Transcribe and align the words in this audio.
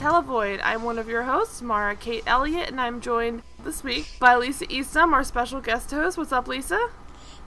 Televoid. 0.00 0.60
I'm 0.64 0.82
one 0.82 0.98
of 0.98 1.08
your 1.08 1.24
hosts, 1.24 1.60
Mara 1.60 1.94
Kate 1.94 2.22
Elliott, 2.26 2.70
and 2.70 2.80
I'm 2.80 3.02
joined 3.02 3.42
this 3.62 3.84
week 3.84 4.08
by 4.18 4.34
Lisa 4.34 4.64
Eastham, 4.72 5.12
our 5.12 5.22
special 5.22 5.60
guest 5.60 5.90
host. 5.90 6.16
What's 6.16 6.32
up, 6.32 6.48
Lisa? 6.48 6.88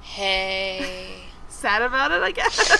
Hey. 0.01 1.15
Sad 1.50 1.81
about 1.81 2.11
it, 2.11 2.21
I 2.21 2.29
guess. 2.29 2.77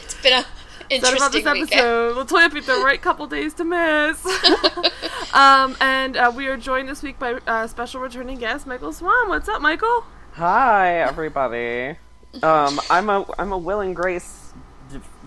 it's 0.00 0.22
been 0.22 0.32
a 0.32 0.42
Sad 0.42 0.46
interesting 0.88 1.20
about 1.20 1.32
this 1.32 1.42
weekend. 1.42 1.72
episode. 1.72 2.16
Let's 2.16 2.32
hope 2.32 2.52
picked 2.52 2.66
the 2.66 2.82
right 2.82 3.02
couple 3.02 3.26
days 3.26 3.52
to 3.54 3.64
miss. 3.64 4.24
um, 5.34 5.76
and 5.82 6.16
uh, 6.16 6.32
we 6.34 6.46
are 6.46 6.56
joined 6.56 6.88
this 6.88 7.02
week 7.02 7.18
by 7.18 7.34
uh, 7.46 7.66
special 7.66 8.00
returning 8.00 8.38
guest, 8.38 8.66
Michael 8.66 8.94
Swan. 8.94 9.28
What's 9.28 9.48
up, 9.48 9.60
Michael? 9.60 10.04
Hi, 10.32 11.00
everybody. 11.00 11.98
Um, 12.42 12.80
I'm 12.88 13.10
a 13.10 13.26
I'm 13.38 13.52
a 13.52 13.58
Will 13.58 13.80
and 13.80 13.94
Grace 13.94 14.43
de- 14.43 14.43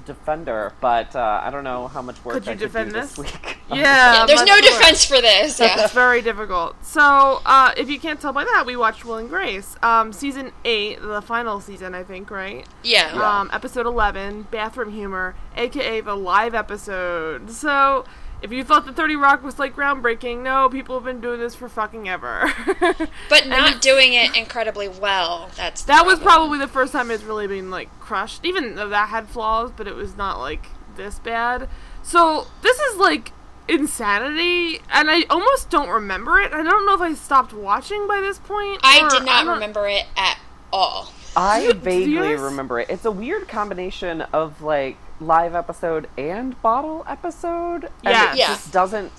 defender, 0.07 0.73
but 0.81 1.16
uh, 1.16 1.41
I 1.43 1.52
don't 1.52 1.63
know 1.63 1.88
how 1.88 2.02
much 2.02 2.23
work 2.25 2.34
Could 2.34 2.45
you 2.48 2.52
I 2.53 2.55
could 2.55 2.59
defend 2.61 2.89
do 2.93 2.99
this? 3.02 3.11
this 3.13 3.17
week. 3.20 3.57
Yeah, 3.70 3.75
Yeah, 4.21 4.25
there's 4.25 4.45
no 4.45 4.53
more. 4.53 4.61
defense 4.61 5.03
for 5.03 5.20
this. 5.20 5.59
Yeah. 5.59 5.84
It's 5.84 5.91
very 5.93 6.21
difficult. 6.21 6.77
So, 6.85 7.41
uh, 7.45 7.73
if 7.75 7.89
you 7.89 7.99
can't 7.99 8.20
tell 8.21 8.31
by 8.31 8.45
that, 8.45 8.63
we 8.65 8.77
watched 8.77 9.03
Will 9.03 9.17
and 9.17 9.27
Grace. 9.29 9.75
Um, 9.84 10.13
season 10.13 10.53
8, 10.63 11.01
the 11.01 11.21
final 11.21 11.59
season, 11.59 11.93
I 11.93 12.03
think, 12.03 12.31
right? 12.31 12.65
yeah. 12.84 13.12
Um, 13.12 13.49
episode 13.51 13.85
11, 13.85 14.48
Bathroom 14.51 14.93
Humor, 14.93 15.35
aka 15.57 15.99
the 15.99 16.15
live 16.15 16.55
episode. 16.55 17.51
So, 17.51 18.05
if 18.41 18.52
you 18.52 18.63
thought 18.63 18.85
the 18.85 18.93
30 18.93 19.16
Rock 19.16 19.43
was 19.43 19.57
like 19.60 19.76
groundbreaking, 19.76 20.43
no, 20.43 20.70
people 20.70 20.96
have 20.96 21.04
been 21.05 21.20
doing 21.21 21.40
this 21.40 21.55
for 21.55 21.68
fucking 21.70 22.07
ever. 22.07 22.52
But 23.29 23.48
not 23.48 23.82
doing 23.82 24.13
it 24.13 24.35
incredibly 24.38 24.88
well. 24.88 25.49
That's 25.57 25.82
the 25.82 25.88
that 25.88 26.05
was 26.05 26.20
probably 26.20 26.60
the 26.60 26.68
first 26.68 26.91
time 26.94 27.12
it's 27.12 27.24
really 27.24 27.48
been 27.48 27.70
like 27.71 27.90
crushed. 27.99 28.46
Even 28.46 28.76
though 28.76 28.90
that 28.90 29.10
had 29.10 29.27
flaws, 29.27 29.71
but 29.76 29.88
it 29.88 29.96
was 29.96 30.16
not 30.16 30.40
like 30.40 30.68
this 30.96 31.20
bad. 31.20 31.68
So, 32.04 32.48
this 32.62 32.79
is 32.79 32.98
like 32.98 33.32
insanity, 33.68 34.79
and 34.91 35.10
I 35.10 35.24
almost 35.29 35.70
don't 35.70 35.90
remember 35.90 36.40
it. 36.40 36.54
I 36.54 36.63
don't 36.63 36.85
know 36.85 36.94
if 36.94 37.01
I 37.01 37.13
stopped 37.16 37.54
watching 37.54 38.07
by 38.07 38.22
this 38.22 38.40
point. 38.40 38.79
I 38.84 39.07
did 39.10 39.26
not 39.26 39.44
don't- 39.46 39.54
remember 39.55 39.88
it 39.88 40.05
at 40.16 40.38
all. 40.72 41.12
I 41.35 41.60
Do 41.62 41.66
you- 41.68 41.74
do 41.74 41.79
vaguely 41.79 42.12
you 42.13 42.22
guys- 42.22 42.40
remember 42.40 42.79
it. 42.79 42.90
It's 42.90 43.05
a 43.05 43.12
weird 43.12 43.48
combination 43.48 44.22
of 44.34 44.62
like 44.62 44.98
live 45.20 45.55
episode 45.55 46.07
and 46.18 46.60
bottle 46.62 47.04
episode. 47.07 47.85
And 48.04 48.13
Yeah. 48.15 48.32
it 48.34 48.37
Yeah. 48.37 48.48
just 48.48 48.71
doesn't. 48.71 49.12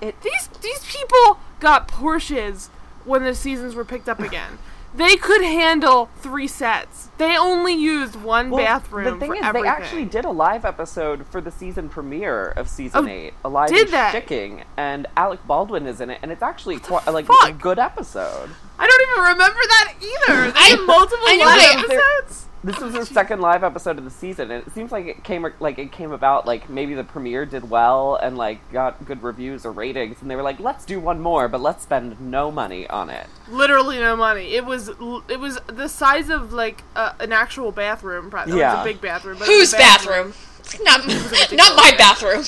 It 0.00 0.20
These 0.22 0.48
these 0.60 0.84
people 0.84 1.38
got 1.60 1.88
Porsches 1.88 2.68
when 3.04 3.24
the 3.24 3.34
seasons 3.34 3.74
were 3.74 3.84
picked 3.84 4.08
up 4.08 4.20
again. 4.20 4.58
they 4.94 5.16
could 5.16 5.42
handle 5.42 6.08
three 6.20 6.46
sets. 6.46 7.08
They 7.18 7.36
only 7.36 7.74
used 7.74 8.16
one 8.16 8.48
well, 8.50 8.64
bathroom 8.64 9.04
The 9.04 9.10
thing 9.20 9.28
for 9.28 9.34
is, 9.34 9.42
everything. 9.42 9.62
they 9.64 9.68
actually 9.68 10.04
did 10.06 10.24
a 10.24 10.30
live 10.30 10.64
episode 10.64 11.26
for 11.26 11.40
the 11.42 11.50
season 11.50 11.90
premiere 11.90 12.48
of 12.56 12.66
season 12.66 13.04
Oh, 13.06 13.10
eight. 13.10 13.34
A 13.44 13.48
live 13.50 13.68
did 13.68 13.88
they? 13.88 13.96
Shicking, 13.96 14.64
and 14.76 15.06
Alec 15.14 15.40
Baldwin 15.46 15.86
is 15.86 16.00
in 16.00 16.08
it, 16.08 16.18
and 16.22 16.32
it's 16.32 16.42
actually 16.42 16.78
quite, 16.78 17.06
like 17.08 17.26
a 17.44 17.52
good 17.52 17.78
episode. 17.78 18.50
I 18.78 18.86
don't 18.86 19.02
even 19.10 19.32
remember 19.32 19.60
that 19.68 19.92
either. 20.00 20.50
They 20.52 20.58
I- 20.60 20.62
had 20.68 20.80
multiple 20.86 21.26
I 21.28 21.36
live 21.36 21.48
I- 21.48 21.94
episodes. 21.94 22.46
This 22.66 22.80
was 22.80 22.94
the 22.94 23.06
second 23.06 23.40
live 23.40 23.62
episode 23.62 23.96
of 23.96 24.02
the 24.02 24.10
season, 24.10 24.50
and 24.50 24.66
it 24.66 24.72
seems 24.72 24.90
like 24.90 25.06
it 25.06 25.22
came 25.22 25.46
like 25.60 25.78
it 25.78 25.92
came 25.92 26.10
about 26.10 26.46
like 26.46 26.68
maybe 26.68 26.94
the 26.94 27.04
premiere 27.04 27.46
did 27.46 27.70
well 27.70 28.16
and 28.16 28.36
like 28.36 28.72
got 28.72 29.04
good 29.04 29.22
reviews 29.22 29.64
or 29.64 29.70
ratings, 29.70 30.20
and 30.20 30.28
they 30.28 30.34
were 30.34 30.42
like, 30.42 30.58
let's 30.58 30.84
do 30.84 30.98
one 30.98 31.20
more, 31.20 31.46
but 31.46 31.60
let's 31.60 31.84
spend 31.84 32.20
no 32.20 32.50
money 32.50 32.84
on 32.88 33.08
it. 33.08 33.28
Literally 33.48 33.98
no 33.98 34.16
money. 34.16 34.54
It 34.56 34.64
was 34.64 34.88
it 34.88 35.38
was 35.38 35.60
the 35.68 35.88
size 35.88 36.28
of 36.28 36.52
like 36.52 36.82
uh, 36.96 37.12
an 37.20 37.32
actual 37.32 37.70
bathroom. 37.70 38.30
Probably. 38.30 38.54
It 38.54 38.64
was 38.64 38.80
a 38.80 38.84
big 38.84 39.00
bathroom. 39.00 39.38
But 39.38 39.46
Whose 39.46 39.72
a 39.72 39.76
bathroom? 39.76 40.34
Not, 40.82 41.06
not 41.52 41.76
my 41.76 41.94
bathroom. 41.96 42.42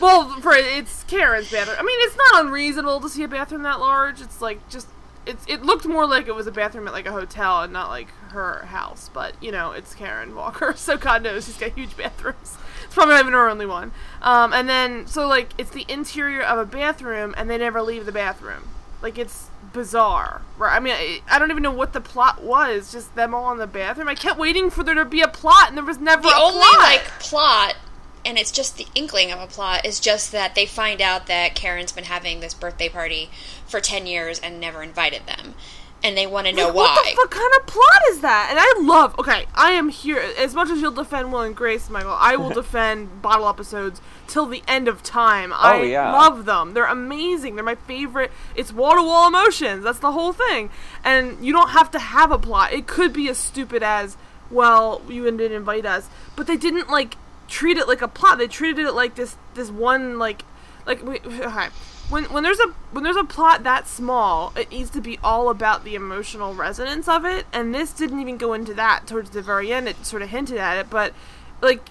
Well, 0.00 0.40
for 0.40 0.54
it's 0.54 1.04
Karen's 1.04 1.52
bathroom. 1.52 1.76
I 1.78 1.84
mean, 1.84 1.98
it's 2.00 2.16
not 2.16 2.44
unreasonable 2.44 2.98
to 2.98 3.08
see 3.08 3.22
a 3.22 3.28
bathroom 3.28 3.62
that 3.62 3.78
large. 3.78 4.20
It's 4.20 4.40
like 4.40 4.68
just 4.68 4.88
it's 5.28 5.44
it 5.46 5.62
looked 5.62 5.86
more 5.86 6.06
like 6.06 6.26
it 6.26 6.34
was 6.34 6.46
a 6.46 6.52
bathroom 6.52 6.88
at 6.88 6.92
like 6.92 7.06
a 7.06 7.12
hotel 7.12 7.62
and 7.62 7.72
not 7.72 7.88
like 7.90 8.08
her 8.30 8.64
house. 8.66 9.10
But 9.12 9.40
you 9.42 9.52
know, 9.52 9.72
it's 9.72 9.94
Karen 9.94 10.34
Walker, 10.34 10.72
so 10.76 10.96
God 10.96 11.22
knows 11.22 11.44
she's 11.46 11.58
got 11.58 11.72
huge 11.72 11.96
bathrooms. 11.96 12.56
It's 12.84 12.94
probably 12.94 13.14
not 13.14 13.20
even 13.20 13.32
her 13.34 13.48
only 13.48 13.66
one. 13.66 13.92
Um, 14.22 14.52
and 14.52 14.68
then 14.68 15.06
so 15.06 15.28
like 15.28 15.50
it's 15.58 15.70
the 15.70 15.84
interior 15.88 16.42
of 16.42 16.58
a 16.58 16.64
bathroom, 16.64 17.34
and 17.36 17.48
they 17.48 17.58
never 17.58 17.82
leave 17.82 18.06
the 18.06 18.12
bathroom. 18.12 18.68
Like 19.02 19.16
it's 19.18 19.48
bizarre. 19.72 20.42
Right? 20.56 20.74
I 20.74 20.80
mean, 20.80 20.94
I, 20.94 21.20
I 21.30 21.38
don't 21.38 21.50
even 21.50 21.62
know 21.62 21.70
what 21.70 21.92
the 21.92 22.00
plot 22.00 22.42
was. 22.42 22.90
Just 22.90 23.14
them 23.14 23.34
all 23.34 23.52
in 23.52 23.58
the 23.58 23.66
bathroom. 23.66 24.08
I 24.08 24.14
kept 24.16 24.38
waiting 24.38 24.70
for 24.70 24.82
there 24.82 24.94
to 24.96 25.04
be 25.04 25.20
a 25.20 25.28
plot, 25.28 25.68
and 25.68 25.76
there 25.76 25.84
was 25.84 25.98
never 25.98 26.22
The 26.22 26.28
a 26.30 26.40
only 26.40 26.58
plot. 26.60 26.78
like 26.78 27.04
plot, 27.20 27.76
and 28.24 28.38
it's 28.38 28.52
just 28.52 28.76
the 28.76 28.86
inkling 28.94 29.30
of 29.32 29.40
a 29.40 29.46
plot, 29.46 29.84
is 29.86 30.00
just 30.00 30.32
that 30.32 30.54
they 30.54 30.66
find 30.66 31.00
out 31.00 31.26
that 31.26 31.54
Karen's 31.54 31.92
been 31.92 32.04
having 32.04 32.40
this 32.40 32.54
birthday 32.54 32.88
party 32.88 33.30
for 33.66 33.80
ten 33.80 34.06
years 34.06 34.38
and 34.38 34.60
never 34.60 34.82
invited 34.82 35.26
them, 35.26 35.54
and 36.02 36.16
they 36.16 36.26
want 36.26 36.46
to 36.46 36.52
know 36.52 36.66
Like, 36.66 36.74
why. 36.74 36.82
What 36.94 37.04
the 37.04 37.16
fuck 37.16 37.30
kind 37.30 37.52
of 37.60 37.66
plot 37.66 38.02
is 38.10 38.20
that? 38.20 38.48
And 38.50 38.58
I 38.60 38.86
love. 38.86 39.18
Okay, 39.18 39.46
I 39.54 39.72
am 39.72 39.88
here. 39.88 40.22
As 40.38 40.54
much 40.54 40.70
as 40.70 40.80
you'll 40.80 40.92
defend 40.92 41.32
Will 41.32 41.40
and 41.40 41.56
Grace, 41.56 41.90
Michael, 41.90 42.16
I 42.16 42.36
will 42.36 42.50
defend 42.54 43.20
bottle 43.22 43.48
episodes 43.48 44.00
till 44.26 44.46
the 44.46 44.62
end 44.68 44.88
of 44.88 45.02
time. 45.02 45.52
Oh, 45.52 45.56
I 45.56 45.82
yeah. 45.82 46.12
love 46.12 46.44
them. 46.44 46.74
They're 46.74 46.84
amazing. 46.84 47.54
They're 47.56 47.64
my 47.64 47.74
favorite. 47.74 48.30
It's 48.54 48.72
wall 48.72 48.94
to 48.94 49.02
wall 49.02 49.28
emotions. 49.28 49.82
That's 49.84 49.98
the 49.98 50.12
whole 50.12 50.32
thing. 50.32 50.70
And 51.02 51.44
you 51.44 51.52
don't 51.52 51.70
have 51.70 51.90
to 51.92 51.98
have 51.98 52.30
a 52.30 52.38
plot. 52.38 52.72
It 52.72 52.86
could 52.86 53.12
be 53.12 53.28
as 53.28 53.38
stupid 53.38 53.82
as, 53.82 54.16
well, 54.50 55.02
you 55.08 55.24
didn't 55.24 55.52
invite 55.52 55.84
us, 55.86 56.08
but 56.36 56.46
they 56.46 56.56
didn't 56.56 56.88
like 56.90 57.16
treat 57.48 57.76
it 57.76 57.88
like 57.88 58.02
a 58.02 58.08
plot. 58.08 58.38
They 58.38 58.46
treated 58.46 58.86
it 58.86 58.92
like 58.92 59.16
this. 59.16 59.36
This 59.54 59.70
one 59.70 60.18
like 60.18 60.42
like 60.86 61.02
we, 61.02 61.18
okay. 61.20 61.68
When, 62.08 62.24
when 62.24 62.42
there's 62.42 62.60
a 62.60 62.68
when 62.92 63.04
there's 63.04 63.16
a 63.16 63.24
plot 63.24 63.64
that 63.64 63.86
small, 63.86 64.52
it 64.56 64.70
needs 64.70 64.88
to 64.90 65.00
be 65.00 65.18
all 65.22 65.50
about 65.50 65.84
the 65.84 65.94
emotional 65.94 66.54
resonance 66.54 67.06
of 67.06 67.26
it, 67.26 67.46
and 67.52 67.74
this 67.74 67.92
didn't 67.92 68.20
even 68.20 68.38
go 68.38 68.54
into 68.54 68.72
that 68.74 69.06
towards 69.06 69.30
the 69.30 69.42
very 69.42 69.72
end. 69.72 69.88
It 69.88 70.06
sort 70.06 70.22
of 70.22 70.30
hinted 70.30 70.56
at 70.56 70.78
it, 70.78 70.88
but 70.88 71.12
like 71.60 71.82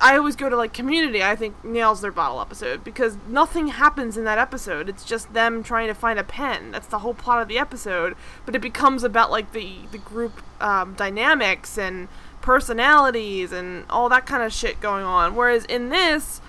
I 0.00 0.16
always 0.16 0.36
go 0.36 0.48
to 0.48 0.56
like 0.56 0.72
Community. 0.72 1.22
I 1.22 1.36
think 1.36 1.64
nails 1.64 2.00
their 2.00 2.12
bottle 2.12 2.40
episode 2.40 2.84
because 2.84 3.16
nothing 3.28 3.68
happens 3.68 4.16
in 4.16 4.24
that 4.24 4.38
episode. 4.38 4.88
It's 4.88 5.04
just 5.04 5.32
them 5.32 5.62
trying 5.62 5.88
to 5.88 5.94
find 5.94 6.18
a 6.18 6.24
pen. 6.24 6.70
That's 6.70 6.86
the 6.86 7.00
whole 7.00 7.14
plot 7.14 7.42
of 7.42 7.48
the 7.48 7.58
episode. 7.58 8.14
But 8.46 8.54
it 8.54 8.60
becomes 8.60 9.04
about 9.04 9.30
like 9.30 9.52
the 9.52 9.78
the 9.90 9.98
group 9.98 10.42
um, 10.60 10.94
dynamics 10.94 11.76
and 11.76 12.08
personalities 12.44 13.52
and 13.52 13.84
all 13.90 14.08
that 14.10 14.26
kind 14.26 14.42
of 14.42 14.52
shit 14.52 14.78
going 14.80 15.04
on. 15.04 15.34
Whereas 15.34 15.64
in 15.64 15.88
this, 15.88 16.40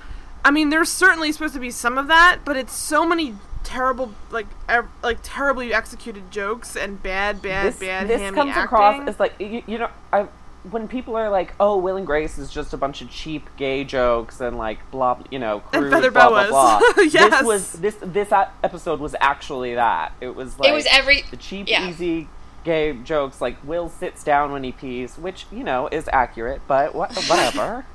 I 0.44 0.52
mean, 0.52 0.70
there's 0.70 0.90
certainly 0.90 1.32
supposed 1.32 1.54
to 1.54 1.60
be 1.60 1.72
some 1.72 1.98
of 1.98 2.08
that, 2.08 2.40
but 2.46 2.58
it's 2.58 2.74
so 2.76 3.08
many 3.08 3.36
terrible, 3.64 4.14
like, 4.30 4.46
ev- 4.70 4.90
like 5.02 5.20
terribly 5.24 5.74
executed 5.74 6.30
jokes 6.32 6.76
and 6.76 7.02
bad, 7.02 7.42
bad, 7.42 7.68
this 7.68 7.80
bad 7.80 8.08
this 8.08 8.22
hammy 8.22 8.36
comes 8.36 8.50
acting. 8.52 8.64
across 8.64 9.08
as 9.08 9.20
like 9.20 9.34
you, 9.40 9.64
you 9.66 9.78
know 9.80 9.90
I 10.14 10.28
when 10.72 10.88
people 10.88 11.16
are 11.16 11.30
like, 11.30 11.54
"Oh, 11.60 11.78
Will 11.78 11.96
and 11.96 12.06
Grace 12.08 12.38
is 12.40 12.50
just 12.52 12.74
a 12.74 12.78
bunch 12.78 13.02
of 13.04 13.10
cheap 13.12 13.50
gay 13.56 13.84
jokes 13.84 14.42
and 14.42 14.58
like 14.58 14.80
blah, 14.92 15.18
you 15.32 15.38
know, 15.40 15.62
And 15.72 15.84
crude, 15.84 15.92
feather 15.92 16.12
blah, 16.12 16.30
blah 16.30 16.44
boas. 16.44 16.50
blah." 16.96 17.04
Yes. 17.04 17.32
This 17.32 17.44
was 17.44 17.72
this 17.74 17.96
this 18.02 18.32
episode 18.64 19.00
was 19.00 19.16
actually 19.22 19.76
that. 19.76 20.14
It 20.22 20.36
was 20.36 20.60
like 20.60 20.70
it 20.70 20.74
was 20.74 20.88
every 20.90 21.24
the 21.32 21.38
cheap, 21.38 21.68
yeah. 21.70 21.88
easy 21.88 22.28
gay 22.66 22.94
jokes. 23.04 23.40
Like 23.40 23.64
Will 23.64 23.88
sits 23.88 24.24
down 24.24 24.52
when 24.52 24.64
he 24.66 24.74
pees, 24.74 25.18
which 25.18 25.46
you 25.52 25.64
know 25.64 25.88
is 25.88 26.10
accurate, 26.12 26.62
but 26.68 26.94
what, 26.96 27.16
whatever. 27.26 27.86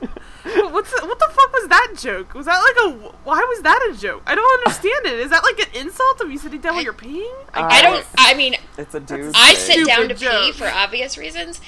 What's 0.44 0.90
the, 0.90 1.06
what 1.06 1.18
the 1.18 1.28
fuck 1.30 1.52
was 1.52 1.68
that 1.68 1.94
joke? 1.98 2.32
Was 2.32 2.46
that 2.46 2.58
like 2.58 2.94
a 2.94 2.98
why 3.24 3.40
was 3.40 3.62
that 3.62 3.90
a 3.92 3.98
joke? 3.98 4.22
I 4.26 4.34
don't 4.34 4.58
understand 4.60 5.06
it. 5.06 5.18
Is 5.20 5.30
that 5.30 5.42
like 5.42 5.58
an 5.60 5.86
insult 5.86 6.20
of 6.22 6.30
you 6.30 6.38
sitting 6.38 6.60
down 6.60 6.74
while 6.74 6.84
you're 6.84 6.94
peeing? 6.94 7.30
I, 7.52 7.60
Uh, 7.60 7.68
I 7.70 7.82
don't. 7.82 8.06
I 8.16 8.34
mean, 8.34 8.56
it's 8.78 8.94
a 8.94 9.00
dude. 9.00 9.34
I 9.34 9.54
sit 9.54 9.86
down 9.86 10.08
to 10.08 10.16
Stupid 10.16 10.32
pee 10.32 10.52
for 10.52 10.68
obvious 10.68 11.18
reasons, 11.18 11.60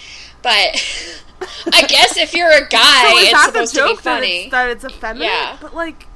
but 0.42 0.50
I 1.72 1.82
guess 1.86 2.16
if 2.16 2.34
you're 2.34 2.50
a 2.50 2.66
guy, 2.68 3.10
so 3.10 3.18
it's 3.18 3.32
that 3.32 3.46
supposed 3.52 3.74
the 3.74 3.80
to 3.80 3.86
be 3.86 3.92
joke 3.94 4.02
that 4.02 4.22
it's, 4.22 4.50
that 4.50 4.70
it's 4.70 4.84
effeminate? 4.84 5.28
Yeah. 5.28 5.56
But 5.60 5.74
like, 5.74 6.06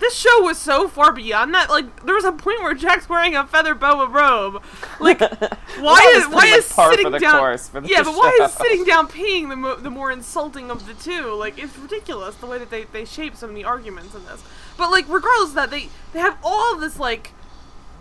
this 0.00 0.14
show 0.14 0.42
was 0.42 0.58
so 0.58 0.88
far 0.88 1.12
beyond 1.12 1.54
that. 1.54 1.70
Like, 1.70 2.04
there 2.04 2.14
was 2.14 2.24
a 2.24 2.32
point 2.32 2.62
where 2.62 2.74
Jack's 2.74 3.08
wearing 3.08 3.34
a 3.36 3.46
feather 3.46 3.74
boa 3.74 4.08
robe. 4.08 4.62
Like, 5.00 5.20
why 5.78 6.12
is 6.16 6.26
why 6.28 6.46
is 6.46 6.68
much 6.68 6.76
par 6.76 6.90
for 6.90 6.96
sitting 6.96 7.12
the 7.12 7.18
down? 7.18 7.58
the 7.72 7.82
yeah, 7.86 8.02
but 8.02 8.14
why 8.14 8.38
is 8.42 8.52
sitting 8.52 8.84
down 8.84 9.08
peeing 9.08 9.48
the 9.48 9.56
mo- 9.56 9.76
the 9.76 9.90
more 9.90 10.10
insulting 10.10 10.70
of 10.70 10.86
the 10.86 10.94
two? 10.94 11.34
Like, 11.34 11.58
it's 11.58 11.76
ridiculous 11.78 12.34
the 12.36 12.46
way 12.46 12.58
that 12.58 12.70
they 12.70 12.84
they 12.84 13.04
shape 13.04 13.36
so 13.36 13.46
many 13.46 13.64
arguments 13.64 14.14
in 14.14 14.24
this. 14.24 14.42
But 14.76 14.90
like, 14.90 15.08
regardless 15.08 15.50
of 15.50 15.54
that, 15.54 15.70
they 15.70 15.88
they 16.12 16.20
have 16.20 16.38
all 16.42 16.74
of 16.74 16.80
this 16.80 16.98
like. 16.98 17.32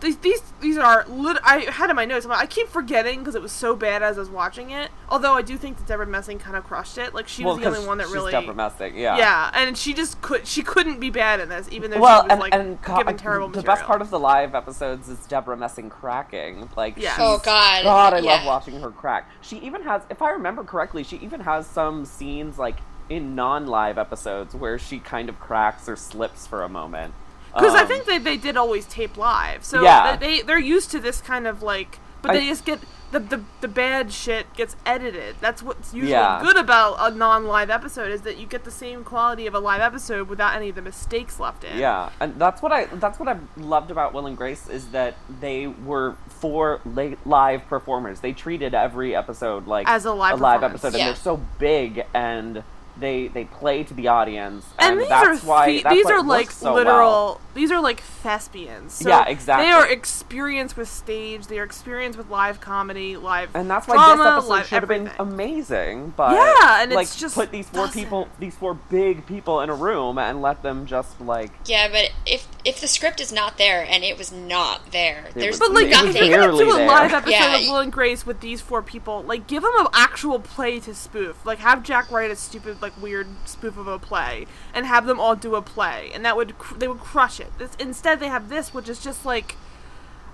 These, 0.03 0.17
these 0.17 0.41
these 0.59 0.77
are 0.77 1.05
lit- 1.07 1.37
I 1.45 1.61
had 1.71 1.89
in 1.89 1.95
my 1.95 2.03
notes. 2.03 2.25
I 2.25 2.45
keep 2.45 2.67
forgetting 2.67 3.19
because 3.19 3.35
it 3.35 3.41
was 3.41 3.53
so 3.53 3.73
bad 3.73 4.03
as 4.03 4.17
I 4.17 4.19
was 4.19 4.29
watching 4.29 4.69
it. 4.71 4.91
Although 5.07 5.33
I 5.33 5.41
do 5.41 5.57
think 5.57 5.77
that 5.77 5.87
Debra 5.87 6.05
Messing 6.07 6.39
kind 6.39 6.57
of 6.57 6.65
crushed 6.65 6.97
it. 6.97 7.13
Like 7.13 7.29
she 7.29 7.45
well, 7.45 7.55
was 7.55 7.63
the 7.63 7.69
only 7.73 7.87
one 7.87 7.99
that 7.99 8.09
really 8.09 8.33
Debra 8.33 8.53
Messing, 8.53 8.97
yeah. 8.97 9.17
yeah, 9.17 9.49
and 9.53 9.77
she 9.77 9.93
just 9.93 10.21
could. 10.21 10.45
She 10.45 10.61
couldn't 10.61 10.99
be 10.99 11.09
bad 11.09 11.39
in 11.39 11.47
this, 11.47 11.69
even 11.71 11.89
though 11.89 12.01
Well, 12.01 12.21
she 12.23 12.25
was 12.25 12.31
and, 12.31 12.39
like 12.41 12.53
and 12.53 12.81
co- 12.81 12.97
giving 12.97 13.15
terrible 13.15 13.47
the 13.47 13.57
material. 13.59 13.75
best 13.77 13.87
part 13.87 14.01
of 14.01 14.09
the 14.09 14.19
live 14.19 14.53
episodes 14.55 15.07
is 15.07 15.19
Debra 15.27 15.55
Messing 15.55 15.89
cracking. 15.89 16.69
Like, 16.75 16.97
Yeah. 16.97 17.11
Oh, 17.11 17.15
she's- 17.15 17.19
Oh, 17.19 17.37
God. 17.45 17.83
God, 17.83 18.13
I 18.13 18.17
Yeah. 18.19 18.31
love 18.33 18.45
watching 18.45 18.81
her 18.81 18.91
crack. 18.91 19.29
She 19.39 19.57
even 19.59 19.83
has, 19.83 20.01
if 20.09 20.21
I 20.21 20.31
remember 20.31 20.65
correctly, 20.65 21.03
she 21.03 21.15
even 21.17 21.39
has 21.41 21.65
some 21.65 22.03
scenes 22.05 22.59
like 22.59 22.77
in 23.09 23.35
non-live 23.35 23.97
episodes 23.97 24.53
where 24.53 24.77
she 24.77 24.99
kind 24.99 25.29
of 25.29 25.39
cracks 25.39 25.87
or 25.87 25.95
slips 25.95 26.45
for 26.45 26.61
a 26.63 26.69
moment. 26.69 27.13
Because 27.53 27.75
I 27.75 27.81
Um, 27.81 27.87
think 27.87 28.05
that 28.05 28.23
they 28.23 28.37
did 28.37 28.57
always 28.57 28.85
tape 28.85 29.17
live, 29.17 29.63
so 29.63 29.81
Yeah. 29.83 30.15
they 30.15 30.41
they're 30.41 30.57
used 30.59 30.91
to 30.91 30.99
this 30.99 31.21
kind 31.21 31.45
of 31.47 31.61
like, 31.61 31.99
but 32.21 32.31
I- 32.31 32.35
they 32.35 32.47
just 32.47 32.65
get 32.65 32.79
the, 33.11 33.19
the 33.19 33.41
the 33.61 33.67
bad 33.67 34.11
shit 34.11 34.51
gets 34.55 34.75
edited. 34.87 35.35
That's 35.39 35.61
what's 35.61 35.93
usually 35.93 36.13
Yeah. 36.13 36.41
good 36.41 36.57
about 36.57 36.95
a 36.99 37.15
non-live 37.15 37.69
episode 37.69 38.11
is 38.11 38.21
that 38.23 38.37
you 38.37 38.47
get 38.47 38.63
the 38.63 38.71
same 38.71 39.03
quality 39.03 39.45
of 39.45 39.53
a 39.53 39.59
live 39.59 39.81
episode 39.81 40.27
without 40.29 40.55
any 40.55 40.69
of 40.69 40.75
the 40.75 40.81
mistakes 40.81 41.39
left 41.39 41.63
in. 41.63 41.77
Yeah, 41.77 42.09
and 42.19 42.39
that's 42.39 42.63
what 42.63 42.71
I 42.71 42.85
that's 42.85 43.19
what 43.19 43.29
I 43.29 43.37
loved 43.55 43.91
about 43.91 44.13
Will 44.13 44.25
and 44.25 44.35
Grace 44.35 44.67
is 44.67 44.87
that 44.87 45.13
they 45.29 45.67
were 45.67 46.15
four 46.27 46.79
live 47.23 47.67
performers. 47.69 48.21
They 48.21 48.33
treated 48.33 48.73
every 48.73 49.15
episode 49.15 49.67
like 49.67 49.87
As 49.87 50.05
a 50.05 50.11
live 50.11 50.39
performance. 50.39 50.83
episode, 50.83 50.97
and 50.99 51.07
they're 51.09 51.15
so 51.15 51.37
big 51.59 52.05
and 52.15 52.63
they 52.97 53.27
they 53.27 53.45
play 53.45 53.83
to 53.83 53.93
the 53.93 54.07
audience, 54.07 54.65
And, 54.79 54.91
and, 54.93 55.01
these 55.01 55.09
that's 55.09 55.43
are 55.43 55.47
why 55.47 55.65
the- 55.67 55.81
that's 55.83 55.95
these 55.95 56.05
why 56.05 56.11
are 56.13 56.23
like 56.23 56.51
so 56.51 56.73
literal. 56.75 56.95
well. 57.09 57.41
These 57.55 57.71
are 57.71 57.79
like 57.79 57.99
thespians. 57.99 58.93
So 58.93 59.09
Yeah, 59.09 59.25
exactly. 59.27 59.65
They 59.67 59.71
are 59.71 59.87
experienced 59.87 60.75
with 60.75 60.89
stage. 60.89 61.45
They 61.47 61.59
are 61.59 61.63
experienced 61.63 62.17
with 62.17 62.29
live 62.29 62.59
comedy, 62.61 63.15
live 63.15 63.49
And 63.55 63.69
that's 63.69 63.87
why 63.87 63.93
drama, 63.95 64.17
this 64.23 64.27
episode 64.33 64.49
live 64.49 64.65
should 64.67 64.79
have 64.79 64.89
been 64.89 65.11
amazing. 65.19 66.13
But 66.17 66.33
Yeah, 66.33 66.81
and 66.81 66.91
like 66.91 67.03
it's 67.05 67.15
just 67.19 67.35
put 67.35 67.51
these 67.51 67.67
four 67.69 67.85
doesn't. 67.87 68.01
people, 68.01 68.27
these 68.39 68.55
four 68.55 68.73
big 68.73 69.25
people 69.27 69.61
in 69.61 69.69
a 69.69 69.75
room, 69.75 70.17
and 70.17 70.41
let 70.41 70.63
them 70.63 70.85
just 70.87 71.19
like 71.21 71.51
Yeah, 71.65 71.89
but 71.89 72.11
if 72.25 72.47
if 72.65 72.79
the 72.81 72.87
script 72.87 73.19
is 73.21 73.31
not 73.31 73.57
there 73.57 73.85
and 73.87 74.03
it 74.03 74.17
was 74.17 74.31
not 74.31 74.91
there, 74.91 75.25
there's 75.35 75.59
was- 75.59 75.69
But 75.69 75.73
like, 75.73 75.87
It 75.87 76.01
was 76.05 76.15
if 76.15 76.21
you're 76.25 76.37
gonna 76.39 76.57
do 76.57 76.71
a 76.71 76.75
there. 76.77 76.87
live 76.87 77.13
episode 77.13 77.31
Yeah. 77.31 77.55
of 77.57 77.61
Will 77.67 77.77
and 77.79 77.91
Grace 77.91 78.25
with 78.25 78.39
these 78.39 78.61
four 78.61 78.81
people, 78.81 79.21
like, 79.23 79.47
give 79.47 79.63
them 79.63 79.73
an 79.79 79.87
actual 79.93 80.39
play 80.39 80.79
to 80.81 80.95
spoof. 80.95 81.45
Like, 81.45 81.59
have 81.59 81.83
Jack 81.83 82.09
write 82.11 82.31
a 82.31 82.35
stupid, 82.35 82.81
like, 82.83 83.01
weird 83.01 83.25
spoof 83.45 83.77
of 83.77 83.87
a 83.87 83.97
play, 83.97 84.45
and 84.75 84.85
have 84.85 85.07
them 85.07 85.19
all 85.19 85.35
do 85.35 85.55
a 85.55 85.61
play, 85.63 86.11
and 86.13 86.23
that 86.23 86.37
would 86.37 86.59
cr- 86.59 86.75
they 86.77 86.87
would 86.87 86.99
crush 86.99 87.39
it. 87.39 87.51
This, 87.57 87.71
instead, 87.79 88.19
they 88.19 88.27
have 88.27 88.49
this, 88.49 88.71
which 88.75 88.87
is 88.87 88.99
just 88.99 89.25
like, 89.25 89.55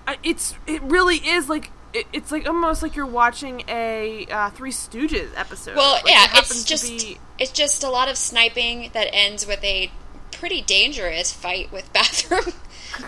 I- 0.06 0.18
it's 0.24 0.56
it 0.68 0.81
really 0.81 1.18
is 1.18 1.48
like. 1.48 1.72
it- 1.94 2.06
It's 2.13 2.31
like 2.31 2.46
almost 2.48 2.84
like 2.84 2.96
you're 2.96 3.06
watching 3.24 3.63
a 3.68 4.25
uh, 4.30 4.50
Three 4.51 4.72
Stooges 4.72 5.30
episode. 5.36 5.75
Well, 5.75 5.94
Like, 5.94 6.07
yeah, 6.07 6.28
happens 6.28 6.51
it's 6.51 6.63
just 6.66 6.86
be- 6.88 7.18
it's 7.40 7.51
just 7.51 7.84
a 7.84 7.90
lot 7.90 8.10
of 8.10 8.18
sniping 8.18 8.90
that 8.94 9.07
ends 9.13 9.48
with 9.48 9.63
a 9.63 9.90
pretty 10.31 10.62
dangerous 10.62 11.31
fight 11.34 11.72
with 11.72 11.92
bathroom 11.94 12.54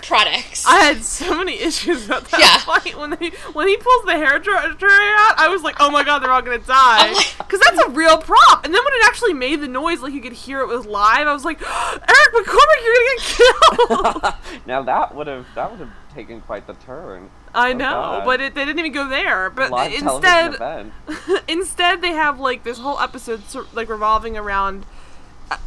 products. 0.02 0.66
I 0.68 0.84
had 0.84 1.04
so 1.04 1.38
many 1.38 1.60
issues 1.60 2.06
about 2.06 2.26
that 2.32 2.40
Yeah. 2.40 2.58
fight 2.60 2.98
when 2.98 3.12
they 3.12 3.30
when 3.54 3.68
he 3.68 3.78
pulls 3.78 4.06
the 4.06 4.14
hair 4.14 4.40
dryer 4.40 4.70
dryer 4.74 5.14
out. 5.18 5.38
I 5.38 5.48
was 5.50 5.62
like, 5.64 5.76
oh 5.80 5.90
my 5.92 6.04
god, 6.04 6.20
they're 6.20 6.32
all 6.32 6.42
gonna 6.42 6.58
die 6.60 7.08
I'm 7.08 7.14
like- 7.14 7.38
because 7.38 7.60
that's 7.60 7.80
a 7.80 7.90
real 7.90 8.18
prop. 8.18 8.64
And 8.66 8.74
then 8.74 8.84
when 8.84 8.94
it 8.94 9.06
actually 9.06 9.34
made 9.34 9.62
the 9.62 9.68
noise, 9.68 10.02
like 10.02 10.14
you 10.14 10.22
could 10.22 10.34
hear 10.34 10.62
it 10.62 10.68
was 10.68 10.86
live, 10.86 11.28
I 11.28 11.34
was 11.34 11.46
like, 11.46 11.62
Eric 11.68 12.34
McCormack, 12.34 12.84
you're 12.84 12.96
gonna 12.96 13.18
get 13.18 14.24
killed. 14.24 14.34
now 14.66 14.82
that 14.84 15.16
would 15.16 15.28
have 15.28 15.46
that 15.56 15.72
would 15.72 15.80
have 15.80 15.90
taken 16.14 16.42
quite 16.42 16.68
the 16.68 16.74
turn. 16.74 17.30
I 17.54 17.72
Oh, 17.72 17.74
know, 17.74 17.90
God. 17.90 18.26
but 18.26 18.40
it, 18.42 18.56
they 18.56 18.64
didn't 18.66 18.80
even 18.80 18.92
go 18.94 19.08
there. 19.10 19.50
But 19.50 19.72
Live 19.72 19.94
instead, 19.94 20.92
instead 21.48 22.02
they 22.02 22.12
have 22.12 22.40
like 22.40 22.64
this 22.64 22.78
whole 22.80 23.00
episode 23.00 23.44
sor- 23.50 23.66
like 23.74 23.90
revolving 23.90 24.38
around 24.38 24.86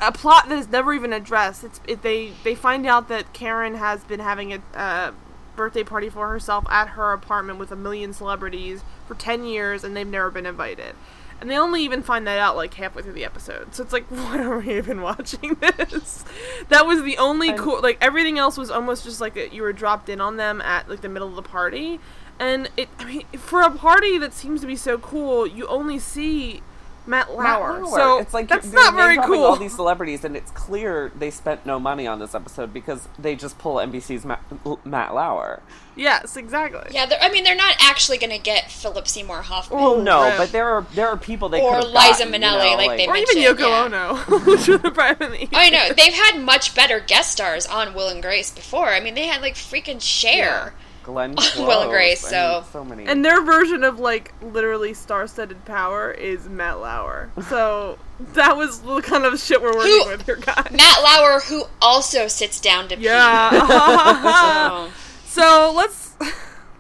a, 0.01 0.13
plot 0.13 0.49
that 0.49 0.59
is 0.59 0.69
never 0.69 0.93
even 0.93 1.13
addressed. 1.13 1.65
It's 1.65 1.81
it, 1.87 2.03
they 2.03 2.33
they 2.43 2.55
find 2.55 2.87
out 2.87 3.09
that 3.09 3.33
Karen 3.33 3.75
has 3.75 4.05
been 4.05 4.21
having 4.21 4.53
a 4.53 4.63
uh, 4.75 5.13
birthday 5.57 5.85
party 5.85 6.09
for 6.09 6.29
herself 6.29 6.67
at 6.71 6.91
her 6.91 7.13
apartment 7.13 7.59
with 7.59 7.71
a 7.71 7.77
million 7.77 8.13
celebrities 8.13 8.83
for 9.07 9.15
ten 9.15 9.45
years, 9.45 9.85
and 9.85 9.97
they've 9.97 10.07
never 10.07 10.31
been 10.31 10.47
invited. 10.47 10.95
And 11.41 11.51
they 11.51 11.59
only 11.59 11.83
even 11.83 12.03
find 12.03 12.27
that 12.27 12.39
out 12.39 12.57
like 12.57 12.73
halfway 12.75 13.03
through 13.03 13.13
the 13.15 13.25
episode. 13.25 13.75
So 13.75 13.83
it's 13.83 13.93
like, 13.93 14.07
why 14.09 14.39
are 14.43 14.59
we 14.59 14.77
even 14.77 15.03
watching 15.03 15.55
this? 15.55 16.25
That 16.69 16.87
was 16.87 17.03
the 17.03 17.19
only 17.19 17.53
cool. 17.53 17.81
Like 17.83 17.99
everything 18.01 18.39
else 18.39 18.57
was 18.57 18.71
almost 18.71 19.05
just 19.05 19.21
like 19.21 19.37
a, 19.37 19.53
you 19.55 19.63
were 19.63 19.73
dropped 19.73 20.09
in 20.09 20.21
on 20.21 20.37
them 20.37 20.61
at 20.63 20.89
like 20.89 21.01
the 21.01 21.09
middle 21.09 21.29
of 21.29 21.37
the 21.37 21.43
party. 21.43 22.01
And 22.39 22.69
it, 22.77 22.89
I 22.99 23.05
mean, 23.05 23.27
for 23.37 23.63
a 23.63 23.71
party 23.71 24.19
that 24.19 24.33
seems 24.33 24.61
to 24.63 24.67
be 24.67 24.77
so 24.77 24.99
cool, 24.99 25.47
you 25.47 25.67
only 25.69 25.99
see 25.99 26.63
Matt 27.07 27.31
Lauer. 27.33 27.43
Matt 27.43 27.61
Lauer. 27.83 27.87
So 27.97 28.19
it's 28.19 28.33
like 28.35 28.49
that's 28.49 28.69
they're 28.71 28.81
not 28.83 28.95
very 28.95 29.19
cool. 29.19 29.45
All 29.45 29.57
these 29.57 29.75
celebrities, 29.75 30.25
and 30.25 30.37
it's 30.37 30.51
clear 30.53 31.13
they 31.19 31.31
spent 31.31 31.67
no 31.67 31.79
money 31.79 32.07
on 32.07 32.19
this 32.19 32.35
episode 32.35 32.73
because 32.73 33.09
they 33.19 33.37
just 33.37 33.59
pull 33.59 33.77
NBC's 33.77 34.25
Matt, 34.25 34.43
Matt 34.87 35.15
Lauer. 35.15 35.63
yes, 35.97 36.37
exactly. 36.37 36.91
yeah, 36.95 37.07
they're- 37.07 37.19
I 37.21 37.31
mean 37.31 37.45
they're 37.45 37.55
not 37.55 37.77
actually 37.81 38.19
going 38.19 38.31
to 38.31 38.39
get 38.39 38.71
Philip 38.71 39.07
Seymour 39.07 39.43
Hoffman. 39.43 39.81
Well, 39.81 39.99
no, 40.01 40.21
right. 40.23 40.39
but 40.39 40.51
there 40.53 40.67
are 40.69 40.87
there 40.95 41.09
are 41.09 41.17
people 41.17 41.49
they 41.51 41.61
Or 41.61 41.81
could 41.81 41.85
have 41.85 41.93
Liza 41.93 42.25
gotten, 42.25 42.33
you 42.33 42.39
Minnelli, 42.41 42.71
know, 42.73 42.77
like 42.87 42.99
they 42.99 43.07
Or 43.07 43.17
even 43.17 43.35
mentioned, 43.37 43.59
Yoko 43.59 43.69
yeah. 43.69 43.85
Ono, 43.85 44.39
which 44.51 44.69
would 44.69 44.83
have 44.83 44.95
probably 44.95 45.27
been 45.27 45.49
the 45.51 45.57
I 45.57 45.71
know 45.71 45.89
they've 45.97 46.13
had 46.15 46.41
much 46.41 46.75
better 46.75 47.01
guest 47.01 47.33
stars 47.33 47.67
on 47.67 47.95
Will 47.95 48.09
and 48.09 48.23
Grace 48.23 48.51
before. 48.51 48.89
I 48.89 49.01
mean, 49.01 49.15
they 49.15 49.27
had 49.27 49.41
like 49.43 49.55
freaking 49.55 50.01
Cher. 50.01 50.75
Glenn 51.05 51.35
Will 51.59 51.83
and 51.83 51.91
Grace, 51.91 52.25
I 52.25 52.31
mean, 52.31 52.63
so- 52.63 52.65
so 52.73 52.85
many. 52.85 53.07
And 53.07 53.25
their 53.25 53.43
version 53.43 53.85
of 53.85 53.99
like 54.01 54.33
literally 54.43 54.95
star-studded 54.95 55.65
power 55.65 56.11
is 56.11 56.49
Matt 56.49 56.81
Lauer. 56.81 57.31
So 57.49 57.99
that 58.35 58.57
was 58.57 58.81
the 58.81 59.01
kind 59.03 59.25
of 59.25 59.39
shit 59.41 59.61
we're 59.61 59.75
working 59.77 59.91
Who- 59.93 60.09
with 60.09 60.25
here, 60.27 60.37
guys. 60.37 60.71
Matt 60.73 61.03
Lauer, 61.03 61.41
who 61.41 61.65
also 61.83 62.27
sits 62.29 62.61
down 62.61 62.89
to 62.89 62.97
pee. 62.97 63.05
Yeah. 63.05 64.89
So, 64.95 65.41
So 65.43 65.73
let's 65.75 66.13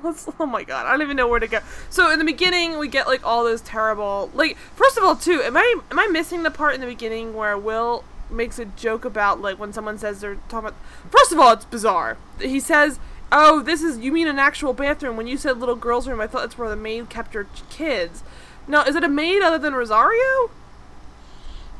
let's 0.02 0.28
oh 0.38 0.46
my 0.46 0.62
god, 0.64 0.86
I 0.86 0.90
don't 0.92 1.02
even 1.02 1.16
know 1.16 1.26
where 1.28 1.40
to 1.40 1.46
go. 1.46 1.58
So 1.90 2.10
in 2.10 2.18
the 2.18 2.24
beginning 2.24 2.78
we 2.78 2.88
get 2.88 3.06
like 3.06 3.24
all 3.26 3.44
those 3.44 3.60
terrible 3.62 4.30
like 4.34 4.56
first 4.76 4.96
of 4.96 5.04
all 5.04 5.16
too, 5.16 5.42
am 5.42 5.56
I 5.56 5.80
am 5.90 5.98
I 5.98 6.06
missing 6.08 6.42
the 6.44 6.50
part 6.50 6.74
in 6.74 6.80
the 6.80 6.86
beginning 6.86 7.34
where 7.34 7.56
Will 7.58 8.04
makes 8.30 8.58
a 8.58 8.64
joke 8.64 9.04
about 9.04 9.40
like 9.40 9.58
when 9.58 9.72
someone 9.72 9.98
says 9.98 10.20
they're 10.20 10.36
talking 10.48 10.68
about 10.68 10.74
First 11.10 11.32
of 11.32 11.38
all, 11.38 11.52
it's 11.52 11.64
bizarre. 11.64 12.16
He 12.40 12.58
says, 12.60 12.98
"Oh, 13.32 13.60
this 13.60 13.82
is 13.82 13.98
you 13.98 14.12
mean 14.12 14.28
an 14.28 14.38
actual 14.38 14.72
bathroom 14.72 15.16
when 15.16 15.26
you 15.26 15.36
said 15.36 15.58
little 15.58 15.76
girl's 15.76 16.08
room, 16.08 16.20
I 16.20 16.26
thought 16.26 16.42
that's 16.42 16.58
where 16.58 16.68
the 16.68 16.76
maid 16.76 17.08
kept 17.08 17.34
her 17.34 17.46
kids." 17.70 18.22
Now, 18.66 18.82
is 18.84 18.96
it 18.96 19.04
a 19.04 19.08
maid 19.08 19.42
other 19.42 19.58
than 19.58 19.74
Rosario? 19.74 20.50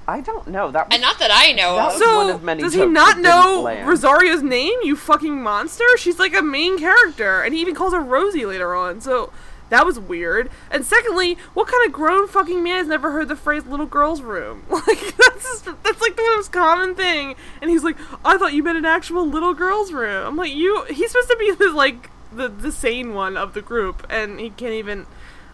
I 0.07 0.21
don't 0.21 0.49
know 0.49 0.71
that. 0.71 0.89
Was, 0.89 0.95
and 0.95 1.01
not 1.01 1.19
that 1.19 1.31
I 1.33 1.53
know 1.53 1.77
That 1.77 1.87
was 1.87 1.99
So 1.99 2.17
one 2.17 2.31
of 2.31 2.43
many 2.43 2.63
does 2.63 2.75
he 2.75 2.85
not 2.85 3.17
didn't 3.17 3.23
know 3.23 3.63
land. 3.63 3.89
Rosario's 3.89 4.43
name? 4.43 4.79
You 4.83 4.97
fucking 4.97 5.43
monster! 5.43 5.85
She's 5.97 6.19
like 6.19 6.37
a 6.37 6.43
main 6.43 6.79
character, 6.79 7.41
and 7.41 7.55
he 7.55 7.61
even 7.61 7.75
calls 7.75 7.95
her 7.95 8.01
Rosie 8.01 8.45
later 8.45 8.75
on. 8.75 9.01
So 9.01 9.33
that 9.75 9.85
was 9.85 9.99
weird. 9.99 10.51
And 10.71 10.85
secondly, 10.85 11.37
what 11.53 11.67
kind 11.67 11.85
of 11.87 11.93
grown 11.93 12.29
fucking 12.29 12.63
man 12.63 12.77
has 12.77 12.87
never 12.87 13.11
heard 13.11 13.27
the 13.29 13.37
phrase 13.37 13.67
"little 13.67 13.87
girl's 13.87 14.23
room"? 14.23 14.63
Like 14.71 15.17
that's 15.17 15.43
just, 15.43 15.65
that's 15.83 16.01
like 16.01 16.17
the 16.17 16.23
most 16.37 16.53
common 16.53 16.95
thing. 16.95 17.35
And 17.61 17.71
he's 17.71 17.83
like, 17.83 17.97
I 18.25 18.39
thought 18.39 18.53
you 18.53 18.63
meant 18.63 18.79
an 18.79 18.85
actual 18.85 19.27
little 19.27 19.55
girl's 19.55 19.93
room. 19.93 20.27
I'm 20.27 20.37
like, 20.37 20.53
you. 20.55 20.85
He's 20.89 21.11
supposed 21.11 21.29
to 21.29 21.37
be 21.39 21.51
the 21.53 21.71
like 21.71 22.11
the 22.33 22.49
the 22.49 22.71
sane 22.73 23.15
one 23.15 23.37
of 23.37 23.55
the 23.55 23.63
group, 23.63 24.07
and 24.11 24.39
he 24.41 24.51
can't 24.51 24.75
even. 24.75 25.07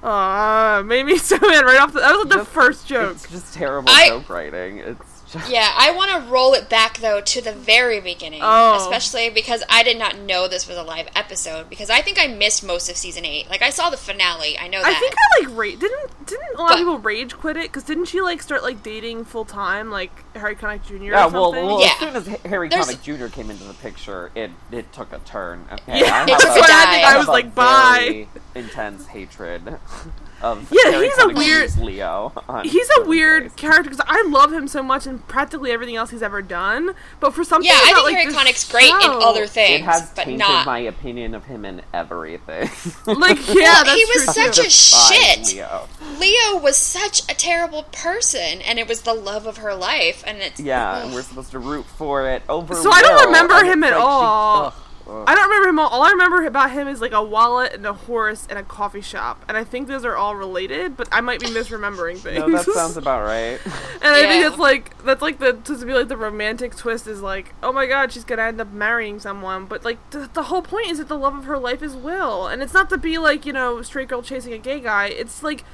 Uh, 0.02 0.82
made 0.86 1.04
me 1.04 1.18
so 1.30 1.36
mad 1.40 1.64
right 1.64 1.78
off 1.80 1.92
the. 1.92 2.00
That 2.00 2.12
was 2.16 2.26
like 2.26 2.38
the 2.38 2.44
first 2.44 2.86
joke. 2.86 3.12
It's 3.12 3.30
just 3.30 3.54
terrible 3.54 3.90
I- 3.90 4.08
joke 4.08 4.28
writing. 4.30 4.78
It's 4.78 4.98
just 4.98 5.09
Yeah, 5.48 5.68
I 5.76 5.92
want 5.92 6.10
to 6.24 6.30
roll 6.30 6.54
it 6.54 6.68
back 6.68 6.98
though 6.98 7.20
to 7.20 7.40
the 7.40 7.52
very 7.52 8.00
beginning, 8.00 8.40
Oh. 8.42 8.76
especially 8.80 9.30
because 9.30 9.62
I 9.68 9.82
did 9.82 9.98
not 9.98 10.18
know 10.18 10.48
this 10.48 10.66
was 10.66 10.76
a 10.76 10.82
live 10.82 11.08
episode 11.14 11.68
because 11.70 11.88
I 11.90 12.00
think 12.02 12.18
I 12.20 12.26
missed 12.26 12.64
most 12.64 12.88
of 12.90 12.96
season 12.96 13.24
eight. 13.24 13.48
Like 13.48 13.62
I 13.62 13.70
saw 13.70 13.90
the 13.90 13.96
finale, 13.96 14.58
I 14.58 14.68
know 14.68 14.80
that. 14.82 14.88
I 14.90 14.98
think 14.98 15.14
I 15.16 15.44
like 15.46 15.56
rage. 15.58 15.78
Didn't 15.80 16.26
didn't 16.26 16.54
a 16.56 16.58
lot 16.58 16.68
But- 16.68 16.72
of 16.74 16.78
people 16.78 16.98
rage 16.98 17.34
quit 17.36 17.56
it? 17.56 17.64
Because 17.64 17.84
didn't 17.84 18.06
she 18.06 18.20
like 18.20 18.42
start 18.42 18.62
like 18.62 18.82
dating 18.82 19.24
full 19.24 19.44
time, 19.44 19.90
like 19.90 20.10
Harry 20.34 20.56
Connick 20.56 20.84
Jr. 20.86 20.94
Yeah, 21.04 21.26
or 21.26 21.30
well, 21.30 21.52
something? 21.52 21.66
well 21.66 21.80
Yeah. 21.80 21.86
as 21.92 21.98
soon 21.98 22.16
as 22.16 22.26
Harry 22.46 22.68
There's- 22.68 22.88
Connick 22.94 23.02
Jr. 23.02 23.26
came 23.32 23.50
into 23.50 23.64
the 23.64 23.74
picture, 23.74 24.30
it 24.34 24.50
it 24.72 24.92
took 24.92 25.12
a 25.12 25.18
turn. 25.20 25.66
Okay, 25.72 26.00
Yeah, 26.00 26.24
I 26.28 26.32
It 26.32 26.38
took 26.40 26.50
a- 26.50 26.52
a 26.52 26.60
dive. 26.60 26.70
I 26.70 26.86
think 26.92 27.04
I 27.06 27.10
have 27.10 27.18
was 27.18 27.28
a 27.28 27.30
like, 27.30 27.54
bye. 27.54 27.98
very 28.00 28.28
Intense 28.54 29.06
hatred 29.06 29.62
of 30.42 30.70
Yeah, 30.72 30.90
Harry 30.92 31.06
he's 31.08 31.18
a 31.18 31.28
weird- 31.28 31.68
Jr.'s 31.70 31.78
Leo. 31.78 32.32
He's 32.64 32.88
a 32.98 33.02
weird 33.04 33.42
Grace. 33.42 33.52
character 33.56 33.90
because 33.90 34.04
I 34.08 34.22
love 34.28 34.52
him 34.52 34.68
so 34.68 34.82
much 34.82 35.06
in 35.06 35.18
practically 35.20 35.70
everything 35.70 35.96
else 35.96 36.10
he's 36.10 36.22
ever 36.22 36.42
done. 36.42 36.94
But 37.20 37.34
for 37.34 37.44
something, 37.44 37.68
yeah, 37.70 37.78
I 37.80 37.92
think 37.92 38.04
like, 38.04 38.14
Harry 38.14 38.26
this 38.26 38.34
Connick's 38.36 38.70
great 38.70 38.90
in 38.90 39.10
other 39.22 39.46
things, 39.46 39.80
It 39.80 39.84
has 39.84 40.10
but 40.10 40.24
tainted 40.24 40.38
not. 40.40 40.66
my 40.66 40.78
opinion 40.78 41.34
of 41.34 41.44
him 41.44 41.64
in 41.64 41.82
everything. 41.92 42.70
Like, 43.06 43.38
yeah, 43.48 43.54
Well, 43.54 43.84
that's 43.84 43.92
he 43.92 44.04
was 44.04 44.24
true, 44.24 44.34
such 44.44 44.56
too. 44.56 44.62
a 44.66 44.70
shit. 44.70 45.46
Leo. 45.54 45.88
Leo 46.18 46.58
was 46.58 46.76
such 46.76 47.20
a 47.30 47.34
terrible 47.34 47.84
person, 47.92 48.60
and 48.62 48.78
it 48.78 48.86
was 48.88 49.02
the 49.02 49.14
love 49.14 49.46
of 49.46 49.58
her 49.58 49.74
life, 49.74 50.22
and 50.26 50.38
it's 50.38 50.60
Yeah, 50.60 51.02
and 51.02 51.12
we're 51.14 51.22
supposed 51.22 51.50
to 51.52 51.58
root 51.58 51.84
for 51.96 52.26
it 52.28 52.42
over. 52.48 52.74
So 52.74 52.90
I 52.90 53.02
don't 53.02 53.26
remember 53.26 53.62
him 53.64 53.82
at 53.84 53.92
like 53.92 54.00
all. 54.00 54.66
ugh, 54.66 54.74
ugh. 55.10 55.24
I 55.26 55.34
don't 55.34 55.48
remember 55.48 55.68
him 55.68 55.78
all. 55.78 55.88
All 55.88 56.02
I 56.02 56.10
remember 56.10 56.44
about 56.46 56.70
him 56.70 56.88
is 56.88 57.00
like 57.00 57.12
a 57.12 57.22
wallet 57.22 57.72
and 57.74 57.86
a 57.86 57.92
horse 57.92 58.46
and 58.48 58.58
a 58.58 58.62
coffee 58.62 59.00
shop, 59.00 59.44
and 59.48 59.56
I 59.56 59.64
think 59.64 59.88
those 59.88 60.04
are 60.04 60.16
all 60.16 60.36
related. 60.36 60.96
But 60.96 61.08
I 61.12 61.20
might 61.20 61.40
be 61.40 61.46
misremembering 61.48 62.18
things. 62.18 62.38
No, 62.40 62.48
that 62.50 62.64
sounds 62.64 62.96
about 62.96 63.24
right. 63.26 63.58
And 64.02 64.14
I 64.14 64.26
think 64.26 64.46
it's 64.46 64.58
like 64.58 65.02
that's 65.04 65.20
like 65.20 65.38
the 65.38 65.52
to 65.52 65.84
be 65.84 65.92
like 65.92 66.08
the 66.08 66.16
romantic 66.16 66.74
twist 66.76 67.06
is 67.06 67.20
like, 67.20 67.54
oh 67.62 67.72
my 67.72 67.86
god, 67.86 68.12
she's 68.12 68.24
gonna 68.24 68.42
end 68.42 68.60
up 68.60 68.72
marrying 68.72 69.18
someone. 69.20 69.66
But 69.66 69.84
like 69.84 69.98
the, 70.10 70.30
the 70.32 70.44
whole 70.44 70.62
point 70.62 70.88
is 70.88 70.98
that 70.98 71.08
the 71.08 71.18
love 71.18 71.34
of 71.36 71.44
her 71.44 71.58
life 71.58 71.82
is 71.82 71.94
Will, 71.94 72.46
and 72.46 72.62
it's 72.62 72.72
not 72.72 72.88
to 72.90 72.98
be 72.98 73.18
like 73.18 73.44
you 73.44 73.52
know 73.52 73.82
straight 73.82 74.08
girl 74.08 74.22
chasing 74.22 74.52
a 74.52 74.58
gay 74.58 74.80
guy. 74.80 75.06
It's 75.08 75.42
like 75.42 75.64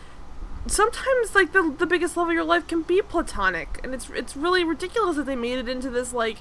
sometimes 0.67 1.35
like 1.35 1.53
the 1.53 1.75
the 1.79 1.87
biggest 1.87 2.17
love 2.17 2.29
of 2.29 2.35
your 2.35 2.45
life 2.45 2.67
can 2.67 2.83
be 2.83 3.01
platonic, 3.03 3.81
and 3.85 3.95
it's 3.95 4.11
it's 4.11 4.37
really 4.37 4.65
ridiculous 4.65 5.17
that 5.17 5.27
they 5.27 5.37
made 5.37 5.59
it 5.59 5.69
into 5.69 5.91
this 5.91 6.13
like. 6.13 6.39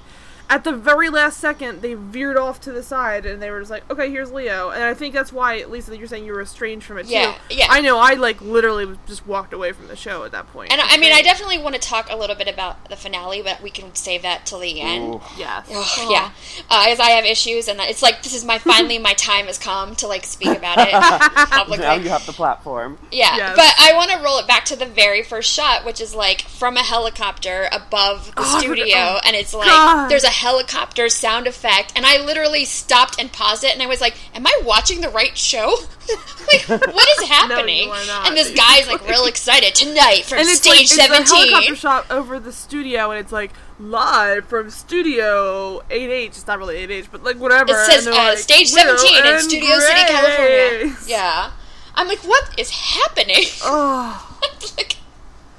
At 0.48 0.62
the 0.64 0.72
very 0.72 1.10
last 1.10 1.38
second, 1.40 1.82
they 1.82 1.94
veered 1.94 2.36
off 2.36 2.60
to 2.62 2.72
the 2.72 2.82
side, 2.82 3.26
and 3.26 3.42
they 3.42 3.50
were 3.50 3.58
just 3.58 3.70
like, 3.70 3.88
"Okay, 3.90 4.10
here's 4.10 4.30
Leo." 4.30 4.70
And 4.70 4.82
I 4.84 4.94
think 4.94 5.12
that's 5.12 5.32
why, 5.32 5.64
Lisa, 5.64 5.96
you're 5.96 6.06
saying 6.06 6.24
you 6.24 6.32
were 6.32 6.40
estranged 6.42 6.86
from 6.86 6.98
it 6.98 7.06
Yeah, 7.06 7.32
too. 7.48 7.56
yeah. 7.56 7.66
I 7.68 7.80
know. 7.80 7.98
I 7.98 8.14
like 8.14 8.40
literally 8.40 8.96
just 9.08 9.26
walked 9.26 9.52
away 9.52 9.72
from 9.72 9.88
the 9.88 9.96
show 9.96 10.22
at 10.24 10.32
that 10.32 10.46
point. 10.52 10.70
And 10.72 10.80
I 10.80 10.94
I 10.94 10.96
mean, 10.98 11.12
I 11.12 11.22
definitely 11.22 11.58
want 11.58 11.74
to 11.74 11.80
talk 11.80 12.08
a 12.10 12.16
little 12.16 12.36
bit 12.36 12.46
about 12.48 12.88
the 12.88 12.96
finale, 12.96 13.42
but 13.42 13.60
we 13.60 13.70
can 13.70 13.94
save 13.96 14.22
that 14.22 14.46
till 14.46 14.60
the 14.60 14.80
end. 14.80 15.14
Ooh. 15.16 15.20
yes, 15.36 15.68
Ugh, 15.74 16.10
yeah, 16.10 16.30
uh, 16.70 16.86
as 16.88 17.00
I 17.00 17.10
have 17.10 17.24
issues, 17.24 17.66
and 17.68 17.80
it's 17.80 18.02
like 18.02 18.22
this 18.22 18.34
is 18.34 18.44
my 18.44 18.58
finally 18.58 18.98
my 18.98 19.14
time 19.14 19.46
has 19.46 19.58
come 19.58 19.96
to 19.96 20.06
like 20.06 20.24
speak 20.24 20.56
about 20.56 20.78
it 20.78 20.92
publicly. 21.50 21.84
Now 21.84 21.94
you 21.94 22.08
have 22.10 22.24
the 22.24 22.32
platform. 22.32 22.98
Yeah, 23.10 23.36
Yes. 23.36 23.56
but 23.56 23.74
I 23.80 23.94
want 23.96 24.10
to 24.12 24.18
roll 24.18 24.38
it 24.38 24.46
back 24.46 24.64
to 24.66 24.76
the 24.76 24.86
very 24.86 25.22
first 25.24 25.50
shot, 25.50 25.84
which 25.84 26.00
is 26.00 26.14
like 26.14 26.42
from 26.42 26.76
a 26.76 26.82
helicopter 26.84 27.68
above 27.72 28.26
the 28.26 28.42
Oh, 28.42 28.58
studio, 28.60 28.96
oh, 28.96 29.20
and 29.24 29.34
it's 29.34 29.52
like 29.52 29.66
God. 29.68 30.08
there's 30.08 30.24
a 30.24 30.35
helicopter 30.36 31.08
sound 31.08 31.46
effect, 31.46 31.92
and 31.96 32.06
I 32.06 32.24
literally 32.24 32.64
stopped 32.64 33.18
and 33.18 33.32
paused 33.32 33.64
it, 33.64 33.72
and 33.72 33.82
I 33.82 33.86
was 33.86 34.00
like, 34.00 34.14
"Am 34.34 34.46
I 34.46 34.60
watching 34.64 35.00
the 35.00 35.08
right 35.08 35.36
show? 35.36 35.76
like, 36.52 36.68
what 36.68 37.08
is 37.18 37.28
happening?" 37.28 37.88
not. 37.88 38.28
and 38.28 38.36
this 38.36 38.54
guy's 38.54 38.86
like 38.86 39.06
real 39.08 39.24
excited 39.32 39.74
tonight 39.74 40.24
from 40.24 40.38
and 40.38 40.48
it's 40.48 40.58
stage 40.58 40.72
like, 40.72 40.82
it's 40.82 40.92
a 40.92 40.96
seventeen. 40.96 41.48
helicopter 41.48 41.76
shot 41.76 42.10
over 42.10 42.38
the 42.38 42.52
studio, 42.52 43.10
and 43.10 43.20
it's 43.20 43.32
like 43.32 43.52
live 43.78 44.46
from 44.46 44.70
Studio 44.70 45.80
8H. 45.90 46.26
It's 46.26 46.46
not 46.46 46.58
really 46.58 46.86
8H, 46.86 47.08
but 47.10 47.22
like 47.22 47.36
whatever. 47.36 47.72
It 47.72 47.86
says 47.86 48.06
uh, 48.06 48.10
like, 48.12 48.38
stage 48.38 48.68
17 48.68 49.26
in 49.26 49.40
Studio 49.40 49.78
City, 49.78 50.00
California. 50.06 50.96
Yeah. 51.06 51.50
I'm 51.94 52.08
like, 52.08 52.20
what 52.20 52.58
is 52.58 52.70
happening? 52.70 53.44
Oh, 53.62 54.38
like, 54.76 54.96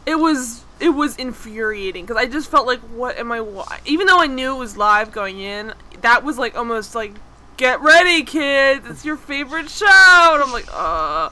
it 0.05 0.15
was 0.19 0.63
it 0.79 0.89
was 0.89 1.15
infuriating 1.17 2.05
because 2.05 2.17
I 2.17 2.25
just 2.27 2.49
felt 2.51 2.67
like, 2.67 2.79
what 2.81 3.17
am 3.17 3.31
I? 3.31 3.41
wa- 3.41 3.67
Even 3.85 4.07
though 4.07 4.19
I 4.19 4.27
knew 4.27 4.55
it 4.55 4.59
was 4.59 4.77
live 4.77 5.11
going 5.11 5.39
in, 5.39 5.73
that 6.01 6.23
was 6.23 6.37
like 6.37 6.57
almost 6.57 6.93
like, 6.95 7.13
get 7.57 7.81
ready, 7.81 8.23
kids! 8.23 8.85
It's 8.89 9.03
your 9.05 9.17
favorite 9.17 9.69
show, 9.69 9.85
and 9.87 10.43
I'm 10.43 10.51
like, 10.51 10.67
uh. 10.71 11.29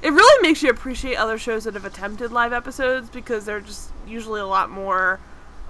It 0.00 0.10
really 0.12 0.42
makes 0.48 0.62
you 0.62 0.70
appreciate 0.70 1.16
other 1.16 1.38
shows 1.38 1.64
that 1.64 1.74
have 1.74 1.84
attempted 1.84 2.30
live 2.30 2.52
episodes 2.52 3.10
because 3.10 3.44
they're 3.46 3.60
just 3.60 3.90
usually 4.06 4.40
a 4.40 4.46
lot 4.46 4.70
more 4.70 5.18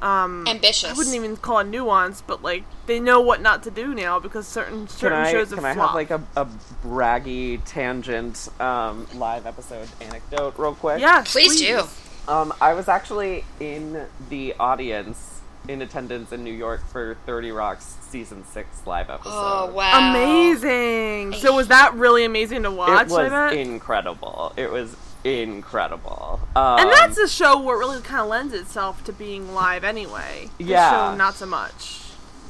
um 0.03 0.45
ambitious. 0.47 0.91
I 0.91 0.93
wouldn't 0.93 1.17
even 1.17 1.39
call 1.39 1.61
it 1.61 1.65
nuance, 1.69 2.21
but 2.21 2.43
like 2.43 2.65
they 2.87 3.01
know 3.01 3.23
what 3.23 3.41
not 3.41 3.63
to 3.63 3.71
do 3.71 3.95
now 3.95 4.19
because 4.21 4.47
certain 4.47 4.81
Can 4.81 4.89
certain 4.89 5.19
I 5.19 5.33
shows 5.33 5.49
have 5.49 5.59
can 5.61 5.65
I 5.65 5.73
flopped. 5.73 5.89
have 5.89 5.95
like 5.95 6.11
a, 6.37 6.43
a 6.43 6.47
braggy 6.87 7.59
tangent 7.65 8.49
um, 8.61 9.07
live 9.15 9.47
episode 9.47 9.89
anecdote 10.03 10.55
real 10.59 10.75
quick? 10.75 11.01
yes, 11.01 11.33
Please 11.33 11.59
do. 11.59 11.85
Um, 12.29 12.53
I 12.61 12.75
was 12.75 12.89
actually 12.89 13.45
in 13.59 14.07
the 14.29 14.55
audience 14.61 15.41
in 15.67 15.83
attendance 15.83 16.31
in 16.33 16.45
New 16.45 16.53
York 16.53 16.87
for 16.89 17.17
30 17.27 17.51
Rock's 17.51 17.97
season 18.03 18.45
six 18.45 18.87
live 18.87 19.11
episode. 19.11 19.31
Oh 19.33 19.73
wow! 19.75 20.11
Amazing. 20.11 21.33
So 21.35 21.55
was 21.57 21.69
that 21.69 21.95
really 21.95 22.25
amazing 22.25 22.63
to 22.65 22.71
watch? 22.71 23.07
It 23.07 23.11
was 23.11 23.33
I 23.33 23.49
bet? 23.51 23.59
incredible. 23.59 24.53
It 24.57 24.71
was 24.71 24.95
incredible. 25.25 26.41
Um, 26.55 26.81
and 26.81 26.91
that's 26.93 27.19
a 27.19 27.29
show 27.29 27.61
where 27.61 27.77
it 27.77 27.79
really 27.81 28.01
kind 28.03 28.21
of 28.21 28.29
lends 28.29 28.55
itself 28.55 29.03
to 29.05 29.13
being 29.13 29.55
live 29.55 29.83
anyway. 29.85 30.49
This 30.59 30.69
Yeah. 30.69 31.11
show 31.13 31.17
not 31.17 31.35
so 31.35 31.47
much. 31.47 32.03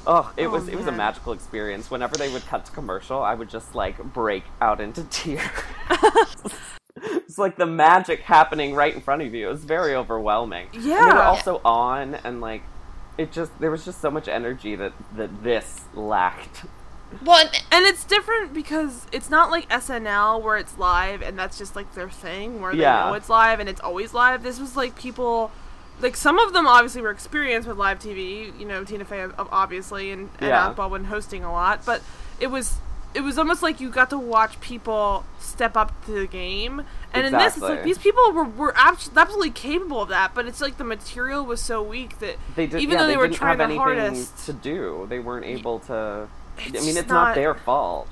Oh, 0.06 0.32
it 0.36 0.46
Oh, 0.46 0.50
was 0.50 0.68
it 0.68 0.76
was 0.76 0.86
a 0.86 0.92
magical 0.92 1.32
experience. 1.32 1.90
Whenever 1.90 2.16
they 2.16 2.32
would 2.32 2.46
cut 2.46 2.64
to 2.66 2.72
commercial, 2.72 3.22
I 3.22 3.34
would 3.34 3.48
just 3.48 3.74
like 3.74 3.98
break 4.12 4.44
out 4.60 4.80
into 4.80 5.04
tears. 5.10 5.48
it's 7.02 7.38
like 7.38 7.56
the 7.56 7.66
magic 7.66 8.20
happening 8.20 8.74
right 8.74 8.94
in 8.94 9.00
front 9.00 9.22
of 9.22 9.34
you. 9.34 9.48
It 9.48 9.52
was 9.52 9.64
very 9.64 9.94
overwhelming. 9.94 10.68
Yeah. 10.72 10.98
And 11.02 11.10
they 11.10 11.14
were 11.14 11.22
also 11.22 11.60
on 11.64 12.14
and 12.16 12.40
like 12.40 12.62
it 13.16 13.32
just 13.32 13.58
there 13.60 13.70
was 13.70 13.84
just 13.84 14.00
so 14.00 14.10
much 14.10 14.28
energy 14.28 14.76
that 14.76 14.92
that 15.16 15.42
this 15.42 15.80
lacked. 15.94 16.64
Well, 17.24 17.38
and- 17.46 17.64
And 17.72 17.86
it's 17.86 18.04
different 18.04 18.52
because 18.52 19.06
it's 19.12 19.30
not 19.30 19.50
like 19.50 19.66
SNL 19.70 20.42
where 20.42 20.56
it's 20.58 20.76
live 20.78 21.22
and 21.22 21.38
that's 21.38 21.56
just 21.56 21.74
like 21.74 21.94
their 21.94 22.10
thing 22.10 22.60
where 22.60 22.74
they 22.74 22.82
Yeah. 22.82 23.06
know 23.06 23.14
it's 23.14 23.28
live 23.30 23.60
and 23.60 23.68
it's 23.68 23.80
always 23.80 24.12
live. 24.14 24.42
This 24.42 24.60
was 24.60 24.76
like 24.76 24.96
people 24.98 25.50
like 26.00 26.16
some 26.16 26.38
of 26.38 26.52
them 26.52 26.66
obviously 26.66 27.00
were 27.02 27.10
experienced 27.10 27.66
with 27.66 27.76
live 27.76 27.98
TV, 27.98 28.56
you 28.58 28.64
know, 28.66 28.84
Tina 28.84 29.04
Fey 29.04 29.26
obviously 29.38 30.12
and, 30.12 30.28
and 30.38 30.48
Yeah. 30.48 30.72
Baldwin 30.72 31.04
hosting 31.04 31.42
a 31.44 31.50
lot, 31.50 31.84
but 31.84 32.02
it 32.38 32.48
was 32.48 32.78
it 33.14 33.22
was 33.22 33.38
almost 33.38 33.62
like 33.62 33.80
you 33.80 33.90
got 33.90 34.10
to 34.10 34.18
watch 34.18 34.60
people 34.60 35.24
step 35.40 35.76
up 35.76 36.04
to 36.06 36.12
the 36.12 36.26
game. 36.26 36.82
And 37.12 37.26
in 37.26 37.32
this, 37.32 37.56
it's 37.56 37.62
like 37.62 37.82
these 37.82 37.98
people 37.98 38.32
were, 38.32 38.44
were 38.44 38.74
absolutely 38.76 39.50
capable 39.50 40.02
of 40.02 40.08
that, 40.10 40.34
but 40.34 40.46
it's 40.46 40.60
like 40.60 40.76
the 40.76 40.84
material 40.84 41.44
was 41.44 41.60
so 41.60 41.82
weak 41.82 42.18
that 42.18 42.36
They 42.54 42.66
did 42.66 42.80
even 42.80 42.92
yeah, 42.92 43.02
though 43.02 43.06
they, 43.06 43.12
they, 43.14 43.16
were 43.16 43.28
trying 43.28 43.58
their 43.58 43.68
hardest, 43.76 44.44
to 44.46 44.52
do. 44.52 45.06
They 45.08 45.18
weren't 45.18 45.46
able 45.46 45.80
to 45.80 46.28
I 46.58 46.70
mean, 46.70 46.96
it's 46.96 47.08
not 47.08 47.28
not- 47.28 47.34
their 47.34 47.54
fault. 47.54 48.08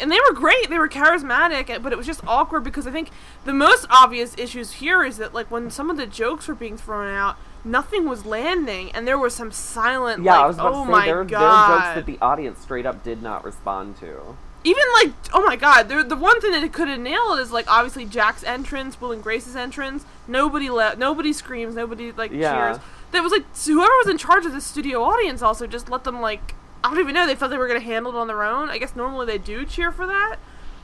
and 0.00 0.10
they 0.10 0.18
were 0.26 0.34
great. 0.34 0.70
They 0.70 0.78
were 0.78 0.88
charismatic, 0.88 1.82
but 1.82 1.92
it 1.92 1.96
was 1.96 2.06
just 2.06 2.24
awkward 2.26 2.64
because 2.64 2.86
I 2.86 2.90
think 2.90 3.10
the 3.44 3.52
most 3.52 3.86
obvious 3.90 4.34
issues 4.38 4.72
here 4.72 5.04
is 5.04 5.18
that 5.18 5.34
like 5.34 5.50
when 5.50 5.70
some 5.70 5.90
of 5.90 5.96
the 5.96 6.06
jokes 6.06 6.48
were 6.48 6.54
being 6.54 6.76
thrown 6.78 7.12
out, 7.12 7.36
nothing 7.66 8.08
was 8.08 8.24
landing, 8.24 8.90
and 8.92 9.06
there 9.06 9.18
was 9.18 9.34
some 9.34 9.50
silent 9.52 10.22
Yeah, 10.22 10.32
like, 10.32 10.40
I 10.40 10.46
was 10.46 10.56
about 10.56 10.72
oh 10.72 10.80
to 10.80 10.86
say 10.86 10.92
my 10.92 11.06
there, 11.06 11.24
there 11.24 11.38
are 11.38 11.68
jokes 11.68 11.94
that 11.96 12.06
the 12.06 12.18
audience 12.24 12.60
straight 12.60 12.86
up 12.86 13.02
did 13.02 13.22
not 13.22 13.44
respond 13.44 13.96
to. 13.98 14.36
Even 14.64 14.82
like, 14.94 15.12
oh 15.32 15.44
my 15.44 15.56
god, 15.56 15.88
there, 15.88 16.02
the 16.02 16.16
one 16.16 16.40
thing 16.40 16.52
that 16.52 16.62
it 16.62 16.72
could 16.72 16.88
have 16.88 16.98
nailed 16.98 17.38
is 17.38 17.52
like 17.52 17.70
obviously 17.70 18.04
Jack's 18.04 18.42
entrance, 18.44 19.00
Will 19.00 19.12
and 19.12 19.22
Grace's 19.22 19.54
entrance. 19.56 20.04
Nobody 20.26 20.70
le- 20.70 20.96
nobody 20.96 21.32
screams, 21.32 21.74
nobody 21.74 22.12
like 22.12 22.32
Yeah. 22.32 22.72
cheers. 22.72 22.82
That 23.12 23.22
was 23.22 23.32
like 23.32 23.44
whoever 23.64 23.92
was 23.98 24.08
in 24.08 24.18
charge 24.18 24.44
of 24.46 24.52
the 24.52 24.60
studio 24.60 25.02
audience 25.02 25.42
also 25.42 25.66
just 25.66 25.88
let 25.88 26.04
them 26.04 26.20
like 26.20 26.54
I 26.82 26.90
don't 26.90 27.00
even 27.00 27.14
know. 27.14 27.26
They 27.26 27.34
thought 27.34 27.50
they 27.50 27.58
were 27.58 27.68
gonna 27.68 27.80
handle 27.80 28.12
it 28.12 28.18
on 28.18 28.26
their 28.28 28.42
own. 28.42 28.68
I 28.70 28.78
guess 28.78 28.94
normally 28.96 29.26
they 29.26 29.38
do 29.38 29.64
cheer 29.64 29.90
for 29.92 30.06
that. 30.06 30.36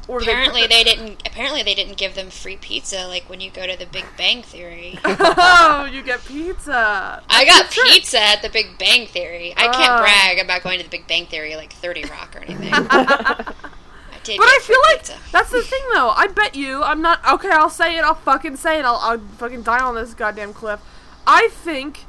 Or 0.09 0.19
apparently 0.21 0.63
the- 0.63 0.69
they 0.69 0.85
didn't. 0.85 1.23
Apparently 1.27 1.63
they 1.63 1.75
didn't 1.75 1.97
give 1.97 2.15
them 2.17 2.29
free 2.31 2.57
pizza 2.57 3.07
like 3.07 3.29
when 3.31 3.41
you 3.41 3.51
go 3.51 3.67
to 3.67 3.77
the 3.79 3.87
Big 3.87 4.05
Bang 4.19 4.43
Theory. 4.43 4.99
oh, 5.05 5.89
you 5.91 6.03
get 6.03 6.25
pizza. 6.25 7.23
I 7.31 7.45
got 7.45 7.71
trick. 7.71 7.87
pizza 7.93 8.21
at 8.21 8.43
the 8.43 8.49
Big 8.49 8.79
Bang 8.79 9.07
Theory. 9.07 9.53
I 9.57 9.69
can't 9.69 9.93
Oh. 9.93 9.99
brag 10.03 10.39
about 10.39 10.63
going 10.63 10.79
to 10.79 10.85
the 10.85 10.91
Big 10.91 11.07
Bang 11.07 11.27
Theory 11.27 11.55
like 11.57 11.73
Thirty 11.73 12.05
Rock 12.05 12.35
or 12.37 12.41
anything. 12.41 12.73
I 12.75 13.55
did 14.25 14.39
But 14.39 14.45
I 14.47 14.59
feel 14.63 14.79
like 14.89 14.99
pizza. 14.99 15.19
that's 15.31 15.51
the 15.51 15.63
thing, 15.63 15.83
though. 15.95 16.11
I 16.11 16.27
bet 16.27 16.55
you, 16.55 16.83
I'm 16.83 17.01
not 17.03 17.21
okay. 17.35 17.51
I'll 17.51 17.71
say 17.71 17.97
it. 17.97 18.03
I'll 18.05 18.15
fucking 18.15 18.57
say 18.57 18.79
it. 18.81 18.85
I'll, 18.85 18.97
I'll 18.97 19.19
fucking 19.39 19.63
die 19.63 19.81
on 19.81 19.95
this 19.95 20.15
goddamn 20.15 20.53
cliff. 20.53 20.81
I 21.27 21.49
think 21.53 22.07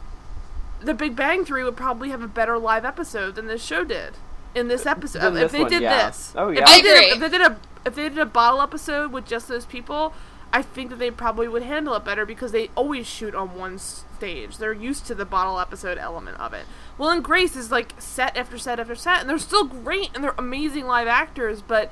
the 0.81 0.93
Big 0.95 1.15
Bang 1.15 1.45
Theory 1.45 1.63
would 1.63 1.77
probably 1.77 2.09
have 2.09 2.21
a 2.23 2.27
better 2.27 2.57
live 2.57 2.85
episode 2.85 3.35
than 3.35 3.45
this 3.47 3.63
show 3.63 3.83
did. 3.83 4.13
In 4.55 4.67
this 4.67 4.85
episode, 4.85 5.21
Than 5.21 5.37
if 5.37 5.51
they 5.51 5.61
one, 5.61 5.71
did 5.71 5.81
yeah. 5.81 6.05
this, 6.07 6.33
Oh, 6.35 6.49
if 6.49 6.57
they 6.57 6.63
I 6.63 6.81
did, 6.81 7.03
a, 7.03 7.13
if 7.13 7.19
they 7.19 7.29
did 7.29 7.41
a 7.41 7.57
if 7.85 7.95
they 7.95 8.09
did 8.09 8.17
a 8.19 8.25
bottle 8.25 8.61
episode 8.61 9.11
with 9.11 9.25
just 9.25 9.47
those 9.47 9.65
people, 9.65 10.13
I 10.53 10.61
think 10.61 10.91
that 10.91 10.99
they 10.99 11.09
probably 11.11 11.47
would 11.47 11.63
handle 11.63 11.95
it 11.95 12.05
better 12.05 12.25
because 12.25 12.51
they 12.51 12.69
always 12.75 13.07
shoot 13.07 13.33
on 13.33 13.57
one 13.57 13.79
stage. 13.79 14.57
They're 14.57 14.71
used 14.71 15.07
to 15.07 15.15
the 15.15 15.25
bottle 15.25 15.59
episode 15.59 15.97
element 15.97 16.39
of 16.39 16.53
it. 16.53 16.65
Well, 16.97 17.09
and 17.09 17.23
Grace 17.23 17.55
is 17.55 17.71
like 17.71 17.93
set 17.97 18.37
after 18.37 18.57
set 18.59 18.79
after 18.79 18.95
set, 18.95 19.21
and 19.21 19.29
they're 19.29 19.39
still 19.39 19.65
great 19.65 20.11
and 20.13 20.23
they're 20.23 20.35
amazing 20.37 20.85
live 20.85 21.07
actors, 21.07 21.61
but 21.61 21.91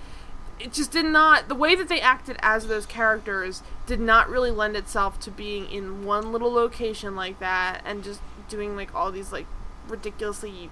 it 0.60 0.72
just 0.74 0.92
did 0.92 1.06
not 1.06 1.48
the 1.50 1.56
way 1.56 1.74
that 1.76 1.90
they 1.90 2.00
acted 2.00 2.38
as 2.42 2.68
those 2.68 2.86
characters 2.86 3.64
did 3.88 4.00
not 4.00 4.30
really 4.30 4.52
lend 4.52 4.76
itself 4.76 5.20
to 5.22 5.32
being 5.32 5.70
in 5.72 6.06
one 6.06 6.32
little 6.32 6.52
location 6.54 7.16
like 7.16 7.40
that 7.40 7.82
and 7.84 8.04
just 8.04 8.22
doing 8.48 8.76
like 8.76 8.94
all 8.94 9.12
these 9.12 9.32
like 9.32 9.48
ridiculously 9.88 10.52
like 10.52 10.70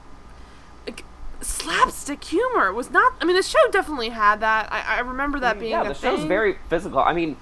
slapstick 1.42 2.24
humor 2.24 2.72
was 2.74 2.90
not 2.92 3.14
i 3.22 3.26
mean 3.26 3.36
the 3.36 3.44
show 3.44 3.60
definitely 3.72 4.10
had 4.10 4.40
that 4.42 4.68
i, 4.72 4.98
I 4.98 5.00
remember 5.00 5.40
that 5.40 5.60
being 5.60 5.72
yeah, 5.72 5.84
the 5.84 5.94
thing 5.94 6.18
show's 6.18 6.26
very 6.26 6.58
physical. 6.70 7.00
I 7.00 7.14
mean, 7.14 7.38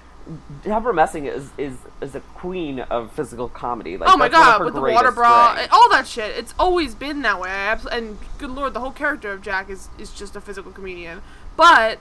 Debra 0.62 0.92
Messing 0.94 1.24
is 1.26 1.50
is 1.58 1.76
is 2.00 2.14
a 2.14 2.20
queen 2.20 2.80
of 2.80 3.10
physical 3.12 3.48
comedy. 3.48 3.96
Like, 3.96 4.08
oh 4.12 4.16
my 4.16 4.28
that's 4.28 4.38
one 4.38 4.48
of 4.48 4.58
god 4.58 4.64
with 4.66 4.74
the 4.74 4.80
water 4.80 5.10
bra 5.10 5.52
strengths. 5.52 5.74
all 5.74 5.88
that 5.90 6.06
shit 6.06 6.36
it's 6.36 6.54
always 6.58 6.94
been 6.94 7.22
that 7.22 7.40
way 7.40 7.48
I 7.50 7.54
abs- 7.72 7.86
and 7.86 8.18
good 8.38 8.50
lord 8.50 8.74
the 8.74 8.80
whole 8.80 8.92
character 8.92 9.32
of 9.32 9.42
jack 9.42 9.68
is 9.70 9.88
is 9.98 10.12
just 10.12 10.36
a 10.36 10.40
physical 10.40 10.70
comedian 10.70 11.22
but 11.56 11.98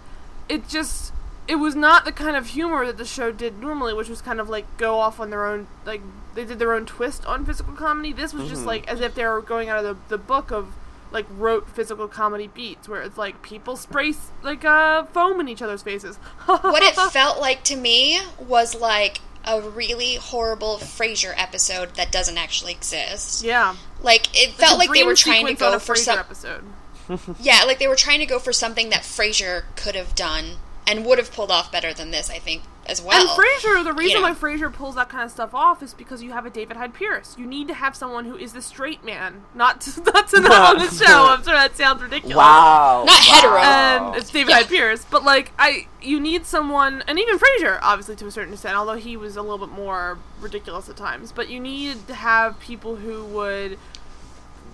it 0.49 0.67
just 0.67 1.13
it 1.47 1.55
was 1.55 1.75
not 1.75 2.03
the 2.03 2.11
kind 2.11 2.35
of 2.35 2.47
humor 2.47 2.85
that 2.85 2.97
the 2.97 3.05
show 3.05 3.31
did 3.31 3.59
normally 3.61 3.93
which 3.93 4.09
was 4.09 4.21
kind 4.21 4.39
of 4.41 4.49
like 4.49 4.65
go 4.77 4.99
off 4.99 5.19
on 5.21 5.29
their 5.29 5.45
own 5.45 5.67
like 5.85 6.01
they 6.35 6.43
did 6.43 6.59
their 6.59 6.73
own 6.73 6.85
twist 6.85 7.25
on 7.25 7.45
physical 7.45 7.73
comedy 7.73 8.11
this 8.11 8.33
was 8.33 8.49
just 8.49 8.63
Mhm. 8.63 8.67
like 8.67 8.87
as 8.89 8.99
if 8.99 9.15
they 9.15 9.25
were 9.25 9.41
going 9.41 9.69
out 9.69 9.83
of 9.83 9.85
the, 10.09 10.17
the 10.17 10.17
book 10.21 10.51
of 10.51 10.73
like 11.17 11.25
rote 11.31 11.67
physical 11.69 12.07
comedy 12.07 12.47
beats 12.47 12.87
where 12.87 13.01
it's 13.01 13.17
like 13.17 13.41
people 13.41 13.75
spray 13.75 14.13
like 14.43 14.63
uh 14.63 15.03
foam 15.05 15.39
in 15.39 15.49
each 15.49 15.63
other's 15.63 15.81
faces. 15.81 16.17
What 16.45 16.83
it 16.83 16.95
felt 17.11 17.39
like 17.41 17.63
to 17.65 17.75
me 17.75 18.19
was 18.39 18.75
like 18.75 19.19
a 19.43 19.59
really 19.61 20.15
horrible 20.15 20.77
Frasier 20.77 21.33
episode 21.35 21.95
that 21.95 22.11
doesn't 22.11 22.37
actually 22.37 22.73
exist. 22.73 23.43
yeah. 23.43 23.75
Like 24.03 24.27
it 24.39 24.51
felt 24.53 24.77
like 24.77 24.91
they 24.93 25.03
were 25.03 25.15
trying 25.15 25.47
to 25.47 25.55
go 25.55 25.73
a 25.73 25.79
for 25.79 25.95
some 25.95 26.19
episode. 26.19 26.63
Yeah, 27.39 27.63
like 27.65 27.79
they 27.79 27.87
were 27.87 27.95
trying 27.95 28.19
to 28.19 28.25
go 28.25 28.37
for 28.37 28.53
something 28.53 28.89
that 28.89 29.01
Frasier 29.01 29.63
could 29.75 29.95
have 29.95 30.13
done 30.13 30.57
and 30.87 31.05
would 31.05 31.17
have 31.17 31.31
pulled 31.31 31.51
off 31.51 31.71
better 31.71 31.93
than 31.93 32.11
this, 32.11 32.29
I 32.29 32.39
think. 32.39 32.63
as 32.87 33.01
well. 33.01 33.19
And 33.19 33.29
Frasier, 33.29 33.83
the 33.83 33.91
reason 33.91 34.21
know. 34.21 34.29
why 34.29 34.33
Frasier 34.33 34.71
pulls 34.71 34.95
that 34.95 35.09
kind 35.09 35.25
of 35.25 35.31
stuff 35.31 35.53
off 35.53 35.83
is 35.83 35.93
because 35.93 36.23
you 36.23 36.31
have 36.31 36.45
a 36.45 36.49
David 36.49 36.77
Hyde 36.77 36.93
Pierce. 36.93 37.35
You 37.37 37.45
need 37.45 37.67
to 37.67 37.73
have 37.73 37.93
someone 37.97 38.23
who 38.23 38.37
is 38.37 38.53
the 38.53 38.61
straight 38.61 39.03
man, 39.03 39.43
not 39.53 39.81
to, 39.81 40.01
not 40.13 40.29
to 40.29 40.39
not 40.39 40.75
on 40.77 40.85
the 40.85 40.89
show. 40.93 41.25
I'm 41.27 41.43
sure 41.43 41.53
that 41.53 41.75
sounds 41.75 42.01
ridiculous. 42.01 42.37
Wow. 42.37 43.03
Not 43.05 43.19
hetero. 43.21 43.57
And 43.59 44.15
it's 44.15 44.29
David 44.31 44.51
Yeah. 44.51 44.55
Hyde 44.57 44.67
Pierce, 44.69 45.03
but 45.03 45.23
like 45.25 45.51
I, 45.59 45.87
you 46.01 46.19
need 46.21 46.45
someone, 46.45 47.03
and 47.07 47.19
even 47.19 47.37
Frasier, 47.37 47.79
obviously 47.81 48.15
to 48.15 48.27
a 48.27 48.31
certain 48.31 48.53
extent, 48.53 48.77
although 48.77 48.95
he 48.95 49.17
was 49.17 49.35
a 49.35 49.41
little 49.41 49.57
bit 49.67 49.75
more 49.75 50.17
ridiculous 50.39 50.87
at 50.87 50.95
times. 50.95 51.33
But 51.33 51.49
you 51.49 51.59
need 51.59 52.07
to 52.07 52.13
have 52.13 52.57
people 52.61 52.95
who 52.95 53.25
would 53.25 53.77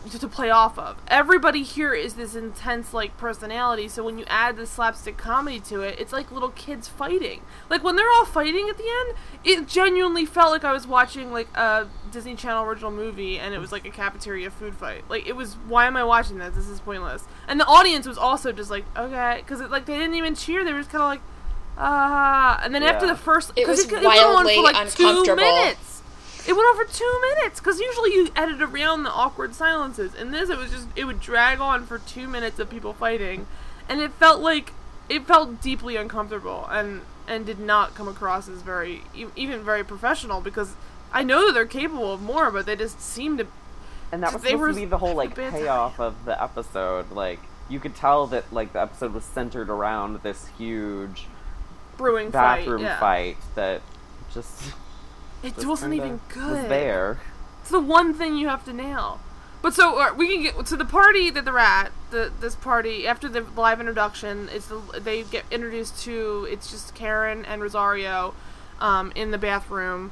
to, 0.10 0.20
to 0.20 0.28
play 0.28 0.50
off 0.50 0.78
of. 0.78 0.98
Everybody 1.08 1.64
here 1.64 1.94
is 1.94 2.14
this 2.16 2.36
intense 2.36 2.94
like 2.94 3.18
personality, 3.18 3.88
so 3.88 4.04
when 4.04 4.18
you 4.18 4.26
add 4.28 4.58
the 4.58 4.66
slapstick 4.66 5.18
comedy 5.18 5.60
to 5.62 5.82
it, 5.82 6.00
it's 6.00 6.12
like 6.14 6.32
little 6.32 6.50
kids 6.50 6.88
fighting. 6.88 7.42
Like 7.70 7.84
when 7.84 7.96
they're 7.96 8.12
all 8.12 8.26
fighting 8.26 8.68
at 8.70 8.78
the 8.78 8.84
end, 8.88 9.18
it 9.44 9.68
genuinely 9.68 10.26
felt 10.26 10.52
like 10.52 10.64
I 10.64 10.72
was 10.74 10.86
watching 10.88 11.32
like 11.32 11.48
a 11.56 11.88
Disney 12.12 12.36
Channel 12.36 12.64
original 12.66 12.92
movie 12.92 13.40
and 13.40 13.54
it 13.54 13.60
was 13.60 13.72
like 13.72 13.86
a 13.86 13.92
cafeteria 13.92 14.52
food 14.52 14.76
fight. 14.76 15.04
Like 15.10 15.26
it 15.28 15.36
was 15.36 15.54
why 15.68 15.88
am 15.88 15.96
I 15.98 16.04
watching 16.04 16.38
this? 16.38 16.56
This 16.56 16.68
is 16.68 16.80
pointless. 16.80 17.26
And 17.48 17.60
the 17.60 17.66
audience 17.66 18.06
was 18.08 18.18
also 18.18 18.52
just 18.52 18.70
like, 18.70 18.86
okay, 18.98 19.44
cuz 19.48 19.62
like 19.62 19.86
they 19.86 19.98
didn't 19.98 20.16
even 20.16 20.36
cheer. 20.36 20.64
They 20.66 20.74
were 20.74 20.80
just 20.80 20.92
kind 20.92 21.02
of 21.04 21.08
like 21.10 21.22
ah, 21.78 22.60
and 22.64 22.74
then 22.74 22.84
after 22.84 23.08
the 23.08 23.16
first 23.16 23.52
It 23.56 23.66
'cause 23.66 23.78
was 23.78 23.86
it, 23.86 23.94
it 23.94 24.06
went 24.06 24.20
on 24.20 24.34
wildly 24.46 24.56
for 24.56 24.62
like 24.64 24.76
2 24.92 25.08
uncomfortable. 25.08 25.36
minutes. 25.36 25.93
It 26.46 26.54
went 26.54 26.68
on 26.68 26.86
for 26.86 26.94
two 26.94 27.22
minutes 27.22 27.60
because 27.60 27.80
usually 27.80 28.14
you 28.14 28.30
edit 28.36 28.62
around 28.62 29.04
the 29.04 29.12
awkward 29.12 29.56
silences. 29.56 30.14
In 30.14 30.32
this, 30.32 30.50
it 30.50 30.58
was 30.58 30.72
just 30.72 30.88
it 30.96 31.06
would 31.06 31.22
drag 31.22 31.60
on 31.60 31.86
for 31.86 32.00
two 32.00 32.28
minutes 32.28 32.60
of 32.60 32.70
people 32.70 32.94
fighting, 32.94 33.48
and 33.88 34.02
it 34.02 34.12
felt 34.14 34.42
like 34.42 34.74
it 35.10 35.26
felt 35.26 35.62
deeply 35.62 35.96
uncomfortable 35.96 36.68
and 36.72 37.02
and 37.28 37.46
did 37.46 37.60
not 37.60 37.96
come 37.96 38.08
across 38.08 38.50
as 38.50 38.62
very 38.62 39.04
even 39.36 39.64
very 39.64 39.84
professional 39.84 40.42
because 40.42 40.76
I 41.14 41.24
know 41.24 41.46
that 41.46 41.54
they're 41.54 41.66
capable 41.66 42.12
of 42.14 42.22
more, 42.22 42.52
but 42.52 42.66
they 42.66 42.76
just 42.76 43.00
seemed 43.00 43.38
to. 43.40 43.48
And 44.12 44.22
that 44.24 44.34
was 44.34 44.42
supposed 44.42 44.60
were 44.60 44.70
to 44.70 44.76
be 44.76 44.86
the 44.86 44.98
whole 44.98 45.16
like 45.16 45.36
payoff 45.36 46.00
of 46.00 46.26
the 46.26 46.42
episode. 46.42 47.12
Like 47.12 47.40
you 47.70 47.80
could 47.80 47.96
tell 47.96 48.28
that 48.28 48.52
like 48.52 48.74
the 48.74 48.82
episode 48.82 49.14
was 49.14 49.24
centered 49.24 49.70
around 49.70 50.22
this 50.24 50.48
huge 50.58 51.28
Brewing 51.98 52.32
bathroom 52.32 52.82
fight, 52.82 52.88
yeah. 52.88 53.00
fight 53.00 53.38
that 53.56 53.82
just 54.34 54.74
It 55.44 55.56
just 55.56 55.68
wasn't 55.68 55.94
even 55.94 56.22
good. 56.30 56.62
Was 56.62 56.70
there. 56.70 57.20
It's 57.62 57.70
the 57.70 57.80
one 57.80 58.14
thing 58.14 58.38
you 58.38 58.48
have 58.48 58.66
to 58.66 58.74
nail. 58.74 59.20
But 59.62 59.74
so 59.74 59.98
uh, 60.00 60.14
we 60.14 60.28
can 60.28 60.44
get 60.44 60.66
to 60.66 60.76
the 60.76 60.86
party 60.86 61.30
that 61.30 61.46
they're 61.46 61.58
at. 61.58 61.92
The 62.12 62.32
this 62.40 62.56
party 62.56 63.08
after 63.08 63.30
the 63.30 63.46
live 63.56 63.80
introduction 63.80 64.50
is 64.50 64.68
the 64.68 64.82
they 65.00 65.24
get 65.24 65.46
introduced 65.52 66.04
to. 66.04 66.48
It's 66.52 66.70
just 66.70 66.94
Karen 66.96 67.46
and 67.46 67.62
Rosario, 67.62 68.34
um, 68.80 69.12
in 69.16 69.32
the 69.32 69.38
bathroom. 69.38 70.12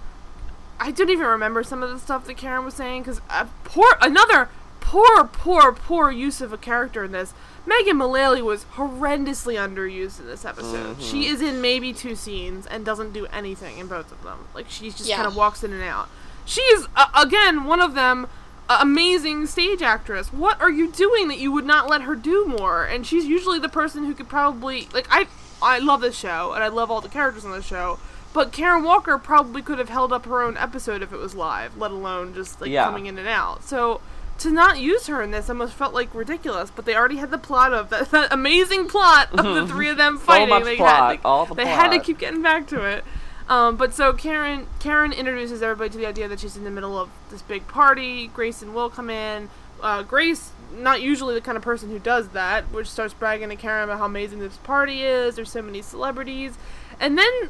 I 0.79 0.91
didn't 0.91 1.11
even 1.11 1.27
remember 1.27 1.63
some 1.63 1.83
of 1.83 1.89
the 1.89 2.00
stuff 2.00 2.25
that 2.27 2.38
Karen 2.38 2.65
was 2.65 2.73
saying 2.73 3.03
because 3.03 3.21
uh, 3.29 3.45
poor 3.65 3.97
another 4.01 4.50
poor 4.81 5.23
poor 5.23 5.71
poor 5.71 6.11
use 6.11 6.41
of 6.41 6.51
a 6.51 6.57
character 6.57 7.05
in 7.05 7.11
this. 7.13 7.33
Megan 7.65 7.95
Mullally 7.97 8.41
was 8.41 8.65
horrendously 8.75 9.55
underused 9.55 10.19
in 10.19 10.25
this 10.27 10.43
episode. 10.43 10.97
Mm-hmm. 10.97 11.01
She 11.01 11.27
is 11.27 11.41
in 11.41 11.61
maybe 11.61 11.93
two 11.93 12.15
scenes 12.15 12.65
and 12.65 12.83
doesn't 12.83 13.13
do 13.13 13.27
anything 13.27 13.77
in 13.77 13.88
both 13.88 14.11
of 14.11 14.23
them. 14.23 14.47
Like 14.53 14.65
she 14.69 14.89
just 14.89 15.05
Yeah. 15.07 15.17
kind 15.17 15.27
of 15.27 15.35
walks 15.35 15.63
in 15.63 15.71
and 15.71 15.83
out. 15.83 16.09
She 16.45 16.61
is 16.61 16.88
uh, 16.95 17.05
again 17.15 17.63
one 17.65 17.79
of 17.79 17.93
them. 17.93 18.27
a 18.69 18.77
amazing 18.81 19.45
stage 19.47 19.82
actress. 19.82 20.32
What 20.34 20.60
are 20.62 20.69
you 20.69 20.89
doing 20.91 21.27
that 21.27 21.38
you 21.39 21.51
would 21.51 21.65
not 21.65 21.88
let 21.89 22.01
her 22.03 22.15
do 22.15 22.45
more? 22.45 22.84
And 22.84 23.06
she's 23.06 23.25
usually 23.25 23.60
the 23.60 23.69
person 23.69 24.06
who 24.06 24.13
could 24.13 24.29
probably 24.29 24.88
like 24.93 25.08
I 25.12 25.27
I 25.62 25.79
love 25.79 26.01
this 26.01 26.17
show 26.17 26.53
and 26.53 26.63
I 26.63 26.67
love 26.69 26.89
all 26.89 27.01
the 27.01 27.10
characters 27.10 27.45
on 27.45 27.51
the 27.51 27.62
show. 27.62 27.99
But 28.34 28.51
Karen 28.53 28.84
Walker 28.84 29.17
probably 29.17 29.62
could 29.62 29.77
have 29.77 29.89
held 29.89 30.13
up 30.13 30.25
her 30.25 30.41
own 30.41 30.56
episode 30.58 31.01
if 31.03 31.12
it 31.12 31.17
was 31.17 31.36
live, 31.36 31.75
let 31.77 31.91
alone 31.91 32.34
just 32.34 32.62
like 32.62 32.69
Yeah. 32.71 32.86
coming 32.86 33.06
in 33.08 33.17
and 33.19 33.27
out. 33.27 33.63
So 33.63 33.99
to 34.43 34.51
not 34.51 34.80
use 34.80 35.08
her 35.08 35.21
in 35.21 35.32
this 35.32 35.49
almost 35.49 35.73
felt 35.73 35.93
like 35.93 36.13
ridiculous. 36.13 36.71
But 36.71 36.86
they 36.86 36.95
already 36.95 37.17
had 37.17 37.32
the 37.32 37.38
plot 37.38 37.73
of 37.73 37.89
that, 37.91 38.12
that 38.12 38.32
amazing 38.34 38.88
plot 38.88 39.30
of 39.32 39.43
the 39.43 39.67
three 39.67 39.89
of 39.89 39.97
them 39.97 40.17
fighting. 40.19 40.49
much 40.49 40.63
they 40.63 40.77
plot, 40.77 40.95
had, 40.95 41.08
like, 41.08 41.25
all 41.25 41.45
the 41.45 41.56
they 41.56 41.65
had 41.67 41.89
to 41.91 41.99
keep 41.99 42.19
getting 42.19 42.41
back 42.41 42.67
to 42.67 42.84
it. 42.84 43.04
Um, 43.49 43.75
but 43.75 43.93
so 43.93 44.13
Karen 44.13 44.67
Karen 44.80 45.12
introduces 45.12 45.62
everybody 45.62 45.89
to 45.89 45.97
the 45.97 46.06
idea 46.06 46.27
that 46.30 46.39
she's 46.39 46.56
in 46.56 46.63
the 46.63 46.71
middle 46.71 46.97
of 46.97 47.10
this 47.30 47.41
big 47.41 47.67
party. 47.67 48.27
Grace 48.27 48.62
and 48.62 48.73
Will 48.73 48.89
come 48.89 49.10
in. 49.10 49.49
Uh, 49.82 50.04
Grace, 50.04 50.51
not 50.73 51.01
usually 51.01 51.34
the 51.34 51.41
kind 51.41 51.58
of 51.58 51.63
person 51.63 51.89
who 51.89 51.99
does 51.99 52.30
that, 52.30 52.71
which 52.71 52.88
starts 52.88 53.13
bragging 53.13 53.49
to 53.49 53.56
Karen 53.56 53.84
about 53.84 53.97
how 53.97 54.06
amazing 54.06 54.39
this 54.39 54.56
party 54.58 55.01
is. 55.01 55.36
There's 55.36 55.51
so 55.51 55.62
many 55.62 55.82
celebrities, 55.82 56.54
and 56.99 57.17
then 57.17 57.49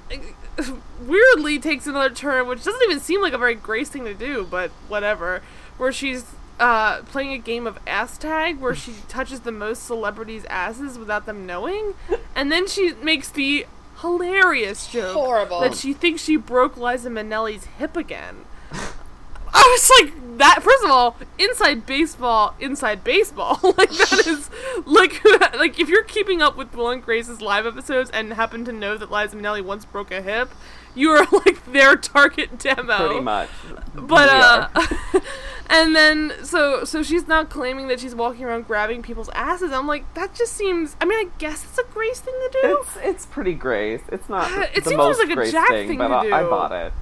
weirdly 1.01 1.59
takes 1.59 1.87
another 1.87 2.09
turn, 2.09 2.47
which 2.47 2.63
doesn't 2.63 2.81
even 2.83 2.99
seem 2.99 3.21
like 3.21 3.33
a 3.33 3.37
very 3.37 3.53
Grace 3.53 3.89
thing 3.89 4.05
to 4.05 4.13
do, 4.13 4.47
but 4.49 4.71
whatever. 4.87 5.41
Where 5.77 5.91
she's 5.91 6.25
uh, 6.61 7.01
playing 7.03 7.33
a 7.33 7.37
game 7.39 7.65
of 7.65 7.79
ass 7.87 8.17
tag 8.17 8.59
where 8.59 8.75
she 8.75 8.93
touches 9.09 9.41
the 9.41 9.51
most 9.51 9.83
celebrities' 9.83 10.45
asses 10.45 10.97
without 10.97 11.25
them 11.25 11.45
knowing, 11.45 11.95
and 12.35 12.51
then 12.51 12.67
she 12.67 12.93
makes 13.03 13.29
the 13.29 13.65
hilarious 14.01 14.87
joke 14.87 15.13
Horrible. 15.13 15.59
that 15.61 15.75
she 15.75 15.93
thinks 15.93 16.23
she 16.23 16.37
broke 16.37 16.77
Liza 16.77 17.09
Minnelli's 17.09 17.65
hip 17.65 17.97
again. 17.97 18.45
I 19.53 19.77
was 19.77 19.91
like, 19.99 20.37
that. 20.37 20.63
First 20.63 20.83
of 20.83 20.91
all, 20.91 21.17
inside 21.37 21.85
baseball, 21.85 22.55
inside 22.59 23.03
baseball. 23.03 23.59
like 23.63 23.89
that 23.89 24.23
is 24.25 24.49
like 24.85 25.23
like 25.55 25.79
if 25.79 25.89
you're 25.89 26.03
keeping 26.03 26.41
up 26.41 26.57
with 26.57 26.73
Will 26.73 26.89
and 26.89 27.03
Grace's 27.03 27.41
live 27.41 27.65
episodes 27.65 28.09
and 28.11 28.33
happen 28.33 28.65
to 28.65 28.71
know 28.71 28.97
that 28.97 29.11
Liza 29.11 29.35
Minnelli 29.35 29.61
once 29.61 29.85
broke 29.85 30.09
a 30.11 30.21
hip, 30.21 30.49
you 30.95 31.09
are 31.11 31.27
like 31.45 31.65
their 31.71 31.95
target 31.95 32.57
demo. 32.59 33.07
Pretty 33.07 33.21
much. 33.21 33.49
But 33.93 34.29
We 34.29 34.39
uh, 34.39 34.67
are. 34.73 35.21
And 35.71 35.95
then 35.95 36.33
so 36.43 36.83
so 36.83 37.01
she's 37.01 37.27
not 37.27 37.49
claiming 37.49 37.87
that 37.87 37.99
she's 37.99 38.13
walking 38.13 38.45
around 38.45 38.67
grabbing 38.67 39.01
people's 39.01 39.29
asses. 39.29 39.71
I'm 39.71 39.87
like, 39.87 40.11
that 40.13 40.35
just 40.35 40.53
seems. 40.53 40.95
I 41.01 41.05
mean, 41.05 41.17
I 41.17 41.29
guess 41.37 41.63
it's 41.63 41.77
a 41.77 41.83
Grace 41.93 42.19
thing 42.19 42.33
to 42.33 42.59
do. 42.61 42.77
it's 42.81 42.97
it's 43.01 43.25
pretty 43.25 43.53
Grace. 43.53 44.01
It's 44.09 44.29
not 44.29 44.51
Uh, 44.51 44.67
it 44.75 44.85
seems 44.85 45.17
like 45.17 45.29
a 45.29 45.35
Grace 45.35 45.51
Jack 45.51 45.69
thing, 45.69 45.87
thing 45.87 45.97
but 45.97 46.09
to 46.09 46.29
I, 46.29 46.41
I 46.41 46.43
bought 46.43 46.71
it. 46.71 46.93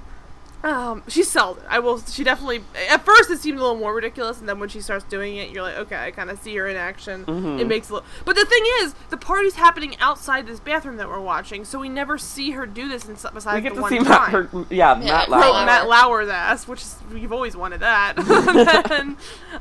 Um, 0.62 1.02
she 1.08 1.22
sold 1.22 1.58
it. 1.58 1.64
I 1.68 1.78
will. 1.78 2.00
She 2.02 2.22
definitely. 2.22 2.62
At 2.90 3.04
first, 3.04 3.30
it 3.30 3.38
seemed 3.38 3.58
a 3.58 3.62
little 3.62 3.78
more 3.78 3.94
ridiculous, 3.94 4.40
and 4.40 4.48
then 4.48 4.58
when 4.60 4.68
she 4.68 4.80
starts 4.82 5.04
doing 5.06 5.36
it, 5.36 5.50
you're 5.50 5.62
like, 5.62 5.78
okay, 5.78 5.96
I 5.96 6.10
kind 6.10 6.30
of 6.30 6.38
see 6.38 6.54
her 6.56 6.68
in 6.68 6.76
action. 6.76 7.24
Mm-hmm. 7.24 7.60
It 7.60 7.66
makes 7.66 7.88
a 7.88 7.94
little. 7.94 8.08
But 8.26 8.36
the 8.36 8.44
thing 8.44 8.62
is, 8.80 8.94
the 9.08 9.16
party's 9.16 9.54
happening 9.54 9.96
outside 10.00 10.46
this 10.46 10.60
bathroom 10.60 10.98
that 10.98 11.08
we're 11.08 11.20
watching, 11.20 11.64
so 11.64 11.78
we 11.78 11.88
never 11.88 12.18
see 12.18 12.50
her 12.50 12.66
do 12.66 12.88
this. 12.88 13.08
In, 13.08 13.14
besides 13.14 13.46
We 13.46 13.60
get 13.62 13.70
the 13.70 13.76
to 13.76 13.80
one 13.80 13.90
see 13.90 13.98
time. 13.98 14.06
Matt, 14.06 14.30
her, 14.30 14.66
yeah, 14.68 14.94
Matt 14.94 15.30
Lauer. 15.30 15.40
Broke 15.40 15.54
Lauer. 15.54 15.66
Matt 15.66 15.88
Lauer's 15.88 16.28
ass, 16.28 16.68
which 16.68 16.82
is 16.82 16.96
we've 17.10 17.32
always 17.32 17.56
wanted 17.56 17.80
that. 17.80 18.14
Then, 18.90 19.16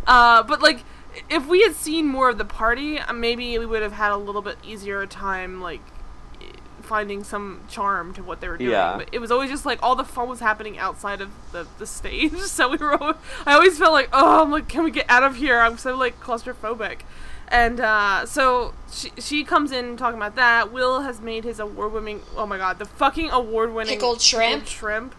uh, 0.07 0.43
but 0.43 0.61
like, 0.61 0.83
if 1.29 1.47
we 1.47 1.61
had 1.61 1.75
seen 1.75 2.07
more 2.07 2.29
of 2.29 2.37
the 2.37 2.45
party, 2.45 2.99
uh, 2.99 3.13
maybe 3.13 3.57
we 3.57 3.65
would 3.65 3.81
have 3.81 3.93
had 3.93 4.11
a 4.11 4.17
little 4.17 4.41
bit 4.41 4.57
easier 4.63 5.05
time, 5.05 5.61
like 5.61 5.81
finding 6.89 7.23
some 7.23 7.61
charm 7.69 8.13
to 8.15 8.23
what 8.23 8.41
they 8.41 8.49
were 8.49 8.57
doing. 8.57 8.71
Yeah. 8.71 8.97
But 8.97 9.09
it 9.11 9.19
was 9.19 9.29
always 9.31 9.51
just 9.51 9.63
like 9.63 9.77
all 9.83 9.95
the 9.95 10.03
fun 10.03 10.27
was 10.27 10.39
happening 10.39 10.79
outside 10.79 11.21
of 11.21 11.29
the, 11.51 11.67
the 11.77 11.85
stage. 11.85 12.33
So 12.49 12.69
we 12.69 12.77
were. 12.77 12.99
Always, 12.99 13.15
I 13.45 13.53
always 13.53 13.77
felt 13.77 13.93
like, 13.93 14.09
oh, 14.11 14.41
I'm 14.41 14.51
like, 14.51 14.67
can 14.67 14.83
we 14.83 14.91
get 14.91 15.05
out 15.07 15.23
of 15.23 15.35
here? 15.35 15.59
I'm 15.59 15.77
so 15.77 15.95
like 15.95 16.19
claustrophobic. 16.19 17.01
And 17.47 17.79
uh, 17.79 18.25
so 18.25 18.73
she, 18.91 19.11
she 19.17 19.43
comes 19.43 19.71
in 19.71 19.97
talking 19.97 20.17
about 20.17 20.35
that. 20.35 20.71
Will 20.71 21.01
has 21.01 21.21
made 21.21 21.43
his 21.43 21.59
award 21.59 21.93
winning. 21.93 22.21
Oh 22.35 22.45
my 22.47 22.57
god, 22.57 22.79
the 22.79 22.85
fucking 22.85 23.29
award 23.29 23.73
winning 23.73 23.93
Pickled 23.93 24.19
shrimp? 24.21 24.65
shrimp. 24.65 25.15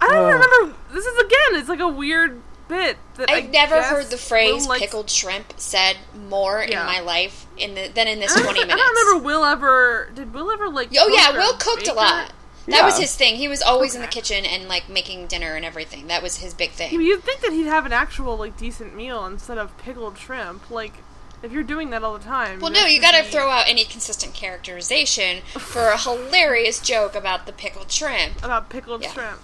I 0.00 0.06
don't 0.08 0.28
even 0.28 0.40
remember. 0.40 0.76
This 0.92 1.06
is 1.06 1.18
again. 1.18 1.60
It's 1.60 1.68
like 1.68 1.80
a 1.80 1.88
weird 1.88 2.40
bit. 2.68 2.96
That 3.16 3.30
I 3.30 3.34
I've 3.36 3.50
never 3.50 3.76
guess 3.76 3.90
heard 3.90 4.06
the 4.06 4.16
phrase 4.18 4.62
Will 4.62 4.68
likes- 4.70 4.82
"pickled 4.82 5.10
shrimp" 5.10 5.54
said 5.56 5.96
more 6.28 6.64
Yeah. 6.68 6.80
in 6.80 6.86
my 6.86 7.00
life 7.00 7.46
in 7.56 7.74
the, 7.74 7.88
than 7.88 8.08
in 8.08 8.20
this 8.20 8.32
twenty 8.34 8.60
don't, 8.60 8.70
I 8.72 8.76
don't 8.76 8.96
remember 9.06 9.24
Will 9.24 9.44
ever. 9.44 10.10
Did 10.14 10.32
Will 10.34 10.50
ever 10.50 10.68
like? 10.68 10.88
Oh 10.98 11.08
yeah, 11.08 11.26
cook 11.26 11.34
or 11.34 11.38
Will 11.38 11.52
cooked 11.54 11.88
a 11.88 11.92
lot. 11.94 12.30
or- 12.30 12.32
That 12.72 12.82
was 12.84 12.98
his 12.98 13.14
thing. 13.14 13.36
He 13.36 13.46
was 13.46 13.60
always 13.62 13.94
in 13.94 14.00
the 14.00 14.08
kitchen 14.08 14.44
and 14.46 14.68
like 14.68 14.88
making 14.88 15.26
dinner 15.26 15.54
and 15.54 15.64
everything. 15.64 16.06
That 16.06 16.22
was 16.22 16.38
his 16.38 16.54
big 16.54 16.70
thing. 16.70 16.92
You'd 17.00 17.22
think 17.22 17.40
that 17.42 17.52
he'd 17.52 17.66
have 17.66 17.84
an 17.86 17.92
actual 17.92 18.36
like 18.38 18.56
decent 18.56 18.96
meal 18.96 19.26
instead 19.26 19.58
of 19.58 19.76
pickled 19.78 20.16
shrimp. 20.18 20.70
Like, 20.70 20.94
if 21.42 21.52
you're 21.52 21.62
doing 21.62 21.90
that 21.90 22.02
all 22.02 22.16
the 22.16 22.24
time. 22.24 22.60
Well, 22.60 22.70
no, 22.72 22.86
you 22.86 23.02
gotta 23.02 23.22
be- 23.22 23.28
throw 23.28 23.50
out 23.50 23.68
any 23.68 23.84
consistent 23.84 24.32
characterization 24.32 25.42
for 25.58 25.88
a 25.88 25.98
hilarious 26.08 26.80
joke 26.80 27.14
about 27.14 27.44
the 27.44 27.52
pickled 27.52 27.92
shrimp. 27.92 28.38
about 28.42 28.70
pickled 28.70 29.02
Yeah. 29.02 29.12
shrimp. 29.12 29.40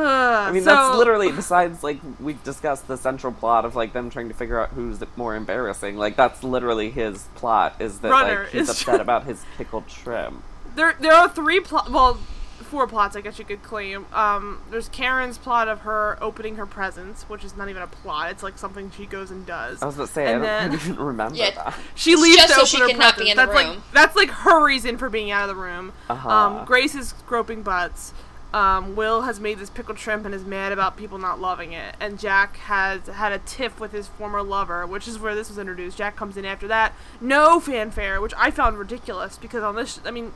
I 0.00 0.50
mean, 0.52 0.62
so, 0.64 0.74
that's 0.74 0.96
literally 0.96 1.30
besides 1.32 1.82
like 1.82 1.98
we 2.20 2.34
discussed 2.44 2.86
the 2.88 2.96
central 2.96 3.32
plot 3.32 3.64
of 3.64 3.76
like 3.76 3.92
them 3.92 4.10
trying 4.10 4.28
to 4.28 4.34
figure 4.34 4.60
out 4.60 4.70
who's 4.70 5.02
more 5.16 5.34
embarrassing. 5.36 5.96
Like 5.96 6.16
that's 6.16 6.42
literally 6.42 6.90
his 6.90 7.24
plot 7.34 7.76
is 7.80 8.00
that 8.00 8.10
Runner 8.10 8.40
like 8.44 8.48
he's 8.52 8.62
is 8.62 8.68
upset 8.70 8.84
shrimp. 8.84 9.00
about 9.02 9.24
his 9.24 9.44
pickled 9.56 9.90
shrimp. 9.90 10.42
there. 10.76 10.94
There 11.00 11.12
are 11.12 11.28
three 11.28 11.60
plot. 11.60 11.90
Well, 11.90 12.18
four 12.62 12.86
plots, 12.86 13.14
I 13.14 13.20
guess 13.20 13.38
you 13.38 13.44
could 13.44 13.62
claim. 13.62 14.06
Um, 14.12 14.60
there's 14.70 14.88
Karen's 14.88 15.38
plot 15.38 15.68
of 15.68 15.80
her 15.80 16.16
opening 16.20 16.56
her 16.56 16.66
presents, 16.66 17.22
which 17.24 17.44
is 17.44 17.56
not 17.56 17.68
even 17.68 17.82
a 17.82 17.86
plot. 17.86 18.30
It's 18.30 18.42
like 18.42 18.58
something 18.58 18.90
she 18.96 19.06
goes 19.06 19.30
and 19.30 19.44
does. 19.46 19.80
I 19.82 19.86
was 19.86 19.94
about 19.96 20.06
to 20.08 20.12
say, 20.12 20.32
And 20.32 20.42
I, 20.44 20.62
don't, 20.62 20.70
then- 20.70 20.80
I 20.80 20.82
didn't 20.84 21.04
remember 21.04 21.36
Yeah. 21.36 21.50
that. 21.52 21.74
She 21.94 22.16
leaves 22.16 22.36
Just 22.36 22.48
to 22.48 22.54
so 22.54 22.60
open 22.62 22.66
she 22.70 22.80
her 22.80 22.88
cannot 22.88 23.14
presents. 23.14 23.22
be 23.24 23.30
in 23.30 23.36
the 23.36 23.46
that's 23.46 23.58
room. 23.64 23.74
like 23.76 23.92
that's 23.92 24.16
like 24.16 24.30
her 24.30 24.64
reason 24.64 24.96
for 24.98 25.08
being 25.08 25.30
out 25.30 25.48
of 25.48 25.54
the 25.54 25.60
room. 25.62 25.92
Uh-huh. 26.08 26.28
Um, 26.28 26.64
Grace 26.64 26.94
is 26.94 27.12
groping 27.26 27.62
butts. 27.62 28.12
Um, 28.54 28.94
Will 28.94 29.22
has 29.22 29.40
made 29.40 29.58
this 29.58 29.68
pickled 29.68 29.98
shrimp 29.98 30.24
and 30.24 30.32
is 30.32 30.44
mad 30.44 30.70
about 30.70 30.96
people 30.96 31.18
not 31.18 31.40
loving 31.40 31.72
it. 31.72 31.96
And 31.98 32.20
Jack 32.20 32.56
has 32.58 33.08
had 33.08 33.32
a 33.32 33.38
tiff 33.40 33.80
with 33.80 33.90
his 33.90 34.06
former 34.06 34.42
lover, 34.44 34.86
which 34.86 35.08
is 35.08 35.18
where 35.18 35.34
this 35.34 35.48
was 35.48 35.58
introduced. 35.58 35.98
Jack 35.98 36.14
comes 36.14 36.36
in 36.36 36.44
after 36.44 36.68
that. 36.68 36.92
No 37.20 37.58
fanfare, 37.58 38.20
which 38.20 38.32
I 38.38 38.52
found 38.52 38.78
ridiculous 38.78 39.36
because 39.38 39.64
on 39.64 39.74
this, 39.74 39.98
I 40.04 40.12
mean, 40.12 40.30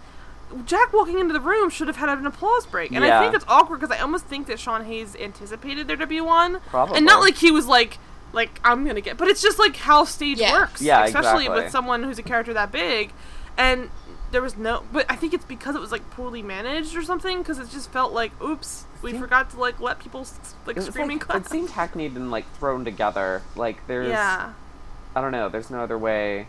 Jack 0.64 0.92
walking 0.92 1.20
into 1.20 1.32
the 1.32 1.40
room 1.40 1.70
should 1.70 1.86
have 1.86 1.98
had 1.98 2.08
an 2.08 2.26
applause 2.26 2.66
break. 2.66 2.90
And 2.90 3.04
I 3.04 3.20
think 3.22 3.36
it's 3.36 3.44
awkward 3.46 3.78
because 3.78 3.96
I 3.96 4.00
almost 4.00 4.24
think 4.24 4.48
that 4.48 4.58
Sean 4.58 4.84
Hayes 4.86 5.14
anticipated 5.14 5.86
there 5.86 5.96
to 5.96 6.06
be 6.06 6.20
one. 6.20 6.58
Probably. 6.66 6.96
And 6.96 7.06
not 7.06 7.20
like 7.20 7.36
he 7.36 7.52
was 7.52 7.66
like, 7.66 7.98
like 8.32 8.58
I'm 8.64 8.84
gonna 8.84 9.00
get, 9.00 9.16
but 9.16 9.28
it's 9.28 9.40
just 9.42 9.60
like 9.60 9.76
how 9.76 10.02
stage 10.04 10.40
Yeah. 10.40 10.52
works. 10.52 10.82
Yeah, 10.82 11.04
especially 11.04 11.44
exactly. 11.44 11.62
with 11.64 11.70
someone 11.72 12.02
who's 12.02 12.18
a 12.18 12.22
character 12.24 12.52
that 12.52 12.72
big, 12.72 13.12
and 13.56 13.90
there 14.30 14.42
was 14.42 14.56
no. 14.56 14.84
But 14.92 15.06
I 15.08 15.16
think 15.16 15.34
it's 15.34 15.44
because 15.44 15.74
it 15.74 15.80
was 15.80 15.92
like 15.92 16.08
poorly 16.10 16.42
managed 16.42 16.96
or 16.96 17.02
something. 17.02 17.38
Because 17.38 17.58
it 17.58 17.70
just 17.70 17.90
felt 17.90 18.12
like, 18.12 18.32
oops, 18.42 18.84
we 19.02 19.10
Seemed- 19.12 19.22
forgot 19.22 19.50
to 19.50 19.58
like 19.60 19.80
let 19.80 19.98
people 19.98 20.26
like 20.66 20.80
screaming 20.80 21.18
like, 21.18 21.26
clap. 21.26 21.42
it 21.42 21.48
seemed 21.48 21.70
hackneyed 21.70 22.16
and 22.16 22.30
like 22.30 22.50
thrown 22.56 22.84
together. 22.84 23.42
Like 23.56 23.86
there's, 23.86 24.08
yeah, 24.08 24.52
I 25.14 25.20
don't 25.20 25.32
know. 25.32 25.48
There's 25.48 25.70
no 25.70 25.80
other 25.80 25.98
way 25.98 26.46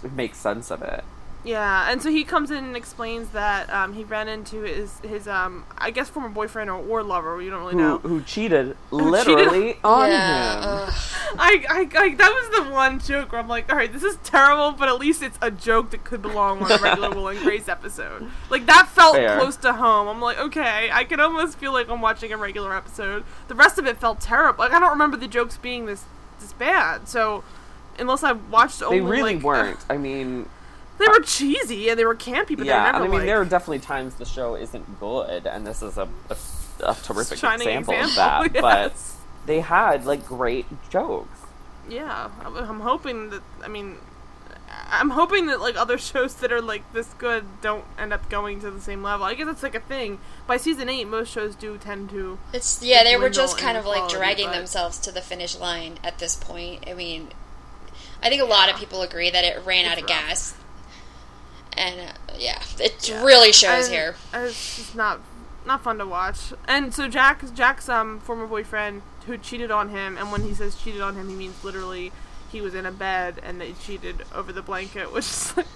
to 0.00 0.08
make 0.08 0.34
sense 0.34 0.70
of 0.70 0.82
it. 0.82 1.04
Yeah. 1.46 1.90
And 1.90 2.02
so 2.02 2.10
he 2.10 2.24
comes 2.24 2.50
in 2.50 2.64
and 2.64 2.76
explains 2.76 3.28
that 3.30 3.70
um, 3.72 3.94
he 3.94 4.04
ran 4.04 4.28
into 4.28 4.62
his 4.62 4.98
his 5.00 5.28
um 5.28 5.64
I 5.78 5.90
guess 5.90 6.08
former 6.08 6.28
boyfriend 6.28 6.68
or, 6.68 6.84
or 6.84 7.02
lover. 7.02 7.40
You 7.40 7.50
don't 7.50 7.60
really 7.60 7.74
Who 7.74 7.80
know. 7.80 7.98
who 7.98 8.22
cheated 8.22 8.76
cheated 8.90 9.06
literally 9.06 9.78
on 9.84 10.10
yeah. 10.10 10.54
him? 10.54 10.60
ugh. 10.62 10.94
I, 11.38 11.64
I, 11.68 12.02
I, 12.02 12.14
that 12.14 12.30
was 12.30 12.64
the 12.64 12.72
one 12.72 12.98
joke 12.98 13.32
where 13.32 13.40
I'm 13.40 13.48
like, 13.48 13.70
all 13.70 13.76
right, 13.76 13.92
this 13.92 14.02
is 14.02 14.16
terrible, 14.24 14.72
but 14.72 14.88
at 14.88 14.98
least 14.98 15.22
it's 15.22 15.38
a 15.42 15.50
joke 15.50 15.90
that 15.90 16.04
could 16.04 16.22
belong 16.22 16.62
on 16.62 16.70
a 16.70 16.78
regular 16.78 17.10
Will 17.10 17.28
and 17.28 17.38
Grace 17.40 17.68
episode. 17.68 18.30
Like 18.50 18.66
that 18.66 18.88
felt 18.88 19.16
Fair. 19.16 19.38
close 19.38 19.56
to 19.58 19.72
home. 19.74 20.08
I'm 20.08 20.20
like, 20.20 20.38
okay, 20.38 20.90
I 20.92 21.04
can 21.04 21.20
almost 21.20 21.58
feel 21.58 21.72
like 21.72 21.88
I'm 21.88 22.00
watching 22.00 22.32
a 22.32 22.36
regular 22.36 22.74
episode. 22.74 23.24
The 23.48 23.54
rest 23.54 23.78
of 23.78 23.86
it 23.86 23.98
felt 23.98 24.20
terrible. 24.20 24.64
Like 24.64 24.72
I 24.72 24.80
don't 24.80 24.90
remember 24.90 25.16
the 25.16 25.28
jokes 25.28 25.56
being 25.58 25.86
this 25.86 26.04
this 26.40 26.52
bad. 26.52 27.08
So 27.08 27.44
unless 27.98 28.22
I 28.22 28.32
watched 28.32 28.82
only 28.82 29.00
They 29.00 29.04
really 29.04 29.34
like, 29.34 29.44
weren't. 29.44 29.84
I 29.88 29.96
mean, 29.96 30.48
they 30.98 31.06
were 31.08 31.20
cheesy 31.20 31.88
and 31.88 31.98
they 31.98 32.04
were 32.04 32.14
campy, 32.14 32.56
but 32.56 32.66
yeah. 32.66 32.82
they 32.82 32.88
And 32.88 32.92
never 32.92 33.04
I 33.04 33.08
mean, 33.08 33.10
like, 33.18 33.26
there 33.26 33.40
are 33.40 33.44
definitely 33.44 33.80
times 33.80 34.14
the 34.14 34.24
show 34.24 34.54
isn't 34.54 35.00
good, 35.00 35.46
and 35.46 35.66
this 35.66 35.82
is 35.82 35.96
a, 35.98 36.08
a, 36.30 36.36
a 36.84 36.94
terrific 36.94 37.32
example, 37.42 37.66
example. 37.68 37.94
of 37.94 38.14
that. 38.16 38.52
But 38.60 38.94
they 39.46 39.60
had 39.60 40.04
like 40.06 40.26
great 40.26 40.66
jokes. 40.90 41.38
yeah, 41.88 42.30
I'm, 42.44 42.56
I'm 42.56 42.80
hoping 42.80 43.30
that. 43.30 43.42
I 43.62 43.68
mean, 43.68 43.96
I'm 44.90 45.10
hoping 45.10 45.46
that 45.46 45.60
like 45.60 45.76
other 45.76 45.98
shows 46.10 46.34
that 46.36 46.50
are 46.52 46.60
like 46.62 46.92
this 46.92 47.06
good 47.14 47.44
don't 47.62 47.84
end 47.98 48.12
up 48.12 48.28
going 48.28 48.60
to 48.60 48.70
the 48.70 48.80
same 48.80 49.02
level. 49.02 49.24
I 49.26 49.34
guess 49.34 49.46
it's 49.48 49.62
like 49.62 49.74
a 49.76 49.80
thing. 49.80 50.18
By 50.46 50.56
season 50.56 50.88
eight, 50.88 51.04
most 51.06 51.30
shows 51.30 51.54
do 51.54 51.78
tend 51.78 52.10
to. 52.10 52.38
It's 52.52 52.82
yeah, 52.82 53.04
they 53.04 53.16
were 53.16 53.30
just 53.30 53.56
kind 53.58 53.76
in 53.76 53.80
of 53.80 53.86
like 53.86 54.08
dragging 54.08 54.46
but- 54.48 54.54
themselves 54.56 54.98
to 55.00 55.12
the 55.12 55.20
finish 55.22 55.56
line 55.58 55.98
at 56.02 56.18
this 56.18 56.34
point. 56.36 56.84
I 56.88 56.94
mean, 56.94 57.28
I 58.22 58.28
think 58.28 58.42
a 58.42 58.46
lot 58.46 58.68
of 58.68 58.76
people 58.76 59.02
agree 59.02 59.30
that 59.30 59.44
it 59.44 59.64
ran 59.64 59.84
It's 59.84 59.92
out 59.92 59.98
of 59.98 60.04
rough. 60.04 60.26
gas, 60.28 60.54
and 61.76 62.00
uh, 62.00 62.12
yeah, 62.38 62.62
it 62.80 63.08
Yeah. 63.08 63.24
really 63.24 63.52
shows 63.52 63.88
I- 63.88 63.92
here. 63.92 64.16
It's 64.34 64.76
just 64.76 64.94
not 64.96 65.20
not 65.64 65.82
fun 65.82 65.98
to 65.98 66.06
watch. 66.06 66.52
And 66.68 66.94
so 66.94 67.08
Jack, 67.08 67.42
Jack's 67.54 67.88
um 67.88 68.20
former 68.20 68.46
boyfriend 68.46 69.02
who 69.26 69.36
cheated 69.36 69.70
on 69.70 69.88
him, 69.88 70.16
and 70.16 70.30
when 70.30 70.42
he 70.42 70.54
says 70.54 70.76
cheated 70.80 71.00
on 71.00 71.16
him, 71.16 71.28
he 71.28 71.34
means 71.34 71.62
literally 71.64 72.12
he 72.52 72.60
was 72.60 72.74
in 72.74 72.86
a 72.86 72.92
bed 72.92 73.40
and 73.42 73.60
they 73.60 73.72
cheated 73.72 74.24
over 74.34 74.52
the 74.52 74.62
blanket, 74.62 75.12
which 75.12 75.24
is 75.24 75.56
like. 75.56 75.66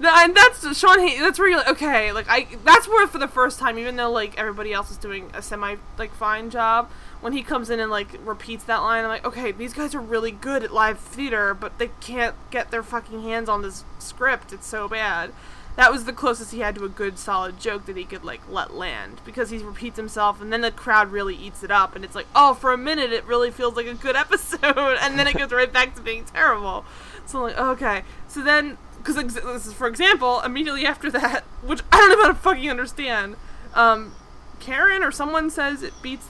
No, 0.00 0.12
and 0.14 0.36
that's 0.36 0.78
Sean. 0.78 1.00
Hay- 1.00 1.18
that's 1.18 1.38
where 1.40 1.48
you're 1.48 1.58
like, 1.58 1.70
okay, 1.70 2.12
like 2.12 2.26
I. 2.28 2.46
That's 2.64 2.86
where 2.86 3.06
for 3.08 3.18
the 3.18 3.26
first 3.26 3.58
time, 3.58 3.78
even 3.78 3.96
though 3.96 4.10
like 4.12 4.38
everybody 4.38 4.72
else 4.72 4.90
is 4.92 4.96
doing 4.96 5.30
a 5.34 5.42
semi 5.42 5.76
like 5.96 6.12
fine 6.14 6.50
job, 6.50 6.88
when 7.20 7.32
he 7.32 7.42
comes 7.42 7.70
in 7.70 7.80
and 7.80 7.90
like 7.90 8.14
repeats 8.24 8.64
that 8.64 8.78
line, 8.78 9.04
I'm 9.04 9.10
like, 9.10 9.26
okay, 9.26 9.52
these 9.52 9.72
guys 9.72 9.94
are 9.94 10.00
really 10.00 10.30
good 10.30 10.62
at 10.62 10.72
live 10.72 10.98
theater, 10.98 11.54
but 11.54 11.78
they 11.78 11.90
can't 12.00 12.36
get 12.50 12.70
their 12.70 12.82
fucking 12.82 13.22
hands 13.22 13.48
on 13.48 13.62
this 13.62 13.84
script. 13.98 14.52
It's 14.52 14.66
so 14.66 14.88
bad. 14.88 15.32
That 15.76 15.92
was 15.92 16.04
the 16.04 16.12
closest 16.12 16.52
he 16.52 16.58
had 16.58 16.74
to 16.74 16.84
a 16.84 16.88
good 16.88 17.18
solid 17.18 17.60
joke 17.60 17.86
that 17.86 17.96
he 17.96 18.04
could 18.04 18.24
like 18.24 18.40
let 18.50 18.74
land 18.74 19.20
because 19.24 19.50
he 19.50 19.58
repeats 19.58 19.96
himself 19.96 20.40
and 20.40 20.52
then 20.52 20.60
the 20.60 20.72
crowd 20.72 21.12
really 21.12 21.36
eats 21.36 21.62
it 21.62 21.70
up 21.70 21.94
and 21.94 22.04
it's 22.04 22.16
like, 22.16 22.26
oh, 22.34 22.54
for 22.54 22.72
a 22.72 22.76
minute 22.76 23.12
it 23.12 23.24
really 23.24 23.52
feels 23.52 23.76
like 23.76 23.86
a 23.86 23.94
good 23.94 24.16
episode 24.16 24.98
and 25.00 25.18
then 25.18 25.28
it 25.28 25.36
goes 25.36 25.52
right 25.52 25.72
back 25.72 25.94
to 25.94 26.00
being 26.00 26.24
terrible. 26.24 26.84
So 27.26 27.38
I'm 27.38 27.44
like, 27.44 27.58
okay. 27.58 28.02
So 28.26 28.42
then, 28.42 28.76
because 28.96 29.16
ex- 29.18 29.34
this 29.34 29.66
is 29.66 29.72
for 29.72 29.86
example, 29.86 30.40
immediately 30.40 30.84
after 30.84 31.10
that, 31.12 31.44
which 31.62 31.80
I 31.92 31.98
don't 31.98 32.10
know 32.10 32.22
how 32.22 32.28
to 32.28 32.34
fucking 32.34 32.70
understand, 32.70 33.36
um, 33.74 34.14
Karen 34.58 35.04
or 35.04 35.12
someone 35.12 35.50
says 35.50 35.82
it 35.82 35.92
beats. 36.02 36.26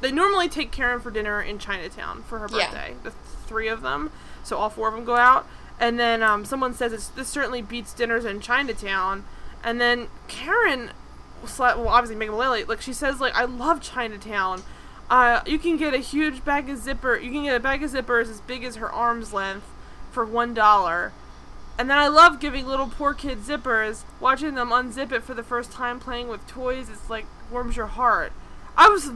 They 0.00 0.12
normally 0.12 0.48
take 0.48 0.70
Karen 0.72 1.00
for 1.00 1.10
dinner 1.10 1.40
in 1.40 1.58
Chinatown 1.58 2.22
for 2.24 2.38
her 2.38 2.48
Yeah. 2.50 2.66
birthday. 2.66 2.94
The 3.02 3.12
three 3.46 3.68
of 3.68 3.82
them, 3.82 4.10
so 4.44 4.56
all 4.58 4.70
four 4.70 4.88
of 4.88 4.94
them 4.94 5.04
go 5.04 5.16
out. 5.16 5.46
And 5.78 5.98
then 5.98 6.22
um, 6.22 6.44
someone 6.44 6.74
says 6.74 6.92
it's, 6.92 7.08
this 7.08 7.28
certainly 7.28 7.62
beats 7.62 7.92
dinners 7.92 8.24
in 8.24 8.40
Chinatown. 8.40 9.24
And 9.64 9.80
then 9.80 10.08
Karen, 10.28 10.90
well, 11.58 11.88
obviously 11.88 12.16
Megan 12.16 12.34
Mullally, 12.34 12.64
like 12.64 12.80
she 12.80 12.92
says, 12.92 13.20
like 13.20 13.34
I 13.34 13.44
love 13.44 13.80
Chinatown. 13.82 14.62
Uh, 15.08 15.40
you 15.46 15.58
can 15.58 15.76
get 15.76 15.94
a 15.94 15.98
huge 15.98 16.44
bag 16.44 16.68
of 16.68 16.78
zipper. 16.78 17.16
You 17.16 17.30
can 17.30 17.44
get 17.44 17.54
a 17.56 17.60
bag 17.60 17.82
of 17.82 17.90
zippers 17.92 18.28
as 18.30 18.40
big 18.40 18.64
as 18.64 18.76
her 18.76 18.90
arm's 18.90 19.32
length 19.32 19.66
for 20.10 20.24
one 20.24 20.52
dollar. 20.54 21.12
And 21.78 21.90
then 21.90 21.98
I 21.98 22.08
love 22.08 22.40
giving 22.40 22.66
little 22.66 22.88
poor 22.88 23.12
kids 23.12 23.48
zippers, 23.48 24.04
watching 24.18 24.54
them 24.54 24.70
unzip 24.70 25.12
it 25.12 25.22
for 25.22 25.34
the 25.34 25.42
first 25.42 25.70
time, 25.72 26.00
playing 26.00 26.28
with 26.28 26.46
toys. 26.46 26.88
It's 26.88 27.10
like 27.10 27.26
warms 27.50 27.76
your 27.76 27.86
heart. 27.86 28.32
I 28.76 28.88
was. 28.88 29.10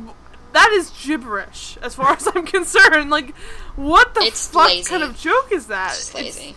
That 0.52 0.70
is 0.72 0.90
gibberish, 0.90 1.78
as 1.82 1.94
far 1.94 2.12
as 2.12 2.26
I'm 2.34 2.44
concerned. 2.56 3.10
Like, 3.10 3.36
what 3.76 4.14
the 4.14 4.22
It's 4.22 4.48
fuck 4.48 4.66
lazy. 4.68 4.88
kind 4.88 5.02
of 5.02 5.16
joke 5.18 5.52
is 5.52 5.66
that? 5.68 5.90
It's 5.92 6.06
just 6.12 6.18
It's- 6.18 6.36
lazy. 6.38 6.56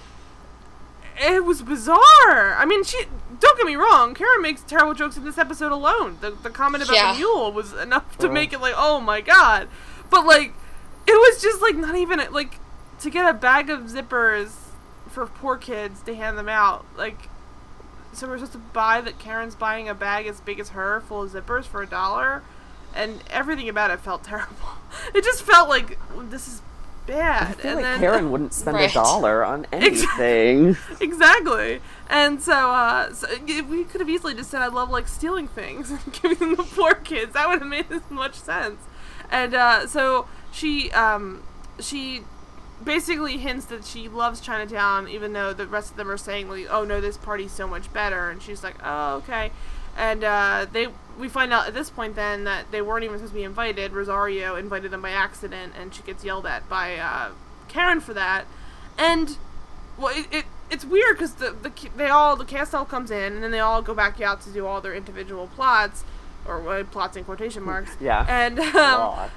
it 1.22 1.46
was 1.46 1.62
bizarre. 1.62 2.56
I 2.56 2.66
mean, 2.66 2.84
she. 2.84 3.06
Don't 3.40 3.58
get 3.58 3.66
me 3.66 3.76
wrong. 3.76 4.14
Karen 4.14 4.42
makes 4.42 4.62
terrible 4.62 4.94
jokes 4.94 5.18
in 5.18 5.26
this 5.26 5.38
episode 5.38 5.72
alone. 5.72 6.18
The 6.22 6.32
the 6.32 6.50
comment 6.50 6.84
about 6.84 6.96
Yeah. 6.96 7.12
the 7.14 7.20
mule 7.20 7.52
was 7.52 7.74
enough 7.74 8.18
to 8.20 8.28
Oh. 8.28 8.32
make 8.32 8.54
it 8.54 8.62
like, 8.62 8.74
oh 8.78 9.00
my 9.00 9.20
god. 9.22 9.68
But 10.10 10.26
like, 10.26 10.54
it 11.06 11.12
was 11.14 11.42
just 11.42 11.62
like 11.62 11.76
not 11.76 11.96
even 11.96 12.22
like 12.32 12.60
to 13.02 13.10
get 13.10 13.28
a 13.30 13.34
bag 13.34 13.70
of 13.70 13.82
zippers 13.82 14.52
for 15.10 15.26
poor 15.26 15.58
kids 15.58 16.02
to 16.04 16.16
hand 16.16 16.38
them 16.38 16.48
out. 16.48 16.86
Like, 16.96 17.28
so 18.14 18.28
we're 18.28 18.38
supposed 18.38 18.54
to 18.54 18.58
buy 18.60 19.02
that 19.02 19.20
Karen's 19.20 19.56
buying 19.56 19.90
a 19.90 19.94
bag 19.94 20.26
as 20.26 20.40
big 20.40 20.60
as 20.60 20.70
her 20.70 21.02
full 21.02 21.24
of 21.24 21.32
zippers 21.32 21.66
for 21.66 21.82
a 21.82 21.88
dollar, 21.88 22.44
and 22.96 23.22
everything 23.30 23.68
about 23.70 23.92
it 23.92 24.00
felt 24.00 24.24
terrible. 24.24 24.56
It 25.16 25.24
just 25.24 25.42
felt 25.44 25.70
like 25.70 25.98
this 26.30 26.48
is 26.48 26.62
bad. 27.08 27.42
I 27.50 27.52
feel 27.54 27.72
and 27.72 27.76
like 27.78 27.84
then, 27.84 28.00
Karen 28.00 28.32
wouldn't 28.32 28.54
spend 28.54 28.78
Right. 28.78 28.90
a 28.92 28.94
dollar 28.94 29.44
on 29.44 29.66
anything. 29.72 30.78
exactly. 31.02 31.82
And 32.10 32.42
so, 32.42 32.54
uh, 32.72 33.12
so 33.12 33.28
y- 33.48 33.66
we 33.68 33.84
could 33.86 34.02
have 34.02 34.10
easily 34.10 34.36
just 34.36 34.52
said, 34.52 34.62
"I 34.62 34.68
love 34.68 34.90
like 34.92 35.08
stealing 35.08 35.48
things 35.48 35.90
and 35.90 36.00
giving 36.22 36.38
them 36.38 36.56
to 36.58 36.64
poor 36.64 36.94
kids." 36.94 37.34
That 37.34 37.50
would 37.50 37.60
have 37.60 37.68
made 37.68 37.92
as 37.92 38.04
much 38.12 38.36
sense. 38.36 38.80
And 39.32 39.56
uh, 39.56 39.88
so 39.88 40.28
she, 40.52 40.92
um, 40.92 41.42
she 41.80 42.22
basically 42.84 43.38
hints 43.38 43.66
that 43.66 43.86
she 43.86 44.08
loves 44.08 44.40
Chinatown, 44.42 45.08
even 45.08 45.34
though 45.34 45.54
the 45.54 45.66
rest 45.66 45.92
of 45.92 45.98
them 45.98 46.10
are 46.12 46.18
saying 46.18 46.50
like, 46.50 46.68
"Oh 46.70 46.84
no, 46.84 47.02
this 47.02 47.18
party's 47.18 47.52
so 47.52 47.68
much 47.68 47.92
better." 47.92 48.30
And 48.30 48.42
she's 48.44 48.64
like, 48.64 48.76
"Oh 48.84 49.16
okay." 49.16 49.52
And 49.98 50.24
uh, 50.24 50.66
they, 50.72 50.88
we 51.18 51.30
find 51.30 51.54
out 51.54 51.68
at 51.68 51.74
this 51.74 51.90
point 51.90 52.16
then 52.16 52.44
that 52.46 52.72
they 52.72 52.82
weren't 52.82 53.04
even 53.04 53.18
supposed 53.18 53.34
to 53.34 53.38
be 53.40 53.44
invited. 53.44 53.92
Rosario 53.92 54.56
invited 54.56 54.92
them 54.92 55.02
by 55.02 55.12
accident, 55.12 55.74
and 55.80 55.94
she 55.94 56.02
gets 56.04 56.24
yelled 56.24 56.46
at 56.46 56.68
by 56.70 56.98
uh, 56.98 57.32
Karen 57.68 58.00
for 58.00 58.14
that. 58.14 58.46
And 58.98 59.38
well, 59.98 60.16
it, 60.16 60.28
it 60.32 60.46
it's 60.70 60.86
weird 60.86 61.18
because 61.18 61.34
the, 61.36 61.52
the 61.52 61.72
they 61.96 62.10
all 62.10 62.36
the 62.36 62.46
cast 62.46 62.74
all 62.74 62.86
comes 62.86 63.12
in 63.12 63.34
and 63.34 63.44
then 63.44 63.52
they 63.52 63.60
all 63.60 63.82
go 63.82 63.94
back 63.94 64.20
out 64.22 64.42
to 64.42 64.50
do 64.50 64.66
all 64.66 64.82
their 64.82 64.94
individual 64.96 65.48
plots 65.48 66.04
or 66.46 66.68
uh, 66.68 66.84
plots 66.86 67.16
in 67.16 67.24
quotation 67.24 67.64
marks. 67.64 67.96
Yeah. 68.02 68.26
And 68.28 68.60
um, 68.60 69.30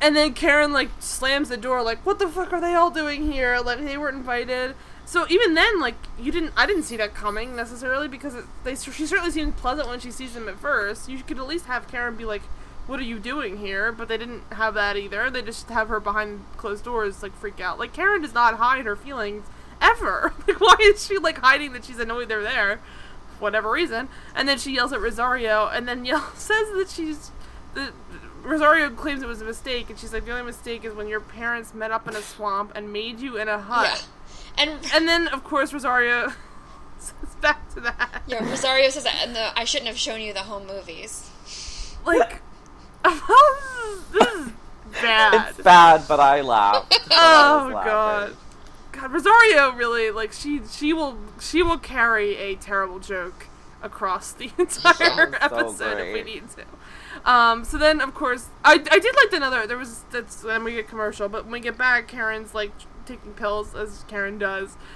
and 0.00 0.14
then 0.14 0.34
Karen 0.34 0.72
like 0.72 0.90
slams 1.00 1.48
the 1.48 1.56
door 1.56 1.82
like 1.82 2.04
what 2.06 2.18
the 2.18 2.28
fuck 2.28 2.52
are 2.52 2.60
they 2.60 2.74
all 2.74 2.90
doing 2.90 3.30
here? 3.30 3.58
Like 3.58 3.80
they 3.80 3.98
weren't 3.98 4.16
invited. 4.16 4.74
So 5.06 5.26
even 5.28 5.54
then 5.54 5.80
like 5.80 5.96
you 6.18 6.32
didn't 6.32 6.52
I 6.56 6.66
didn't 6.66 6.84
see 6.84 6.96
that 6.96 7.14
coming 7.14 7.54
necessarily 7.54 8.08
because 8.08 8.34
it, 8.34 8.44
they 8.64 8.74
she 8.74 9.06
certainly 9.06 9.30
seemed 9.30 9.56
pleasant 9.56 9.88
when 9.88 10.00
she 10.00 10.10
sees 10.10 10.34
them 10.34 10.48
at 10.48 10.58
first. 10.58 11.08
You 11.08 11.22
could 11.22 11.38
at 11.38 11.46
least 11.46 11.66
have 11.66 11.88
Karen 11.88 12.16
be 12.16 12.24
like 12.24 12.42
what 12.86 13.00
are 13.00 13.04
you 13.04 13.18
doing 13.18 13.58
here? 13.58 13.92
But 13.92 14.08
they 14.08 14.18
didn't 14.18 14.42
have 14.52 14.74
that 14.74 14.96
either. 14.96 15.30
They 15.30 15.42
just 15.42 15.68
have 15.70 15.88
her 15.88 16.00
behind 16.00 16.44
closed 16.56 16.84
doors 16.84 17.22
like 17.22 17.34
freak 17.36 17.60
out. 17.60 17.78
Like 17.78 17.92
Karen 17.92 18.22
does 18.22 18.34
not 18.34 18.54
hide 18.54 18.84
her 18.86 18.96
feelings 18.96 19.46
ever. 19.80 20.32
Like 20.46 20.60
why 20.60 20.76
is 20.80 21.06
she 21.06 21.18
like 21.18 21.38
hiding 21.38 21.72
that 21.72 21.84
she's 21.84 21.98
annoyed 21.98 22.28
they're 22.28 22.42
there? 22.42 22.80
For 23.38 23.44
whatever 23.44 23.70
reason. 23.70 24.08
And 24.34 24.48
then 24.48 24.58
she 24.58 24.72
yells 24.74 24.92
at 24.92 25.00
Rosario, 25.00 25.68
and 25.68 25.88
then 25.88 26.04
yell, 26.04 26.30
says 26.34 26.68
that 26.74 26.88
she's. 26.90 27.30
The, 27.74 27.92
Rosario 28.42 28.90
claims 28.90 29.22
it 29.22 29.26
was 29.26 29.40
a 29.40 29.44
mistake, 29.44 29.88
and 29.88 29.98
she's 29.98 30.12
like, 30.12 30.26
the 30.26 30.30
only 30.30 30.44
mistake 30.44 30.84
is 30.84 30.92
when 30.92 31.08
your 31.08 31.20
parents 31.20 31.72
met 31.72 31.90
up 31.90 32.06
in 32.06 32.14
a 32.14 32.20
swamp 32.20 32.72
and 32.74 32.92
made 32.92 33.18
you 33.18 33.38
in 33.38 33.48
a 33.48 33.58
hut. 33.58 33.86
Yeah. 33.86 34.23
And 34.56 34.78
And 34.94 35.08
then, 35.08 35.28
of 35.28 35.44
course, 35.44 35.72
Rosario 35.72 36.32
says 36.98 37.34
back 37.40 37.72
to 37.74 37.80
that. 37.80 38.22
yeah, 38.26 38.48
Rosario 38.48 38.88
says 38.90 39.04
that, 39.04 39.16
and 39.22 39.34
the 39.34 39.58
I 39.58 39.64
shouldn't 39.64 39.88
have 39.88 39.98
shown 39.98 40.20
you 40.20 40.32
the 40.32 40.40
home 40.40 40.66
movies. 40.66 41.30
Like, 42.04 42.40
this 43.04 44.34
is 44.34 44.52
bad. 45.00 45.50
It's 45.50 45.60
bad, 45.60 46.04
but 46.08 46.20
I 46.20 46.40
laughed. 46.40 46.90
But 47.08 47.16
I 47.16 47.66
Oh 47.66 47.70
god. 47.70 48.36
God, 48.92 49.12
Rosario 49.12 49.72
really 49.72 50.10
like 50.10 50.32
she 50.32 50.60
she 50.70 50.92
will 50.92 51.18
she 51.40 51.62
will 51.62 51.78
carry 51.78 52.36
a 52.36 52.54
terrible 52.54 53.00
joke 53.00 53.46
across 53.82 54.32
the 54.32 54.50
entire 54.58 55.32
so 55.32 55.38
episode 55.40 56.00
if 56.00 56.14
we 56.14 56.22
need 56.22 56.44
to. 56.50 57.30
Um, 57.30 57.64
so 57.64 57.76
then 57.76 58.00
of 58.00 58.14
course 58.14 58.48
I, 58.64 58.74
I 58.74 58.98
did 58.98 59.14
like 59.16 59.32
another 59.32 59.66
there 59.66 59.76
was 59.76 60.04
that's 60.10 60.36
then 60.36 60.62
we 60.64 60.72
get 60.72 60.88
commercial, 60.88 61.28
but 61.28 61.44
when 61.44 61.52
we 61.52 61.60
get 61.60 61.76
back 61.76 62.06
Karen's 62.08 62.54
like 62.54 62.72
taking 63.06 63.32
pills 63.32 63.74
as 63.74 64.04
Karen 64.08 64.38
does. 64.38 64.76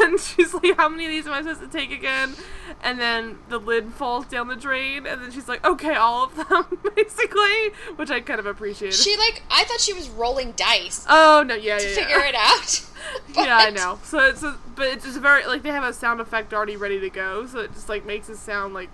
And 0.00 0.18
she's 0.20 0.54
like, 0.54 0.76
How 0.76 0.88
many 0.88 1.04
of 1.06 1.10
these 1.10 1.26
am 1.26 1.32
I 1.32 1.42
supposed 1.42 1.60
to 1.60 1.68
take 1.68 1.90
again? 1.90 2.34
And 2.82 2.98
then 2.98 3.38
the 3.48 3.58
lid 3.58 3.92
falls 3.92 4.26
down 4.26 4.48
the 4.48 4.56
drain 4.56 5.06
and 5.06 5.22
then 5.22 5.30
she's 5.30 5.48
like, 5.48 5.64
Okay, 5.64 5.94
all 5.94 6.24
of 6.24 6.36
them 6.36 6.78
basically 6.96 7.68
which 7.96 8.10
I 8.10 8.20
kind 8.20 8.40
of 8.40 8.46
appreciated. 8.46 8.96
She 8.96 9.16
like 9.16 9.42
I 9.50 9.64
thought 9.64 9.80
she 9.80 9.92
was 9.92 10.08
rolling 10.08 10.52
dice 10.52 11.06
oh 11.08 11.44
no, 11.46 11.54
yeah, 11.54 11.78
to 11.78 11.84
yeah, 11.84 11.90
yeah. 11.90 11.96
figure 11.96 12.20
it 12.20 12.34
out. 12.34 12.84
yeah, 13.36 13.56
I 13.56 13.70
know. 13.70 13.98
So 14.02 14.18
it's 14.20 14.42
a, 14.42 14.56
but 14.74 14.86
it's 14.88 15.04
just 15.04 15.20
very 15.20 15.46
like 15.46 15.62
they 15.62 15.70
have 15.70 15.84
a 15.84 15.92
sound 15.92 16.20
effect 16.20 16.52
already 16.52 16.76
ready 16.76 17.00
to 17.00 17.10
go, 17.10 17.46
so 17.46 17.60
it 17.60 17.72
just 17.72 17.88
like 17.88 18.04
makes 18.04 18.28
it 18.28 18.36
sound 18.36 18.74
like 18.74 18.90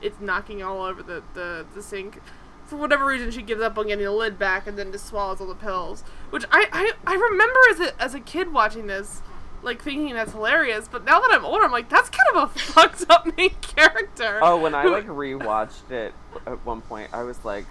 it's 0.00 0.20
knocking 0.20 0.62
all 0.62 0.82
over 0.82 1.02
the 1.02 1.22
the, 1.34 1.66
the 1.74 1.82
sink. 1.82 2.20
For 2.66 2.76
whatever 2.76 3.04
reason, 3.06 3.30
she 3.30 3.42
gives 3.42 3.60
up 3.60 3.76
on 3.78 3.88
getting 3.88 4.04
the 4.04 4.10
lid 4.12 4.38
back 4.38 4.66
and 4.66 4.78
then 4.78 4.90
just 4.90 5.06
swallows 5.06 5.40
all 5.40 5.46
the 5.46 5.54
pills. 5.54 6.02
Which 6.30 6.44
I 6.50 6.66
I, 6.72 6.92
I 7.06 7.14
remember 7.14 7.58
as 7.70 7.80
a 7.80 8.02
as 8.02 8.14
a 8.14 8.20
kid 8.20 8.52
watching 8.52 8.86
this, 8.86 9.20
like 9.62 9.82
thinking 9.82 10.14
that's 10.14 10.32
hilarious. 10.32 10.88
But 10.90 11.04
now 11.04 11.20
that 11.20 11.30
I'm 11.32 11.44
older, 11.44 11.64
I'm 11.64 11.72
like 11.72 11.88
that's 11.88 12.08
kind 12.10 12.36
of 12.36 12.44
a 12.50 12.58
fucked 12.58 13.04
up 13.10 13.36
main 13.36 13.50
character. 13.60 14.40
Oh, 14.42 14.56
when 14.58 14.74
I 14.74 14.84
like 14.84 15.06
rewatched 15.06 15.90
it 15.90 16.14
at 16.46 16.64
one 16.64 16.80
point, 16.80 17.10
I 17.12 17.22
was 17.22 17.44
like, 17.44 17.66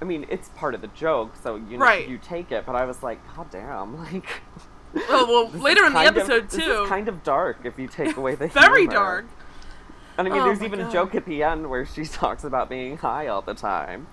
I 0.00 0.04
mean, 0.04 0.26
it's 0.30 0.48
part 0.50 0.74
of 0.74 0.80
the 0.80 0.88
joke, 0.88 1.32
so 1.42 1.56
you 1.56 1.76
know, 1.76 1.84
Right. 1.84 2.08
you 2.08 2.16
take 2.18 2.52
it. 2.52 2.64
But 2.66 2.76
I 2.76 2.84
was 2.84 3.02
like, 3.02 3.18
God 3.36 3.50
damn, 3.50 3.98
like. 4.12 4.26
well, 5.08 5.26
well 5.26 5.48
later 5.50 5.84
in 5.84 5.92
the 5.92 5.98
kind 5.98 6.08
of- 6.08 6.16
episode 6.30 6.50
too, 6.50 6.86
kind 6.88 7.08
of 7.08 7.22
dark 7.24 7.58
if 7.64 7.78
you 7.78 7.88
take 7.88 8.16
away 8.16 8.34
the 8.36 8.46
very 8.48 8.82
humor. 8.82 8.92
dark. 8.94 9.24
And 10.18 10.28
I 10.28 10.30
mean, 10.32 10.40
Oh 10.42 10.44
there's 10.44 10.62
even 10.62 10.80
God. 10.80 10.88
a 10.88 10.92
joke 10.92 11.14
at 11.14 11.24
the 11.24 11.42
end 11.42 11.70
where 11.70 11.86
she 11.86 12.04
talks 12.04 12.44
about 12.44 12.68
being 12.68 12.98
high 12.98 13.26
all 13.28 13.40
the 13.42 13.54
time. 13.54 14.06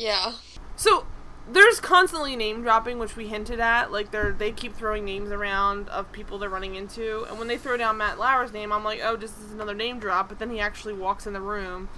Yeah. 0.00 0.32
So 0.76 1.06
there's 1.46 1.78
constantly 1.78 2.34
name 2.34 2.62
dropping, 2.62 2.98
which 2.98 3.16
we 3.16 3.28
hinted 3.28 3.60
at. 3.60 3.92
Like 3.92 4.10
they're 4.10 4.32
they 4.32 4.50
keep 4.50 4.74
throwing 4.74 5.04
names 5.04 5.30
around 5.30 5.90
of 5.90 6.10
people 6.10 6.38
they're 6.38 6.48
running 6.48 6.74
into, 6.74 7.26
and 7.28 7.38
when 7.38 7.48
they 7.48 7.58
throw 7.58 7.76
down 7.76 7.98
Matt 7.98 8.18
Lauer's 8.18 8.50
name, 8.50 8.72
I'm 8.72 8.82
like, 8.82 9.00
oh, 9.04 9.16
this 9.16 9.36
is 9.38 9.52
another 9.52 9.74
name 9.74 9.98
drop. 9.98 10.30
But 10.30 10.38
then 10.38 10.50
he 10.50 10.58
actually 10.58 10.94
walks 10.94 11.26
in 11.26 11.34
the 11.34 11.40
room, 11.42 11.90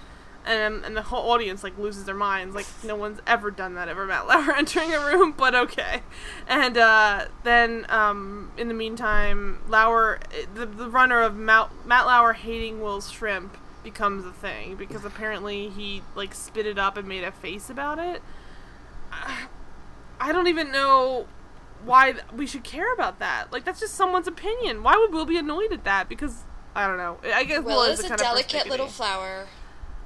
and 0.44 0.84
and 0.84 0.96
the 0.96 1.02
whole 1.02 1.30
audience 1.30 1.62
like 1.62 1.78
loses 1.78 2.04
their 2.04 2.16
minds. 2.16 2.56
Like 2.56 2.66
no 2.82 2.96
one's 2.96 3.20
ever 3.24 3.52
done 3.52 3.76
that 3.76 3.88
ever. 3.88 4.04
Matt 4.04 4.26
Lauer 4.26 4.52
entering 4.56 4.92
a 4.92 4.98
room, 4.98 5.32
but 5.36 5.54
okay. 5.54 6.02
And 6.48 6.76
uh, 6.76 7.26
then 7.44 7.86
um, 7.88 8.50
in 8.58 8.66
the 8.66 8.74
meantime, 8.74 9.60
Lauer, 9.68 10.18
the 10.54 10.66
the 10.66 10.90
runner 10.90 11.22
of 11.22 11.36
Matt, 11.36 11.70
Matt 11.86 12.06
Lauer 12.06 12.32
hating 12.32 12.80
Will's 12.80 13.12
shrimp 13.12 13.56
becomes 13.82 14.24
a 14.24 14.32
thing 14.32 14.76
because 14.76 15.04
apparently 15.04 15.68
he 15.68 16.02
like 16.14 16.34
spit 16.34 16.66
it 16.66 16.78
up 16.78 16.96
and 16.96 17.06
made 17.08 17.24
a 17.24 17.32
face 17.32 17.70
about 17.70 17.98
it. 17.98 18.22
I 20.20 20.32
don't 20.32 20.46
even 20.46 20.70
know 20.70 21.26
why 21.84 22.14
we 22.34 22.46
should 22.46 22.64
care 22.64 22.92
about 22.92 23.18
that. 23.18 23.52
Like 23.52 23.64
that's 23.64 23.80
just 23.80 23.94
someone's 23.94 24.28
opinion. 24.28 24.82
Why 24.82 24.96
would 24.96 25.12
Will 25.12 25.26
be 25.26 25.36
annoyed 25.36 25.72
at 25.72 25.84
that? 25.84 26.08
Because 26.08 26.44
I 26.74 26.86
don't 26.86 26.96
know. 26.96 27.18
I 27.24 27.44
guess 27.44 27.62
Will 27.62 27.82
is 27.82 27.98
the 27.98 28.06
a 28.06 28.08
kind 28.08 28.20
of 28.20 28.26
delicate 28.26 28.68
little 28.68 28.86
flower. 28.86 29.46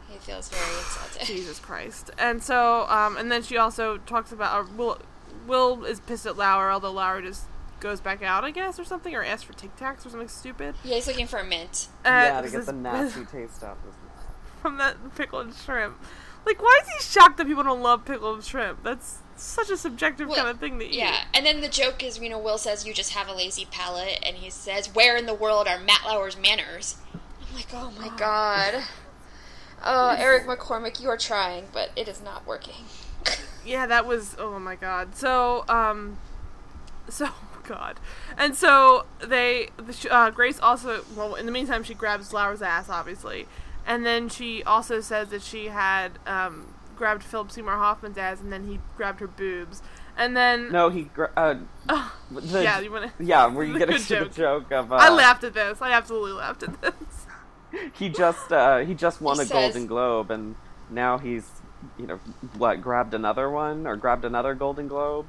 He 0.08 0.18
feels 0.18 0.48
very 0.48 0.76
insulted. 0.78 1.26
Jesus 1.26 1.58
Christ. 1.58 2.10
And 2.18 2.42
so, 2.42 2.86
um, 2.88 3.16
and 3.16 3.30
then 3.30 3.42
she 3.42 3.56
also 3.56 3.98
talks 3.98 4.32
about 4.32 4.64
uh, 4.64 4.68
Will. 4.76 4.98
Will 5.46 5.84
is 5.84 6.00
pissed 6.00 6.26
at 6.26 6.36
Lauer, 6.36 6.70
although 6.70 6.90
Lauer 6.90 7.22
just 7.22 7.44
goes 7.80 8.00
back 8.00 8.22
out, 8.22 8.44
I 8.44 8.50
guess, 8.50 8.78
or 8.78 8.84
something, 8.84 9.14
or 9.14 9.22
asks 9.24 9.44
for 9.44 9.52
Tic 9.52 9.76
Tacs 9.76 10.06
or 10.06 10.10
something 10.10 10.28
stupid. 10.28 10.74
Yeah, 10.84 10.94
he's 10.94 11.06
looking 11.06 11.26
for 11.26 11.38
a 11.38 11.44
mint. 11.44 11.88
Uh, 12.04 12.08
yeah, 12.08 12.40
to 12.40 12.50
get 12.50 12.66
the 12.66 12.72
nasty 12.72 13.24
taste 13.24 13.62
out. 13.62 13.78
from 14.62 14.78
that 14.78 14.96
pickled 15.14 15.54
shrimp. 15.54 15.98
Like, 16.44 16.62
why 16.62 16.78
is 16.82 16.88
he 16.88 17.02
shocked 17.12 17.38
that 17.38 17.46
people 17.46 17.64
don't 17.64 17.82
love 17.82 18.04
pickled 18.04 18.44
shrimp? 18.44 18.82
That's 18.84 19.18
such 19.36 19.68
a 19.68 19.76
subjective 19.76 20.28
Well, 20.28 20.36
kind 20.36 20.48
of 20.48 20.58
thing 20.60 20.78
to 20.78 20.84
eat. 20.86 20.94
Yeah, 20.94 21.24
and 21.34 21.44
then 21.44 21.60
the 21.60 21.68
joke 21.68 22.02
is, 22.04 22.18
you 22.18 22.28
know, 22.30 22.38
Will 22.38 22.56
says 22.58 22.86
you 22.86 22.94
just 22.94 23.12
have 23.14 23.28
a 23.28 23.34
lazy 23.34 23.66
palate, 23.70 24.18
and 24.22 24.36
he 24.36 24.48
says, 24.50 24.94
"Where 24.94 25.16
in 25.16 25.26
the 25.26 25.34
world 25.34 25.66
are 25.66 25.78
Matt 25.78 26.02
Lauer's 26.06 26.36
manners?" 26.38 26.96
I'm 27.14 27.54
like, 27.56 27.68
oh 27.74 27.92
my 27.98 28.08
god. 28.16 28.84
Oh, 29.84 30.16
Eric 30.18 30.46
McCormack, 30.46 31.00
you 31.02 31.08
are 31.10 31.18
trying, 31.18 31.66
but 31.72 31.90
it 31.96 32.08
is 32.08 32.22
not 32.22 32.46
working. 32.46 32.84
yeah, 33.66 33.86
that 33.86 34.06
was 34.06 34.34
oh 34.38 34.58
my 34.58 34.74
god. 34.76 35.14
So 35.16 35.64
um, 35.68 36.18
so 37.08 37.28
god, 37.66 37.98
and 38.36 38.54
so 38.54 39.06
they 39.20 39.68
the 39.76 40.08
uh, 40.10 40.30
Grace 40.30 40.58
also 40.60 41.04
well 41.16 41.34
in 41.34 41.46
the 41.46 41.52
meantime 41.52 41.82
she 41.82 41.94
grabs 41.94 42.32
Lauer's 42.32 42.62
ass 42.62 42.88
obviously, 42.88 43.46
and 43.86 44.04
then 44.06 44.28
she 44.28 44.62
also 44.64 45.00
says 45.00 45.28
that 45.28 45.42
she 45.42 45.66
had 45.68 46.18
um 46.26 46.66
grabbed 46.96 47.22
Philip 47.22 47.50
Seymour 47.50 47.76
Hoffman's 47.76 48.16
ass 48.18 48.40
and 48.40 48.50
then 48.52 48.66
he 48.66 48.80
grabbed 48.96 49.20
her 49.20 49.26
boobs, 49.26 49.82
and 50.16 50.34
then 50.36 50.72
No, 50.72 50.88
he. 50.88 51.02
Gra- 51.02 51.32
uh, 51.36 51.54
the, 52.30 52.62
yeah 52.62 52.80
you 52.80 52.90
want 52.90 53.12
to. 53.18 53.24
yeah, 53.24 53.46
were 53.48 53.64
you 53.64 53.74
the 53.74 53.78
gonna 53.86 53.98
the 53.98 54.04
joke. 54.04 54.34
joke 54.34 54.72
of? 54.72 54.92
Uh, 54.92 54.96
I 54.96 55.10
laughed 55.10 55.44
at 55.44 55.52
this. 55.54 55.82
I 55.82 55.92
absolutely 55.92 56.32
laughed 56.32 56.62
at 56.62 56.80
this. 56.80 56.92
He 57.92 58.08
just 58.08 58.50
uh, 58.52 58.78
he 58.78 58.94
just 58.94 59.20
won 59.20 59.36
He 59.36 59.42
a 59.42 59.44
says- 59.44 59.52
Golden 59.52 59.86
Globe, 59.86 60.30
and 60.30 60.54
now 60.88 61.18
he's 61.18 61.50
you 61.98 62.06
know 62.06 62.16
what 62.56 62.80
grabbed 62.80 63.12
another 63.12 63.50
one 63.50 63.86
or 63.86 63.96
grabbed 63.96 64.24
another 64.24 64.54
Golden 64.54 64.88
Globe, 64.88 65.26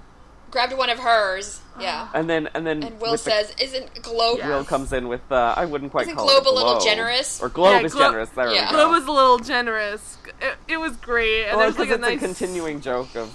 Grabbed 0.50 0.78
one 0.78 0.90
of 0.90 1.00
hers, 1.00 1.60
yeah. 1.80 2.08
and 2.14 2.30
then 2.30 2.48
and 2.54 2.66
then 2.66 2.82
And 2.82 3.02
Will 3.02 3.12
with 3.12 3.26
the- 3.26 3.32
says, 3.32 3.54
"Isn't 3.60 4.02
Globe?" 4.02 4.38
Yeah. 4.40 4.48
Will 4.50 4.64
comes 4.64 4.94
in 4.94 5.08
with 5.10 5.30
uh, 5.32 5.54
I 5.58 5.66
wouldn't 5.66 5.92
quite 5.92 6.04
Isn't 6.04 6.16
call 6.16 6.26
Globe 6.26 6.44
it 6.46 6.50
a 6.50 6.52
little 6.54 6.80
generous? 6.80 7.42
or 7.42 7.50
Globe 7.50 7.82
Yeah, 7.82 7.86
is 7.86 7.94
Glo- 7.94 8.06
generous. 8.08 8.30
There 8.30 8.54
yeah. 8.54 8.72
Globe 8.72 8.92
was 8.92 9.06
a 9.06 9.12
little 9.12 9.40
generous. 9.40 10.18
It, 10.42 10.56
it 10.70 10.78
was 10.78 10.96
great, 10.96 11.46
and 11.48 11.58
well, 11.58 11.66
there's 11.72 11.78
like 11.80 11.90
a 11.90 11.94
it's 11.96 12.02
nice 12.02 12.18
a 12.22 12.26
continuing 12.26 12.80
joke 12.80 13.14
of 13.16 13.30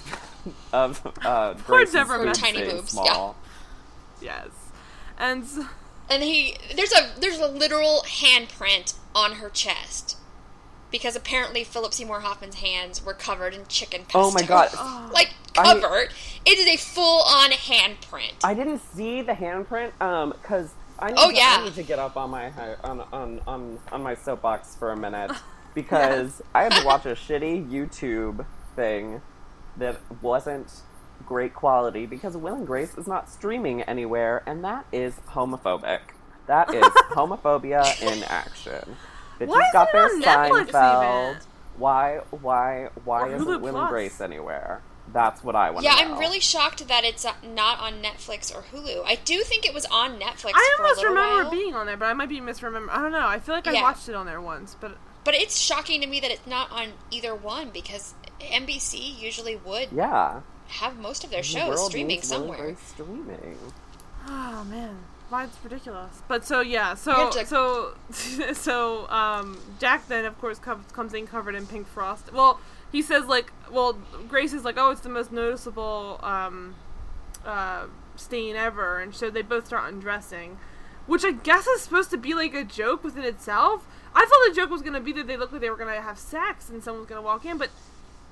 of 0.73 1.07
uh, 1.25 1.55
Poor 1.67 1.85
Debra 1.85 2.19
boobs 2.25 2.39
Tiny 2.39 2.65
boobs, 2.65 2.93
small. 2.93 3.37
Yes, 4.23 4.49
and 5.19 5.45
And 6.09 6.23
he 6.23 6.57
there's 6.75 6.93
a 6.93 7.11
there's 7.21 7.39
a 7.41 7.49
literal 7.49 8.05
handprint 8.09 8.95
on 9.15 9.33
her 9.33 9.51
chest. 9.51 10.17
Because 10.93 11.17
apparently 11.17 11.65
Philip 11.65 11.93
Seymour 11.95 12.21
Hoffman's 12.21 12.57
hands 12.57 13.05
were 13.05 13.15
covered 13.15 13.55
in 13.55 13.67
chicken 13.67 14.03
pesto. 14.03 14.21
Oh 14.21 14.31
my 14.31 14.43
god! 14.43 14.69
Like 15.13 15.31
I- 15.59 15.81
covered. 15.81 16.11
it 16.47 16.59
is 16.59 16.69
a 16.69 16.77
full 16.77 17.23
on 17.23 17.51
handprint. 17.51 18.35
I 18.45 18.55
didn't 18.55 18.81
see 18.95 19.23
the 19.23 19.33
handprint 19.33 20.01
um 20.01 20.31
because 20.41 20.71
I 20.99 21.09
need 21.09 21.17
Oh, 21.19 21.31
to, 21.31 21.37
yeah. 21.37 21.57
I 21.61 21.65
need 21.65 21.75
to 21.75 21.83
get 21.83 21.99
up 21.99 22.17
on 22.17 22.31
my 22.31 22.53
on 22.85 23.01
on 23.13 23.41
on 23.47 23.79
on 23.91 24.03
my 24.03 24.15
soapbox 24.15 24.77
for 24.77 24.93
a 24.93 24.97
minute 24.97 25.33
because 25.75 26.41
I 26.55 26.65
had 26.65 26.73
to 26.73 26.85
watch 26.87 27.07
a 27.07 27.15
shitty 27.15 27.69
YouTube 27.71 28.45
thing 28.77 29.23
that 29.79 29.97
wasn't 30.21 30.71
great 31.27 31.55
quality 31.55 32.05
because 32.05 32.37
Will 32.37 32.55
and 32.57 32.67
Grace 32.67 32.97
is 32.99 33.07
not 33.07 33.31
streaming 33.31 33.81
anywhere 33.83 34.43
and 34.47 34.63
that 34.65 34.85
is 34.93 35.15
homophobic. 35.31 36.01
That 36.47 36.75
is 36.75 36.85
homophobia 37.13 38.01
in 38.03 38.23
action. 38.25 38.97
Bitches 39.41 39.49
Why 39.49 39.71
got 39.73 39.89
isn't 39.95 40.21
their 40.21 40.45
it 40.45 40.51
on 40.53 40.67
Netflix 40.67 40.71
Seinfeld. 40.73 41.31
even? 41.31 41.43
Why 41.79 42.21
why 42.31 42.89
why 43.05 43.23
Or 43.23 43.35
isn't 43.35 43.49
Hulu 43.49 43.61
Will 43.61 43.73
Plus? 43.73 43.81
and 43.83 43.89
Grace 43.89 44.21
anywhere? 44.21 44.83
That's 45.13 45.43
what 45.43 45.57
I 45.57 45.71
want 45.71 45.85
to 45.85 45.91
yeah, 45.91 45.97
know. 46.05 46.15
I'm 46.15 46.19
really 46.19 46.39
shocked 46.41 46.87
that 46.89 47.05
it's 47.05 47.25
uh, 47.25 47.33
not 47.45 47.81
on 47.81 47.95
Netflix 48.03 48.55
or 48.55 48.63
Hulu. 48.63 49.03
I 49.05 49.17
do 49.17 49.41
think 49.43 49.67
it 49.67 49.75
was 49.75 49.85
on 49.87 50.19
Netflix 50.21 50.53
I 50.55 50.75
for 50.77 50.83
a 50.83 50.87
almost 50.87 50.99
little 51.03 51.15
remember 51.15 51.45
while. 51.45 51.47
it 51.49 51.51
being 51.51 51.75
on 51.75 51.87
there, 51.87 51.97
but 51.97 52.07
I 52.07 52.13
might 52.13 52.29
be 52.29 52.41
misremembering. 52.41 52.89
I 52.91 53.03
don't 53.03 53.13
know. 53.13 53.27
I 53.27 53.39
feel 53.41 53.55
like 53.55 53.67
I 53.67 53.73
Yeah. 53.73 53.83
watched 53.83 54.09
it 54.09 54.15
on 54.15 54.27
there 54.27 54.41
once, 54.41 54.77
but 54.81 54.97
But 55.25 55.35
it's 55.35 55.59
shocking 55.59 56.01
to 56.03 56.07
me 56.07 56.21
that 56.21 56.31
it's 56.31 56.47
not 56.47 56.71
on 56.71 56.93
either 57.11 57.35
one 57.35 57.71
because 57.71 58.15
NBC 58.41 58.99
usually 59.21 59.57
would 59.57 59.89
Yeah. 59.93 60.41
have 60.69 60.99
most 60.99 61.25
of 61.25 61.31
their 61.31 61.43
The 61.43 61.47
shows 61.49 61.69
world 61.69 61.91
streaming 61.91 62.17
needs 62.17 62.29
somewhere. 62.29 62.77
Streaming. 62.87 63.59
oh 64.29 64.65
man, 64.65 64.97
why 65.33 65.45
it's 65.45 65.57
ridiculous. 65.65 66.23
But 66.29 66.45
so 66.45 66.61
yeah, 66.61 66.95
so 66.95 67.31
to- 67.31 67.47
so 67.47 67.95
so 68.53 69.09
um, 69.09 69.59
Jack 69.81 70.07
then 70.07 70.27
of 70.27 70.39
course 70.41 70.59
comes 70.59 70.87
comes 70.93 71.15
in 71.15 71.27
covered 71.27 71.55
in 71.55 71.67
pink 71.67 71.89
frost. 71.89 72.33
Well, 72.33 72.61
he 72.93 73.01
says 73.03 73.25
like, 73.27 73.51
well, 73.71 73.95
Grace 74.29 74.53
is 74.53 74.65
like, 74.65 74.77
oh, 74.79 74.91
it's 74.91 75.01
the 75.01 75.09
most 75.09 75.33
noticeable 75.33 76.21
um, 76.23 76.75
uh, 77.45 77.87
stain 78.15 78.55
ever, 78.55 79.01
and 79.01 79.15
so 79.15 79.31
they 79.31 79.43
both 79.43 79.67
start 79.67 79.93
undressing, 79.93 80.59
which 81.07 81.25
I 81.25 81.33
guess 81.33 81.67
is 81.67 81.81
supposed 81.81 82.11
to 82.11 82.19
be 82.19 82.35
like 82.35 82.55
a 82.55 82.63
joke 82.63 83.03
within 83.03 83.25
itself. 83.25 83.87
I 84.15 84.27
thought 84.27 84.51
the 84.51 84.55
joke 84.55 84.71
was 84.71 84.83
gonna 84.83 85.01
be 85.01 85.13
that 85.15 85.27
they 85.27 85.39
looked 85.39 85.53
like 85.53 85.63
they 85.63 85.71
were 85.71 85.77
gonna 85.77 86.03
have 86.03 86.19
sex 86.19 86.69
and 86.69 86.85
someone's 86.85 87.09
gonna 87.09 87.23
walk 87.23 87.47
in, 87.47 87.57
but 87.57 87.71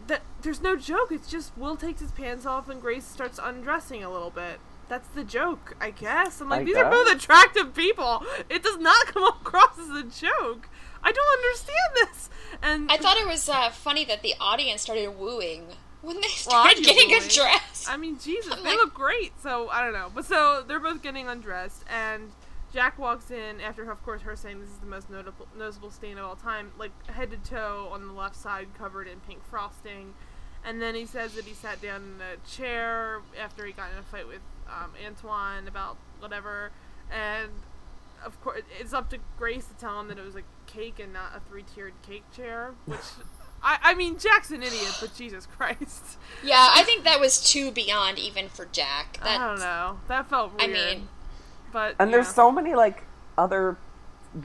that 0.07 0.21
there's 0.43 0.61
no 0.61 0.77
joke. 0.77 1.11
It's 1.11 1.31
just 1.31 1.57
Will 1.57 1.77
takes 1.77 2.01
his 2.03 2.13
pants 2.13 2.45
off 2.45 2.69
and 2.69 2.81
Grace 2.83 3.07
starts 3.07 3.41
undressing 3.43 4.05
a 4.05 4.11
little 4.11 4.31
bit. 4.31 4.61
That's 4.91 5.09
the 5.09 5.25
joke, 5.25 5.77
I 5.81 5.91
guess. 5.91 6.41
I'm 6.43 6.49
like, 6.51 6.63
I 6.63 6.65
these 6.65 6.77
are 6.77 6.91
both 6.91 7.11
attractive 7.15 7.75
people. 7.75 8.23
It 8.51 8.63
does 8.63 8.77
not 8.79 9.07
come 9.15 9.23
across 9.23 9.79
as 9.79 9.89
a 9.89 10.03
joke. 10.03 10.69
I 11.03 11.13
don't 11.13 11.39
understand 11.39 11.91
this. 11.95 12.29
And 12.61 12.91
I 12.93 12.99
thought 12.99 13.17
it 13.17 13.27
was 13.27 13.49
uh, 13.49 13.71
funny 13.71 14.05
that 14.07 14.23
the 14.23 14.35
audience 14.41 14.83
started 14.83 15.17
wooing 15.17 15.69
when 16.03 16.21
they 16.21 16.27
started 16.29 16.79
be 16.79 16.83
getting 16.85 17.09
wooing. 17.11 17.23
undressed. 17.23 17.89
I 17.89 17.97
mean, 17.97 18.19
Jesus, 18.19 18.53
I'm 18.53 18.65
they 18.65 18.71
like- 18.71 18.79
look 18.79 18.93
great. 18.95 19.33
So 19.41 19.69
I 19.71 19.83
don't 19.83 19.93
know, 19.95 20.11
but 20.15 20.25
so 20.27 20.65
they're 20.67 20.81
both 20.81 21.03
getting 21.03 21.29
undressed, 21.29 21.85
and 21.89 22.33
Jack 22.73 22.99
walks 22.99 23.31
in 23.31 23.61
after, 23.61 23.89
of 23.91 24.03
course, 24.05 24.23
her 24.23 24.35
saying 24.37 24.61
this 24.61 24.71
is 24.71 24.79
the 24.79 24.87
most 24.87 25.09
notable 25.09 25.47
noticeable 25.57 25.91
stain 25.91 26.19
of 26.19 26.25
all 26.27 26.37
time, 26.37 26.73
like 26.79 26.91
head 27.07 27.31
to 27.31 27.37
toe 27.39 27.89
on 27.93 28.07
the 28.09 28.13
left 28.13 28.37
side, 28.37 28.69
covered 28.77 29.07
in 29.07 29.21
pink 29.21 29.45
frosting. 29.45 30.15
And 30.63 30.83
then 30.83 30.95
he 30.95 31.07
says 31.07 31.33
that 31.37 31.47
he 31.47 31.55
sat 31.55 31.81
down 31.81 32.03
in 32.03 32.21
a 32.21 32.37
chair 32.47 33.23
after 33.41 33.65
he 33.65 33.73
got 33.73 33.93
in 33.93 33.99
a 33.99 34.03
fight 34.03 34.29
with 34.29 34.41
um, 34.71 34.93
Antoine 35.07 35.67
about 35.69 35.97
whatever, 36.19 36.71
and 37.11 37.51
of 38.25 38.41
course, 38.43 38.63
it's 38.79 38.93
up 38.93 39.11
to 39.11 39.19
Grace 39.39 39.67
to 39.67 39.75
tell 39.75 39.99
him 40.01 40.09
that 40.09 40.19
it 40.19 40.25
was 40.25 40.37
a 40.37 40.43
cake 40.67 40.99
and 41.01 41.13
not 41.13 41.33
a 41.37 41.41
three-tiered 41.49 41.95
cake 42.03 42.25
chair, 42.35 42.75
which. 42.87 42.99
I, 43.63 43.79
I 43.83 43.95
mean, 43.95 44.19
Jack's 44.19 44.51
an 44.53 44.63
idiot, 44.63 44.97
but 45.03 45.15
Jesus 45.15 45.45
Christ. 45.45 46.17
yeah, 46.43 46.69
I 46.71 46.83
think 46.83 47.05
that 47.05 47.21
was 47.21 47.45
too 47.45 47.71
beyond 47.71 48.19
even 48.19 48.49
for 48.49 48.65
Jack. 48.65 49.19
That, 49.23 49.39
I 49.39 49.47
don't 49.49 49.59
know. 49.59 50.01
That 50.09 50.31
felt 50.31 50.53
I 50.59 50.67
mean- 50.67 51.09
but 51.71 51.95
And 51.99 52.11
there's 52.11 52.29
so 52.29 52.51
many 52.51 52.75
like 52.75 53.05
other 53.37 53.77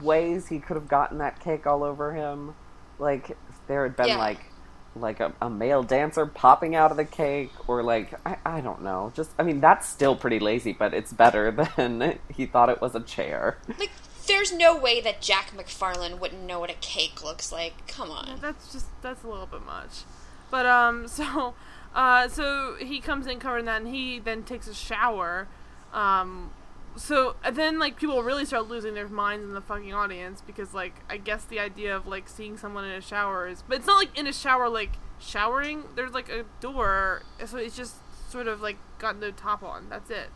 ways 0.02 0.48
he 0.48 0.58
could 0.58 0.76
have 0.76 0.86
gotten 0.86 1.16
that 1.18 1.40
cake 1.40 1.66
all 1.66 1.82
over 1.82 2.12
him. 2.12 2.54
Like 2.98 3.30
if 3.30 3.66
there 3.68 3.84
had 3.84 3.96
been 3.96 4.08
Yeah. 4.08 4.18
like 4.18 4.52
like 5.00 5.20
a, 5.20 5.32
a 5.40 5.50
male 5.50 5.82
dancer 5.82 6.26
popping 6.26 6.74
out 6.74 6.90
of 6.90 6.96
the 6.96 7.04
cake 7.04 7.52
or 7.68 7.82
like 7.82 8.14
I, 8.26 8.38
I 8.44 8.60
don't 8.60 8.82
know. 8.82 9.12
Just 9.14 9.30
I 9.38 9.42
mean 9.42 9.60
that's 9.60 9.88
still 9.88 10.16
pretty 10.16 10.38
lazy, 10.38 10.72
but 10.72 10.94
it's 10.94 11.12
better 11.12 11.50
than 11.76 12.18
he 12.32 12.46
thought 12.46 12.68
it 12.68 12.80
was 12.80 12.94
a 12.94 13.00
chair. 13.00 13.58
Like, 13.78 13.90
there's 14.26 14.52
no 14.52 14.76
way 14.76 15.00
that 15.00 15.20
Jack 15.20 15.52
McFarland 15.56 16.18
wouldn't 16.18 16.42
know 16.42 16.58
what 16.58 16.70
a 16.70 16.74
cake 16.74 17.22
looks 17.24 17.52
like. 17.52 17.86
Come 17.86 18.10
on. 18.10 18.38
that's 18.40 18.72
just 18.72 18.86
that's 19.02 19.22
a 19.22 19.28
little 19.28 19.46
bit 19.46 19.64
much. 19.64 20.02
But 20.50 20.66
um, 20.66 21.08
so 21.08 21.54
uh, 21.94 22.28
so 22.28 22.76
he 22.78 23.00
comes 23.00 23.26
in 23.26 23.38
covered 23.38 23.58
in 23.58 23.64
that, 23.66 23.82
and 23.82 23.94
he 23.94 24.18
then 24.18 24.42
takes 24.42 24.66
a 24.68 24.74
shower. 24.74 25.48
Um, 25.92 26.50
so 26.96 27.36
and 27.44 27.56
then 27.56 27.78
like 27.78 27.96
people 27.98 28.22
really 28.22 28.44
start 28.44 28.68
losing 28.68 28.94
their 28.94 29.08
minds 29.08 29.44
in 29.44 29.52
the 29.52 29.60
fucking 29.60 29.92
audience 29.92 30.42
because 30.46 30.74
like 30.74 30.94
I 31.08 31.18
guess 31.18 31.44
the 31.44 31.60
idea 31.60 31.94
of 31.94 32.06
like 32.06 32.28
seeing 32.28 32.56
someone 32.56 32.84
in 32.84 32.92
a 32.92 33.00
shower 33.00 33.46
is, 33.46 33.62
but 33.68 33.78
it's 33.78 33.86
not 33.86 33.96
like 33.96 34.16
in 34.18 34.26
a 34.26 34.32
shower 34.32 34.68
like 34.68 34.92
showering. 35.18 35.84
There's 35.94 36.12
like 36.12 36.28
a 36.28 36.44
door, 36.60 37.22
so 37.44 37.58
it's 37.58 37.76
just 37.76 37.96
sort 38.30 38.48
of 38.48 38.60
like 38.60 38.76
got 38.98 39.18
no 39.18 39.30
top 39.30 39.62
on. 39.62 39.88
That's 39.88 40.10
it. 40.10 40.30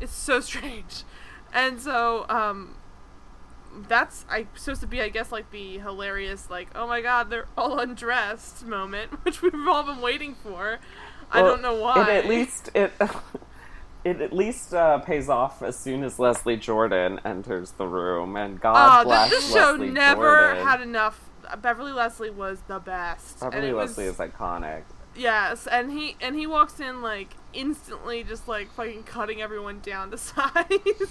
It's 0.00 0.14
so 0.14 0.40
strange, 0.40 1.04
and 1.52 1.80
so 1.80 2.24
um, 2.28 2.76
that's 3.88 4.24
I 4.28 4.46
supposed 4.54 4.80
to 4.80 4.86
be 4.86 5.00
I 5.00 5.08
guess 5.08 5.30
like 5.30 5.50
the 5.50 5.78
hilarious 5.78 6.50
like 6.50 6.68
oh 6.74 6.86
my 6.86 7.00
god 7.00 7.30
they're 7.30 7.46
all 7.56 7.78
undressed 7.80 8.66
moment 8.66 9.12
which 9.24 9.42
we've 9.42 9.54
all 9.68 9.82
been 9.82 10.00
waiting 10.00 10.34
for. 10.34 10.78
I 11.32 11.42
don't 11.42 11.62
know 11.62 11.74
why. 11.74 12.10
It 12.10 12.24
at 12.24 12.28
least 12.28 12.70
it 12.74 12.92
it 14.10 14.20
at 14.20 14.32
least 14.32 14.74
uh, 14.74 14.98
pays 14.98 15.28
off 15.28 15.62
as 15.62 15.78
soon 15.78 16.02
as 16.04 16.18
Leslie 16.18 16.56
Jordan 16.56 17.20
enters 17.24 17.72
the 17.72 17.86
room, 17.86 18.36
and 18.36 18.60
God 18.60 19.00
Oh, 19.00 19.04
bless 19.04 19.30
th- 19.30 19.40
this 19.40 19.52
show 19.52 19.70
Leslie 19.72 19.90
never 19.90 20.22
Jordan. 20.54 20.66
had 20.66 20.80
enough. 20.80 21.20
Beverly 21.62 21.92
Leslie 21.92 22.30
was 22.30 22.60
the 22.68 22.78
best. 22.78 23.40
Beverly 23.40 23.72
Leslie 23.72 24.04
was, 24.06 24.14
is 24.14 24.20
iconic. 24.20 24.82
Yes, 25.16 25.66
and 25.66 25.90
he 25.90 26.16
and 26.20 26.36
he 26.36 26.46
walks 26.46 26.78
in 26.78 27.02
like 27.02 27.34
instantly, 27.52 28.22
just 28.22 28.46
like 28.46 28.70
fucking 28.72 29.02
cutting 29.02 29.42
everyone 29.42 29.80
down 29.80 30.10
to 30.12 30.16
size. 30.18 30.44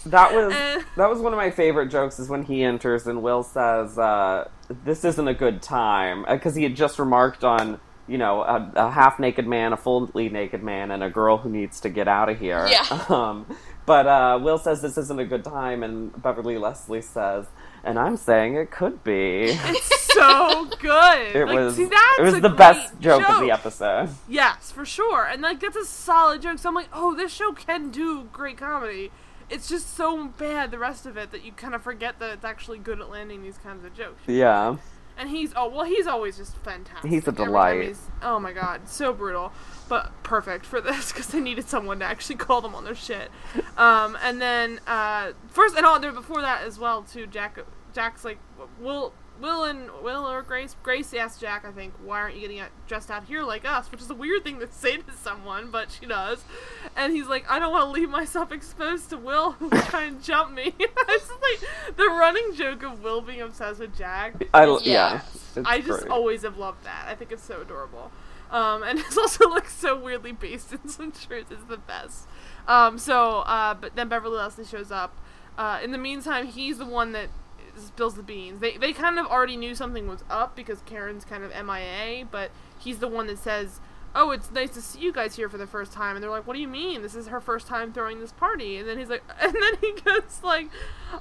That 0.05 0.33
was 0.33 0.53
And- 0.53 0.85
that 0.95 1.09
was 1.09 1.19
one 1.19 1.33
of 1.33 1.37
my 1.37 1.51
favorite 1.51 1.87
jokes. 1.87 2.17
Is 2.19 2.29
when 2.29 2.43
he 2.43 2.63
enters 2.63 3.07
and 3.07 3.21
Will 3.21 3.43
says, 3.43 3.97
uh, 3.97 4.47
"This 4.85 5.03
isn't 5.03 5.27
a 5.27 5.33
good 5.33 5.61
time," 5.61 6.25
because 6.29 6.55
he 6.55 6.63
had 6.63 6.75
just 6.75 6.97
remarked 6.97 7.43
on 7.43 7.79
you 8.09 8.17
know 8.17 8.41
a, 8.41 8.71
a 8.75 8.91
half 8.91 9.19
naked 9.19 9.47
man, 9.47 9.73
a 9.73 9.77
fully 9.77 10.29
naked 10.29 10.63
man, 10.63 10.91
and 10.91 11.03
a 11.03 11.09
girl 11.09 11.37
who 11.37 11.49
needs 11.49 11.79
to 11.81 11.89
get 11.89 12.07
out 12.07 12.29
of 12.29 12.39
here. 12.39 12.67
Yeah. 12.67 12.85
Um, 13.09 13.45
but 13.85 14.05
uh, 14.05 14.39
Will 14.41 14.59
says 14.59 14.81
this 14.81 14.97
isn't 14.97 15.19
a 15.19 15.25
good 15.25 15.43
time, 15.43 15.81
and 15.81 16.21
Beverly 16.21 16.57
Leslie 16.59 17.01
says, 17.01 17.47
"And 17.83 17.97
I'm 17.97 18.17
saying 18.17 18.55
it 18.55 18.69
could 18.69 19.03
be." 19.03 19.45
it's 19.51 20.05
so 20.13 20.65
good. 20.79 21.35
It 21.35 21.45
Like, 21.47 21.55
was 21.57 21.75
see, 21.75 21.85
that's 21.85 22.19
it 22.19 22.21
was 22.23 22.39
the 22.41 22.49
best 22.49 22.91
great 22.93 23.01
joke, 23.01 23.29
of 23.29 23.41
the 23.41 23.51
episode. 23.51 24.09
Yes, 24.27 24.71
for 24.71 24.85
sure. 24.85 25.25
And 25.25 25.41
like 25.41 25.59
that's 25.59 25.75
a 25.75 25.85
solid 25.85 26.41
joke. 26.41 26.59
So 26.59 26.69
I'm 26.69 26.75
like, 26.75 26.89
oh, 26.93 27.15
this 27.15 27.33
show 27.33 27.51
can 27.53 27.89
do 27.89 28.25
great 28.31 28.57
comedy. 28.57 29.11
It's 29.49 29.67
just 29.67 29.95
so 29.95 30.27
bad 30.27 30.69
the 30.69 30.77
rest 30.77 31.07
of 31.07 31.17
it 31.17 31.31
that 31.31 31.43
you 31.43 31.51
kind 31.51 31.73
of 31.73 31.81
forget 31.81 32.19
that 32.19 32.31
it's 32.31 32.45
actually 32.45 32.77
good 32.77 33.01
at 33.01 33.09
landing 33.09 33.41
these 33.41 33.57
kinds 33.57 33.83
of 33.83 33.95
jokes. 33.95 34.21
Yeah. 34.27 34.75
And 35.19 35.29
he's 35.29 35.51
oh 35.55 35.67
well, 35.67 35.83
he's 35.83 36.07
always 36.07 36.37
just 36.37 36.55
fantastic. 36.57 37.11
He's 37.11 37.27
a 37.27 37.33
delight. 37.33 37.97
oh 38.23 38.39
my 38.39 38.53
god, 38.53 38.87
so 38.87 39.11
brutal, 39.11 39.51
but 39.89 40.11
perfect 40.23 40.65
for 40.65 40.79
this 40.89 41.11
because 41.11 41.27
they 41.27 41.41
needed 41.41 41.67
someone 41.67 41.99
to 41.99 42.05
actually 42.05 42.35
call 42.47 42.61
them 42.61 42.73
on 42.73 42.85
their 42.85 42.95
shit. 42.95 43.29
Um, 43.77 44.17
and 44.23 44.41
then 44.41 44.79
uh, 44.87 45.33
first 45.49 45.75
and 45.75 45.85
all 45.85 45.99
there 45.99 46.13
before 46.13 46.41
that 46.41 46.63
as 46.63 46.79
well 46.79 47.03
too. 47.03 47.27
Jack 47.27 47.59
Jack's 47.93 48.23
like 48.23 48.39
Will. 48.79 49.13
Will 49.39 49.63
and 49.63 49.89
Will 50.03 50.27
or 50.27 50.41
Grace 50.41 50.75
Grace 50.83 51.13
asked 51.13 51.41
Jack, 51.41 51.65
I 51.65 51.71
think, 51.71 51.93
why 52.03 52.19
aren't 52.19 52.35
you 52.35 52.41
getting 52.41 52.59
out, 52.59 52.69
dressed 52.87 53.09
out 53.09 53.25
here 53.25 53.43
like 53.43 53.65
us? 53.65 53.91
Which 53.91 54.01
is 54.01 54.09
a 54.09 54.15
weird 54.15 54.43
thing 54.43 54.59
to 54.59 54.67
say 54.71 54.97
to 54.97 55.11
someone, 55.13 55.71
but 55.71 55.91
she 55.91 56.05
does. 56.05 56.43
And 56.95 57.13
he's 57.13 57.27
like, 57.27 57.49
I 57.49 57.59
don't 57.59 57.71
want 57.71 57.85
to 57.85 57.91
leave 57.91 58.09
myself 58.09 58.51
exposed 58.51 59.09
to 59.11 59.17
Will 59.17 59.53
who 59.53 59.69
will 59.69 59.81
try 59.83 60.03
and 60.03 60.21
jump 60.23 60.53
me. 60.53 60.73
it's 60.79 61.27
just 61.27 61.41
like 61.41 61.95
the 61.95 62.05
running 62.05 62.53
joke 62.55 62.83
of 62.83 63.03
Will 63.03 63.21
being 63.21 63.41
obsessed 63.41 63.79
with 63.79 63.97
Jack 63.97 64.43
I 64.53 64.65
yeah. 64.83 65.21
Yeah. 65.55 65.63
I 65.65 65.79
just 65.81 66.01
great. 66.01 66.11
always 66.11 66.43
have 66.43 66.57
loved 66.57 66.83
that. 66.83 67.05
I 67.07 67.15
think 67.15 67.31
it's 67.31 67.43
so 67.43 67.61
adorable. 67.61 68.11
Um, 68.51 68.83
and 68.83 68.99
it's 68.99 69.17
also 69.17 69.49
like 69.49 69.69
so 69.69 69.99
weirdly 69.99 70.31
based 70.31 70.73
in 70.73 70.87
some 70.87 71.11
truth. 71.11 71.51
It's 71.51 71.63
the 71.65 71.77
best. 71.77 72.27
Um, 72.67 72.97
so, 72.97 73.39
uh, 73.39 73.73
but 73.73 73.95
then 73.95 74.09
Beverly 74.09 74.37
Leslie 74.37 74.65
shows 74.65 74.91
up. 74.91 75.15
Uh, 75.57 75.79
in 75.83 75.91
the 75.91 75.97
meantime, 75.97 76.47
he's 76.47 76.77
the 76.77 76.85
one 76.85 77.11
that 77.11 77.29
spills 77.87 78.15
the 78.15 78.23
beans. 78.23 78.59
They 78.61 78.77
they 78.77 78.93
kind 78.93 79.19
of 79.19 79.25
already 79.25 79.57
knew 79.57 79.75
something 79.75 80.07
was 80.07 80.23
up 80.29 80.55
because 80.55 80.81
Karen's 80.85 81.25
kind 81.25 81.43
of 81.43 81.51
MIA, 81.51 82.25
but 82.29 82.51
he's 82.77 82.99
the 82.99 83.07
one 83.07 83.27
that 83.27 83.37
says, 83.37 83.79
"Oh, 84.15 84.31
it's 84.31 84.51
nice 84.51 84.71
to 84.71 84.81
see 84.81 84.99
you 84.99 85.11
guys 85.11 85.35
here 85.35 85.49
for 85.49 85.57
the 85.57 85.67
first 85.67 85.91
time." 85.91 86.15
And 86.15 86.23
they're 86.23 86.31
like, 86.31 86.47
"What 86.47 86.53
do 86.53 86.59
you 86.59 86.67
mean? 86.67 87.01
This 87.01 87.15
is 87.15 87.27
her 87.27 87.41
first 87.41 87.67
time 87.67 87.93
throwing 87.93 88.19
this 88.19 88.31
party." 88.31 88.77
And 88.77 88.87
then 88.87 88.97
he's 88.97 89.09
like, 89.09 89.23
and 89.41 89.53
then 89.53 89.73
he 89.81 89.93
goes 90.01 90.39
like, 90.43 90.69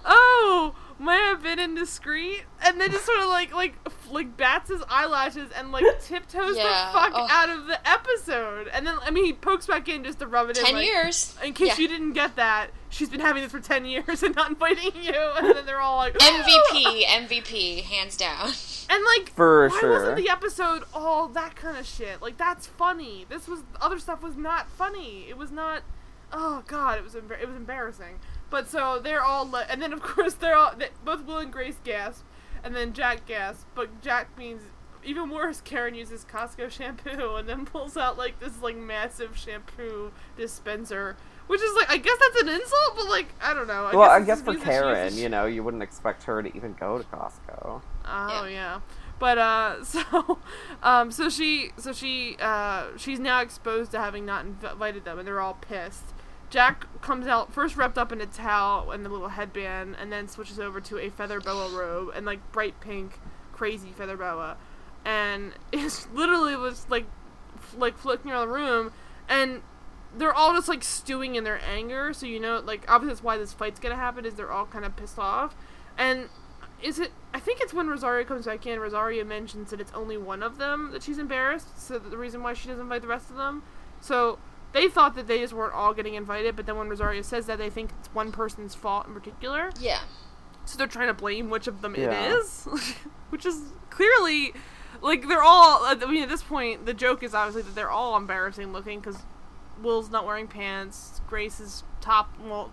"Oh, 0.05 0.75
may 0.99 1.13
I 1.13 1.29
have 1.31 1.43
been 1.43 1.59
indiscreet?" 1.59 2.43
And 2.65 2.81
then 2.81 2.91
just 2.91 3.05
sort 3.07 3.21
of 3.21 3.27
like 3.29 3.55
like 3.55 3.75
like 4.11 4.37
bats 4.37 4.71
his 4.71 4.83
eyelashes 4.89 5.51
and 5.57 5.71
like 5.73 5.85
tiptoes 6.03 6.57
Yeah, 6.57 6.63
the 6.65 6.99
fuck 6.99 7.13
ugh. 7.15 7.29
out 7.31 7.49
of 7.51 7.67
the 7.67 7.79
episode. 7.89 8.69
And 8.69 8.87
then 8.87 8.97
I 9.03 9.11
mean 9.11 9.25
he 9.25 9.33
pokes 9.33 9.67
back 9.67 9.89
in 9.89 10.05
just 10.05 10.19
to 10.21 10.27
rub 10.27 10.51
it 10.51 10.59
in. 10.59 10.65
Ten 10.65 10.75
like, 10.75 10.87
years. 10.87 11.37
In 11.45 11.53
case 11.55 11.69
Yeah. 11.79 11.83
you 11.83 11.89
didn't 11.89 12.13
get 12.15 12.37
that, 12.37 12.69
she's 12.89 13.09
been 13.11 13.21
having 13.21 13.43
this 13.43 13.53
for 13.53 13.61
ten 13.61 13.85
years 13.85 14.23
and 14.23 14.35
not 14.35 14.51
inviting 14.51 14.93
you. 15.03 15.13
And 15.13 15.55
then 15.57 15.67
they're 15.67 15.81
all 15.81 15.97
like 15.97 16.15
MVP, 16.15 17.05
MVP, 17.05 17.83
hands 17.85 18.17
down. 18.17 18.53
And 18.91 19.05
like, 19.05 19.31
For 19.35 19.69
why 19.69 19.81
sure. 19.81 19.91
wasn't 19.91 20.17
the 20.17 20.31
episode 20.31 20.85
all 20.95 21.29
that 21.29 21.55
kind 21.57 21.77
of 21.77 21.87
shit? 21.87 22.23
Like 22.23 22.39
that's 22.39 22.67
funny. 22.67 23.27
This 23.29 23.47
was 23.47 23.61
other 23.81 23.99
stuff 23.99 24.23
was 24.23 24.37
not 24.37 24.69
funny. 24.71 25.27
It 25.29 25.37
was 25.37 25.51
not. 25.53 25.83
Oh 26.33 26.63
god, 26.67 26.99
it 26.99 27.05
was 27.05 27.15
embar- 27.15 27.41
it 27.41 27.47
was 27.47 27.57
embarrassing. 27.57 28.19
But 28.51 28.69
so 28.69 28.99
they're 29.03 29.23
all 29.23 29.49
li- 29.49 29.65
and 29.69 29.81
then 29.83 29.93
of 29.93 30.01
course 30.03 30.35
they're 30.35 30.57
all 30.57 30.75
they, 30.77 30.89
both 31.05 31.25
Will 31.25 31.39
and 31.39 31.53
Grace 31.53 31.77
gasp, 31.85 32.25
and 32.65 32.75
then 32.75 32.93
Jack 32.93 33.27
gasps. 33.27 33.67
But 33.75 34.01
Jack 34.03 34.37
means 34.39 34.63
even 35.05 35.31
worse. 35.31 35.61
Karen 35.61 35.95
uses 35.95 36.25
Costco 36.25 36.71
shampoo 36.71 37.37
and 37.37 37.49
then 37.49 37.65
pulls 37.67 37.97
out 37.97 38.19
like 38.19 38.41
this 38.41 38.61
like 38.63 38.77
massive 38.77 39.37
shampoo 39.37 40.13
dispenser. 40.37 41.17
Which 41.47 41.63
is 41.63 41.75
like, 41.77 41.91
I 41.91 41.97
guess 41.97 42.19
that's 42.21 42.43
an 42.43 42.49
insult, 42.51 42.95
but 42.95 43.09
like, 43.09 43.29
I 43.41 43.55
don't 43.55 43.67
know. 43.69 43.87
I 43.87 43.95
well, 43.95 44.11
I 44.11 44.21
guess 44.21 44.43
for 44.43 44.53
means 44.53 44.61
that 44.61 44.75
she 44.75 44.83
Karen, 44.83 44.97
uses 45.05 45.19
you 45.19 45.29
know, 45.31 45.47
you 45.47 45.63
wouldn't 45.63 45.83
expect 45.83 46.25
her 46.25 46.43
to 46.43 46.55
even 46.57 46.75
go 46.75 46.99
to 46.99 47.05
Costco. 47.05 47.83
Oh 48.05 48.45
Yeah. 48.45 48.47
yeah. 48.47 48.81
But 49.19 49.39
uh 49.39 49.85
so 49.85 50.39
um 50.83 51.11
so 51.11 51.29
she 51.29 51.73
so 51.79 51.93
she 51.93 52.37
uh 52.41 52.89
she's 52.97 53.19
now 53.19 53.41
exposed 53.41 53.91
to 53.93 53.99
having 53.99 54.27
not 54.27 54.45
inv- 54.47 54.73
invited 54.73 55.05
them 55.05 55.19
and 55.19 55.27
they're 55.27 55.41
all 55.41 55.55
pissed. 55.55 56.15
Jack 56.51 56.87
comes 57.01 57.27
out 57.27 57.53
first 57.53 57.77
wrapped 57.77 57.99
up 57.99 58.13
in 58.13 58.21
a 58.21 58.27
towel 58.27 58.91
and 58.91 59.05
the 59.05 59.09
little 59.09 59.29
headband 59.29 59.97
and 60.01 60.13
then 60.13 60.29
switches 60.29 60.59
over 60.59 60.81
to 60.81 60.99
a 60.99 61.11
feather 61.11 61.41
boa 61.41 61.71
robe 61.71 62.13
and 62.15 62.25
like 62.25 62.41
bright 62.53 62.81
pink 62.81 63.21
crazy 63.53 63.91
feather 63.91 64.17
boa 64.17 64.57
and 65.05 65.53
it's 65.73 66.09
literally 66.13 66.57
was 66.57 66.87
like 66.89 67.07
f- 67.57 67.75
like 67.77 67.99
flicking 67.99 68.31
around 68.31 68.49
the 68.49 68.55
room 68.55 68.93
and 69.29 69.63
they're 70.17 70.33
all 70.33 70.55
just 70.55 70.69
like 70.69 70.83
stewing 70.83 71.35
in 71.35 71.45
their 71.45 71.61
anger 71.65 72.13
so 72.13 72.25
you 72.25 72.41
know 72.41 72.61
like 72.65 72.85
obviously 72.89 73.13
that's 73.15 73.23
why 73.23 73.37
this 73.37 73.53
fight's 73.53 73.79
gonna 73.79 73.97
happen 73.97 74.25
is 74.25 74.35
they're 74.35 74.51
all 74.51 74.67
kind 74.67 74.85
of 74.85 74.97
pissed 74.97 75.19
off 75.19 75.55
and 75.99 76.29
is 76.83 76.99
it? 77.01 77.13
I 77.35 77.41
think 77.41 77.61
it's 77.61 77.75
when 77.75 77.89
Rosario 77.89 78.25
comes 78.25 78.47
back 78.47 78.67
in. 78.67 78.79
Rosario 78.79 79.25
mentions 79.25 79.71
that 79.71 79.81
it's 79.81 79.93
only 79.93 80.17
one 80.17 80.43
of 80.43 80.59
them 80.59 80.91
that 80.93 81.03
she's 81.03 81.19
embarrassed. 81.19 81.81
So 81.81 81.99
the 81.99 82.17
reason 82.17 82.43
why 82.43 82.55
she 82.55 82.69
doesn't 82.69 82.83
invite 82.83 83.03
the 83.03 83.09
rest 83.09 83.31
of 83.31 83.37
them. 83.37 83.65
So 84.01 84.39
they 84.73 84.89
thought 84.89 85.15
that 85.17 85.27
they 85.27 85.39
just 85.39 85.53
weren't 85.53 85.75
all 85.75 85.95
getting 85.95 86.15
invited, 86.15 86.57
but 86.57 86.67
then 86.67 86.77
when 86.77 86.89
Rosario 86.89 87.23
says 87.23 87.47
that, 87.47 87.59
they 87.59 87.71
think 87.71 87.91
it's 87.99 88.09
one 88.15 88.33
person's 88.33 88.75
fault 88.75 89.07
in 89.07 89.15
particular. 89.15 89.71
Yeah. 89.81 90.01
So 90.65 90.77
they're 90.77 90.87
trying 90.87 91.09
to 91.09 91.15
blame 91.15 91.49
which 91.51 91.67
of 91.67 91.81
them 91.81 91.95
Yeah. 91.97 92.27
it 92.27 92.33
is, 92.33 92.65
which 93.31 93.47
is 93.47 93.73
clearly 93.91 94.53
like 95.01 95.27
they're 95.29 95.43
all. 95.43 95.85
I 95.85 95.95
mean, 95.95 96.23
at 96.23 96.29
this 96.29 96.43
point, 96.43 96.85
the 96.87 96.95
joke 96.95 97.23
is 97.23 97.35
obviously 97.35 97.63
that 97.63 97.75
they're 97.75 97.91
all 97.91 98.17
embarrassing 98.17 98.73
looking 98.73 99.01
because 99.01 99.19
Will's 99.83 100.11
not 100.11 100.27
wearing 100.27 100.47
pants, 100.49 101.21
Grace's 101.29 101.85
top, 102.01 102.31
well, 102.41 102.71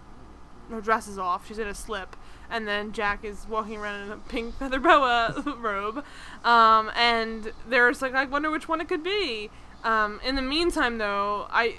her 0.70 0.82
dress 0.82 1.08
is 1.08 1.18
off, 1.20 1.48
she's 1.48 1.60
in 1.60 1.68
a 1.68 1.76
slip, 1.76 2.16
and 2.50 2.68
then 2.68 2.92
Jack 2.92 3.24
is 3.24 3.46
walking 3.48 3.78
around 3.78 4.02
in 4.02 4.12
a 4.12 4.18
pink 4.18 4.56
feather 4.60 4.80
boa 4.80 5.44
robe, 5.60 6.04
um, 6.44 6.92
and 6.96 7.54
there's 7.70 8.02
like 8.02 8.14
I 8.16 8.26
wonder 8.26 8.50
which 8.52 8.68
one 8.68 8.82
it 8.82 8.88
could 8.88 9.04
be. 9.04 9.50
Um, 9.86 10.20
in 10.26 10.36
the 10.36 10.42
meantime, 10.42 10.98
though, 10.98 11.48
I. 11.50 11.76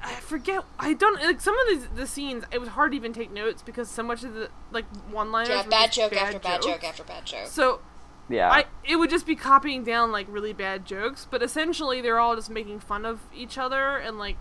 I 0.00 0.14
forget. 0.14 0.62
I 0.78 0.94
don't 0.94 1.20
like 1.20 1.40
some 1.40 1.58
of 1.58 1.66
these 1.66 1.88
the 1.88 2.06
scenes. 2.06 2.44
It 2.52 2.60
was 2.60 2.68
hard 2.70 2.92
to 2.92 2.96
even 2.96 3.12
take 3.12 3.32
notes 3.32 3.62
because 3.62 3.90
so 3.90 4.04
much 4.04 4.22
of 4.22 4.32
the 4.32 4.48
like 4.70 4.84
one 5.10 5.32
liners. 5.32 5.48
Yeah, 5.48 5.64
were 5.64 5.70
bad 5.70 5.90
just 5.90 6.12
joke 6.12 6.22
after 6.22 6.38
bad 6.38 6.62
joke 6.62 6.84
after 6.84 7.02
bad 7.02 7.26
joke. 7.26 7.48
So 7.48 7.80
Yeah. 8.28 8.48
I 8.48 8.66
it 8.84 8.94
would 8.94 9.10
just 9.10 9.26
be 9.26 9.34
copying 9.34 9.82
down 9.82 10.12
like 10.12 10.26
really 10.30 10.52
bad 10.52 10.86
jokes, 10.86 11.26
but 11.28 11.42
essentially 11.42 12.00
they're 12.00 12.20
all 12.20 12.36
just 12.36 12.48
making 12.48 12.78
fun 12.78 13.04
of 13.04 13.18
each 13.34 13.58
other 13.58 13.96
and 13.96 14.20
like 14.20 14.38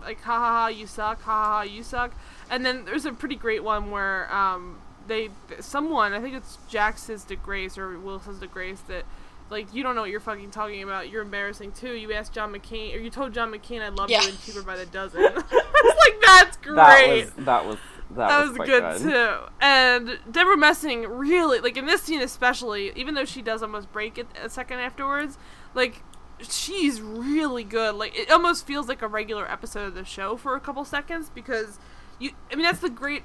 like 0.00 0.22
ha 0.22 0.38
ha 0.38 0.52
ha 0.62 0.66
you 0.68 0.86
suck, 0.86 1.20
ha 1.20 1.44
ha 1.44 1.50
ha 1.56 1.62
you 1.62 1.82
suck. 1.82 2.12
And 2.48 2.64
then 2.64 2.86
there's 2.86 3.04
a 3.04 3.12
pretty 3.12 3.36
great 3.36 3.62
one 3.62 3.90
where 3.90 4.32
um 4.34 4.80
they 5.06 5.28
someone, 5.60 6.14
I 6.14 6.20
think 6.20 6.34
it's 6.34 6.56
Jack 6.66 6.96
says 6.96 7.24
to 7.24 7.36
Grace 7.36 7.76
or 7.76 7.98
Will 7.98 8.20
says 8.20 8.38
to 8.38 8.46
Grace 8.46 8.80
that 8.88 9.04
like 9.50 9.72
you 9.74 9.82
don't 9.82 9.94
know 9.94 10.02
what 10.02 10.10
you're 10.10 10.20
fucking 10.20 10.50
talking 10.50 10.82
about. 10.82 11.10
You're 11.10 11.22
embarrassing 11.22 11.72
too. 11.72 11.92
You 11.92 12.12
asked 12.12 12.32
John 12.32 12.52
McCain 12.52 12.94
or 12.94 12.98
you 12.98 13.10
told 13.10 13.32
John 13.32 13.52
McCain 13.52 13.82
I 13.82 13.88
love 13.88 14.10
Yeah. 14.10 14.22
you 14.22 14.28
and 14.30 14.40
cheaper 14.42 14.62
by 14.62 14.76
the 14.76 14.86
dozen. 14.86 15.20
it's 15.22 15.34
like 15.34 16.20
that's 16.24 16.56
great 16.58 17.24
that 17.24 17.26
was 17.26 17.32
that 17.36 17.66
was 17.66 17.76
that, 18.10 18.28
that 18.28 18.40
was, 18.40 18.48
was, 18.50 18.56
quite 18.56 18.66
good, 18.66 18.98
too. 19.02 19.36
And 19.60 20.18
Debra 20.30 20.56
Messing 20.56 21.02
really 21.02 21.60
like 21.60 21.76
in 21.76 21.86
this 21.86 22.02
scene 22.02 22.20
especially, 22.22 22.92
even 22.96 23.14
though 23.14 23.24
she 23.24 23.42
does 23.42 23.62
almost 23.62 23.92
break 23.92 24.18
it 24.18 24.26
a 24.42 24.48
second 24.48 24.80
afterwards, 24.80 25.38
like 25.74 26.02
she's 26.40 27.00
really 27.00 27.64
good. 27.64 27.94
Like 27.94 28.16
it 28.18 28.30
almost 28.30 28.66
feels 28.66 28.88
like 28.88 29.02
a 29.02 29.08
regular 29.08 29.50
episode 29.50 29.88
of 29.88 29.94
the 29.94 30.04
show 30.04 30.36
for 30.36 30.56
a 30.56 30.60
couple 30.60 30.84
seconds 30.84 31.30
because 31.34 31.78
you 32.18 32.32
I 32.50 32.56
mean 32.56 32.64
that's 32.64 32.80
the 32.80 32.90
great 32.90 33.24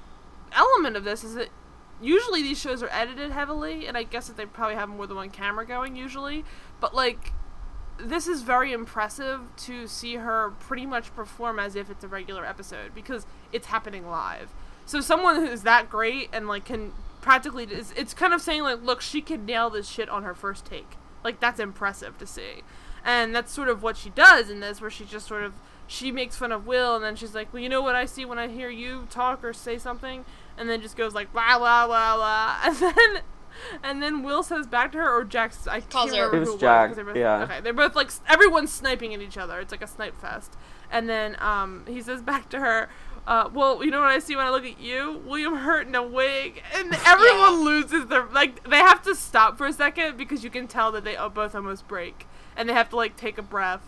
element 0.51 0.95
of 0.95 1.03
this 1.03 1.23
is 1.23 1.35
that 1.35 1.49
usually 2.03 2.43
these 2.43 2.59
shows 2.59 2.83
are 2.83 2.89
edited 2.91 3.31
heavily 3.31 3.87
and 3.87 3.97
I 3.97 4.03
guess 4.03 4.27
that 4.27 4.37
they 4.37 4.45
probably 4.45 4.75
have 4.75 4.89
more 4.89 5.07
than 5.07 5.17
one 5.17 5.29
camera 5.29 5.65
going 5.65 5.95
usually, 5.95 6.43
but 6.79 6.93
like 6.93 7.33
this 7.97 8.27
is 8.27 8.41
very 8.41 8.73
impressive 8.73 9.41
to 9.55 9.87
see 9.87 10.15
her 10.15 10.51
pretty 10.59 10.85
much 10.85 11.15
perform 11.15 11.59
as 11.59 11.75
if 11.75 11.89
it's 11.89 12.03
a 12.03 12.07
regular 12.07 12.45
episode 12.45 12.93
because 12.95 13.25
it's 13.51 13.67
happening 13.67 14.07
live. 14.07 14.49
So 14.85 14.99
someone 14.99 15.45
who's 15.45 15.61
that 15.61 15.89
great 15.89 16.29
and 16.33 16.47
like 16.47 16.65
can 16.65 16.91
practically 17.21 17.63
it's, 17.63 17.91
it's 17.95 18.13
kind 18.13 18.33
of 18.33 18.41
saying 18.41 18.63
like 18.63 18.81
look 18.83 19.01
she 19.01 19.21
can 19.21 19.45
nail 19.45 19.69
this 19.69 19.87
shit 19.87 20.09
on 20.09 20.23
her 20.23 20.33
first 20.33 20.65
take. 20.65 20.97
Like 21.23 21.39
that's 21.39 21.59
impressive 21.59 22.17
to 22.17 22.27
see. 22.27 22.63
And 23.05 23.35
that's 23.35 23.51
sort 23.51 23.69
of 23.69 23.83
what 23.83 23.97
she 23.97 24.09
does 24.09 24.49
in 24.49 24.59
this 24.59 24.81
where 24.81 24.89
she 24.89 25.05
just 25.05 25.27
sort 25.27 25.43
of 25.43 25.53
she 25.85 26.11
makes 26.11 26.35
fun 26.35 26.51
of 26.51 26.65
Will 26.65 26.95
and 26.95 27.03
then 27.03 27.15
she's 27.15 27.35
like, 27.35 27.51
"Well, 27.53 27.61
you 27.61 27.69
know 27.69 27.81
what 27.81 27.95
I 27.95 28.05
see 28.05 28.25
when 28.25 28.39
I 28.39 28.47
hear 28.47 28.69
you 28.69 29.07
talk 29.09 29.43
or 29.43 29.53
say 29.53 29.77
something?" 29.77 30.25
And 30.57 30.69
then 30.69 30.81
just 30.81 30.95
goes 30.97 31.13
like, 31.13 31.31
"Blah 31.33 31.57
blah 31.59 31.87
blah 31.87 32.15
blah." 32.15 32.55
And 32.65 32.75
then 32.77 33.21
and 33.83 34.03
then 34.03 34.23
Will 34.23 34.43
says 34.43 34.67
back 34.67 34.91
to 34.93 34.97
her, 34.97 35.17
or 35.17 35.23
Jack's. 35.23 35.67
I 35.67 35.79
Calls 35.81 36.11
can't 36.11 36.17
her- 36.21 36.25
remember 36.27 36.37
It 36.37 36.39
was 36.41 36.49
who 36.49 36.57
Jack, 36.59 36.89
because 36.89 36.95
they're 36.97 37.05
both, 37.05 37.15
yeah. 37.15 37.43
Okay, 37.43 37.61
they're 37.61 37.73
both 37.73 37.95
like 37.95 38.07
s- 38.07 38.21
everyone's 38.27 38.71
sniping 38.71 39.13
at 39.13 39.21
each 39.21 39.37
other. 39.37 39.59
It's 39.59 39.71
like 39.71 39.81
a 39.83 39.87
snipe 39.87 40.19
fest. 40.19 40.53
And 40.91 41.09
then 41.09 41.35
um, 41.39 41.83
he 41.87 42.01
says 42.01 42.21
back 42.21 42.49
to 42.49 42.59
her, 42.59 42.89
uh, 43.25 43.49
"Well, 43.53 43.83
you 43.83 43.89
know 43.91 44.01
what 44.01 44.09
I 44.09 44.19
see 44.19 44.35
when 44.35 44.45
I 44.45 44.49
look 44.49 44.65
at 44.65 44.79
you, 44.79 45.21
William 45.25 45.55
Hurt 45.55 45.87
in 45.87 45.95
a 45.95 46.03
wig." 46.03 46.61
And 46.75 46.93
everyone 47.05 47.59
Yeah. 47.59 47.63
loses 47.63 48.05
their 48.07 48.25
like. 48.25 48.63
They 48.69 48.77
have 48.77 49.01
to 49.03 49.15
stop 49.15 49.57
for 49.57 49.65
a 49.67 49.73
second 49.73 50.17
because 50.17 50.43
you 50.43 50.49
can 50.49 50.67
tell 50.67 50.91
that 50.91 51.03
they 51.03 51.15
uh, 51.15 51.29
both 51.29 51.55
almost 51.55 51.87
break, 51.87 52.27
and 52.57 52.67
they 52.69 52.73
have 52.73 52.89
to 52.89 52.95
like 52.95 53.15
take 53.15 53.37
a 53.37 53.43
breath. 53.43 53.87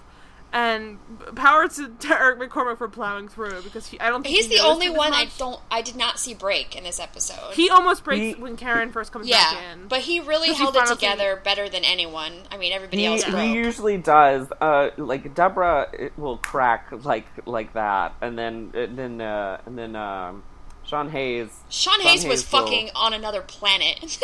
And 0.55 0.99
power 1.35 1.67
to, 1.67 1.89
to 1.89 2.07
Eric 2.21 2.39
McCormack 2.39 2.77
for 2.77 2.87
plowing 2.87 3.27
through 3.27 3.61
because 3.63 3.87
he, 3.87 3.99
I 3.99 4.09
don't 4.09 4.23
think 4.23 4.33
He's 4.33 4.45
he 4.47 4.55
the 4.57 4.63
only 4.63 4.85
it 4.85 4.91
as 4.93 4.97
one 4.97 5.11
I 5.13 5.27
don't 5.37 5.59
I 5.69 5.81
did 5.81 5.97
not 5.97 6.17
see 6.17 6.33
break 6.33 6.77
in 6.77 6.85
this 6.85 6.97
episode. 6.97 7.53
He 7.53 7.69
almost 7.69 8.05
breaks 8.05 8.37
He- 8.37 8.41
when 8.41 8.55
Karen 8.55 8.89
first 8.93 9.11
comes 9.11 9.29
back 9.29 9.51
yeah, 9.53 9.73
in. 9.73 9.89
but 9.89 9.99
he 9.99 10.21
really 10.21 10.47
'Cause 10.47 10.57
he 10.57 10.63
held 10.63 10.75
it 10.77 10.79
finally- 10.79 10.95
together 10.95 11.41
better 11.43 11.67
than 11.67 11.83
anyone. 11.83 12.31
I 12.49 12.55
mean, 12.55 12.71
everybody 12.71 12.99
He, 13.01 13.05
else 13.05 13.25
broke. 13.25 13.35
he 13.41 13.53
usually 13.53 13.97
does. 13.97 14.47
Uh, 14.61 14.91
like 14.95 15.35
Debra 15.35 15.89
it 15.91 16.17
will 16.17 16.37
crack 16.37 16.87
like 17.03 17.25
like 17.45 17.73
that, 17.73 18.13
and 18.21 18.39
then 18.39 18.71
and 18.73 18.97
then 18.97 19.19
uh, 19.19 19.59
and 19.65 19.77
then 19.77 19.97
um, 19.97 20.43
Sean 20.85 21.09
Hayes. 21.09 21.49
Sean 21.69 21.99
Hayes 21.99 22.23
was 22.25 22.41
Hayes 22.43 22.51
will- 22.53 22.61
fucking 22.61 22.91
on 22.95 23.13
another 23.13 23.41
planet. 23.41 24.17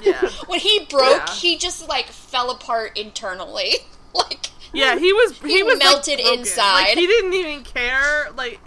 Yeah. 0.00 0.20
when 0.46 0.60
he 0.60 0.86
broke, 0.88 1.26
Yeah. 1.26 1.34
he 1.34 1.58
just 1.58 1.88
like 1.88 2.06
fell 2.06 2.52
apart 2.52 2.96
internally. 2.96 3.74
like 4.14 4.46
Yeah, 4.74 4.98
he 4.98 5.12
was 5.12 5.38
he, 5.40 5.56
He 5.58 5.62
was 5.62 5.78
melted 5.78 6.18
broken. 6.18 6.40
inside. 6.40 6.72
Like 6.88 6.98
he 6.98 7.06
didn't 7.06 7.32
even 7.34 7.62
care. 7.64 8.30
Like 8.36 8.60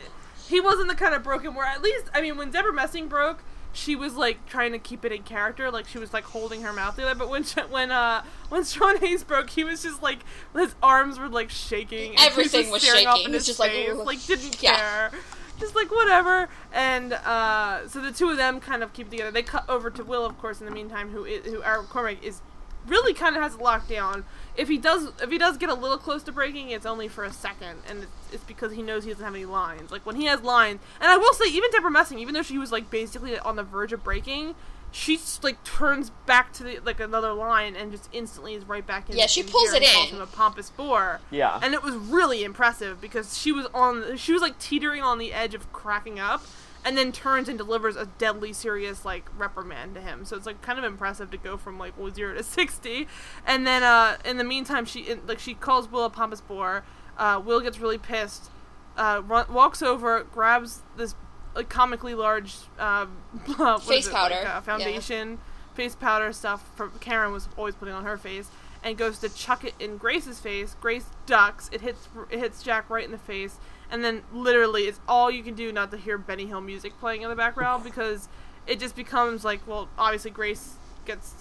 he 0.47 0.59
wasn't 0.61 0.87
the 0.89 0.95
kind 0.95 1.13
of 1.13 1.23
broken 1.23 1.53
where 1.55 1.65
at 1.65 1.81
least 1.81 2.05
I 2.13 2.21
mean 2.21 2.37
when 2.37 2.51
Debra 2.51 2.73
Messing 2.73 3.07
broke, 3.07 3.43
she 3.73 3.95
was 3.95 4.15
like 4.15 4.45
trying 4.47 4.71
to 4.71 4.79
keep 4.79 5.05
it 5.05 5.11
in 5.11 5.23
character, 5.23 5.69
like 5.69 5.87
she 5.87 5.99
was 5.99 6.13
like 6.13 6.23
holding 6.23 6.61
her 6.63 6.73
mouth 6.73 6.95
together. 6.95 7.13
But 7.15 7.29
when 7.29 7.43
when 7.69 7.91
uh 7.91 8.23
when 8.49 8.63
Sean 8.63 8.97
Hayes 8.97 9.23
broke, 9.23 9.49
he 9.51 9.63
was 9.63 9.83
just 9.83 10.01
like 10.01 10.19
his 10.55 10.75
arms 10.81 11.19
were 11.19 11.29
like 11.29 11.49
shaking. 11.49 12.11
and 12.11 12.19
Everything 12.19 12.61
just 12.61 12.71
was 12.73 12.81
staring 12.81 13.05
off 13.07 13.17
shaking. 13.17 13.25
in 13.25 13.31
He 13.31 13.35
was 13.37 13.45
his 13.45 13.57
just 13.57 13.59
like, 13.59 13.71
face, 13.71 13.89
"Ugh." 13.91 14.05
like 14.05 14.25
didn't 14.25 14.63
Yeah. 14.63 14.75
care. 14.77 15.11
Just 15.59 15.75
like 15.75 15.89
whatever, 15.89 16.49
and 16.71 17.13
uh, 17.13 17.87
so 17.87 17.99
the 17.99 18.11
two 18.11 18.29
of 18.29 18.37
them 18.37 18.59
kind 18.59 18.83
of 18.83 18.93
keep 18.93 19.09
together. 19.09 19.31
They 19.31 19.41
cut 19.41 19.67
over 19.67 19.89
to 19.89 20.03
Will, 20.03 20.23
of 20.23 20.37
course, 20.37 20.59
in 20.59 20.67
the 20.67 20.71
meantime, 20.71 21.09
who 21.09 21.25
is, 21.25 21.45
who 21.47 21.63
Eric 21.63 21.87
McCormack 21.87 22.21
is 22.21 22.41
really 22.85 23.11
kind 23.15 23.35
of 23.35 23.41
has 23.41 23.55
it 23.55 23.59
locked 23.59 23.89
down. 23.89 24.23
If 24.57 24.67
he 24.67 24.77
does, 24.77 25.11
if 25.21 25.29
he 25.29 25.37
does 25.37 25.57
get 25.57 25.69
a 25.69 25.73
little 25.73 25.97
close 25.97 26.23
to 26.23 26.31
breaking, 26.31 26.71
it's 26.71 26.85
only 26.85 27.07
for 27.07 27.23
a 27.23 27.31
second, 27.31 27.81
and 27.87 28.03
it's, 28.03 28.11
it's 28.33 28.43
because 28.43 28.71
he 28.73 28.81
knows 28.81 29.03
he 29.03 29.11
doesn't 29.11 29.23
have 29.23 29.35
any 29.35 29.45
lines. 29.45 29.91
Like 29.91 30.05
when 30.05 30.15
he 30.15 30.25
has 30.25 30.41
lines, 30.41 30.79
and 30.99 31.11
I 31.11 31.17
will 31.17 31.33
say, 31.33 31.45
even 31.49 31.69
Debra 31.71 31.91
Messing, 31.91 32.19
even 32.19 32.33
though 32.33 32.41
she 32.41 32.57
was 32.57 32.71
like 32.71 32.89
basically 32.89 33.37
on 33.37 33.55
the 33.55 33.63
verge 33.63 33.93
of 33.93 34.03
breaking, 34.03 34.55
she 34.91 35.17
just, 35.17 35.43
like 35.43 35.63
turns 35.63 36.09
back 36.25 36.53
to 36.53 36.63
the, 36.63 36.79
like 36.79 36.99
another 36.99 37.33
line 37.33 37.75
and 37.75 37.91
just 37.91 38.09
instantly 38.11 38.55
is 38.55 38.65
right 38.65 38.85
back 38.85 39.09
in. 39.09 39.17
Yeah, 39.17 39.27
she 39.27 39.41
in 39.41 39.47
pulls 39.47 39.73
it 39.73 39.83
in. 39.83 40.15
him 40.15 40.21
a 40.21 40.25
pompous 40.25 40.69
bore. 40.69 41.19
Yeah. 41.29 41.59
And 41.61 41.73
it 41.73 41.83
was 41.83 41.95
really 41.95 42.43
impressive 42.43 42.99
because 42.99 43.37
she 43.37 43.51
was 43.51 43.67
on 43.73 44.17
she 44.17 44.33
was 44.33 44.41
like 44.41 44.57
teetering 44.59 45.03
on 45.03 45.17
the 45.17 45.33
edge 45.33 45.53
of 45.53 45.71
cracking 45.71 46.19
up 46.19 46.45
and 46.85 46.97
then 46.97 47.11
turns 47.11 47.49
and 47.49 47.57
delivers 47.57 47.95
a 47.95 48.05
deadly 48.17 48.53
serious 48.53 49.05
like 49.05 49.29
reprimand 49.37 49.95
to 49.95 50.01
him. 50.01 50.25
So 50.25 50.35
it's 50.35 50.45
like 50.45 50.61
kind 50.61 50.79
of 50.79 50.85
impressive 50.85 51.31
to 51.31 51.37
go 51.37 51.57
from 51.57 51.77
like 51.77 51.97
well, 51.97 52.13
0 52.13 52.35
to 52.35 52.43
60. 52.43 53.07
And 53.45 53.65
then 53.65 53.83
uh 53.83 54.17
in 54.25 54.37
the 54.37 54.43
meantime 54.43 54.85
she 54.85 55.01
in, 55.01 55.25
like 55.27 55.39
she 55.39 55.53
calls 55.53 55.91
Will 55.91 56.05
a 56.05 56.09
pompous 56.09 56.41
bore. 56.41 56.83
Uh 57.17 57.41
Will 57.43 57.59
gets 57.59 57.79
really 57.79 57.97
pissed. 57.97 58.49
Uh 58.95 59.21
run, 59.25 59.45
walks 59.51 59.81
over, 59.81 60.23
grabs 60.23 60.81
this 60.95 61.15
like 61.55 61.69
comically 61.69 62.13
large 62.15 62.55
um 62.79 63.17
Face 63.81 64.07
it, 64.07 64.13
powder, 64.13 64.35
like, 64.35 64.43
yeah. 64.43 64.57
uh, 64.57 64.61
foundation 64.61 65.39
face 65.77 65.95
powder 65.95 66.33
stuff 66.33 66.67
for 66.75 66.89
Karen 66.99 67.31
was 67.31 67.47
always 67.55 67.75
putting 67.75 67.93
on 67.93 68.03
her 68.03 68.17
face 68.17 68.49
and 68.83 68.97
goes 68.97 69.19
to 69.19 69.29
chuck 69.29 69.63
it 69.63 69.75
in 69.79 69.97
Grace's 69.97 70.39
face. 70.39 70.75
Grace 70.81 71.05
ducks. 71.27 71.69
It 71.71 71.81
hits 71.81 72.07
it 72.31 72.39
hits 72.39 72.63
Jack 72.63 72.89
right 72.89 73.05
in 73.05 73.11
the 73.11 73.17
face, 73.17 73.57
and 73.91 74.03
then 74.03 74.23
literally 74.33 74.83
it's 74.83 74.99
all 75.07 75.29
you 75.31 75.43
can 75.43 75.53
do 75.55 75.71
not 75.71 75.91
to 75.91 75.97
hear 75.97 76.17
Benny 76.17 76.45
Hill 76.45 76.61
music 76.61 76.97
playing 76.99 77.21
in 77.21 77.29
the 77.29 77.35
background 77.35 77.83
because 77.83 78.27
it 78.65 78.79
just 78.79 78.95
becomes 78.95 79.43
like 79.45 79.65
well 79.67 79.87
obviously 79.97 80.31
Grace 80.31 80.75
gets 81.05 81.33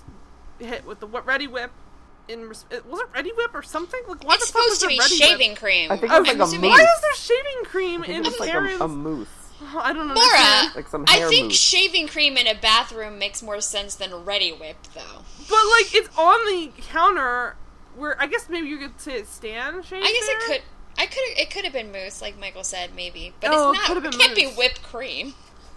hit 0.58 0.84
with 0.86 1.00
the 1.00 1.06
wh- 1.08 1.24
Reddi-wip. 1.26 1.70
In 2.28 2.48
res- 2.48 2.64
was 2.88 3.00
it 3.00 3.12
Reddi-wip 3.12 3.54
or 3.54 3.62
something? 3.62 4.00
Like 4.08 4.24
why 4.24 4.34
it's 4.34 4.46
the 4.48 4.52
fuck 4.52 4.62
was 4.68 4.78
supposed 4.78 4.80
to 4.80 4.86
there 4.86 5.08
be 5.08 5.24
shaving 5.24 5.50
Whip? 5.52 5.58
cream. 5.60 5.90
I 5.92 5.96
think 5.96 6.12
Oh, 6.12 6.18
it's 6.20 6.28
like 6.28 6.38
a 6.38 6.42
assuming- 6.42 6.70
why 6.70 6.80
is 6.80 7.00
there 7.02 7.14
shaving 7.14 7.64
cream 7.64 8.02
I 8.02 8.06
think 8.06 8.18
in 8.18 8.24
it 8.24 8.28
was 8.28 8.40
like 8.40 8.54
a, 8.54 8.84
a 8.84 8.88
moose. 8.88 9.28
I 9.76 9.92
don't 9.92 10.08
know. 10.08 10.14
Laura, 10.14 10.72
Like 10.74 10.88
some 10.88 11.04
I 11.08 11.28
think 11.28 11.46
mousse. 11.46 11.56
shaving 11.56 12.08
cream 12.08 12.36
in 12.36 12.46
a 12.46 12.54
bathroom 12.54 13.18
makes 13.18 13.42
more 13.42 13.60
sense 13.60 13.94
than 13.94 14.10
Reddi-wip, 14.10 14.76
though. 14.94 15.22
But 15.48 15.58
like 15.70 15.94
it's 15.94 16.08
on 16.18 16.44
the 16.46 16.72
counter 16.82 17.56
where 17.96 18.20
I 18.20 18.26
guess 18.26 18.48
maybe 18.48 18.68
you 18.68 18.78
could 18.78 19.00
say 19.00 19.14
it's 19.20 19.30
stand 19.32 19.84
shade. 19.84 20.02
I 20.04 20.12
guess 20.12 20.26
there? 20.26 20.38
it 20.38 20.46
could. 20.46 20.62
I 20.98 21.06
could. 21.06 21.22
It 21.38 21.50
could 21.50 21.64
have 21.64 21.72
been 21.72 21.92
mousse, 21.92 22.20
like 22.22 22.38
Michael 22.38 22.64
said, 22.64 22.90
maybe, 22.94 23.32
but 23.40 23.50
Oh, 23.52 23.70
it 23.70 23.74
it's 23.74 23.78
not. 23.80 23.86
could 23.88 23.96
It, 23.98 24.02
have 24.04 24.12
been 24.12 24.20
can't 24.20 24.34
be 24.36 24.46
whipped 24.46 24.82
cream. 24.82 25.34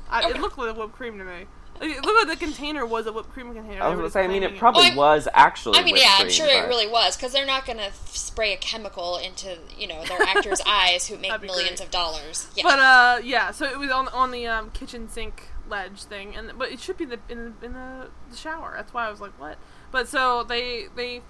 I, 0.10 0.22
Okay. 0.24 0.38
It 0.38 0.42
looked 0.42 0.58
like 0.58 0.76
whipped 0.78 0.94
cream 0.94 1.18
to 1.20 1.24
me. 1.24 1.46
Like, 1.80 1.92
it 1.92 2.04
looked 2.04 2.28
like 2.28 2.40
the 2.40 2.46
container 2.46 2.86
was 2.86 3.06
a 3.06 3.14
whipped 3.14 3.30
cream 3.32 3.54
container. 3.54 3.82
I 3.82 3.88
was 3.88 3.96
were 3.96 4.02
gonna 4.04 4.12
say. 4.12 4.24
I 4.24 4.28
mean, 4.28 4.44
it 4.44 4.58
probably 4.58 4.90
Well, 4.90 5.16
was 5.16 5.28
actually. 5.34 5.78
I 5.80 5.84
mean, 5.84 5.94
whipped 5.94 6.06
yeah, 6.06 6.14
I'm 6.16 6.22
cream, 6.24 6.32
sure 6.32 6.48
it 6.48 6.68
really 6.68 6.88
was 6.88 7.16
because 7.16 7.32
they're 7.32 7.46
not 7.46 7.66
gonna 7.66 7.84
f- 7.84 8.16
spray 8.16 8.54
a 8.54 8.58
chemical 8.58 9.18
into 9.18 9.58
you 9.78 9.88
know 9.88 10.04
their 10.06 10.22
actors' 10.22 10.62
eyes 10.66 11.08
who 11.08 11.18
make 11.18 11.32
millions 11.42 11.80
great. 11.80 11.82
of 11.82 11.92
dollars. 11.92 12.48
Yeah, 12.56 12.64
But 12.64 12.80
uh, 12.80 13.20
yeah. 13.24 13.52
So 13.52 13.66
it 13.66 13.78
was 13.80 13.92
on 13.92 14.08
on 14.10 14.32
the 14.32 14.46
um, 14.48 14.72
kitchen 14.72 15.08
sink 15.10 15.44
ledge 15.70 16.04
thing, 16.04 16.36
and 16.36 16.52
but 16.58 16.70
it 16.72 16.80
should 16.82 16.98
be 16.98 17.06
the 17.06 17.20
in, 17.30 17.54
in 17.62 17.74
the, 17.74 18.10
the 18.30 18.36
shower. 18.36 18.74
That's 18.76 18.94
why 18.94 19.08
I 19.08 19.12
was 19.12 19.22
like, 19.22 19.40
what? 19.40 19.58
But 19.92 20.08
so 20.10 20.44
they 20.44 20.88
they 20.96 21.22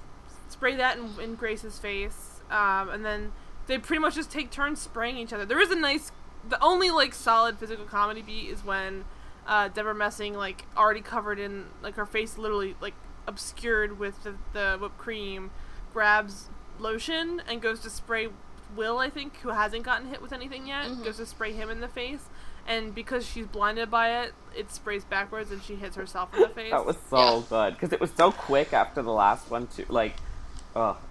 spray 0.48 0.76
that 0.78 0.98
in, 0.98 1.12
in 1.22 1.36
Grace's 1.36 1.78
face, 1.78 2.40
um, 2.50 2.90
and 2.90 3.06
then 3.06 3.34
they 3.70 3.78
pretty 3.78 4.02
much 4.02 4.16
just 4.16 4.30
take 4.32 4.52
turns 4.52 4.82
spraying 4.82 5.18
each 5.18 5.32
other. 5.32 5.46
There 5.46 5.62
is 5.62 5.72
a 5.72 5.76
nice, 5.76 6.12
the 6.48 6.62
only 6.62 6.90
like 6.92 7.14
solid 7.14 7.58
physical 7.58 7.86
comedy 7.86 8.22
beat 8.22 8.50
is 8.50 8.66
when 8.66 9.06
uh, 9.48 9.70
Debra 9.70 9.96
Messing 9.96 10.34
like 10.34 10.66
already 10.76 11.02
covered 11.02 11.40
in 11.40 11.66
like 11.82 11.96
her 11.96 12.06
face 12.06 12.38
literally 12.38 12.76
like 12.82 12.96
obscured 13.28 13.98
with 14.00 14.24
the, 14.24 14.34
the 14.54 14.78
whipped 14.82 14.98
cream, 14.98 15.52
grabs 15.94 16.50
lotion 16.80 17.42
and 17.48 17.62
goes 17.62 17.80
to 17.82 17.90
spray 17.90 18.28
Will, 18.76 19.00
I 19.00 19.10
think, 19.10 19.38
who 19.38 19.50
hasn't 19.50 19.82
gotten 19.84 20.10
hit 20.10 20.22
with 20.22 20.32
anything 20.32 20.68
yet, 20.68 20.86
Mhm. 20.90 21.04
goes 21.04 21.18
to 21.18 21.26
spray 21.26 21.54
him 21.54 21.72
in 21.72 21.80
the 21.82 21.88
face. 21.88 22.26
And 22.68 22.94
because 22.94 23.26
she's 23.26 23.48
blinded 23.48 23.90
by 23.90 24.22
it, 24.22 24.34
it 24.56 24.72
sprays 24.72 25.04
backwards 25.04 25.50
and 25.50 25.64
she 25.64 25.74
hits 25.76 25.96
herself 25.96 26.32
in 26.36 26.42
the 26.42 26.50
face. 26.60 26.70
That 26.72 26.86
was 26.86 26.98
so 27.10 27.18
Yeah. 27.18 27.44
good 27.50 27.74
because 27.74 27.94
it 27.94 28.00
was 28.00 28.12
so 28.16 28.32
quick 28.32 28.72
after 28.74 29.02
the 29.02 29.12
last 29.12 29.50
one 29.50 29.66
too. 29.68 29.86
Like, 29.90 30.14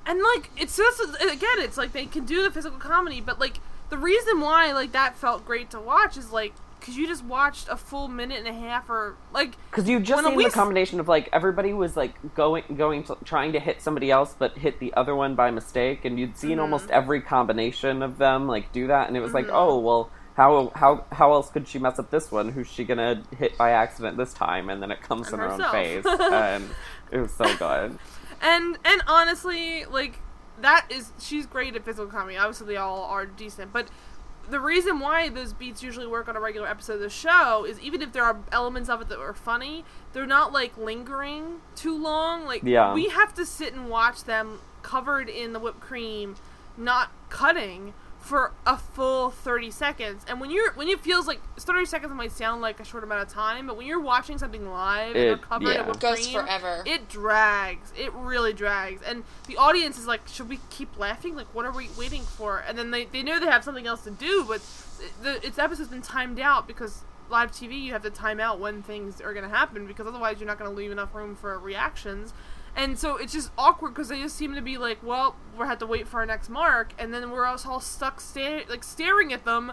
And 0.06 0.20
like 0.34 0.50
it's 0.56 0.76
just 0.76 1.00
again, 1.22 1.58
it's 1.58 1.76
like 1.76 1.92
they 1.92 2.06
can 2.06 2.24
do 2.24 2.42
the 2.42 2.50
physical 2.50 2.78
comedy, 2.78 3.20
but 3.20 3.38
like 3.38 3.58
the 3.90 3.98
reason 3.98 4.40
why 4.40 4.72
like 4.72 4.92
that 4.92 5.16
felt 5.16 5.44
great 5.46 5.70
to 5.70 5.80
watch 5.80 6.16
is 6.16 6.30
like 6.32 6.52
because 6.80 6.96
you 6.96 7.06
just 7.08 7.24
watched 7.24 7.68
a 7.68 7.76
full 7.76 8.06
minute 8.06 8.38
and 8.38 8.46
a 8.46 8.52
half 8.52 8.88
or 8.88 9.16
like 9.32 9.54
Because 9.70 9.88
you 9.88 9.98
just 9.98 10.24
seen 10.24 10.36
we 10.36 10.44
the 10.44 10.50
combination 10.50 11.00
of 11.00 11.08
like 11.08 11.28
everybody 11.32 11.72
was 11.72 11.96
like 11.96 12.14
going 12.34 12.62
going 12.76 13.02
to 13.04 13.16
trying 13.24 13.52
to 13.52 13.60
hit 13.60 13.82
somebody 13.82 14.10
else 14.10 14.34
but 14.38 14.56
hit 14.58 14.78
the 14.78 14.94
other 14.94 15.14
one 15.14 15.34
by 15.34 15.50
mistake, 15.50 16.04
and 16.04 16.18
you'd 16.20 16.36
seen 16.36 16.58
Mhm. 16.58 16.62
almost 16.62 16.88
every 16.90 17.20
combination 17.20 18.02
of 18.02 18.18
them 18.18 18.46
like 18.46 18.72
do 18.72 18.86
that, 18.86 19.08
and 19.08 19.16
it 19.16 19.20
was 19.20 19.34
like, 19.34 19.46
Mhm. 19.46 19.54
oh 19.54 19.78
well, 19.80 20.10
how 20.36 20.70
how 20.76 21.04
how 21.10 21.32
else 21.32 21.50
could 21.50 21.66
she 21.66 21.78
mess 21.80 21.98
up 21.98 22.10
this 22.10 22.30
one? 22.30 22.50
Who's 22.50 22.68
she 22.70 22.84
gonna 22.84 23.22
hit 23.36 23.58
by 23.58 23.70
accident 23.70 24.16
this 24.16 24.32
time? 24.32 24.70
And 24.70 24.80
then 24.80 24.90
it 24.92 25.02
comes 25.02 25.22
And 25.22 25.30
from 25.30 25.40
her 25.40 25.50
own 25.50 25.72
face, 25.72 26.06
and 26.20 26.70
it 27.10 27.18
was 27.18 27.32
so 27.34 27.52
good. 27.56 27.98
And 28.40 28.78
and 28.84 29.02
honestly 29.06 29.84
like 29.84 30.20
that 30.60 30.86
is 30.90 31.12
she's 31.20 31.46
great 31.46 31.76
at 31.76 31.84
physical 31.84 32.06
comedy. 32.10 32.36
Obviously 32.36 32.66
they 32.68 32.76
all 32.76 33.04
are 33.04 33.26
decent. 33.26 33.72
But 33.72 33.88
the 34.50 34.60
reason 34.60 34.98
why 34.98 35.28
those 35.28 35.52
beats 35.52 35.82
usually 35.82 36.06
work 36.06 36.26
on 36.28 36.34
a 36.34 36.40
regular 36.40 36.66
episode 36.68 36.94
of 36.94 37.00
the 37.00 37.10
show 37.10 37.64
is 37.64 37.78
even 37.80 38.00
if 38.02 38.12
there 38.12 38.24
are 38.24 38.38
elements 38.50 38.88
of 38.88 39.00
it 39.02 39.08
that 39.08 39.18
are 39.18 39.34
funny 39.34 39.84
they're 40.14 40.26
not 40.26 40.52
like 40.52 40.76
lingering 40.76 41.60
too 41.76 41.96
long. 41.96 42.44
Like 42.46 42.62
Yeah. 42.64 42.92
we 42.94 43.08
have 43.10 43.34
to 43.34 43.44
sit 43.46 43.72
and 43.74 43.88
watch 43.88 44.24
them 44.24 44.60
covered 44.82 45.28
in 45.28 45.52
the 45.52 45.58
whipped 45.58 45.80
cream 45.80 46.34
not 46.76 47.10
cutting 47.28 47.92
for 48.28 48.52
a 48.66 48.76
full 48.76 49.30
30 49.30 49.70
seconds 49.70 50.22
and 50.28 50.38
when 50.38 50.50
you're 50.50 50.72
when 50.74 50.86
it 50.86 51.00
feels 51.00 51.26
like 51.26 51.40
30 51.58 51.86
seconds 51.86 52.12
might 52.12 52.30
sound 52.30 52.60
like 52.60 52.78
a 52.78 52.84
short 52.84 53.02
amount 53.02 53.22
of 53.22 53.28
time 53.28 53.66
but 53.66 53.74
when 53.76 53.86
you're 53.86 53.98
watching 54.00 54.36
something 54.36 54.70
live 54.70 55.06
and 55.08 55.16
they're 55.16 55.32
It- 55.32 55.42
covered 55.42 55.68
yeah. 55.68 55.86
whipped 55.86 56.00
Goes 56.00 56.26
cream, 56.26 56.34
forever. 56.44 56.82
it 56.84 57.08
drags. 57.08 57.90
It 57.96 58.12
really 58.12 58.52
drags. 58.52 59.00
And 59.02 59.24
the 59.46 59.56
audience 59.56 59.98
is 59.98 60.06
like, 60.06 60.28
should 60.28 60.48
we 60.50 60.60
keep 60.68 60.98
laughing? 60.98 61.34
Like, 61.36 61.46
what 61.54 61.64
are 61.64 61.72
we 61.72 61.88
waiting 61.98 62.22
for? 62.22 62.58
And 62.68 62.76
then 62.76 62.90
they, 62.90 63.06
they 63.06 63.22
know 63.22 63.40
they 63.40 63.46
have 63.46 63.64
something 63.64 63.86
else 63.86 64.04
to 64.04 64.10
do, 64.10 64.44
but 64.46 64.60
the 65.22 65.44
its 65.46 65.58
episode's 65.58 65.88
been 65.88 66.02
timed 66.02 66.38
out 66.38 66.66
because 66.66 67.04
live 67.30 67.50
TV, 67.50 67.80
you 67.82 67.92
have 67.92 68.02
to 68.02 68.10
time 68.10 68.40
out 68.40 68.58
when 68.60 68.82
things 68.82 69.20
are 69.22 69.32
going 69.32 69.48
to 69.48 69.54
happen 69.54 69.86
because 69.86 70.06
otherwise 70.06 70.38
you're 70.38 70.46
not 70.46 70.58
going 70.58 70.70
to 70.70 70.76
leave 70.76 70.90
enough 70.90 71.14
room 71.14 71.34
for 71.34 71.58
reactions. 71.58 72.32
And 72.76 72.98
so 72.98 73.16
it's 73.16 73.32
just 73.32 73.50
awkward 73.58 73.90
because 73.94 74.08
they 74.08 74.20
just 74.20 74.36
seem 74.36 74.54
to 74.54 74.62
be 74.62 74.78
like, 74.78 75.02
well, 75.02 75.36
we 75.58 75.66
have 75.66 75.78
to 75.78 75.86
wait 75.86 76.06
for 76.06 76.20
our 76.20 76.26
next 76.26 76.48
mark, 76.48 76.92
and 76.98 77.12
then 77.12 77.30
we're 77.30 77.44
all 77.44 77.58
all 77.66 77.80
stuck 77.80 78.20
sta- 78.20 78.64
like 78.68 78.84
staring 78.84 79.32
at 79.32 79.44
them, 79.44 79.72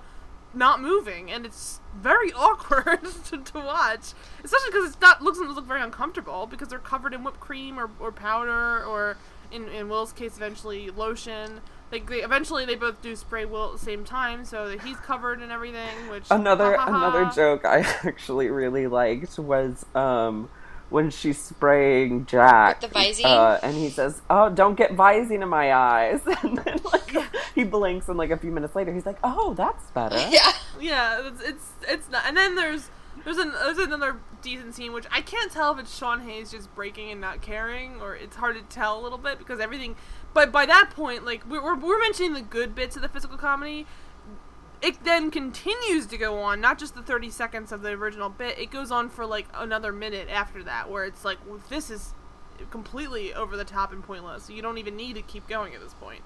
not 0.53 0.81
moving, 0.81 1.29
and 1.31 1.45
it's 1.45 1.79
very 1.95 2.31
awkward 2.35 2.99
to, 3.25 3.37
to 3.37 3.57
watch, 3.59 4.13
especially 4.43 4.71
because 4.71 4.91
it's 4.91 5.01
not 5.01 5.21
looks 5.21 5.37
look 5.39 5.65
very 5.65 5.81
uncomfortable 5.81 6.47
because 6.47 6.69
they're 6.69 6.79
covered 6.79 7.13
in 7.13 7.23
whipped 7.23 7.39
cream 7.39 7.79
or, 7.79 7.89
or 7.99 8.11
powder 8.11 8.83
or 8.83 9.17
in 9.51 9.67
in 9.69 9.87
Will's 9.89 10.11
case 10.11 10.35
eventually 10.37 10.89
lotion. 10.89 11.61
Like 11.91 12.09
they 12.09 12.23
eventually 12.23 12.65
they 12.65 12.75
both 12.75 13.01
do 13.03 13.15
spray 13.15 13.45
Will 13.45 13.67
at 13.67 13.73
the 13.73 13.85
same 13.85 14.03
time, 14.03 14.43
so 14.43 14.69
that 14.69 14.81
he's 14.81 14.97
covered 14.97 15.39
and 15.41 15.51
everything. 15.51 16.09
Which 16.09 16.25
Another 16.31 16.75
ha, 16.75 16.85
ha, 16.85 16.91
ha. 16.91 16.97
another 16.97 17.31
joke 17.31 17.63
I 17.63 17.79
actually 18.03 18.49
really 18.49 18.87
liked 18.87 19.37
was 19.37 19.85
um 19.93 20.49
when 20.95 21.09
she's 21.09 21.41
spraying 21.41 22.25
Jack, 22.25 22.81
With 22.81 22.93
the 22.93 22.97
Visine? 22.97 23.25
uh, 23.25 23.59
and 23.61 23.75
he 23.75 23.89
says, 23.89 24.21
"Oh, 24.29 24.49
don't 24.49 24.75
get 24.75 24.95
Visine 24.95 25.43
in 25.43 25.49
my 25.49 25.73
eyes," 25.73 26.21
and 26.41 26.57
then 26.59 26.79
like 26.85 27.13
he 27.53 27.65
blinks, 27.65 28.07
and 28.07 28.17
like 28.17 28.31
a 28.31 28.37
few 28.37 28.49
minutes 28.49 28.77
later, 28.77 28.93
he's 28.93 29.05
like, 29.05 29.17
"Oh, 29.21 29.53
that's 29.55 29.91
better." 29.91 30.15
yeah. 30.29 30.53
Yeah, 30.79 31.27
it's 31.27 31.41
it's, 31.41 31.71
it's 31.85 32.09
not. 32.09 32.23
And 32.25 32.37
then 32.37 32.55
there's 32.55 32.89
there's 33.25 33.37
an 33.37 33.51
there's 33.51 33.77
another 33.77 34.21
decent 34.41 34.73
scene 34.73 34.93
which 34.93 35.05
I 35.11 35.19
can't 35.19 35.51
tell 35.51 35.73
if 35.73 35.79
it's 35.79 35.97
Sean 35.97 36.21
Hayes 36.21 36.49
just 36.51 36.73
breaking 36.73 37.11
and 37.11 37.19
not 37.19 37.41
caring, 37.41 37.99
or 37.99 38.15
it's 38.15 38.37
hard 38.37 38.55
to 38.55 38.61
tell 38.73 38.97
a 38.97 39.01
little 39.01 39.17
bit 39.17 39.37
because 39.37 39.59
everything. 39.59 39.97
But 40.33 40.53
by 40.53 40.65
that 40.65 40.91
point, 40.91 41.25
like 41.25 41.45
we're 41.45 41.61
we're, 41.61 41.75
we're 41.75 41.99
mentioning 41.99 42.31
the 42.31 42.41
good 42.41 42.73
bits 42.73 42.95
of 42.95 43.01
the 43.01 43.09
physical 43.09 43.37
comedy. 43.37 43.85
It 44.85 45.03
then 45.03 45.31
continues 45.31 46.05
to 46.05 46.17
go 46.17 46.37
on, 46.37 46.61
not 46.61 46.77
just 46.77 46.93
the 46.93 47.01
30 47.01 47.31
seconds 47.31 47.71
of 47.71 47.81
the 47.81 47.89
original 47.89 48.29
bit. 48.29 48.59
It 48.59 48.69
goes 48.69 48.91
on 48.91 49.09
for 49.09 49.25
like 49.25 49.47
another 49.51 49.91
minute 49.91 50.27
after 50.29 50.61
that, 50.61 50.91
where 50.91 51.05
it's 51.05 51.25
like, 51.25 51.39
well, 51.47 51.59
this 51.69 51.89
is 51.89 52.13
completely 52.69 53.33
over 53.33 53.57
the 53.57 53.65
top 53.65 53.91
and 53.91 54.03
pointless. 54.03 54.43
So 54.43 54.53
you 54.53 54.61
don't 54.61 54.77
even 54.77 54.95
need 54.95 55.15
to 55.15 55.23
keep 55.23 55.47
going 55.47 55.73
at 55.73 55.81
this 55.81 55.95
point. 55.95 56.21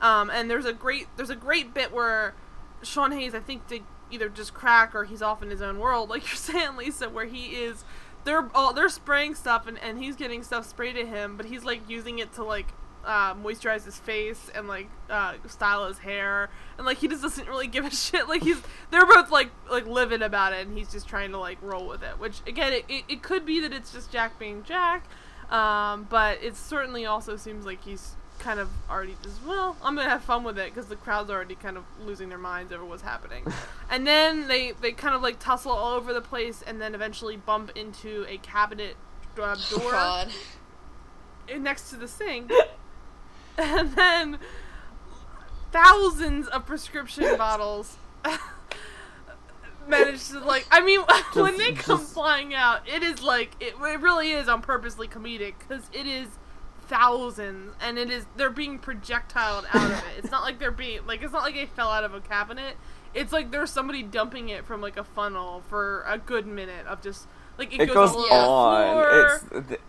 Um, 0.00 0.28
and 0.28 0.50
there's 0.50 0.64
a 0.64 0.72
great 0.72 1.06
there's 1.16 1.30
a 1.30 1.36
great 1.36 1.72
bit 1.72 1.92
where 1.92 2.34
Sean 2.82 3.12
Hayes, 3.12 3.32
I 3.32 3.38
think, 3.38 3.68
did 3.68 3.84
either 4.10 4.28
just 4.28 4.54
crack 4.54 4.92
or 4.92 5.04
he's 5.04 5.22
off 5.22 5.40
in 5.40 5.48
his 5.48 5.62
own 5.62 5.78
world, 5.78 6.10
like 6.10 6.26
you're 6.26 6.34
saying, 6.34 6.76
Lisa, 6.76 7.08
where 7.08 7.26
he 7.26 7.62
is. 7.62 7.84
They're 8.24 8.50
all 8.56 8.72
they're 8.72 8.88
spraying 8.88 9.36
stuff 9.36 9.68
and, 9.68 9.78
and 9.78 10.02
he's 10.02 10.16
getting 10.16 10.42
stuff 10.42 10.66
sprayed 10.66 10.96
at 10.96 11.06
him, 11.06 11.36
but 11.36 11.46
he's 11.46 11.62
like 11.62 11.88
using 11.88 12.18
it 12.18 12.32
to 12.32 12.42
like 12.42 12.72
uh, 13.04 13.34
moisturize 13.34 13.84
his 13.84 13.98
face 13.98 14.50
and 14.54 14.68
like 14.68 14.88
uh, 15.08 15.34
style 15.48 15.86
his 15.88 15.98
hair, 15.98 16.50
and 16.76 16.86
like 16.86 16.98
he 16.98 17.08
just 17.08 17.22
doesn't 17.22 17.48
really 17.48 17.66
give 17.66 17.84
a 17.84 17.90
shit. 17.94 18.28
Like 18.28 18.42
he's 18.42 18.60
they're 18.90 19.06
both 19.06 19.30
like 19.30 19.50
like 19.70 19.86
livid 19.86 20.22
about 20.22 20.52
it, 20.52 20.66
and 20.66 20.76
he's 20.76 20.90
just 20.90 21.08
trying 21.08 21.30
to 21.32 21.38
like 21.38 21.58
roll 21.62 21.86
with 21.88 22.02
it. 22.02 22.18
Which 22.18 22.40
again, 22.46 22.72
it, 22.72 22.84
it, 22.88 23.04
it 23.08 23.22
could 23.22 23.44
be 23.46 23.60
that 23.60 23.72
it's 23.72 23.92
just 23.92 24.10
Jack 24.12 24.38
being 24.38 24.62
Jack, 24.64 25.04
um, 25.50 26.06
but 26.08 26.42
it 26.42 26.56
certainly 26.56 27.06
also 27.06 27.36
seems 27.36 27.66
like 27.66 27.82
he's 27.84 28.12
kind 28.38 28.58
of 28.58 28.70
already 28.88 29.14
just 29.22 29.44
well 29.44 29.76
i'm 29.82 29.94
gonna 29.94 30.08
have 30.08 30.24
fun 30.24 30.42
with 30.42 30.58
it 30.58 30.72
because 30.72 30.86
the 30.86 30.96
crowd's 30.96 31.28
already 31.28 31.54
kind 31.54 31.76
of 31.76 31.84
losing 32.06 32.30
their 32.30 32.38
minds 32.38 32.72
over 32.72 32.82
what's 32.82 33.02
happening 33.02 33.44
and 33.90 34.06
then 34.06 34.48
they 34.48 34.72
they 34.80 34.92
kind 34.92 35.14
of 35.14 35.20
like 35.20 35.38
tussle 35.38 35.70
all 35.70 35.94
over 35.94 36.14
the 36.14 36.22
place 36.22 36.62
and 36.66 36.80
then 36.80 36.94
eventually 36.94 37.36
bump 37.36 37.70
into 37.76 38.24
a 38.30 38.38
cabinet 38.38 38.96
uh, 39.38 39.54
Oh, 39.72 39.78
door 39.78 41.58
next 41.58 41.90
to 41.90 41.96
the 41.96 42.08
sink 42.08 42.50
and 43.58 43.92
then 43.94 44.38
thousands 45.72 46.46
of 46.48 46.66
prescription 46.66 47.36
bottles 47.36 47.96
manage 49.88 50.28
to 50.28 50.38
like 50.40 50.66
i 50.70 50.80
mean 50.80 51.00
when 51.34 51.56
they 51.56 51.72
come 51.72 51.98
just- 51.98 52.12
flying 52.14 52.54
out 52.54 52.86
it 52.88 53.02
is 53.02 53.22
like 53.22 53.54
it, 53.60 53.74
it 53.80 54.00
really 54.00 54.30
is 54.32 54.48
on 54.48 54.60
purposely 54.62 55.08
comedic 55.08 55.54
because 55.58 55.84
it 55.92 56.06
is 56.06 56.28
thousands 56.88 57.72
and 57.80 57.98
it 57.98 58.10
is 58.10 58.26
they're 58.36 58.50
being 58.50 58.78
projectiled 58.78 59.64
out 59.72 59.90
of 59.90 59.98
it 59.98 60.18
it's 60.18 60.30
not 60.30 60.42
like 60.42 60.58
they're 60.58 60.70
being 60.72 61.04
like 61.06 61.22
it's 61.22 61.32
not 61.32 61.42
like 61.42 61.54
they 61.54 61.66
fell 61.66 61.88
out 61.88 62.02
of 62.04 62.12
a 62.14 62.20
cabinet 62.20 62.76
it's 63.14 63.32
like 63.32 63.50
there's 63.52 63.70
somebody 63.70 64.02
dumping 64.02 64.48
it 64.48 64.64
from 64.64 64.80
like 64.80 64.96
a 64.96 65.04
funnel 65.04 65.62
for 65.68 66.04
a 66.06 66.18
good 66.18 66.46
minute 66.46 66.86
of 66.86 67.00
just 67.02 67.26
like 67.58 67.72
it, 67.74 67.80
It 67.82 67.92
goes 67.92 68.12
the 68.12 68.18
on. 68.18 68.92
floor. 68.92 69.40
It's. 69.60 69.68
th- 69.68 69.80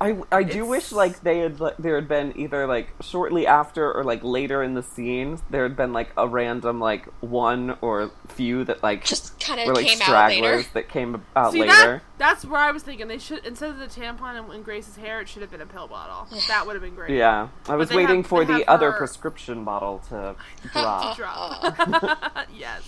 I, 0.00 0.16
I 0.30 0.44
do 0.44 0.50
It's- 0.50 0.68
wish 0.68 0.92
like 0.92 1.22
they 1.22 1.38
had 1.40 1.58
like, 1.58 1.76
there 1.78 1.96
had 1.96 2.06
been 2.06 2.32
either 2.38 2.66
like 2.68 2.90
shortly 3.00 3.46
after 3.48 3.92
or 3.92 4.04
like 4.04 4.22
later 4.22 4.62
in 4.62 4.74
the 4.74 4.82
scene 4.82 5.40
there 5.50 5.64
had 5.64 5.74
been 5.76 5.92
like 5.92 6.10
a 6.16 6.28
random 6.28 6.78
like 6.78 7.06
one 7.20 7.76
or 7.80 8.10
few 8.28 8.62
that 8.64 8.80
like 8.82 9.04
Just 9.04 9.40
kind 9.40 9.60
were 9.66 9.72
of 9.72 9.76
like 9.76 9.86
came 9.86 9.98
out 10.00 10.04
stragglers 10.04 10.56
later. 10.58 10.68
that 10.74 10.88
came 10.88 11.22
out 11.34 11.52
See 11.52 11.60
later. 11.62 11.72
that? 11.72 12.02
That's 12.18 12.44
where 12.44 12.60
I 12.60 12.70
was 12.70 12.82
thinking 12.84 13.08
they 13.08 13.18
should 13.18 13.44
instead 13.44 13.70
of 13.70 13.78
the 13.78 13.86
tampon 13.86 14.38
in, 14.48 14.52
in 14.54 14.62
Grace's 14.62 14.96
hair, 14.96 15.20
it 15.20 15.28
should 15.28 15.42
have 15.42 15.50
been 15.50 15.60
a 15.60 15.66
pill 15.66 15.88
bottle. 15.88 16.28
That 16.48 16.66
would 16.66 16.74
have 16.74 16.82
been 16.82 16.94
great. 16.94 17.10
Yeah, 17.16 17.48
I 17.68 17.74
was 17.76 17.90
waiting 17.90 18.18
have- 18.18 18.26
for 18.26 18.44
the 18.44 18.68
other 18.68 18.92
her- 18.92 18.98
prescription 18.98 19.64
bottle 19.64 20.00
to 20.10 20.36
drop. 20.72 21.16
Drop. 21.16 22.46
yes. 22.56 22.82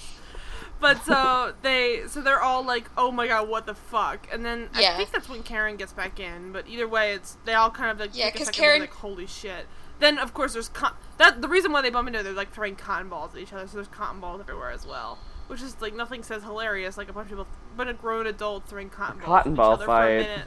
But 0.81 1.05
so 1.05 1.53
they 1.63 2.03
so 2.09 2.23
they're 2.23 2.41
all 2.43 2.65
like, 2.65 2.91
oh 2.97 3.11
my 3.11 3.27
god, 3.27 3.49
what 3.49 3.67
the 3.67 3.75
fuck? 3.75 4.27
And 4.33 4.45
then 4.45 4.69
I 4.75 4.97
think 4.97 5.11
that's 5.13 5.29
when 5.29 5.43
Karen 5.43 5.77
gets 5.77 5.93
back 5.93 6.19
in. 6.19 6.53
But 6.53 6.67
either 6.69 6.89
way, 6.89 7.13
it's 7.13 7.37
they 7.45 7.55
all 7.55 7.71
kind 7.71 7.91
of 7.91 8.01
like 8.01 8.17
Yeah, 8.17 8.27
take 8.27 8.37
a 8.37 8.39
'cause 8.39 8.51
Karen- 8.51 8.81
like, 8.81 8.93
holy 8.95 9.27
shit. 9.27 9.67
Then 9.99 10.19
of 10.19 10.33
course 10.33 10.55
there's 10.55 10.71
con- 10.71 10.95
that 11.19 11.43
the 11.43 11.49
reason 11.49 11.73
why 11.73 11.83
they 11.83 11.91
bump 11.91 12.09
into 12.09 12.21
it, 12.21 12.23
they're 12.23 12.33
like 12.33 12.53
throwing 12.53 12.77
cotton 12.77 13.09
balls 13.11 13.35
at 13.35 13.41
each 13.43 13.53
other, 13.53 13.67
so 13.67 13.75
there's 13.77 13.89
cotton 13.89 14.21
balls 14.21 14.41
everywhere 14.41 14.71
as 14.71 14.87
well. 14.87 15.19
Which 15.49 15.61
is 15.61 15.81
like 15.83 15.95
nothing 15.95 16.23
says 16.23 16.43
hilarious 16.45 16.97
like 16.97 17.11
a 17.11 17.13
bunch 17.13 17.27
of 17.27 17.31
people, 17.33 17.47
but 17.77 17.87
a 17.89 17.93
grown 17.93 18.27
adults 18.27 18.71
throwing 18.71 18.89
cotton 18.89 19.19
balls 19.19 19.27
Cotton 19.27 19.53
at 19.53 19.57
ball 19.57 19.73
each 19.75 19.81
other 19.81 19.85
for 19.87 19.93
a 19.93 19.97
fight. 19.97 20.29
minute. 20.29 20.47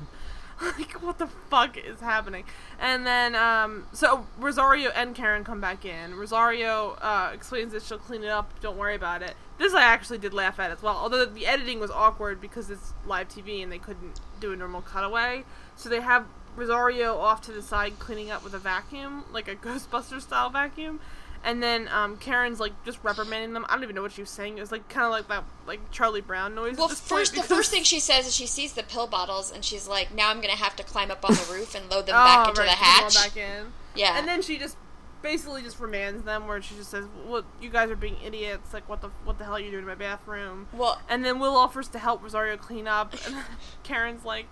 like 0.79 0.91
what 1.03 1.17
the 1.19 1.27
fuck 1.27 1.77
is 1.77 1.99
happening? 1.99 2.45
And 2.79 3.05
then 3.05 3.35
um, 3.35 3.85
so 3.91 4.25
Rosario 4.39 4.89
and 4.91 5.13
Karen 5.13 5.43
come 5.43 5.59
back 5.61 5.83
in. 5.85 6.15
Rosario 6.15 6.91
uh, 7.01 7.31
explains 7.33 7.73
that 7.73 7.83
she'll 7.83 7.97
clean 7.99 8.23
it 8.23 8.29
up. 8.29 8.59
Don't 8.61 8.77
worry 8.77 8.95
about 8.95 9.21
it. 9.21 9.35
This 9.57 9.73
I 9.73 9.83
actually 9.83 10.17
did 10.17 10.33
laugh 10.33 10.59
at 10.59 10.71
as 10.71 10.81
well. 10.81 10.95
Although 10.95 11.25
the 11.25 11.45
editing 11.45 11.79
was 11.79 11.91
awkward 11.91 12.41
because 12.41 12.69
it's 12.69 12.93
live 13.05 13.27
TV 13.29 13.61
and 13.61 13.71
they 13.71 13.77
couldn't 13.77 14.19
do 14.39 14.51
a 14.51 14.55
normal 14.55 14.81
cutaway. 14.81 15.43
So 15.75 15.89
they 15.89 16.01
have 16.01 16.25
Rosario 16.55 17.17
off 17.17 17.41
to 17.41 17.51
the 17.51 17.61
side 17.61 17.99
cleaning 17.99 18.31
up 18.31 18.43
with 18.43 18.53
a 18.53 18.59
vacuum, 18.59 19.25
like 19.31 19.47
a 19.47 19.55
Ghostbuster 19.55 20.21
style 20.21 20.49
vacuum. 20.49 20.99
And 21.45 21.61
then 21.61 21.89
um, 21.89 22.15
Karen's 22.17 22.61
like 22.61 22.71
just 22.85 22.99
reprimanding 23.03 23.51
them. 23.53 23.65
I 23.67 23.73
don't 23.73 23.83
even 23.83 23.95
know 23.95 24.01
what 24.01 24.13
she 24.13 24.21
was 24.21 24.29
saying. 24.29 24.57
It 24.57 24.61
was 24.61 24.71
like 24.71 24.87
kind 24.87 25.05
of 25.05 25.11
like 25.11 25.27
that 25.27 25.43
like 25.67 25.91
Charlie 25.91 26.21
Brown 26.21 26.55
noise. 26.55 26.77
Well, 26.77 26.85
at 26.85 26.91
this 26.91 27.01
point 27.01 27.19
first 27.19 27.35
the 27.35 27.43
first 27.43 27.69
thing 27.69 27.83
she 27.83 27.99
says 27.99 28.25
is 28.27 28.33
she 28.33 28.47
sees 28.47 28.73
the 28.73 28.83
pill 28.83 29.07
bottles 29.07 29.51
and 29.51 29.63
she's 29.63 29.85
like, 29.85 30.13
"Now 30.15 30.29
I'm 30.29 30.39
gonna 30.39 30.55
have 30.55 30.73
to 30.77 30.83
climb 30.83 31.11
up 31.11 31.25
on 31.25 31.33
the 31.35 31.47
roof 31.51 31.75
and 31.75 31.89
load 31.91 32.05
them 32.05 32.15
Oh, 32.17 32.23
back 32.23 32.47
into 32.47 32.61
right, 32.61 32.69
the 32.69 32.75
put 32.77 32.79
them 32.85 32.93
all 32.95 33.03
hatch." 33.03 33.13
Back 33.13 33.37
in. 33.37 33.65
Yeah, 33.93 34.17
And 34.17 34.25
then 34.25 34.41
she 34.41 34.57
just 34.57 34.77
basically 35.23 35.63
just 35.63 35.79
remands 35.79 36.25
them, 36.25 36.45
where 36.45 36.61
she 36.61 36.75
just 36.75 36.91
says, 36.91 37.05
"Well, 37.25 37.43
you 37.59 37.69
guys 37.69 37.89
are 37.89 37.95
being 37.95 38.17
idiots. 38.23 38.73
Like, 38.73 38.87
what 38.87 39.01
the 39.01 39.09
what 39.23 39.39
the 39.39 39.45
hell 39.45 39.55
are 39.55 39.59
you 39.59 39.71
doing 39.71 39.83
in 39.83 39.87
my 39.87 39.95
bathroom?" 39.95 40.67
well, 40.73 41.01
And 41.09 41.25
then 41.25 41.39
Will 41.39 41.55
offers 41.55 41.87
to 41.89 41.99
help 41.99 42.21
Rosario 42.21 42.57
clean 42.57 42.87
up, 42.87 43.15
and 43.25 43.35
Karen's 43.81 44.23
like, 44.25 44.45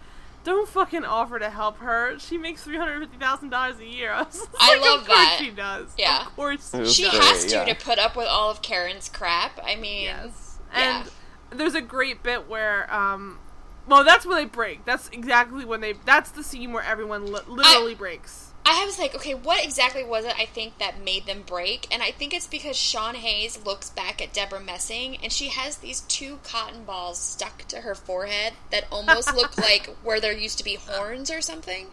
"Don't 0.44 0.68
fucking 0.68 1.06
offer 1.06 1.38
to 1.38 1.52
help 1.52 1.78
her. 1.80 2.18
She 2.18 2.38
makes 2.40 2.64
three 2.64 2.78
hundred 2.78 3.02
fifty 3.02 3.18
thousand 3.18 3.50
dollars 3.50 3.78
a 3.80 3.86
year." 3.86 4.12
I, 4.14 4.24
was 4.24 4.34
just 4.34 4.50
I 4.60 4.78
love 4.80 5.02
of 5.02 5.08
course 5.08 5.20
that. 5.20 5.38
She 5.40 5.52
does. 5.52 5.94
Yeah. 5.98 6.22
Of 6.26 6.36
course. 6.36 6.72
She 6.92 7.04
great, 7.04 7.22
has 7.22 7.46
to 7.46 7.56
yeah. 7.58 7.66
to 7.66 7.86
put 7.86 8.00
up 8.00 8.16
with 8.16 8.28
all 8.28 8.50
of 8.50 8.64
Karen's 8.64 9.10
crap. 9.10 9.60
I 9.64 9.76
mean, 9.76 10.04
Yes. 10.04 10.60
Yeah. 10.74 11.04
And 11.52 11.60
there's 11.60 11.76
a 11.76 11.82
great 11.82 12.24
bit 12.24 12.48
where, 12.50 12.92
um, 12.94 13.40
well, 13.88 14.06
that's 14.06 14.26
when 14.26 14.38
they 14.38 14.46
break. 14.46 14.86
That's 14.86 15.10
exactly 15.10 15.66
when 15.66 15.82
they. 15.82 15.94
That's 16.06 16.32
the 16.32 16.44
scene 16.44 16.72
where 16.72 16.84
everyone 16.84 17.26
li- 17.32 17.42
literally 17.48 17.94
breaks. 17.96 18.51
I 18.66 18.86
was 18.86 19.00
like, 19.00 19.16
okay, 19.16 19.34
what 19.34 19.64
exactly 19.64 20.04
was 20.04 20.24
it? 20.26 20.34
I 20.40 20.46
think 20.46 20.78
that 20.78 21.04
made 21.04 21.26
them 21.26 21.42
break, 21.46 21.88
and 21.92 22.04
I 22.04 22.12
think 22.12 22.34
it's 22.34 22.48
because 22.48 22.78
Sean 22.78 23.16
Hayes 23.16 23.60
looks 23.66 23.90
back 23.90 24.22
at 24.22 24.34
Debra 24.34 24.60
Messing, 24.62 25.18
and 25.24 25.32
she 25.32 25.50
has 25.50 25.78
these 25.78 26.02
two 26.02 26.40
cotton 26.44 26.84
balls 26.84 27.20
stuck 27.20 27.64
to 27.70 27.78
her 27.78 27.96
forehead 27.96 28.54
that 28.72 28.86
almost 28.92 29.36
look 29.36 29.58
like 29.58 29.88
where 30.04 30.20
there 30.20 30.32
used 30.38 30.58
to 30.60 30.64
be 30.64 30.76
horns 30.76 31.32
or 31.32 31.42
something. 31.42 31.88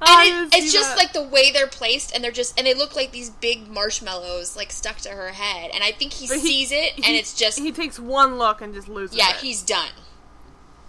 Oh, 0.00 0.22
and 0.26 0.52
it, 0.52 0.58
it's 0.62 0.72
just 0.72 0.90
that. 0.90 0.96
like 0.96 1.12
the 1.12 1.22
way 1.22 1.52
they're 1.52 1.66
placed, 1.66 2.14
and 2.14 2.24
they're 2.24 2.32
just 2.32 2.58
and 2.58 2.66
they 2.66 2.74
look 2.74 2.96
like 2.96 3.12
these 3.12 3.28
big 3.28 3.68
marshmallows 3.68 4.56
like 4.56 4.72
stuck 4.72 4.96
to 5.00 5.10
her 5.10 5.28
head. 5.28 5.70
And 5.74 5.84
I 5.84 5.92
think 5.92 6.12
he 6.14 6.26
But 6.26 6.40
sees 6.40 6.72
it, 6.72 6.96
and 6.96 7.04
he- 7.04 7.18
it's 7.18 7.34
just 7.34 7.58
he 7.58 7.70
takes 7.70 8.00
one 8.00 8.38
look 8.38 8.62
and 8.62 8.72
just 8.74 8.88
loses. 8.88 9.16
yeah, 9.16 9.30
it. 9.30 9.36
he's 9.36 9.62
done. 9.62 9.90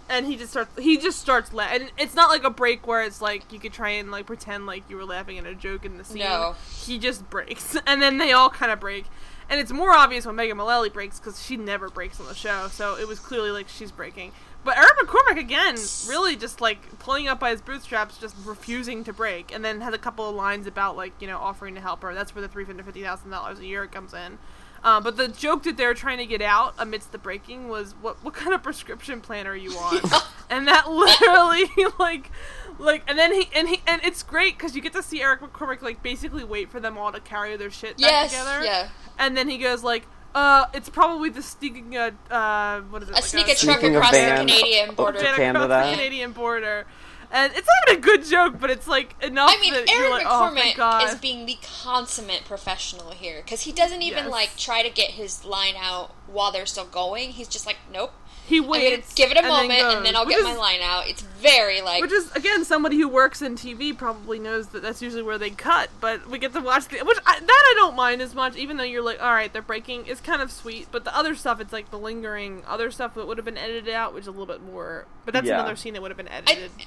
And 0.08 0.26
he 0.26 0.36
just 0.36 0.50
starts 0.50 0.70
he 0.78 0.96
just 0.96 1.18
starts 1.18 1.52
la- 1.52 1.64
and 1.64 1.90
it's 1.98 2.14
not 2.14 2.28
like 2.28 2.44
a 2.44 2.50
break 2.50 2.86
where 2.86 3.02
it's 3.02 3.22
like 3.22 3.52
you 3.52 3.58
could 3.58 3.72
try 3.72 3.90
and 3.90 4.10
like 4.10 4.26
pretend 4.26 4.66
like 4.66 4.82
you 4.88 4.96
were 4.96 5.04
laughing 5.04 5.38
at 5.38 5.46
a 5.46 5.54
joke 5.54 5.84
in 5.84 5.98
the 5.98 6.04
scene. 6.04 6.18
No. 6.22 6.54
he 6.84 6.98
just 6.98 7.28
breaks 7.30 7.76
and 7.86 8.02
then 8.02 8.18
they 8.18 8.32
all 8.32 8.50
kind 8.50 8.70
of 8.72 8.80
break. 8.80 9.06
And 9.48 9.60
it's 9.60 9.72
more 9.72 9.90
obvious 9.90 10.24
when 10.24 10.36
Megan 10.36 10.56
Mullally 10.56 10.88
breaks 10.88 11.18
because 11.20 11.42
she 11.44 11.56
never 11.56 11.90
breaks 11.90 12.18
on 12.20 12.26
the 12.26 12.34
show 12.34 12.68
so 12.68 12.96
it 12.96 13.06
was 13.06 13.18
clearly 13.18 13.50
like 13.50 13.68
she's 13.68 13.90
breaking. 13.92 14.32
But 14.64 14.78
Eric 14.78 14.96
McCormack 14.98 15.38
again 15.38 15.76
really 16.08 16.36
just 16.36 16.60
like 16.60 16.98
pulling 16.98 17.28
up 17.28 17.40
by 17.40 17.50
his 17.50 17.60
bootstraps 17.60 18.16
just 18.18 18.34
refusing 18.44 19.04
to 19.04 19.12
break 19.12 19.54
and 19.54 19.62
then 19.64 19.82
had 19.82 19.92
a 19.92 19.98
couple 19.98 20.28
of 20.28 20.34
lines 20.34 20.66
about 20.66 20.96
like 20.96 21.12
you 21.20 21.26
know 21.26 21.38
offering 21.38 21.74
to 21.74 21.80
help 21.80 22.02
her. 22.02 22.14
That's 22.14 22.34
where 22.34 22.46
the 22.46 22.48
$350,000 22.48 23.58
a 23.58 23.66
year 23.66 23.86
comes 23.86 24.14
in 24.14 24.38
uh, 24.84 25.00
but 25.00 25.16
the 25.16 25.28
joke 25.28 25.62
that 25.64 25.76
they're 25.76 25.94
trying 25.94 26.18
to 26.18 26.26
get 26.26 26.42
out 26.42 26.74
amidst 26.78 27.10
the 27.12 27.18
breaking 27.18 27.68
was, 27.68 27.94
"What 28.00 28.22
what 28.22 28.34
kind 28.34 28.54
of 28.54 28.62
prescription 28.62 29.20
plan 29.20 29.46
are 29.46 29.56
you 29.56 29.72
on?" 29.72 30.00
and 30.50 30.68
that 30.68 30.90
literally 30.90 31.64
like 31.98 32.30
like 32.78 33.02
and 33.08 33.18
then 33.18 33.32
he 33.32 33.48
and 33.54 33.68
he 33.68 33.80
and 33.86 34.00
it's 34.04 34.22
great 34.22 34.56
because 34.58 34.76
you 34.76 34.82
get 34.82 34.92
to 34.92 35.02
see 35.02 35.22
Eric 35.22 35.40
McCormack 35.40 35.80
like 35.82 36.02
basically 36.02 36.44
wait 36.44 36.70
for 36.70 36.80
them 36.80 36.98
all 36.98 37.10
to 37.12 37.20
carry 37.20 37.56
their 37.56 37.70
shit 37.70 37.96
back 37.96 38.10
Yes, 38.10 38.30
together. 38.32 38.64
yeah. 38.64 38.88
And 39.18 39.36
then 39.36 39.48
he 39.48 39.58
goes 39.58 39.82
like, 39.84 40.06
"Uh, 40.34 40.66
it's 40.74 40.88
probably 40.88 41.30
the 41.30 41.40
sneaking 41.42 41.96
uh, 41.96 42.10
uh 42.30 42.80
what 42.82 43.02
is 43.02 43.08
it? 43.08 43.12
A 43.12 43.14
like 43.14 43.24
sneak 43.24 43.44
a 43.48 43.54
truck 43.54 43.78
Sneaking 43.80 43.94
a 43.94 43.98
across 43.98 44.10
the 44.12 44.18
van 44.18 44.46
Canadian 44.46 44.94
border. 44.96 45.18
to 45.20 45.24
Canada. 45.24 45.64
across 45.64 45.86
the 45.90 45.96
Canadian 45.96 46.32
border." 46.32 46.86
And 47.32 47.52
it's 47.54 47.66
not 47.66 47.88
even 47.92 47.98
a 48.02 48.06
good 48.06 48.24
joke, 48.24 48.60
but 48.60 48.70
it's 48.70 48.86
like 48.86 49.14
enough 49.22 49.50
I 49.52 49.60
mean, 49.60 49.72
that 49.74 49.88
you're 49.90 50.00
Eric 50.00 50.10
like, 50.12 50.26
"Oh, 50.28 50.50
thank 50.54 50.74
McCormack 50.74 50.76
God." 50.76 51.08
is 51.08 51.14
being 51.16 51.46
the 51.46 51.58
consummate 51.82 52.44
professional 52.44 53.10
here 53.10 53.42
because 53.44 53.62
he 53.62 53.72
doesn't 53.72 54.02
even 54.02 54.24
Yes. 54.24 54.30
like 54.32 54.56
try 54.56 54.82
to 54.82 54.90
get 54.90 55.10
his 55.12 55.44
line 55.44 55.74
out 55.76 56.12
while 56.26 56.52
they're 56.52 56.66
still 56.66 56.86
going. 56.86 57.30
He's 57.30 57.48
just 57.48 57.66
like, 57.66 57.76
nope. 57.92 58.12
he 58.46 58.60
waits, 58.60 59.14
give 59.14 59.30
it 59.30 59.36
a 59.36 59.40
and 59.40 59.46
then 59.46 59.68
moment, 59.68 59.96
and 59.96 60.04
then 60.06 60.14
I'll 60.16 60.26
get 60.26 60.38
is- 60.38 60.44
my 60.44 60.54
line 60.54 60.80
out. 60.82 61.08
It's 61.08 61.22
very 61.22 61.80
like 61.80 62.02
Which 62.02 62.12
is 62.12 62.30
again 62.32 62.62
somebody 62.64 62.98
who 62.98 63.08
works 63.08 63.40
in 63.40 63.56
TV 63.56 63.96
probably 63.96 64.38
knows 64.38 64.66
that 64.68 64.82
that's 64.82 65.00
usually 65.00 65.22
where 65.22 65.38
they 65.38 65.48
cut, 65.50 65.88
but 66.00 66.28
we 66.28 66.38
get 66.38 66.52
to 66.52 66.60
watch 66.60 66.88
the 66.88 66.98
which 67.04 67.18
I, 67.24 67.40
that 67.40 67.48
I 67.48 67.72
don't 67.76 67.96
mind 67.96 68.20
as 68.20 68.34
much. 68.34 68.54
Even 68.56 68.76
though 68.76 68.84
you're 68.84 69.00
like, 69.02 69.22
all 69.22 69.32
right, 69.32 69.50
they're 69.52 69.62
breaking, 69.62 70.06
it's 70.06 70.20
kind 70.20 70.42
of 70.42 70.50
sweet, 70.52 70.88
but 70.92 71.04
the 71.04 71.16
other 71.16 71.34
stuff, 71.34 71.58
it's 71.60 71.72
like 71.72 71.90
the 71.90 71.98
lingering 71.98 72.62
other 72.66 72.90
stuff 72.90 73.14
that 73.14 73.26
would 73.26 73.38
have 73.38 73.44
been 73.46 73.56
edited 73.58 73.88
out, 73.94 74.12
which 74.12 74.22
is 74.22 74.28
a 74.28 74.30
little 74.30 74.44
bit 74.46 74.62
more. 74.62 75.06
But 75.24 75.32
that's 75.32 75.46
Yeah. 75.46 75.54
another 75.60 75.76
scene 75.76 75.94
that 75.94 76.02
would 76.02 76.10
have 76.10 76.18
been 76.18 76.28
edited. 76.28 76.70
I 76.78 76.84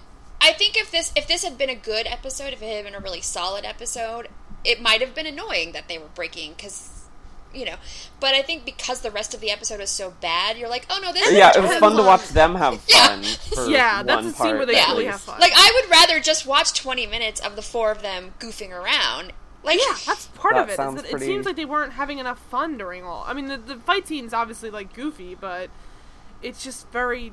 think 0.53 0.77
if 0.77 0.91
this 0.91 1.11
if 1.15 1.27
this 1.27 1.43
had 1.43 1.57
been 1.57 1.69
a 1.69 1.75
good 1.75 2.07
episode, 2.07 2.53
if 2.53 2.61
it 2.61 2.75
had 2.75 2.85
been 2.85 2.95
a 2.95 2.99
really 2.99 3.21
solid 3.21 3.65
episode, 3.65 4.27
it 4.63 4.81
might 4.81 5.01
have 5.01 5.13
been 5.15 5.25
annoying 5.25 5.71
that 5.73 5.87
they 5.87 5.97
were 5.97 6.09
breaking 6.13 6.53
because. 6.55 6.93
You 7.53 7.63
know, 7.65 7.75
but 8.19 8.35
I 8.35 8.41
think 8.41 8.65
because 8.65 9.01
the 9.01 9.09
rest 9.09 9.33
of 9.33 9.39
the 9.39 9.49
episode 9.49 9.79
was 9.79 9.89
so 9.89 10.13
bad, 10.21 10.57
you're 10.57 10.69
like, 10.69 10.85
oh 10.89 10.99
no, 11.01 11.13
this 11.13 11.25
is 11.27 11.33
Yeah, 11.33 11.53
it 11.55 11.61
was 11.61 11.73
fun 11.77 11.95
to 11.95 12.03
watch 12.03 12.27
them 12.27 12.53
have 12.55 12.73
Yeah. 12.87 13.07
fun. 13.07 13.23
For 13.23 13.65
Yeah, 13.69 14.03
that's 14.03 14.25
one 14.25 14.33
a 14.33 14.35
scene 14.35 14.57
where 14.57 14.65
they 14.65 14.75
at 14.77 14.89
really 14.89 15.05
have 15.05 15.21
fun. 15.21 15.39
Like 15.39 15.53
I 15.55 15.71
would 15.81 15.89
rather 15.89 16.19
just 16.19 16.45
watch 16.45 16.73
20 16.73 17.07
minutes 17.07 17.39
of 17.39 17.55
the 17.55 17.61
four 17.61 17.89
of 17.89 18.01
them 18.01 18.33
goofing 18.39 18.71
around. 18.71 19.31
Like 19.63 19.79
yeah, 19.79 19.95
that's 20.05 20.27
part 20.35 20.55
That 20.55 20.63
of 20.63 20.69
it. 20.69 20.71
is 20.73 20.75
sounds 20.75 21.01
that 21.01 21.11
It 21.13 21.19
seems 21.21 21.45
like 21.45 21.55
they 21.55 21.65
weren't 21.65 21.93
having 21.93 22.19
enough 22.19 22.37
fun 22.37 22.77
during 22.77 23.05
all. 23.05 23.23
I 23.25 23.33
mean, 23.33 23.47
the 23.47 23.57
the 23.57 23.77
fight 23.77 24.07
scene's 24.07 24.33
obviously 24.33 24.69
like 24.69 24.93
goofy, 24.93 25.33
but 25.33 25.69
it's 26.43 26.63
just 26.63 26.91
very 26.91 27.31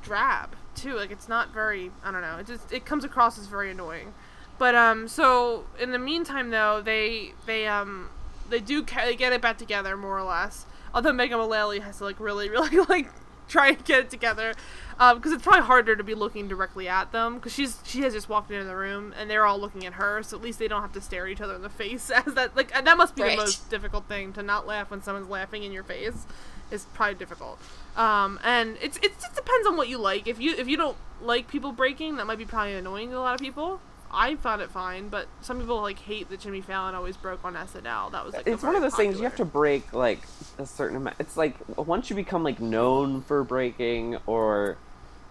drab 0.00 0.54
too. 0.76 0.94
Like 0.94 1.10
it's 1.10 1.28
not 1.28 1.52
very. 1.52 1.90
I 2.04 2.10
don't 2.12 2.22
know. 2.22 2.36
It 2.36 2.46
just 2.46 2.72
it 2.72 2.84
comes 2.84 3.04
across 3.04 3.38
as 3.38 3.46
very 3.46 3.70
annoying. 3.70 4.14
But 4.58 4.74
um, 4.74 5.08
so 5.08 5.64
in 5.78 5.92
the 5.92 5.98
meantime 5.98 6.50
though, 6.50 6.80
they 6.80 7.32
they 7.46 7.66
um 7.66 8.10
they 8.48 8.60
do 8.60 8.82
ca- 8.82 9.04
they 9.06 9.16
get 9.16 9.32
it 9.32 9.42
back 9.42 9.58
together 9.58 9.96
more 9.96 10.18
or 10.18 10.22
less. 10.24 10.66
Although 10.94 11.12
Megan 11.12 11.38
Mullally 11.38 11.80
has 11.80 11.98
to 11.98 12.04
like 12.04 12.18
really 12.20 12.48
really 12.50 12.78
like 12.88 13.08
try 13.48 13.68
and 13.68 13.84
get 13.84 14.00
it 14.00 14.10
together 14.10 14.54
because 14.98 15.30
it's 15.30 15.42
probably 15.42 15.60
harder 15.64 15.94
to 15.94 16.02
be 16.02 16.14
looking 16.14 16.48
directly 16.48 16.88
at 16.88 17.12
them 17.12 17.36
because 17.36 17.52
she's 17.52 17.78
she 17.84 18.00
has 18.00 18.12
just 18.12 18.28
walked 18.28 18.50
into 18.50 18.64
the 18.64 18.74
room 18.74 19.14
and 19.16 19.30
they're 19.30 19.46
all 19.46 19.56
looking 19.60 19.86
at 19.86 19.92
her 19.92 20.20
so 20.22 20.36
at 20.36 20.42
least 20.42 20.58
they 20.58 20.66
don't 20.66 20.82
have 20.82 20.92
to 20.92 21.00
stare 21.00 21.28
each 21.28 21.40
other 21.40 21.54
in 21.54 21.62
the 21.62 21.68
face 21.68 22.10
as 22.26 22.34
that 22.34 22.56
like 22.56 22.74
and 22.74 22.84
that 22.88 22.96
must 22.96 23.14
be 23.14 23.22
Right. 23.22 23.36
the 23.38 23.44
most 23.44 23.70
difficult 23.70 24.06
thing 24.08 24.32
to 24.32 24.42
not 24.42 24.66
laugh 24.66 24.90
when 24.90 25.00
someone's 25.00 25.28
laughing 25.28 25.62
in 25.62 25.70
your 25.70 25.84
face 25.84 26.26
is 26.70 26.86
probably 26.94 27.14
difficult 27.14 27.58
um 27.96 28.38
and 28.44 28.76
it's 28.80 28.96
it 28.98 29.12
just 29.20 29.34
depends 29.34 29.66
on 29.66 29.76
what 29.76 29.88
you 29.88 29.98
like 29.98 30.26
if 30.26 30.40
you 30.40 30.54
if 30.56 30.68
you 30.68 30.76
don't 30.76 30.96
like 31.22 31.48
people 31.48 31.72
breaking 31.72 32.16
that 32.16 32.26
might 32.26 32.38
be 32.38 32.44
probably 32.44 32.74
annoying 32.74 33.10
to 33.10 33.16
a 33.16 33.20
lot 33.20 33.34
of 33.34 33.40
people 33.40 33.80
I 34.10 34.36
found 34.36 34.62
it 34.62 34.70
fine, 34.70 35.08
but 35.08 35.26
some 35.40 35.60
people 35.60 35.80
like 35.80 35.98
hate 35.98 36.30
that 36.30 36.40
Jimmy 36.40 36.60
Fallon 36.60 36.94
always 36.94 37.16
broke 37.16 37.44
on 37.44 37.54
SNL. 37.54 38.12
That 38.12 38.24
was 38.24 38.34
like 38.34 38.46
It's 38.46 38.62
one 38.62 38.76
of 38.76 38.82
those 38.82 38.94
things 38.94 39.18
you 39.18 39.24
have 39.24 39.36
to 39.36 39.44
break 39.44 39.92
like 39.92 40.20
a 40.58 40.64
certain 40.66 40.96
amount. 40.96 41.16
It's 41.18 41.36
like 41.36 41.56
once 41.76 42.08
you 42.08 42.16
become 42.16 42.42
like 42.42 42.60
known 42.60 43.22
for 43.22 43.44
breaking 43.44 44.16
or 44.26 44.78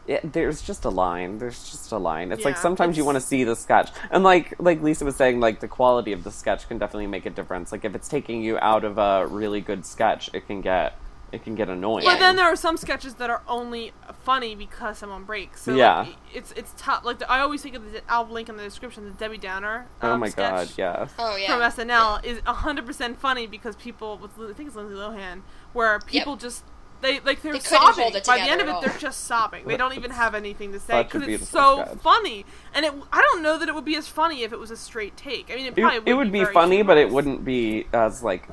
it, 0.07 0.33
there's 0.33 0.61
just 0.61 0.86
a 0.86 0.89
line. 0.89 1.39
There's 1.39 1.71
just 1.71 1.91
a 1.91 1.97
line. 1.97 2.31
It's 2.31 2.45
like 2.45 2.55
Yeah, 2.55 2.61
sometimes 2.61 2.97
you 2.97 3.05
want 3.05 3.15
to 3.15 3.21
see 3.21 3.43
the 3.43 3.55
sketch, 3.55 3.89
and 4.11 4.23
like 4.23 4.53
like 4.59 4.81
Lisa 4.83 5.03
was 5.03 5.15
saying, 5.15 5.39
like 5.39 5.61
the 5.61 5.67
quality 5.67 6.11
of 6.11 6.23
the 6.23 6.31
sketch 6.31 6.67
can 6.67 6.77
definitely 6.77 7.07
make 7.07 7.25
a 7.25 7.31
difference. 7.31 7.71
Like 7.71 7.86
if 7.86 7.95
it's 7.95 8.07
taking 8.07 8.43
you 8.43 8.59
out 8.59 8.83
of 8.83 8.97
a 8.99 9.25
really 9.25 9.61
good 9.61 9.86
sketch, 9.86 10.29
it 10.33 10.45
can 10.45 10.61
get 10.61 10.95
it 11.36 11.43
can 11.43 11.53
get 11.53 11.69
annoying. 11.69 12.05
But 12.05 12.19
then 12.19 12.36
there 12.38 12.45
are 12.45 12.55
some 12.55 12.77
sketches 12.77 13.15
that 13.15 13.29
are 13.29 13.43
only 13.47 13.91
funny 14.23 14.55
because 14.55 14.97
someone 14.97 15.23
breaks. 15.23 15.61
So 15.61 15.75
Yeah. 15.75 15.99
like, 15.99 16.15
it's 16.33 16.51
it's 16.53 16.73
tough. 16.77 17.03
Like 17.03 17.19
the, 17.19 17.29
I 17.29 17.41
always 17.41 17.61
think 17.61 17.75
of 17.75 17.91
the 17.91 18.01
I'll 18.09 18.25
link 18.25 18.49
in 18.49 18.57
the 18.57 18.63
description 18.63 19.03
the 19.05 19.11
Debbie 19.11 19.38
Downer. 19.38 19.88
oh 20.01 20.13
um, 20.13 20.21
my 20.21 20.29
god, 20.29 20.71
yeah. 20.77 21.07
oh 21.19 21.36
yeah. 21.36 21.47
From 21.47 21.59
SNL 21.59 22.23
is 22.23 22.39
hundred 22.45 22.86
percent 22.86 23.19
funny 23.19 23.45
because 23.47 23.75
people 23.75 24.17
with 24.17 24.31
I 24.39 24.53
think 24.53 24.67
it's 24.67 24.75
Lindsay 24.75 24.95
Lohan 24.95 25.41
where 25.73 25.99
people 25.99 26.38
just 26.38 26.63
they 27.01 27.19
like 27.19 27.41
they're 27.41 27.53
They 27.53 27.59
sobbing 27.59 28.13
by 28.25 28.38
the 28.38 28.49
end 28.49 28.61
of 28.61 28.69
it 28.69 28.75
they're 28.81 28.97
just 28.97 29.25
sobbing 29.25 29.67
they 29.67 29.75
don't 29.75 29.93
even 29.93 30.11
have 30.11 30.33
anything 30.33 30.71
to 30.71 30.79
say 30.79 31.03
because 31.03 31.27
it's 31.27 31.49
so 31.49 31.83
sketch. 31.83 31.97
funny 31.99 32.45
and 32.73 32.86
it 32.86 32.93
I 33.11 33.21
don't 33.21 33.43
know 33.43 33.59
that 33.59 33.67
it 33.67 33.75
would 33.75 33.83
be 33.86 33.97
as 33.97 34.07
funny 34.07 34.43
if 34.43 34.53
it 34.53 34.59
was 34.59 34.71
a 34.71 34.77
straight 34.77 35.17
take 35.17 35.51
I 35.51 35.55
mean 35.55 35.65
it 35.65 35.77
It, 35.77 35.81
probably 35.81 35.99
would, 35.99 36.07
it 36.07 36.13
would 36.13 36.31
be 36.31 36.39
very 36.39 36.53
funny, 36.53 36.81
but 36.83 36.97
it 36.97 37.09
wouldn't 37.09 37.43
be 37.43 37.86
as 37.93 38.23
like 38.23 38.47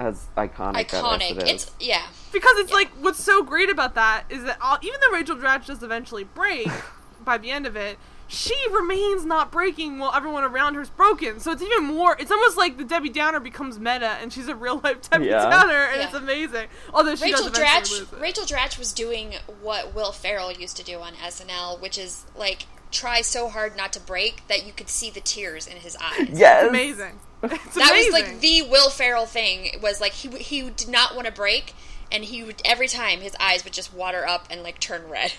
as 0.00 0.26
iconic. 0.36 0.76
as 0.76 1.00
Iconic. 1.02 1.30
it 1.32 1.42
is. 1.44 1.50
It's 1.50 1.70
yeah. 1.80 2.02
because 2.32 2.56
it's 2.58 2.72
like 2.72 2.88
what's 3.00 3.22
so 3.22 3.42
great 3.42 3.70
about 3.70 3.94
that 3.94 4.24
is 4.30 4.44
that 4.44 4.58
all, 4.60 4.78
even 4.82 4.98
though 5.00 5.16
Rachel 5.16 5.36
Dratch 5.36 5.66
does 5.66 5.82
eventually 5.82 6.24
break 6.24 6.68
by 7.24 7.38
the 7.38 7.50
end 7.50 7.66
of 7.66 7.76
it, 7.76 7.98
she 8.26 8.56
remains 8.72 9.24
not 9.24 9.52
breaking 9.52 9.98
while 9.98 10.12
everyone 10.14 10.44
around 10.44 10.74
her's 10.74 10.88
broken. 10.90 11.38
So 11.40 11.52
it's 11.52 11.62
even 11.62 11.84
more. 11.84 12.16
It's 12.18 12.30
almost 12.30 12.56
like 12.56 12.78
the 12.78 12.84
Debbie 12.84 13.10
Downer 13.10 13.38
becomes 13.38 13.78
meta, 13.78 14.16
and 14.20 14.32
she's 14.32 14.48
a 14.48 14.54
real 14.56 14.80
life 14.82 15.08
Debbie 15.10 15.26
Yeah. 15.26 15.48
Downer, 15.48 15.84
and 15.84 16.00
Yeah. 16.00 16.06
it's 16.06 16.14
amazing. 16.14 16.68
Although 16.92 17.14
she 17.16 17.24
Rachel 17.26 17.50
does 17.50 17.58
Dratch 17.58 17.90
lose 17.90 18.12
it. 18.12 18.18
Rachel 18.20 18.44
Dratch 18.44 18.78
was 18.78 18.92
doing 18.92 19.34
what 19.62 19.94
Will 19.94 20.10
Ferrell 20.10 20.50
used 20.50 20.76
to 20.78 20.84
do 20.84 21.00
on 21.00 21.12
SNL, 21.14 21.80
which 21.80 21.98
is 21.98 22.24
like 22.34 22.66
try 22.90 23.20
so 23.20 23.48
hard 23.48 23.76
not 23.76 23.92
to 23.92 24.00
break 24.00 24.46
that 24.48 24.64
you 24.66 24.72
could 24.72 24.88
see 24.88 25.10
the 25.10 25.20
tears 25.20 25.66
in 25.66 25.76
his 25.78 25.96
eyes. 25.96 26.30
Yes. 26.32 26.62
It's 26.62 26.70
amazing. 26.70 27.20
That 27.74 27.92
was 27.92 28.12
like 28.12 28.40
the 28.40 28.62
Will 28.62 28.90
Ferrell 28.90 29.26
thing. 29.26 29.80
Was 29.82 30.00
like 30.00 30.12
he 30.12 30.28
he 30.38 30.70
did 30.70 30.88
not 30.88 31.14
want 31.14 31.26
to 31.26 31.32
break, 31.32 31.74
and 32.10 32.24
he 32.24 32.42
would 32.42 32.62
every 32.64 32.88
time 32.88 33.20
his 33.20 33.36
eyes 33.40 33.64
would 33.64 33.72
just 33.72 33.92
water 33.92 34.26
up 34.26 34.46
and 34.50 34.62
like 34.62 34.78
turn 34.80 35.08
red. 35.08 35.34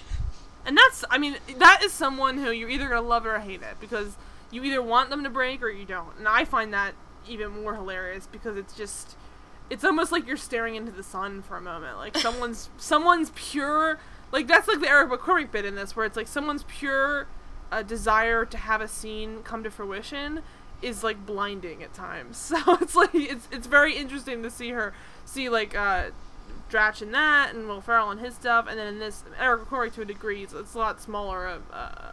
And 0.65 0.75
that's, 0.75 1.05
I 1.11 1.19
mean, 1.19 1.37
that 1.57 1.83
is 1.83 1.93
someone 1.93 2.39
who 2.39 2.49
you're 2.51 2.69
either 2.69 2.89
gonna 2.89 3.01
love 3.01 3.25
it 3.25 3.29
or 3.29 3.39
hate 3.39 3.61
it 3.61 3.79
because 3.79 4.17
you 4.49 4.63
either 4.63 4.81
want 4.81 5.11
them 5.11 5.23
to 5.23 5.29
break 5.29 5.61
or 5.61 5.69
you 5.69 5.85
don't. 5.85 6.17
And 6.17 6.27
I 6.27 6.43
find 6.43 6.73
that 6.73 6.95
even 7.27 7.63
more 7.63 7.75
hilarious 7.75 8.27
because 8.27 8.57
it's 8.57 8.75
just, 8.75 9.15
it's 9.69 9.83
almost 9.83 10.11
like 10.11 10.25
you're 10.25 10.37
staring 10.37 10.75
into 10.75 10.91
the 10.91 11.03
sun 11.03 11.43
for 11.43 11.55
a 11.57 11.61
moment. 11.61 11.97
Like 11.97 12.17
someone's, 12.17 12.69
someone's 12.77 13.31
pure, 13.35 13.99
like 14.31 14.47
that's 14.47 14.67
like 14.67 14.79
the 14.79 14.89
Eric 14.89 15.11
McCormack 15.11 15.51
bit 15.51 15.65
in 15.65 15.75
this, 15.75 15.95
where 15.95 16.05
it's 16.05 16.17
like 16.17 16.27
someone's 16.27 16.63
pure 16.67 17.27
uh, 17.71 17.83
desire 17.83 18.43
to 18.45 18.57
have 18.57 18.81
a 18.81 18.87
scene 18.87 19.43
come 19.43 19.63
to 19.63 19.69
fruition 19.69 20.41
is 20.85 21.03
like 21.03 21.25
blinding 21.25 21.83
at 21.83 21.93
times. 21.93 22.53
So 22.65 22.77
it's 22.81 22.95
like 22.95 23.13
it's 23.13 23.47
it's 23.51 23.67
very 23.67 23.95
interesting 23.95 24.43
to 24.43 24.49
see 24.49 24.69
her 24.69 24.93
see 25.25 25.49
like 25.49 25.75
uh 25.75 26.11
Dratch 26.69 27.01
in 27.01 27.11
that, 27.11 27.53
and 27.53 27.67
Will 27.67 27.81
Ferrell 27.81 28.09
and 28.09 28.19
his 28.19 28.33
stuff, 28.33 28.65
and 28.67 28.77
then 28.77 28.87
in 28.87 28.99
this, 28.99 29.23
Eric 29.39 29.65
McCormack 29.65 29.93
to 29.93 30.01
a 30.01 30.05
degree, 30.05 30.41
it's, 30.41 30.51
it's 30.51 30.73
a 30.73 30.79
lot 30.79 30.99
smaller 30.99 31.59
uh, 31.71 32.11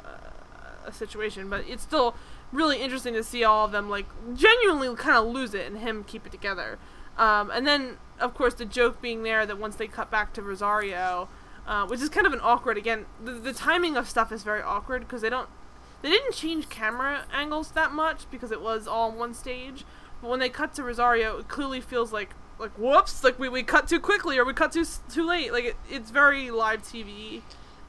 a 0.84 0.92
situation, 0.92 1.48
but 1.48 1.64
it's 1.66 1.82
still 1.82 2.14
really 2.52 2.82
interesting 2.82 3.14
to 3.14 3.24
see 3.24 3.42
all 3.44 3.64
of 3.64 3.72
them 3.72 3.88
like 3.88 4.04
genuinely 4.34 4.94
kind 4.94 5.16
of 5.16 5.24
lose 5.32 5.54
it 5.54 5.66
and 5.66 5.78
him 5.78 6.04
keep 6.04 6.26
it 6.26 6.32
together. 6.32 6.78
Um, 7.16 7.50
and 7.50 7.66
then, 7.66 7.96
of 8.20 8.34
course, 8.34 8.52
the 8.52 8.66
joke 8.66 9.00
being 9.00 9.22
there 9.22 9.46
that 9.46 9.58
once 9.58 9.76
they 9.76 9.86
cut 9.86 10.10
back 10.10 10.34
to 10.34 10.42
Rosario, 10.42 11.28
uh, 11.66 11.86
which 11.86 12.00
is 12.00 12.08
kind 12.08 12.26
of 12.26 12.32
an 12.32 12.40
awkward 12.42 12.76
again. 12.76 13.06
The, 13.22 13.32
the 13.32 13.52
timing 13.52 13.96
of 13.96 14.08
stuff 14.08 14.32
is 14.32 14.42
very 14.42 14.62
awkward 14.62 15.02
because 15.02 15.22
they 15.22 15.30
don't 15.30 15.48
they 16.02 16.10
didn't 16.10 16.34
change 16.34 16.68
camera 16.68 17.24
angles 17.32 17.70
that 17.72 17.92
much 17.92 18.30
because 18.30 18.50
it 18.52 18.60
was 18.60 18.86
all 18.86 19.10
on 19.10 19.16
one 19.18 19.34
stage. 19.34 19.84
But 20.20 20.30
when 20.30 20.40
they 20.40 20.48
cut 20.48 20.74
to 20.74 20.82
Rosario, 20.82 21.38
it 21.38 21.48
clearly 21.48 21.80
feels 21.80 22.12
like 22.12 22.30
like 22.58 22.72
whoops, 22.78 23.24
like 23.24 23.38
we, 23.38 23.48
we 23.48 23.62
cut 23.62 23.88
too 23.88 23.98
quickly 23.98 24.38
or 24.38 24.44
we 24.44 24.52
cut 24.52 24.72
too 24.72 24.84
too 25.12 25.26
late. 25.26 25.52
Like 25.52 25.64
it, 25.64 25.76
it's 25.90 26.10
very 26.10 26.50
live 26.50 26.82
TV 26.82 27.42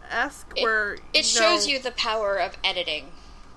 esque 0.09 0.51
It- 0.55 0.63
where 0.63 0.97
It 1.13 1.25
shows 1.25 1.65
know- 1.67 1.73
you 1.73 1.79
the 1.79 1.91
power 1.91 2.37
of 2.37 2.57
editing. 2.63 3.11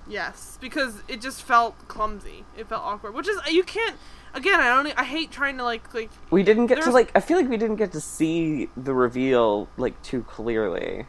Yes, 0.09 0.57
because 0.61 1.01
it 1.09 1.19
just 1.19 1.43
felt 1.43 1.75
clumsy. 1.89 2.45
It 2.57 2.69
felt 2.69 2.81
awkward, 2.83 3.13
which 3.13 3.27
is 3.27 3.37
you 3.49 3.63
can't. 3.63 3.97
Again, 4.33 4.59
I 4.59 4.67
don't. 4.67 4.97
I 4.97 5.03
hate 5.03 5.31
trying 5.31 5.57
to 5.57 5.63
like 5.65 5.93
like. 5.93 6.09
We 6.29 6.43
didn't 6.43 6.67
get 6.67 6.81
to 6.83 6.91
like. 6.91 7.11
I 7.15 7.19
feel 7.19 7.37
like 7.37 7.49
we 7.49 7.57
didn't 7.57 7.75
get 7.75 7.91
to 7.91 7.99
see 7.99 8.69
the 8.77 8.93
reveal 8.93 9.67
like 9.75 10.01
too 10.03 10.23
clearly. 10.23 11.07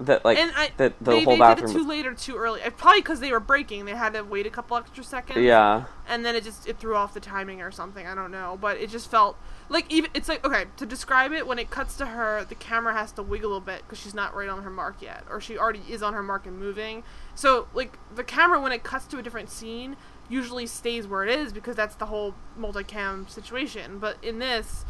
That 0.00 0.24
like 0.24 0.38
And 0.38 0.50
I 0.56 0.70
that 0.78 0.94
the 0.98 1.10
maybe 1.10 1.24
whole 1.24 1.32
they 1.34 1.36
did 1.36 1.40
bathroom. 1.40 1.70
it 1.70 1.74
too 1.74 1.86
late 1.86 2.06
or 2.06 2.14
too 2.14 2.36
early. 2.36 2.60
Probably 2.78 3.02
because 3.02 3.20
they 3.20 3.30
were 3.32 3.40
breaking. 3.40 3.84
They 3.84 3.94
had 3.94 4.14
to 4.14 4.22
wait 4.22 4.46
a 4.46 4.50
couple 4.50 4.78
extra 4.78 5.04
seconds. 5.04 5.38
yeah. 5.44 5.84
and 6.08 6.24
then 6.24 6.34
it 6.34 6.42
just 6.42 6.66
it 6.66 6.78
threw 6.78 6.96
off 6.96 7.12
the 7.12 7.20
timing 7.20 7.60
or 7.60 7.70
something. 7.70 8.06
I 8.06 8.14
don't 8.14 8.30
know, 8.30 8.56
but 8.60 8.78
it 8.78 8.88
just 8.88 9.10
felt 9.10 9.36
like 9.68 9.92
even 9.92 10.10
it's 10.14 10.26
like 10.28 10.42
okay 10.44 10.64
to 10.78 10.86
describe 10.86 11.32
it 11.32 11.46
when 11.46 11.58
it 11.58 11.70
cuts 11.70 11.96
to 11.98 12.06
her, 12.06 12.44
the 12.48 12.54
camera 12.54 12.94
has 12.94 13.12
to 13.12 13.22
wiggle 13.22 13.54
a 13.56 13.60
bit 13.60 13.82
because 13.82 13.98
she's 13.98 14.14
not 14.14 14.34
right 14.34 14.48
on 14.48 14.62
her 14.62 14.70
mark 14.70 15.02
yet, 15.02 15.24
or 15.28 15.38
she 15.40 15.58
already 15.58 15.82
is 15.88 16.02
on 16.02 16.14
her 16.14 16.22
mark 16.22 16.46
and 16.46 16.58
moving. 16.58 17.02
So 17.34 17.68
like 17.74 17.98
the 18.14 18.24
camera 18.24 18.58
when 18.58 18.72
it 18.72 18.82
cuts 18.82 19.06
to 19.08 19.18
a 19.18 19.22
different 19.22 19.50
scene 19.50 19.96
usually 20.30 20.66
stays 20.66 21.06
where 21.06 21.26
it 21.26 21.38
is 21.38 21.52
because 21.52 21.76
that's 21.76 21.96
the 21.96 22.06
whole 22.06 22.34
multicam 22.58 23.28
situation. 23.28 23.98
But 23.98 24.16
in 24.24 24.38
this, 24.38 24.84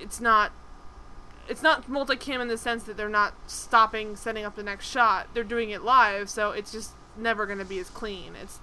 it's 0.00 0.20
not. 0.20 0.52
It's 1.48 1.62
not 1.62 1.90
multicam 1.90 2.40
in 2.40 2.48
the 2.48 2.58
sense 2.58 2.84
that 2.84 2.96
they're 2.96 3.08
not 3.08 3.34
stopping, 3.46 4.16
setting 4.16 4.44
up 4.44 4.56
the 4.56 4.62
next 4.62 4.88
shot. 4.88 5.28
They're 5.34 5.44
doing 5.44 5.70
it 5.70 5.82
live, 5.82 6.30
so 6.30 6.50
it's 6.50 6.72
just 6.72 6.92
never 7.16 7.46
going 7.46 7.58
to 7.58 7.64
be 7.64 7.78
as 7.78 7.90
clean. 7.90 8.34
It's 8.40 8.60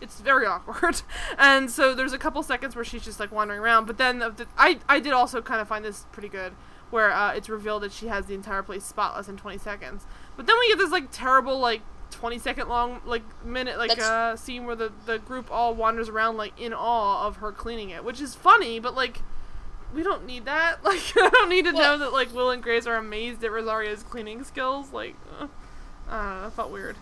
it's 0.00 0.20
very 0.20 0.46
awkward. 0.54 1.02
And 1.38 1.70
so 1.70 1.94
there's 1.94 2.12
a 2.12 2.18
couple 2.18 2.42
seconds 2.42 2.74
where 2.76 2.84
she's 2.84 3.04
just 3.04 3.20
like 3.20 3.32
wandering 3.32 3.60
around, 3.60 3.86
but 3.86 3.98
then 3.98 4.18
the, 4.18 4.46
I 4.56 4.78
I 4.88 5.00
did 5.00 5.12
also 5.12 5.42
kind 5.42 5.60
of 5.60 5.68
find 5.68 5.84
this 5.84 6.06
pretty 6.12 6.28
good, 6.28 6.52
where 6.90 7.10
uh, 7.12 7.32
it's 7.32 7.48
revealed 7.48 7.82
that 7.82 7.92
she 7.92 8.06
has 8.08 8.26
the 8.26 8.34
entire 8.34 8.62
place 8.62 8.84
spotless 8.84 9.28
in 9.28 9.36
20 9.36 9.58
seconds. 9.58 10.04
But 10.36 10.46
then 10.46 10.56
we 10.58 10.68
get 10.68 10.78
this 10.78 10.90
like 10.90 11.08
terrible 11.10 11.58
like 11.58 11.82
20 12.10 12.38
second 12.38 12.68
long 12.68 13.00
like 13.04 13.22
minute 13.44 13.76
like 13.76 13.98
uh 13.98 14.36
scene 14.36 14.66
where 14.66 14.76
the 14.76 14.92
the 15.04 15.18
group 15.18 15.50
all 15.50 15.74
wanders 15.74 16.08
around 16.08 16.36
like 16.36 16.58
in 16.60 16.72
awe 16.72 17.26
of 17.26 17.36
her 17.36 17.50
cleaning 17.52 17.90
it, 17.90 18.04
which 18.04 18.20
is 18.20 18.34
funny, 18.34 18.78
but 18.78 18.94
like. 18.94 19.22
We 19.94 20.02
don't 20.02 20.26
need 20.26 20.44
that. 20.46 20.78
Like, 20.84 21.00
I 21.16 21.28
don't 21.30 21.48
need 21.48 21.64
to 21.66 21.72
know 21.72 21.96
that 21.98 22.12
like 22.12 22.32
Will 22.34 22.50
and 22.50 22.62
Grace 22.62 22.86
are 22.86 22.96
amazed 22.96 23.42
at 23.44 23.52
Rosario's 23.52 24.02
cleaning 24.02 24.44
skills. 24.44 24.92
Like, 24.92 25.14
uh, 25.40 25.46
I 26.10 26.20
don't 26.22 26.34
know. 26.36 26.42
That 26.42 26.52
felt 26.52 26.70
weird. 26.72 26.96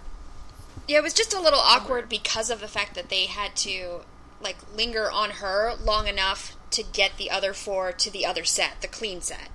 Yeah, 0.88 0.98
it 0.98 1.02
was 1.02 1.14
just 1.14 1.32
a 1.32 1.40
little 1.40 1.60
awkward 1.60 2.08
because 2.08 2.50
of 2.50 2.60
the 2.60 2.68
fact 2.68 2.94
that 2.94 3.08
they 3.08 3.26
had 3.26 3.54
to 3.56 4.00
like 4.40 4.56
linger 4.76 5.10
on 5.10 5.30
her 5.30 5.72
long 5.82 6.08
enough 6.08 6.56
to 6.72 6.82
get 6.82 7.16
the 7.16 7.30
other 7.30 7.52
four 7.52 7.92
to 7.92 8.10
the 8.10 8.26
other 8.26 8.44
set, 8.44 8.80
the 8.80 8.88
clean 8.88 9.20
set. 9.20 9.48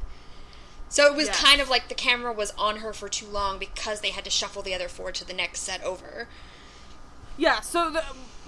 So 0.90 1.06
it 1.06 1.16
was 1.16 1.28
Yeah. 1.28 1.34
kind 1.34 1.60
of 1.62 1.68
like 1.70 1.90
the 1.90 1.96
camera 1.96 2.32
was 2.32 2.54
on 2.58 2.78
her 2.78 2.94
for 2.94 3.10
too 3.10 3.26
long 3.28 3.60
because 3.60 4.00
they 4.00 4.12
had 4.12 4.24
to 4.24 4.30
shuffle 4.30 4.62
the 4.62 4.74
other 4.74 4.88
four 4.88 5.12
to 5.12 5.26
the 5.26 5.34
next 5.34 5.62
set 5.62 5.84
over. 5.84 6.28
Yeah, 7.38 7.60
so 7.60 7.90
the, 7.92 8.04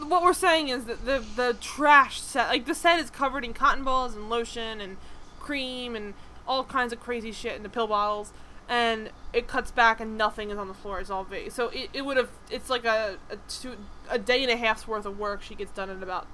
what 0.07 0.23
we're 0.23 0.33
saying 0.33 0.69
is 0.69 0.85
that 0.85 1.05
the 1.05 1.23
the 1.35 1.55
trash 1.59 2.21
set, 2.21 2.49
like 2.49 2.65
the 2.65 2.75
set 2.75 2.99
is 2.99 3.09
covered 3.09 3.43
in 3.43 3.53
cotton 3.53 3.83
balls 3.83 4.15
and 4.15 4.29
lotion 4.29 4.81
and 4.81 4.97
cream 5.39 5.95
and 5.95 6.13
all 6.47 6.63
kinds 6.63 6.91
of 6.93 6.99
crazy 6.99 7.31
shit 7.31 7.55
in 7.55 7.63
the 7.63 7.69
pill 7.69 7.87
bottles, 7.87 8.31
and 8.67 9.09
it 9.33 9.47
cuts 9.47 9.71
back 9.71 9.99
and 9.99 10.17
nothing 10.17 10.49
is 10.49 10.57
on 10.57 10.67
the 10.67 10.73
floor. 10.73 10.99
It's 10.99 11.09
all 11.09 11.23
vacant. 11.23 11.53
So 11.53 11.69
it, 11.69 11.89
it 11.93 12.05
would 12.05 12.17
have 12.17 12.29
it's 12.49 12.69
like 12.69 12.85
a 12.85 13.17
a, 13.29 13.37
two, 13.47 13.77
a 14.09 14.19
day 14.19 14.43
and 14.43 14.51
a 14.51 14.57
half's 14.57 14.87
worth 14.87 15.05
of 15.05 15.19
work 15.19 15.41
she 15.41 15.55
gets 15.55 15.71
done 15.71 15.89
in 15.89 16.01
about 16.01 16.27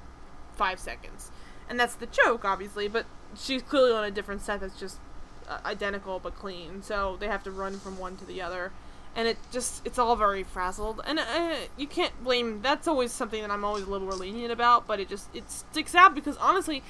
five 0.56 0.80
seconds, 0.80 1.32
and 1.70 1.80
that's 1.80 1.96
the 1.96 2.08
joke, 2.08 2.46
obviously. 2.46 2.88
But 2.88 3.06
she's 3.38 3.62
clearly 3.62 3.92
on 3.92 4.04
a 4.04 4.12
different 4.12 4.42
set 4.42 4.62
that's 4.62 4.80
just 4.80 4.98
uh, 5.48 5.60
identical 5.66 6.20
but 6.20 6.36
clean. 6.36 6.82
So 6.82 7.18
they 7.20 7.28
have 7.28 7.44
to 7.44 7.52
run 7.52 7.80
from 7.80 7.98
one 7.98 8.18
to 8.18 8.26
the 8.26 8.42
other 8.42 8.72
and 9.16 9.28
it 9.28 9.38
just 9.52 9.86
it's 9.86 9.98
all 9.98 10.16
very 10.16 10.44
frazzled. 10.44 11.02
And 11.06 11.20
uh, 11.20 11.56
you 11.78 11.88
can't 11.88 12.12
blame 12.24 12.62
that's 12.62 12.88
always 12.88 13.12
something 13.12 13.42
that 13.42 13.52
i'm 13.52 13.64
always 13.64 13.84
a 13.84 13.90
little 13.90 14.08
more 14.08 14.16
lenient 14.18 14.52
about 14.52 14.86
but 14.88 15.00
it 15.00 15.08
just 15.10 15.34
it 15.36 15.50
sticks 15.50 15.96
out 15.96 16.14
because 16.16 16.36
honestly 16.38 16.84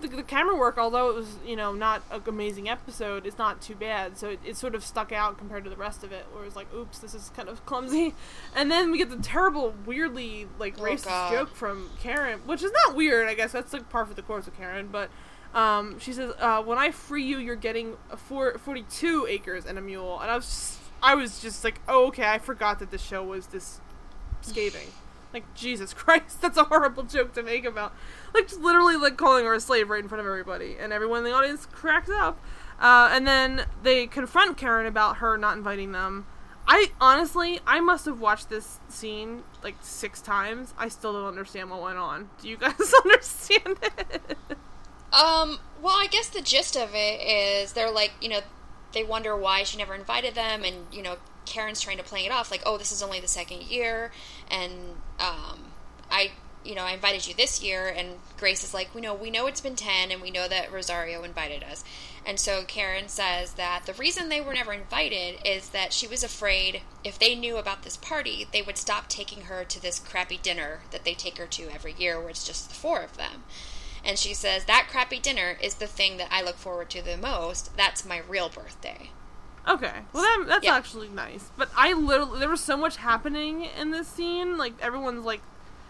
the, 0.00 0.08
the 0.08 0.22
camera 0.22 0.56
work 0.56 0.78
although 0.78 1.10
it 1.10 1.14
was 1.14 1.36
you 1.46 1.56
know 1.56 1.72
not 1.72 2.02
an 2.10 2.22
amazing 2.26 2.68
episode 2.70 3.26
is 3.26 3.36
not 3.36 3.60
too 3.60 3.74
bad. 3.74 4.16
So 4.16 4.30
it, 4.30 4.40
it 4.46 4.56
sort 4.56 4.74
of 4.74 4.82
stuck 4.84 5.12
out 5.12 5.36
compared 5.36 5.64
to 5.64 5.70
the 5.70 5.76
rest 5.76 6.02
of 6.04 6.10
it 6.12 6.24
where 6.32 6.44
it's 6.44 6.56
like 6.56 6.72
oops 6.74 6.98
this 7.00 7.14
is 7.14 7.30
kind 7.36 7.48
of 7.50 7.64
clumsy. 7.70 8.14
And 8.54 8.70
then 8.70 8.90
we 8.90 8.96
get 8.98 9.10
the 9.10 9.18
terrible 9.18 9.74
weirdly 9.84 10.48
like 10.58 10.78
Oh, 10.78 10.82
racist 10.82 11.04
God. 11.04 11.32
joke 11.32 11.54
from 11.54 11.90
karen 12.00 12.40
which 12.46 12.62
is 12.62 12.72
not 12.86 12.96
weird 12.96 13.28
i 13.28 13.34
guess. 13.34 13.52
That's 13.52 13.72
like 13.74 13.90
par 13.90 14.06
for 14.06 14.14
the 14.14 14.22
course 14.22 14.46
of 14.46 14.56
karen. 14.56 14.88
But 14.90 15.10
um, 15.52 15.98
she 15.98 16.12
says, 16.12 16.32
uh, 16.38 16.62
"When 16.62 16.78
I 16.78 16.92
free 16.92 17.24
you, 17.24 17.38
you're 17.38 17.56
getting 17.56 17.96
a 18.10 18.16
four, 18.16 18.56
42 18.58 19.26
acres 19.28 19.66
and 19.66 19.76
a 19.78 19.80
mule." 19.80 20.20
And 20.20 20.30
I 20.30 20.36
was, 20.36 20.46
just, 20.46 20.79
I 21.02 21.14
was 21.14 21.40
just 21.40 21.64
like, 21.64 21.80
"Oh, 21.88 22.06
okay." 22.08 22.24
I 22.28 22.38
forgot 22.38 22.78
that 22.78 22.90
the 22.90 22.98
show 22.98 23.22
was 23.22 23.48
this 23.48 23.80
scathing. 24.40 24.88
Like 25.32 25.54
Jesus 25.54 25.94
Christ, 25.94 26.42
that's 26.42 26.56
a 26.56 26.64
horrible 26.64 27.04
joke 27.04 27.34
to 27.34 27.44
make 27.44 27.64
about, 27.64 27.94
like, 28.34 28.48
just 28.48 28.60
literally 28.60 28.96
like 28.96 29.16
calling 29.16 29.44
her 29.44 29.54
a 29.54 29.60
slave 29.60 29.88
right 29.88 30.02
in 30.02 30.08
front 30.08 30.18
of 30.18 30.26
everybody, 30.26 30.76
and 30.76 30.92
everyone 30.92 31.18
in 31.18 31.24
the 31.24 31.30
audience 31.32 31.66
cracks 31.66 32.10
up. 32.10 32.42
Uh, 32.80 33.10
and 33.12 33.28
then 33.28 33.64
they 33.84 34.08
confront 34.08 34.56
Karen 34.56 34.86
about 34.86 35.18
her 35.18 35.38
not 35.38 35.56
inviting 35.56 35.92
them. 35.92 36.26
I 36.66 36.92
honestly, 37.00 37.60
I 37.66 37.80
must 37.80 38.06
have 38.06 38.20
watched 38.20 38.48
this 38.48 38.80
scene 38.88 39.42
like 39.62 39.76
six 39.82 40.20
times. 40.20 40.74
I 40.78 40.88
still 40.88 41.12
don't 41.12 41.26
understand 41.26 41.70
what 41.70 41.82
went 41.82 41.98
on. 41.98 42.30
Do 42.40 42.48
you 42.48 42.56
guys 42.66 42.92
understand 43.04 43.76
it? 43.82 44.36
Um, 45.12 45.58
well, 45.82 45.96
I 45.96 46.06
guess 46.10 46.28
the 46.28 46.40
gist 46.40 46.76
of 46.76 46.90
it 46.94 47.20
is 47.20 47.72
they're 47.72 47.90
like, 47.90 48.12
you 48.20 48.28
know, 48.28 48.40
they 48.92 49.04
wonder 49.04 49.36
why 49.36 49.62
she 49.62 49.78
never 49.78 49.94
invited 49.94 50.34
them, 50.34 50.64
and 50.64 50.86
you 50.92 51.02
know, 51.02 51.16
Karen's 51.46 51.80
trying 51.80 51.98
to 51.98 52.04
play 52.04 52.26
it 52.26 52.32
off 52.32 52.50
like, 52.50 52.62
oh, 52.66 52.78
this 52.78 52.92
is 52.92 53.02
only 53.02 53.20
the 53.20 53.28
second 53.28 53.62
year, 53.62 54.12
and 54.50 54.72
um, 55.18 55.72
I, 56.10 56.32
you 56.64 56.74
know, 56.74 56.82
I 56.82 56.92
invited 56.92 57.26
you 57.26 57.34
this 57.34 57.62
year, 57.62 57.88
and 57.88 58.18
Grace 58.38 58.62
is 58.62 58.74
like, 58.74 58.94
we 58.94 59.00
know, 59.00 59.14
we 59.14 59.30
know 59.30 59.46
it's 59.46 59.60
been 59.60 59.76
ten, 59.76 60.10
and 60.10 60.20
we 60.20 60.30
know 60.30 60.48
that 60.48 60.72
Rosario 60.72 61.22
invited 61.22 61.62
us, 61.62 61.84
and 62.26 62.38
so 62.38 62.64
Karen 62.66 63.08
says 63.08 63.54
that 63.54 63.86
the 63.86 63.94
reason 63.94 64.28
they 64.28 64.40
were 64.40 64.54
never 64.54 64.72
invited 64.72 65.38
is 65.44 65.70
that 65.70 65.92
she 65.92 66.06
was 66.06 66.22
afraid 66.22 66.82
if 67.02 67.18
they 67.18 67.34
knew 67.34 67.56
about 67.56 67.82
this 67.82 67.96
party, 67.96 68.46
they 68.52 68.62
would 68.62 68.76
stop 68.76 69.08
taking 69.08 69.42
her 69.42 69.64
to 69.64 69.80
this 69.80 69.98
crappy 69.98 70.38
dinner 70.42 70.80
that 70.90 71.04
they 71.04 71.14
take 71.14 71.38
her 71.38 71.46
to 71.46 71.70
every 71.72 71.94
year, 71.96 72.20
where 72.20 72.30
it's 72.30 72.46
just 72.46 72.68
the 72.68 72.74
four 72.74 73.00
of 73.00 73.16
them. 73.16 73.44
And 74.04 74.18
she 74.18 74.32
says, 74.34 74.64
That 74.64 74.88
crappy 74.90 75.18
dinner 75.18 75.56
is 75.62 75.74
the 75.74 75.86
thing 75.86 76.16
that 76.16 76.28
I 76.30 76.42
look 76.42 76.56
forward 76.56 76.90
to 76.90 77.02
the 77.02 77.16
most. 77.16 77.76
That's 77.76 78.04
my 78.04 78.20
real 78.28 78.48
birthday. 78.48 79.10
Okay, 79.68 79.92
well 80.14 80.22
that, 80.22 80.44
that's 80.48 80.64
Yeah. 80.64 80.74
actually 80.74 81.08
nice. 81.08 81.50
But 81.56 81.70
I 81.76 81.92
literally 81.92 82.40
there 82.40 82.48
was 82.48 82.62
so 82.62 82.76
much 82.76 82.96
happening 82.96 83.66
in 83.78 83.90
this 83.90 84.08
scene. 84.08 84.56
Like 84.56 84.72
everyone's 84.80 85.24
like 85.24 85.42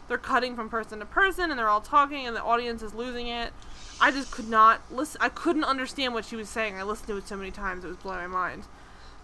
they're 0.09 0.19
cutting 0.19 0.57
from 0.57 0.69
person 0.69 0.99
to 0.99 1.05
person 1.07 1.51
and 1.51 1.59
they're 1.59 1.69
all 1.69 1.81
talking 1.81 2.27
and 2.27 2.35
the 2.35 2.43
audience 2.43 2.83
is 2.83 2.95
losing 2.95 3.29
it. 3.29 3.53
I 4.01 4.11
just 4.11 4.33
could 4.33 4.49
not 4.49 4.81
listen. 4.91 5.21
I 5.23 5.29
couldn't 5.29 5.63
understand 5.65 6.15
what 6.15 6.25
she 6.25 6.35
was 6.35 6.49
saying. 6.49 6.75
I 6.77 6.83
listened 6.83 7.07
to 7.09 7.17
it 7.19 7.29
so 7.29 7.37
many 7.37 7.53
times 7.53 7.85
it 7.85 7.89
was 7.89 7.97
blowing 7.99 8.19
my 8.23 8.27
mind. 8.27 8.65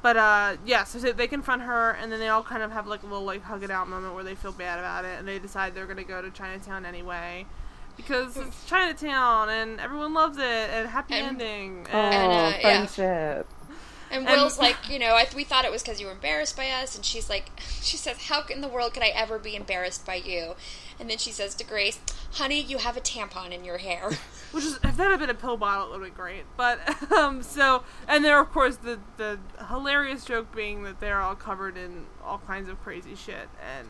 But 0.00 0.16
uh, 0.16 0.56
yeah, 0.64 0.84
so 0.84 0.98
they- 1.00 1.26
confront 1.26 1.62
her 1.62 1.90
and 1.90 2.12
then 2.12 2.20
they 2.20 2.28
all 2.28 2.44
kind 2.44 2.62
of 2.62 2.70
have 2.70 2.86
like 2.86 3.02
a 3.02 3.06
little 3.06 3.24
like 3.24 3.42
hug 3.42 3.64
it 3.64 3.70
out 3.70 3.88
moment 3.88 4.14
where 4.14 4.22
they 4.22 4.36
feel 4.36 4.52
bad 4.52 4.78
about 4.78 5.04
it 5.04 5.18
and 5.18 5.26
they 5.26 5.40
decide 5.40 5.74
they're 5.74 5.86
gonna 5.86 6.04
go 6.04 6.22
to 6.22 6.30
Chinatown 6.30 6.86
anyway. 6.86 7.46
Because 7.96 8.36
it's 8.36 8.64
Chinatown 8.66 9.48
and 9.48 9.80
everyone 9.80 10.12
loves 10.14 10.38
it 10.38 10.42
and 10.44 10.88
happy 10.88 11.14
And- 11.14 11.26
ending. 11.40 11.86
Oh, 11.92 11.96
And, 11.98 12.32
uh, 12.32 12.56
yeah. 12.58 12.60
friendship. 12.60 13.46
And 14.10 14.26
And- 14.28 14.36
Will's 14.36 14.58
like, 14.58 14.76
you 14.88 14.98
know, 15.00 15.14
I, 15.14 15.26
we 15.34 15.42
thought 15.44 15.64
it 15.64 15.70
was 15.72 15.82
because 15.82 16.00
you 16.00 16.06
were 16.06 16.12
embarrassed 16.12 16.56
by 16.56 16.70
us, 16.70 16.94
and 16.94 17.04
she's 17.04 17.28
like, 17.28 17.50
she 17.82 17.96
says, 17.96 18.26
how 18.28 18.44
in 18.48 18.60
the 18.60 18.68
world 18.68 18.94
could 18.94 19.02
I 19.02 19.08
ever 19.08 19.38
be 19.38 19.56
embarrassed 19.56 20.06
by 20.06 20.14
you? 20.16 20.54
And 21.00 21.10
then 21.10 21.18
she 21.18 21.32
says 21.32 21.54
to 21.56 21.64
Grace, 21.64 21.98
honey, 22.34 22.60
you 22.60 22.78
have 22.78 22.96
a 22.96 23.00
tampon 23.00 23.50
in 23.50 23.64
your 23.64 23.78
hair. 23.78 24.10
Which 24.52 24.64
is 24.64 24.74
if 24.82 24.96
that 24.96 25.10
had 25.10 25.18
been 25.20 25.28
a 25.28 25.34
pill 25.34 25.56
bottle, 25.56 25.88
it 25.92 25.98
would 25.98 26.06
have 26.06 26.14
been 26.16 26.24
great. 26.24 26.44
But 26.56 27.12
um, 27.12 27.42
so 27.42 27.82
and 28.08 28.24
there 28.24 28.40
of 28.40 28.50
course 28.52 28.76
the 28.76 28.98
the 29.18 29.38
hilarious 29.68 30.24
joke 30.24 30.54
being 30.54 30.84
that 30.84 31.00
they're 31.00 31.20
all 31.20 31.34
covered 31.34 31.76
in 31.76 32.06
all 32.24 32.38
kinds 32.46 32.68
of 32.70 32.80
crazy 32.82 33.14
shit, 33.16 33.48
and 33.76 33.88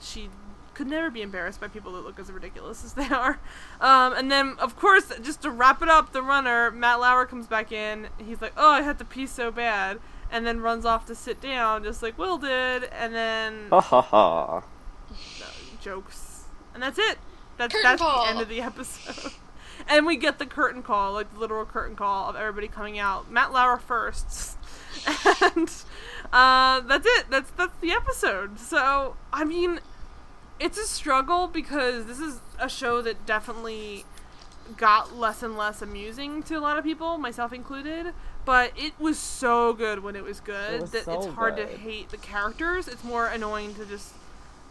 she 0.00 0.30
could 0.74 0.86
never 0.86 1.10
be 1.10 1.22
embarrassed 1.22 1.60
by 1.60 1.68
people 1.68 1.92
that 1.92 2.00
look 2.04 2.18
as 2.18 2.30
ridiculous 2.32 2.84
as 2.84 2.94
they 2.94 3.06
are. 3.08 3.38
Um, 3.80 4.12
and 4.14 4.30
then 4.30 4.56
of 4.58 4.76
course, 4.76 5.12
just 5.22 5.42
to 5.42 5.50
wrap 5.50 5.82
it 5.82 5.88
up, 5.88 6.12
the 6.12 6.22
runner 6.22 6.70
Matt 6.70 7.00
Lauer 7.00 7.26
comes 7.26 7.46
back 7.46 7.72
in. 7.72 8.08
He's 8.18 8.40
like, 8.40 8.52
"Oh, 8.56 8.70
I 8.70 8.82
had 8.82 8.98
to 8.98 9.04
pee 9.04 9.26
so 9.26 9.50
bad," 9.50 9.98
and 10.30 10.46
then 10.46 10.60
runs 10.60 10.84
off 10.84 11.06
to 11.06 11.14
sit 11.14 11.40
down, 11.40 11.84
just 11.84 12.02
like 12.02 12.16
Will 12.18 12.38
did, 12.38 12.84
and 12.84 13.14
then 13.14 13.66
Ha 13.70 13.80
ha 13.80 14.00
ha. 14.02 14.62
jokes, 15.80 16.44
and 16.74 16.82
that's 16.82 16.98
it. 16.98 17.18
That's 17.58 17.72
Curtain 17.74 17.90
that's 17.90 18.02
call. 18.02 18.24
the 18.24 18.30
end 18.30 18.40
of 18.40 18.48
the 18.48 18.60
episode. 18.62 19.32
and 19.88 20.06
we 20.06 20.16
get 20.16 20.38
the 20.38 20.46
curtain 20.46 20.82
call, 20.82 21.12
like 21.12 21.32
the 21.34 21.40
literal 21.40 21.64
curtain 21.64 21.96
call 21.96 22.30
of 22.30 22.36
everybody 22.36 22.68
coming 22.68 22.98
out. 22.98 23.30
Matt 23.30 23.52
Lauer 23.52 23.78
first, 23.78 24.56
and 25.42 25.70
uh, 26.32 26.80
that's 26.80 27.06
it. 27.06 27.26
That's 27.30 27.50
that's 27.52 27.76
the 27.80 27.92
episode. 27.92 28.58
So 28.58 29.16
I 29.32 29.44
mean, 29.44 29.80
it's 30.62 30.78
a 30.78 30.86
struggle 30.86 31.48
because 31.48 32.06
this 32.06 32.20
is 32.20 32.40
a 32.58 32.68
show 32.68 33.02
that 33.02 33.26
definitely 33.26 34.04
got 34.76 35.16
less 35.16 35.42
and 35.42 35.56
less 35.56 35.82
amusing 35.82 36.42
to 36.44 36.56
a 36.56 36.60
lot 36.60 36.78
of 36.78 36.84
people, 36.84 37.18
myself 37.18 37.52
included. 37.52 38.14
But 38.44 38.72
it 38.76 38.92
was 38.98 39.18
so 39.18 39.72
good 39.72 40.02
when 40.02 40.14
it 40.14 40.22
was 40.22 40.38
good 40.40 40.80
was 40.80 40.92
that 40.92 41.04
so 41.04 41.14
it's 41.14 41.26
hard 41.34 41.56
to 41.56 41.66
hate 41.66 42.10
the 42.10 42.16
characters. 42.16 42.86
It's 42.86 43.02
more 43.02 43.26
annoying 43.26 43.74
to 43.74 43.84
just 43.84 44.14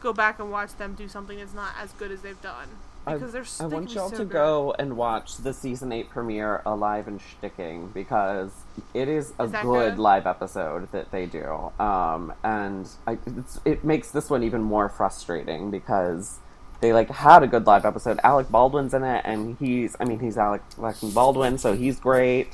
go 0.02 0.14
back 0.14 0.40
and 0.40 0.52
watch 0.52 0.76
them 0.78 0.96
do 0.96 1.08
something 1.08 1.38
that's 1.38 1.54
not 1.54 1.74
as 1.80 1.92
good 1.94 2.12
as 2.12 2.22
they've 2.22 2.42
done 2.42 2.68
because 3.06 3.32
they're. 3.32 3.46
I 3.60 3.68
they 3.68 3.76
want 3.76 3.94
y'all 3.94 4.10
so 4.10 4.18
to 4.18 4.26
good. 4.26 4.32
go 4.32 4.76
and 4.78 4.96
watch 4.98 5.38
the 5.38 5.54
season 5.54 5.92
eight 5.92 6.10
premiere 6.10 6.62
alive 6.66 7.08
and 7.08 7.20
Schticking" 7.20 7.94
because 7.94 8.52
it 8.94 9.08
is 9.08 9.34
a 9.40 9.44
Is 9.44 9.52
good 9.52 9.62
good? 9.64 10.00
live 10.00 10.28
episode 10.28 10.92
that 10.92 11.12
they 11.12 11.26
do. 11.26 11.72
Um, 11.80 12.34
and 12.44 12.88
I, 13.08 13.18
it's, 13.26 13.60
it 13.66 13.84
makes 13.84 14.12
this 14.12 14.30
one 14.30 14.44
even 14.44 14.62
more 14.62 14.90
frustrating 14.90 15.72
because 15.72 16.40
they 16.82 16.94
like 16.94 17.10
had 17.10 17.44
a 17.44 17.48
good 17.48 17.66
live 17.66 17.86
episode. 17.86 18.20
Alec 18.24 18.50
Baldwin's 18.50 18.94
in 18.94 19.04
it, 19.04 19.22
and 19.26 19.58
he's 19.60 19.96
I 20.00 20.06
mean 20.06 20.20
he's 20.20 20.38
Alec, 20.38 20.62
Alec 20.78 20.98
Baldwin, 21.14 21.58
so 21.58 21.74
he's 21.74 22.00
great. 22.00 22.50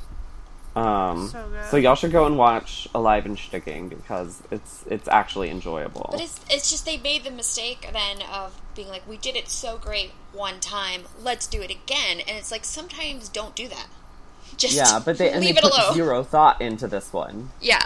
Um, 0.78 1.28
So 1.30 1.50
so 1.72 1.78
y'all 1.78 1.96
should 1.96 2.12
go 2.12 2.26
and 2.26 2.38
watch 2.38 2.88
Alive 2.94 3.26
and 3.26 3.38
Schticking 3.38 3.90
because 3.90 4.44
it's 4.52 4.84
it's 4.90 5.08
actually 5.08 5.50
enjoyable. 5.50 6.10
But 6.12 6.22
it's 6.22 6.40
it's 6.50 6.70
just 6.70 6.86
they 6.86 6.98
made 6.98 7.24
the 7.24 7.32
mistake 7.32 7.90
then 7.92 8.22
of 8.32 8.60
being 8.76 8.88
like, 8.90 9.08
we 9.08 9.18
did 9.18 9.36
it 9.36 9.50
so 9.50 9.78
great 9.78 10.12
one 10.34 10.60
time, 10.60 11.04
let's 11.22 11.48
do 11.48 11.62
it 11.62 11.72
again. 11.72 12.20
And 12.20 12.38
it's 12.38 12.52
like 12.52 12.64
sometimes 12.66 13.30
don't 13.30 13.56
do 13.56 13.68
that. 13.68 13.88
Just 14.58 14.76
yeah, 14.76 15.00
but 15.04 15.18
they 15.18 15.30
and 15.32 15.42
leave 15.44 15.56
they 15.56 15.60
it 15.60 15.64
put 15.64 15.74
alone. 15.78 15.94
zero 15.94 16.24
thought 16.24 16.62
into 16.62 16.88
this 16.88 17.12
one. 17.12 17.50
Yeah, 17.60 17.86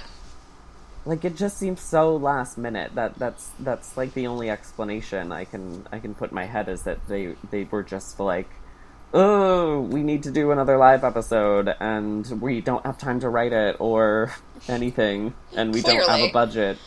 like 1.05 1.25
it 1.25 1.35
just 1.35 1.57
seems 1.57 1.81
so 1.81 2.15
last 2.15 2.57
minute 2.57 2.93
that 2.95 3.17
that's 3.17 3.49
that's 3.59 3.97
like 3.97 4.13
the 4.13 4.27
only 4.27 4.49
explanation 4.49 5.31
i 5.31 5.43
can 5.43 5.87
i 5.91 5.99
can 5.99 6.13
put 6.13 6.29
in 6.31 6.35
my 6.35 6.45
head 6.45 6.69
is 6.69 6.83
that 6.83 6.99
they 7.07 7.35
they 7.49 7.63
were 7.65 7.83
just 7.83 8.19
like 8.19 8.47
oh 9.13 9.81
we 9.81 10.03
need 10.03 10.23
to 10.23 10.31
do 10.31 10.51
another 10.51 10.77
live 10.77 11.03
episode 11.03 11.73
and 11.79 12.41
we 12.41 12.61
don't 12.61 12.85
have 12.85 12.97
time 12.97 13.19
to 13.19 13.29
write 13.29 13.51
it 13.53 13.75
or 13.79 14.33
anything 14.69 15.33
and 15.55 15.73
we 15.73 15.81
don't 15.81 16.07
have 16.07 16.19
a 16.21 16.31
budget 16.31 16.77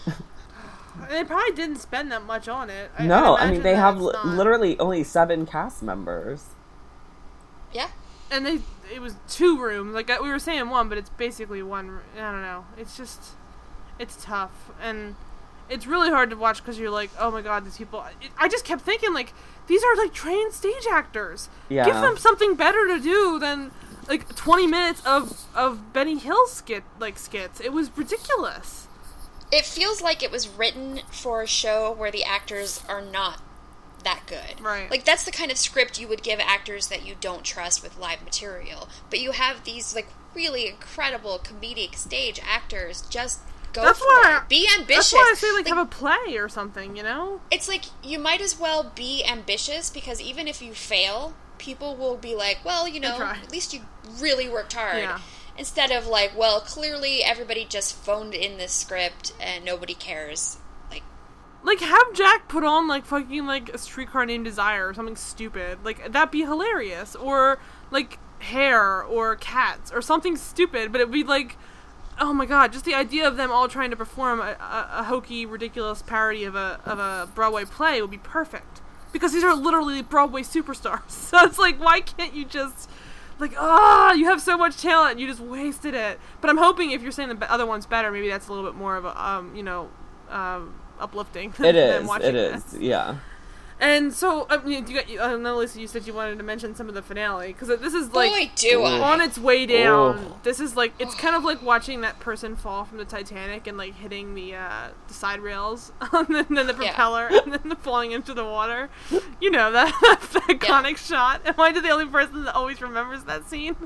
They 1.11 1.25
probably 1.25 1.55
didn't 1.55 1.79
spend 1.79 2.13
that 2.13 2.25
much 2.25 2.47
on 2.49 2.71
it. 2.71 2.89
I, 2.97 3.07
no 3.07 3.37
I'd 3.37 3.51
mean 3.51 3.63
they 3.63 3.75
have 3.75 3.97
it's 3.97 4.05
li- 4.05 4.13
not- 4.13 4.27
literally 4.37 4.79
only 4.79 5.03
seven 5.05 5.45
cast 5.45 5.83
members 5.83 6.47
yeah. 7.73 7.89
and 8.31 8.47
they 8.47 8.61
it 8.93 9.01
was 9.01 9.17
two 9.29 9.59
rooms. 9.61 9.95
Like 9.95 10.09
uh, 10.11 10.19
we 10.23 10.29
were 10.29 10.39
saying 10.39 10.69
one, 10.71 10.89
but 10.89 10.99
it's 10.99 11.11
basically 11.11 11.63
one. 11.63 11.99
I 12.17 12.31
don't 12.31 12.43
know. 12.43 12.67
It's 12.77 12.97
just 12.97 13.31
it's 13.99 14.23
tough 14.23 14.71
and 14.81 15.17
it's 15.69 15.87
really 15.87 16.11
hard 16.11 16.31
to 16.31 16.37
watch 16.37 16.59
because 16.59 16.79
you're 16.79 16.91
like, 16.91 17.11
oh 17.19 17.31
my 17.31 17.43
god, 17.43 17.65
these 17.65 17.79
people. 17.79 18.05
It, 18.21 18.31
I 18.39 18.49
just 18.49 18.65
kept 18.65 18.83
thinking 18.83 19.15
like 19.15 19.33
these 19.67 19.83
are 19.83 19.97
like 19.97 20.13
trained 20.13 20.53
stage 20.53 20.87
actors. 20.91 21.49
Yeah. 21.69 21.87
Give 21.87 21.95
them 21.95 22.17
something 22.17 22.55
better 22.55 22.87
to 22.89 23.01
do 23.01 23.39
than 23.39 23.71
like 24.09 24.35
20 24.35 24.67
minutes 24.67 25.03
of 25.07 25.45
of 25.55 25.93
Benny 25.93 26.19
Hill 26.19 26.47
skit 26.47 26.85
like 26.99 27.19
skits. 27.19 27.61
It 27.61 27.73
was 27.73 27.97
ridiculous. 27.97 28.89
It 29.53 29.65
feels 29.65 30.03
like 30.03 30.23
it 30.23 30.31
was 30.31 30.49
written 30.49 31.01
for 31.11 31.43
a 31.43 31.47
show 31.47 31.93
where 31.93 32.11
the 32.11 32.25
actors 32.25 32.83
are 32.89 33.03
not 33.03 33.41
that 34.03 34.23
good. 34.27 34.61
Right. 34.61 34.91
Like 34.91 35.05
that's 35.05 35.25
the 35.25 35.31
kind 35.31 35.51
of 35.51 35.57
script 35.57 35.99
you 36.01 36.09
would 36.09 36.23
give 36.23 36.41
actors 36.41 36.89
that 36.89 37.07
you 37.07 37.15
don't 37.21 37.45
trust 37.45 37.83
with 37.83 37.99
live 37.99 38.23
material. 38.23 38.89
But 39.11 39.21
you 39.21 39.33
have 39.33 39.65
these 39.65 39.95
like 39.95 40.09
really 40.35 40.69
incredible 40.69 41.41
comedic 41.43 41.95
stage 41.95 42.41
actors. 42.45 43.03
Just 43.09 43.41
go 43.75 43.83
That's 43.83 43.99
for 43.99 44.05
why 44.07 44.41
it. 44.43 44.49
Be 44.49 44.69
ambitious. 44.79 45.11
That's 45.11 45.13
why 45.13 45.31
I 45.33 45.35
say 45.35 45.53
like, 45.53 45.67
have 45.67 45.79
a 45.79 45.85
play 45.85 46.37
or 46.37 46.49
something. 46.49 46.97
You 46.97 47.03
know. 47.03 47.41
it's 47.51 47.69
like 47.69 47.85
you 48.03 48.19
might 48.19 48.41
as 48.41 48.59
well 48.59 48.91
be 48.95 49.25
ambitious 49.25 49.91
because 49.91 50.21
even 50.21 50.49
if 50.49 50.63
you 50.63 50.73
fail, 50.73 51.35
people 51.59 51.97
will 51.97 52.17
be 52.17 52.35
like, 52.35 52.59
well, 52.65 52.89
you 52.89 53.01
know, 53.01 53.17
at 53.21 53.51
least 53.51 53.75
you 53.75 53.81
really 54.21 54.49
worked 54.49 54.73
hard. 54.73 54.99
Yeah. 54.99 55.21
Instead 55.57 55.91
of 55.91 56.07
like, 56.07 56.37
well, 56.37 56.61
clearly 56.61 57.23
everybody 57.23 57.65
just 57.65 57.95
phoned 57.95 58.35
in 58.35 58.57
this 58.59 58.73
script 58.73 59.33
and 59.41 59.65
nobody 59.65 59.95
cares. 59.95 60.59
Like, 60.91 61.03
Like 61.63 61.81
have 61.81 62.13
Jack 62.13 62.49
put 62.49 62.65
on 62.65 62.89
like 62.89 63.05
fucking 63.05 63.47
like 63.47 63.69
a 63.69 63.79
streetcar 63.79 64.27
named 64.27 64.45
Desire 64.45 64.89
or 64.89 64.95
something 64.95 65.17
stupid. 65.17 65.79
Like 65.85 66.13
that'd 66.13 66.33
be 66.33 66.43
hilarious. 66.43 67.15
Or 67.15 67.61
like 67.91 68.19
hair 68.41 69.03
or 69.03 69.37
cats 69.37 69.91
or 69.93 70.03
something 70.03 70.37
stupid, 70.37 70.93
but 70.93 71.01
it'd 71.01 71.13
be 71.13 71.25
like 71.25 71.57
oh 72.21 72.33
my 72.33 72.47
god, 72.47 72.73
just 72.73 72.85
the 72.85 72.95
idea 72.95 73.27
of 73.27 73.37
them 73.37 73.51
all 73.51 73.69
trying 73.69 73.91
to 73.91 73.97
perform 73.97 74.41
a, 74.41 74.57
a, 74.61 74.89
a 75.01 75.05
hokey, 75.05 75.47
ridiculous 75.47 76.03
parody 76.03 76.45
of 76.45 76.55
a 76.55 76.81
of 76.85 76.99
a 76.99 77.29
Broadway 77.35 77.65
play 77.65 78.01
would 78.01 78.11
be 78.11 78.19
perfect. 78.19 78.81
Because 79.13 79.33
these 79.33 79.45
are 79.45 79.55
literally 79.55 80.03
Broadway 80.03 80.43
superstars. 80.43 81.03
So 81.09 81.39
it's 81.45 81.59
like 81.59 81.79
why 81.79 82.01
can't 82.01 82.35
you 82.35 82.45
just 82.45 82.89
like 83.39 83.53
ah 83.59 84.13
you 84.13 84.27
have 84.27 84.41
so 84.41 84.57
much 84.57 84.81
talent 84.81 85.13
and 85.13 85.21
you 85.21 85.27
just 85.27 85.41
wasted 85.41 85.95
it 85.95 86.21
but 86.41 86.51
i'm 86.51 86.57
hoping 86.57 86.93
if 86.93 87.03
you're 87.03 87.11
saying 87.13 87.29
the 87.29 87.53
other 87.53 87.67
one's 87.67 87.87
better 87.87 88.11
maybe 88.11 88.29
that's 88.29 88.47
a 88.49 88.53
little 88.53 88.69
bit 88.69 88.79
more 88.79 88.97
of 88.97 89.05
a 89.05 89.23
um 89.25 89.55
you 89.57 89.63
know 89.63 89.91
um 90.31 90.75
uplifting 91.01 91.51
it 91.59 91.73
than 91.73 92.03
is 92.03 92.09
watching 92.09 92.29
it 92.29 92.35
is 92.37 92.65
this. 92.65 92.81
yeah 92.81 93.17
and 93.81 94.13
so 94.15 94.47
I 94.49 94.59
mean, 94.59 94.87
you 94.87 94.95
got 94.95 95.11
I 95.31 95.37
know 95.37 95.57
Lisa 95.57 95.81
you 95.81 95.87
said 95.87 96.07
you 96.07 96.15
wanted 96.15 96.39
to 96.39 96.45
mention 96.45 96.75
some 96.75 96.89
of 96.89 96.95
the 96.95 97.03
finale 97.03 97.49
because 97.49 97.69
this 97.81 97.95
is 97.95 98.13
like 98.13 98.31
boy, 98.31 98.51
do 98.57 98.83
I. 98.83 99.01
on 99.13 99.21
its 99.21 99.37
way 99.39 99.67
down. 99.67 100.19
Oh. 100.19 100.39
This 100.43 100.61
is 100.61 100.77
like 100.77 100.93
it's 100.99 101.15
kind 101.15 101.35
of 101.37 101.45
like 101.45 101.63
watching 101.63 102.01
that 102.03 102.21
person 102.21 102.57
fall 102.57 102.85
from 102.85 102.99
the 102.99 103.05
Titanic 103.05 103.67
and 103.67 103.77
like 103.77 103.95
hitting 103.97 104.35
the 104.35 104.55
uh, 104.55 104.89
the 105.09 105.15
side 105.15 105.41
rails, 105.41 105.93
and 106.13 106.29
then, 106.35 106.47
then 106.51 106.67
the 106.67 106.75
Yeah. 106.81 106.89
propeller, 106.91 107.27
and 107.29 107.53
then 107.53 107.69
the 107.69 107.77
falling 107.77 108.13
into 108.13 108.35
the 108.35 108.45
water. 108.45 108.91
You 109.41 109.51
know 109.51 109.71
that, 109.73 109.93
that 110.33 110.43
iconic 110.49 110.97
shot. 110.97 111.43
Am 111.45 111.59
I 111.59 111.73
the 111.73 111.89
only 111.91 112.07
person 112.07 112.45
that 112.45 112.55
always 112.55 112.81
remembers 112.81 113.25
that 113.25 113.49
scene? 113.51 113.77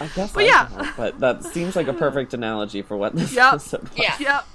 i 0.00 0.06
guess 0.14 0.32
But 0.32 0.44
I 0.44 0.46
yeah. 0.46 0.68
don't, 0.74 0.96
but 0.96 1.20
that 1.20 1.44
seems 1.44 1.76
like 1.76 1.88
a 1.88 1.92
perfect 1.92 2.32
analogy 2.32 2.80
for 2.80 2.96
what 2.96 3.14
this 3.14 3.34
Yep. 3.34 3.54
episode 3.54 3.82
was. 3.82 3.98
Yeah. 3.98 4.16
yep. 4.18 4.46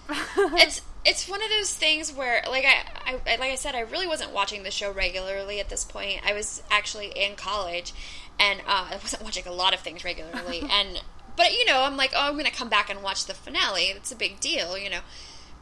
it's 0.57 0.81
it's 1.05 1.27
one 1.29 1.41
of 1.41 1.49
those 1.49 1.73
things 1.73 2.11
where 2.11 2.43
like 2.49 2.65
I, 2.65 3.13
I 3.25 3.35
like 3.35 3.51
I 3.51 3.55
said 3.55 3.75
I 3.75 3.81
really 3.81 4.07
wasn't 4.07 4.33
watching 4.33 4.63
the 4.63 4.71
show 4.71 4.91
regularly 4.91 5.59
at 5.59 5.69
this 5.69 5.83
point. 5.83 6.21
I 6.25 6.33
was 6.33 6.63
actually 6.71 7.07
in 7.07 7.35
college 7.35 7.93
and 8.39 8.61
uh, 8.61 8.87
I 8.91 8.99
wasn't 9.01 9.23
watching 9.23 9.47
a 9.47 9.51
lot 9.51 9.73
of 9.73 9.79
things 9.81 10.03
regularly 10.03 10.63
and 10.71 11.01
but 11.37 11.51
you 11.51 11.65
know, 11.65 11.81
I'm 11.81 11.97
like, 11.97 12.11
"Oh, 12.15 12.27
I'm 12.27 12.33
going 12.33 12.45
to 12.45 12.51
come 12.51 12.69
back 12.69 12.89
and 12.89 13.03
watch 13.03 13.25
the 13.25 13.33
finale. 13.33 13.87
It's 13.87 14.09
a 14.09 14.15
big 14.15 14.39
deal, 14.39 14.77
you 14.77 14.89
know." 14.89 15.01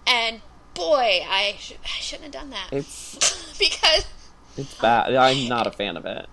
And 0.05 0.41
boy, 0.75 1.25
I, 1.27 1.55
sh- 1.57 1.73
I 1.83 1.87
shouldn't 1.99 2.25
have 2.25 2.43
done 2.43 2.51
that. 2.51 2.69
it's 2.71 3.53
because 3.59 4.05
it's 4.55 4.75
bad 4.75 5.15
i'm 5.15 5.47
not 5.47 5.65
a 5.65 5.71
fan 5.71 5.97
of 5.97 6.05
it 6.05 6.27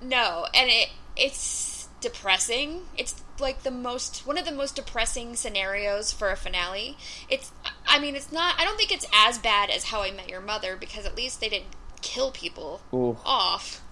no, 0.00 0.46
and 0.54 0.70
it 0.70 0.90
it's 1.16 1.88
depressing. 2.00 2.82
It's 2.96 3.22
like 3.40 3.62
the 3.62 3.70
most 3.70 4.26
one 4.26 4.38
of 4.38 4.44
the 4.44 4.52
most 4.52 4.76
depressing 4.76 5.36
scenarios 5.36 6.12
for 6.12 6.30
a 6.30 6.36
finale. 6.36 6.96
It's 7.28 7.52
I 7.86 7.98
mean, 7.98 8.14
it's 8.16 8.32
not 8.32 8.54
I 8.58 8.64
don't 8.64 8.76
think 8.76 8.92
it's 8.92 9.06
as 9.14 9.38
bad 9.38 9.70
as 9.70 9.84
How 9.84 10.02
I 10.02 10.10
Met 10.10 10.28
Your 10.28 10.40
Mother 10.40 10.76
because 10.76 11.06
at 11.06 11.16
least 11.16 11.40
they 11.40 11.48
didn't 11.48 11.68
kill 12.02 12.30
people 12.30 12.80
Ooh. 12.94 13.16
off. 13.24 13.82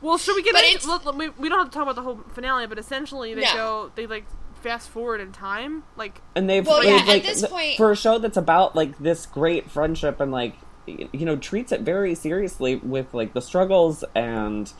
Well, 0.00 0.18
should 0.18 0.34
we 0.34 0.42
get 0.42 0.52
But 0.54 0.64
into? 0.64 0.76
it's- 0.88 1.04
well, 1.04 1.14
we, 1.16 1.28
we 1.30 1.48
don't 1.48 1.58
have 1.58 1.68
to 1.68 1.72
talk 1.72 1.82
about 1.84 1.94
the 1.94 2.02
whole 2.02 2.20
finale, 2.34 2.66
but 2.66 2.78
essentially 2.78 3.34
they 3.34 3.42
No. 3.42 3.52
go 3.54 3.92
they 3.94 4.06
like 4.06 4.24
fast 4.62 4.88
forward 4.90 5.20
in 5.20 5.32
time, 5.32 5.82
like 5.96 6.20
and 6.34 6.48
they've, 6.48 6.66
Well, 6.66 6.82
they've, 6.82 7.00
at 7.00 7.06
like 7.06 7.22
this 7.24 7.40
th- 7.40 7.50
point- 7.52 7.76
for 7.76 7.90
a 7.92 7.96
show 7.96 8.18
that's 8.18 8.36
about 8.36 8.74
like 8.76 8.98
this 8.98 9.26
great 9.26 9.70
friendship 9.70 10.20
and 10.20 10.30
like 10.32 10.54
you 10.86 11.24
know 11.24 11.36
treats 11.36 11.70
it 11.70 11.82
very 11.82 12.14
seriously 12.14 12.74
with 12.76 13.14
like 13.14 13.32
the 13.34 13.40
struggles 13.42 14.04
and 14.16 14.72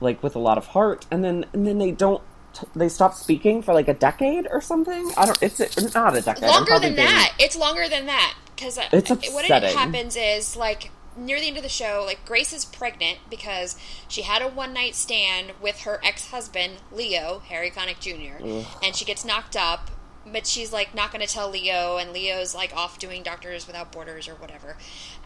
like 0.00 0.22
with 0.22 0.34
a 0.34 0.38
lot 0.38 0.56
of 0.56 0.68
heart 0.68 1.04
and 1.10 1.22
then 1.22 1.44
and 1.52 1.66
then 1.66 1.76
they 1.76 1.90
don't 1.90 2.22
t- 2.54 2.66
they 2.74 2.88
stop 2.88 3.14
speaking 3.14 3.62
for 3.62 3.74
like 3.74 3.88
a 3.88 3.94
decade 3.94 4.46
or 4.50 4.60
something 4.60 5.10
i 5.16 5.24
don't 5.26 5.42
it's 5.42 5.94
not 5.94 6.16
a 6.16 6.20
decade 6.20 6.48
longer 6.48 6.78
than 6.78 6.96
that. 6.96 7.32
It's 7.38 7.56
longer 7.56 7.88
than 7.88 8.06
that 8.06 8.34
because 8.56 8.78
It's 8.92 9.10
what 9.32 9.44
it 9.44 9.50
happens 9.74 10.16
is 10.16 10.56
like 10.56 10.90
near 11.16 11.40
the 11.40 11.48
end 11.48 11.56
of 11.56 11.62
the 11.62 11.68
show, 11.68 12.02
like 12.06 12.24
Grace 12.24 12.52
is 12.52 12.64
pregnant 12.64 13.18
because 13.28 13.76
she 14.08 14.22
had 14.22 14.42
a 14.42 14.48
one 14.48 14.72
night 14.72 14.94
stand 14.94 15.52
with 15.60 15.80
her 15.80 16.00
ex 16.04 16.30
husband 16.30 16.74
Leo 16.92 17.42
Harry 17.48 17.70
Connick 17.70 18.00
Jr. 18.00 18.42
and 18.84 18.94
she 18.94 19.04
gets 19.04 19.24
knocked 19.24 19.56
up. 19.56 19.90
But 20.30 20.46
she's 20.46 20.70
like 20.70 20.94
not 20.94 21.10
going 21.12 21.26
to 21.26 21.32
tell 21.32 21.48
Leo, 21.50 21.96
and 21.96 22.12
Leo's 22.12 22.54
like 22.54 22.76
off 22.76 22.98
doing 22.98 23.22
Doctors 23.22 23.66
Without 23.66 23.90
Borders 23.90 24.28
or 24.28 24.34
whatever, 24.34 24.76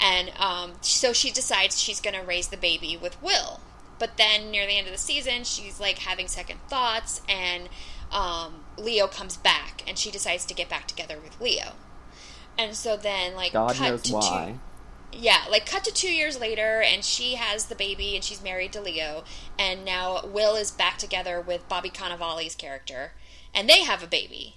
and 0.01 0.31
um, 0.39 0.73
so 0.83 1.13
she 1.13 1.33
decides 1.33 1.81
she's 1.83 2.01
going 2.01 2.15
to 2.15 2.23
raise 2.25 2.49
the 2.49 2.57
baby 2.57 2.97
with 2.97 3.21
Will. 3.21 3.61
But 3.99 4.17
then 4.17 4.51
near 4.51 4.67
the 4.67 4.77
end 4.77 4.87
of 4.87 4.93
the 4.93 4.99
season, 4.99 5.45
she's 5.45 5.79
like 5.81 5.99
having 5.99 6.29
second 6.29 6.61
thoughts, 6.69 7.21
and 7.29 7.69
um, 8.11 8.65
Leo 8.77 9.07
comes 9.07 9.37
back, 9.37 9.83
and 9.87 9.99
she 9.99 10.11
decides 10.11 10.45
to 10.47 10.55
get 10.55 10.69
back 10.69 10.87
together 10.87 11.19
with 11.23 11.41
Leo. 11.41 11.73
And 12.59 12.75
so 12.75 12.97
then, 12.97 13.35
like, 13.35 13.53
god 13.53 13.75
cut 13.75 13.91
knows 13.91 14.03
to 14.03 14.15
why 14.15 14.55
Two, 15.13 15.19
yeah, 15.19 15.45
like 15.51 15.67
cut 15.67 15.85
to 15.85 15.93
two 15.93 16.13
years 16.13 16.39
later, 16.39 16.83
and 16.83 17.05
she 17.05 17.35
has 17.35 17.67
the 17.67 17.75
baby, 17.75 18.15
and 18.15 18.25
she's 18.25 18.43
married 18.43 18.73
to 18.73 18.81
Leo, 18.81 19.25
and 19.59 19.85
now 19.85 20.25
Will 20.27 20.55
is 20.57 20.71
back 20.71 20.99
together 20.99 21.41
with 21.41 21.69
Bobby 21.69 21.91
Cannavale's 21.91 22.55
character, 22.55 23.13
and 23.55 23.69
they 23.69 23.85
have 23.85 24.03
a 24.03 24.09
baby. 24.09 24.57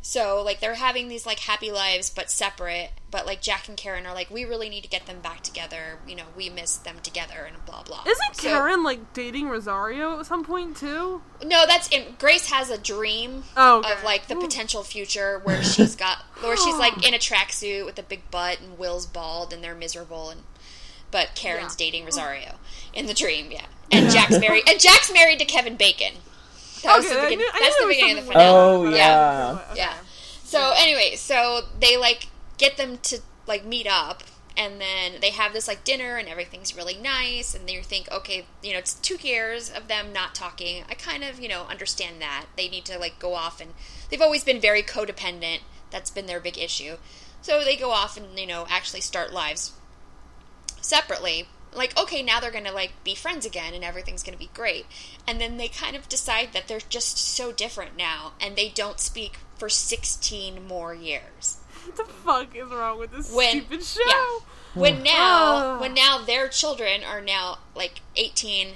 So 0.00 0.42
like 0.44 0.60
they're 0.60 0.74
having 0.76 1.08
these 1.08 1.26
like 1.26 1.40
happy 1.40 1.70
lives 1.72 2.08
but 2.08 2.30
separate, 2.30 2.90
but 3.10 3.26
like 3.26 3.42
Jack 3.42 3.68
and 3.68 3.76
Karen 3.76 4.06
are 4.06 4.14
like 4.14 4.30
we 4.30 4.44
really 4.44 4.68
need 4.70 4.82
to 4.84 4.88
get 4.88 5.06
them 5.06 5.20
back 5.20 5.42
together. 5.42 5.98
You 6.06 6.16
know, 6.16 6.24
we 6.36 6.48
miss 6.48 6.76
them 6.76 6.96
together 7.02 7.44
and 7.46 7.62
blah 7.66 7.82
blah. 7.82 8.04
isn't 8.06 8.36
So- 8.36 8.48
Karen 8.48 8.82
like 8.84 9.12
dating 9.12 9.48
Rosario 9.48 10.18
at 10.20 10.26
some 10.26 10.44
point 10.44 10.76
too? 10.76 11.20
No, 11.44 11.64
that's 11.66 11.88
in 11.88 12.14
Grace 12.18 12.48
has 12.50 12.70
a 12.70 12.78
dream 12.78 13.44
Oh, 13.56 13.80
okay. 13.80 13.92
of 13.92 14.04
like 14.04 14.28
the 14.28 14.36
potential 14.36 14.82
future 14.84 15.40
where 15.44 15.62
she's 15.62 15.94
got 15.96 16.18
where 16.42 16.56
she's 16.56 16.76
like 16.76 17.04
in 17.06 17.12
a 17.12 17.18
tracksuit 17.18 17.84
with 17.84 17.98
a 17.98 18.02
big 18.04 18.30
butt 18.30 18.60
and 18.60 18.78
Will's 18.78 19.04
bald 19.06 19.52
and 19.52 19.62
they're 19.62 19.74
miserable 19.74 20.30
and 20.30 20.42
but 21.10 21.30
Karen's 21.34 21.74
Yeah. 21.78 21.86
dating 21.86 22.04
Rosario 22.06 22.54
in 22.94 23.06
the 23.06 23.14
dream, 23.14 23.50
yeah. 23.50 23.66
And 23.90 24.10
Jack's 24.10 24.38
married 24.40 24.68
and 24.68 24.78
Jack's 24.80 25.12
married 25.12 25.40
to 25.40 25.44
Kevin 25.44 25.76
Bacon. 25.76 26.14
That 26.82 26.96
was 26.96 27.06
Okay, 27.06 27.14
the 27.14 27.20
begin- 27.22 27.38
knew- 27.38 27.50
that's 27.60 27.76
the 27.80 27.86
beginning 27.88 28.18
of 28.18 28.26
the 28.26 28.32
something 28.32 28.40
finale. 28.40 28.56
Oh, 28.58 28.80
like 28.80 28.94
that, 28.94 28.96
yeah. 28.98 29.58
okay. 29.72 29.80
Yeah. 29.80 29.94
So 30.44 30.72
anyway, 30.76 31.16
so 31.16 31.62
they 31.80 31.96
like 31.96 32.28
get 32.56 32.76
them 32.76 32.98
to 32.98 33.20
like 33.46 33.64
meet 33.64 33.86
up 33.86 34.22
and 34.56 34.80
then 34.80 35.12
they 35.20 35.30
have 35.30 35.52
this 35.52 35.68
like 35.68 35.84
dinner 35.84 36.16
and 36.16 36.28
everything's 36.28 36.76
really 36.76 36.96
nice 36.96 37.54
and 37.54 37.70
you 37.70 37.80
think 37.82 38.10
okay 38.10 38.44
you 38.62 38.72
know 38.72 38.78
it's 38.78 38.94
two 38.94 39.16
years 39.20 39.70
of 39.70 39.86
them 39.88 40.12
not 40.12 40.34
talking 40.34 40.82
i 40.90 40.94
kind 40.94 41.22
of 41.22 41.38
you 41.40 41.48
know 41.48 41.64
understand 41.70 42.20
that 42.20 42.44
they 42.56 42.68
need 42.68 42.84
to 42.84 42.98
like 42.98 43.18
go 43.20 43.34
off 43.34 43.60
and 43.60 43.72
they've 44.10 44.20
always 44.20 44.42
been 44.42 44.60
very 44.60 44.82
codependent 44.82 45.60
that's 45.92 46.10
been 46.10 46.26
their 46.26 46.40
big 46.40 46.58
issue 46.58 46.96
so 47.40 47.64
they 47.64 47.76
go 47.76 47.90
off 47.92 48.16
and 48.16 48.36
you 48.38 48.46
know 48.48 48.66
actually 48.68 49.00
start 49.00 49.32
lives 49.32 49.72
separately 50.80 51.46
like 51.74 51.96
okay 51.98 52.22
now 52.22 52.40
they're 52.40 52.50
gonna 52.50 52.72
like 52.72 52.92
be 53.04 53.14
friends 53.14 53.44
again 53.46 53.74
and 53.74 53.84
everything's 53.84 54.22
gonna 54.22 54.36
be 54.36 54.50
great. 54.54 54.86
And 55.26 55.40
then 55.40 55.56
they 55.56 55.68
kind 55.68 55.96
of 55.96 56.08
decide 56.08 56.50
that 56.52 56.68
they're 56.68 56.80
just 56.88 57.18
so 57.18 57.52
different 57.52 57.96
now 57.96 58.32
and 58.40 58.56
they 58.56 58.68
don't 58.68 59.00
speak 59.00 59.38
for 59.56 59.68
16 59.68 60.66
more 60.66 60.94
years. 60.94 61.58
What 61.84 61.96
the 61.96 62.04
fuck 62.04 62.56
is 62.56 62.68
wrong 62.70 62.98
with 62.98 63.12
this 63.12 63.32
When- 63.32 63.60
stupid 63.66 63.84
show? 63.84 64.00
yeah. 64.06 64.38
when 64.74 65.02
now 65.02 65.80
when 65.80 65.94
now 65.94 66.18
their 66.24 66.48
children 66.48 67.02
are 67.02 67.20
now 67.20 67.58
like 67.74 68.00
18 68.16 68.74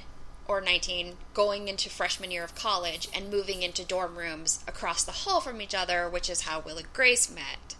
or 0.49 0.61
19 0.61 1.17
going 1.35 1.69
into 1.69 1.89
freshman 1.89 2.31
year 2.31 2.43
of 2.45 2.55
college 2.55 3.09
and 3.15 3.31
moving 3.31 3.63
into 3.63 3.85
dorm 3.85 4.17
rooms 4.17 4.65
across 4.67 5.05
the 5.05 5.13
hall 5.13 5.41
from 5.41 5.61
each 5.61 5.75
other 5.75 6.09
which 6.09 6.29
is 6.29 6.43
how 6.43 6.61
will 6.61 6.77
and 6.79 6.93
grace 6.93 7.31
met 7.33 7.77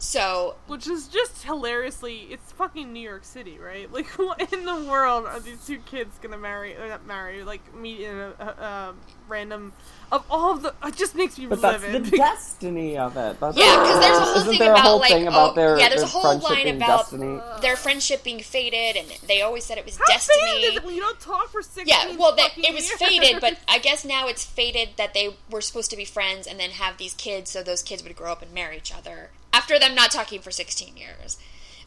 so 0.00 0.56
Which 0.66 0.86
is 0.88 1.08
just 1.08 1.42
hilariously, 1.44 2.28
it's 2.30 2.52
fucking 2.52 2.92
New 2.92 3.00
York 3.00 3.24
City, 3.24 3.58
right? 3.58 3.88
Like, 4.00 4.06
what 4.18 4.52
in 4.52 4.64
the 4.64 4.84
world 4.90 5.26
are 5.26 5.40
these 5.40 5.66
two 5.66 5.78
kids 5.78 6.18
gonna 6.22 6.38
marry, 6.38 6.74
or 6.74 6.88
not 6.88 7.06
marry, 7.06 7.44
like, 7.44 7.74
meet 7.74 8.00
in 8.00 8.16
a, 8.16 8.32
a, 8.38 8.44
a 8.44 8.94
random, 9.28 9.72
of 10.10 10.24
all 10.30 10.52
of 10.52 10.62
the, 10.62 10.74
it 10.84 10.96
just 10.96 11.14
makes 11.14 11.38
me 11.38 11.46
but 11.46 11.60
that's 11.60 11.82
the 11.84 12.00
destiny 12.16 12.96
of 12.96 13.16
it 13.16 13.38
that's 13.38 13.56
Yeah, 13.56 13.76
because 13.78 14.00
there's 14.00 14.18
a 14.18 14.20
whole 14.20 14.36
isn't 14.36 14.50
thing 14.50 14.58
there 14.58 14.70
a 14.70 14.72
about 14.72 14.84
whole 14.84 14.98
like 15.00 15.10
thing 15.10 15.26
about 15.26 15.52
oh, 15.52 15.54
their, 15.54 15.78
yeah, 15.78 15.88
there's 15.88 16.02
a 16.02 16.06
whole 16.06 16.38
line 16.38 16.68
about 16.68 17.10
destiny 17.10 17.40
their 17.60 17.76
friendship 17.76 18.24
being 18.24 18.40
faded, 18.40 18.96
and 18.96 19.06
they 19.28 19.42
always 19.42 19.64
said 19.64 19.76
it 19.78 19.84
was 19.84 19.98
How 19.98 20.06
destiny. 20.06 20.40
faded 20.50 20.70
is 20.70 20.76
it 20.78 20.84
when 20.84 20.94
you 20.94 21.00
don't 21.00 21.20
talk 21.20 21.48
for 21.50 21.62
16 21.62 21.86
Yeah, 21.86 22.16
well, 22.16 22.34
that 22.36 22.56
it 22.56 22.72
was 22.74 22.88
years? 22.88 22.98
faded, 22.98 23.40
but 23.40 23.58
I 23.68 23.78
guess 23.78 24.04
now 24.04 24.26
it's 24.28 24.44
faded 24.44 24.90
that 24.96 25.14
they 25.14 25.36
were 25.50 25.60
supposed 25.60 25.90
to 25.90 25.96
be 25.96 26.04
friends 26.06 26.46
and 26.46 26.58
then 26.58 26.70
have 26.70 26.96
these 26.96 27.14
kids, 27.14 27.50
so 27.50 27.62
those 27.62 27.82
kids 27.82 28.02
would 28.02 28.16
grow 28.16 28.32
up 28.32 28.42
and 28.42 28.52
marry 28.52 28.78
each 28.78 28.94
other 28.94 29.30
after 29.52 29.78
them 29.78 29.94
not 29.94 30.10
talking 30.10 30.40
for 30.40 30.50
16 30.50 30.96
years. 30.96 31.38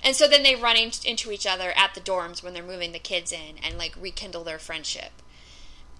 And 0.03 0.15
so 0.15 0.27
then 0.27 0.43
they 0.43 0.55
run 0.55 0.75
in- 0.75 0.91
into 1.05 1.31
each 1.31 1.47
other 1.47 1.71
at 1.77 1.93
the 1.93 2.01
dorms 2.01 2.43
when 2.43 2.53
they're 2.53 2.63
moving 2.63 2.91
the 2.91 2.99
kids 2.99 3.31
in 3.31 3.57
and 3.63 3.77
like 3.77 3.95
rekindle 3.99 4.43
their 4.43 4.59
friendship. 4.59 5.11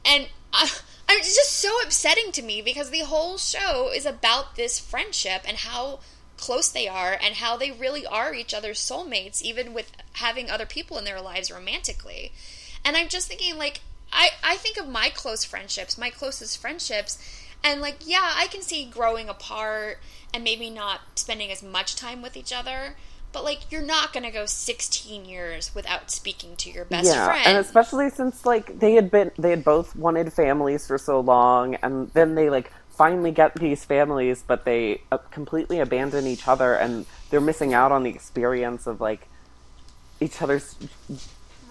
And 0.05 0.28
I, 0.53 0.64
uh, 0.64 0.68
I, 1.09 1.18
it's 1.18 1.36
just 1.36 1.53
so 1.57 1.82
upsetting 1.82 2.32
to 2.34 2.41
me 2.41 2.61
because 2.61 2.89
the 2.89 2.99
whole 2.99 3.38
show 3.38 3.91
is 3.93 4.05
about 4.05 4.55
this 4.55 4.80
friendship 4.80 5.41
and 5.45 5.57
how 5.57 5.99
close 6.38 6.70
they 6.70 6.88
are 6.88 7.18
and 7.22 7.36
how 7.36 7.57
they 7.57 7.72
really 7.72 8.05
are 8.05 8.34
each 8.34 8.53
other's 8.53 8.80
soulmates, 8.80 9.41
even 9.41 9.74
with 9.74 9.91
having 10.14 10.49
other 10.49 10.66
people 10.66 10.97
in 10.97 11.05
their 11.05 11.22
lives 11.22 11.51
romantically. 11.51 12.32
And 12.84 12.97
I'm 12.97 13.09
just 13.09 13.28
thinking, 13.28 13.57
like, 13.57 13.82
I, 14.11 14.30
I 14.43 14.57
think 14.57 14.78
of 14.78 14.88
my 14.88 15.09
close 15.09 15.43
friendships, 15.43 15.97
my 15.97 16.09
closest 16.09 16.57
friendships, 16.57 17.18
and 17.64 17.82
like, 17.82 17.97
yeah, 18.05 18.34
I 18.36 18.47
can 18.47 18.61
see 18.61 18.86
growing 18.86 19.30
apart 19.30 19.99
and 20.34 20.43
maybe 20.43 20.70
not 20.70 21.01
spending 21.16 21.51
as 21.51 21.64
much 21.64 21.95
time 21.95 22.22
with 22.22 22.36
each 22.36 22.51
other. 22.51 22.95
But 23.32 23.43
like, 23.43 23.72
you're 23.72 23.82
not 23.82 24.14
gonna 24.14 24.32
go 24.32 24.45
16 24.45 25.26
years 25.26 25.74
without 25.74 26.11
speaking 26.11 26.55
to 26.57 26.70
your 26.70 26.86
best 26.86 27.07
yeah, 27.07 27.26
friend. 27.26 27.41
and 27.45 27.57
especially 27.57 28.09
since 28.09 28.45
like 28.45 28.80
they 28.80 28.93
had 28.93 29.09
been 29.09 29.32
they 29.39 29.49
had 29.49 29.64
both 29.64 29.95
wanted 29.95 30.32
families 30.32 30.86
for 30.86 30.97
so 30.97 31.20
long, 31.20 31.76
and 31.76 32.11
then 32.11 32.36
they 32.36 32.49
like 32.49 32.72
finally 32.91 33.32
get 33.32 33.55
these 33.55 33.84
families, 33.84 34.43
but 34.45 34.66
they 34.66 35.01
uh, 35.11 35.18
completely 35.32 35.80
abandon 35.80 36.28
each 36.28 36.47
other, 36.47 36.76
and 36.76 37.07
they're 37.32 37.41
missing 37.41 37.74
out 37.74 37.91
on 37.91 38.03
the 38.03 38.09
experience 38.11 38.86
of 38.86 39.01
like 39.01 39.28
each 40.20 40.41
other's 40.41 40.76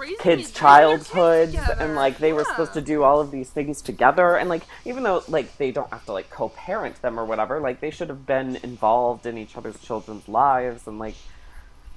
kids' 0.05 0.21
each- 0.23 0.25
raising 0.27 0.53
their 0.53 0.61
childhoods, 0.61 1.57
and 1.79 1.95
like 1.95 2.19
they 2.19 2.33
were 2.33 2.45
supposed 2.45 2.73
to 2.75 2.81
do 2.81 3.03
all 3.03 3.21
of 3.21 3.31
these 3.31 3.51
things 3.51 3.83
together, 3.83 4.37
and 4.37 4.49
like 4.49 4.63
even 4.85 5.03
though 5.03 5.23
like 5.29 5.57
they 5.59 5.71
don't 5.71 5.91
have 5.91 6.05
to 6.07 6.13
like 6.13 6.31
co-parent 6.31 7.01
them 7.03 7.19
or 7.19 7.25
whatever, 7.25 7.61
like 7.61 7.81
they 7.81 7.91
should 7.91 8.09
have 8.09 8.27
been 8.27 8.57
involved 8.63 9.27
in 9.27 9.39
each 9.39 9.57
other's 9.57 9.79
children's 9.81 10.29
lives, 10.29 10.87
and 10.87 10.99
like. 10.99 11.15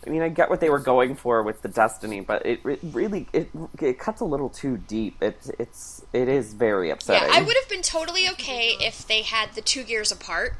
I 0.07 0.11
mean, 0.11 0.21
I 0.21 0.29
get 0.29 0.51
what 0.51 0.59
they 0.59 0.69
were 0.69 0.77
going 0.77 1.15
for 1.15 1.41
with 1.41 1.63
the 1.63 1.67
Destiny, 1.67 2.19
but 2.21 2.45
it, 2.45 2.59
it 2.63 2.79
really 2.83 3.27
it, 3.33 3.49
it 3.81 3.97
cuts 3.97 4.21
a 4.21 4.25
little 4.25 4.49
too 4.49 4.77
deep. 4.77 5.17
It's 5.19 5.49
it's 5.57 6.03
it 6.13 6.27
is 6.27 6.53
very 6.53 6.91
upsetting. 6.91 7.27
Yeah, 7.27 7.35
I 7.35 7.41
would 7.41 7.55
have 7.59 7.67
been 7.67 7.81
totally 7.81 8.29
okay 8.29 8.75
if 8.79 9.07
they 9.07 9.23
had 9.23 9.53
the 9.55 9.61
two 9.61 9.81
years 9.81 10.11
apart. 10.11 10.53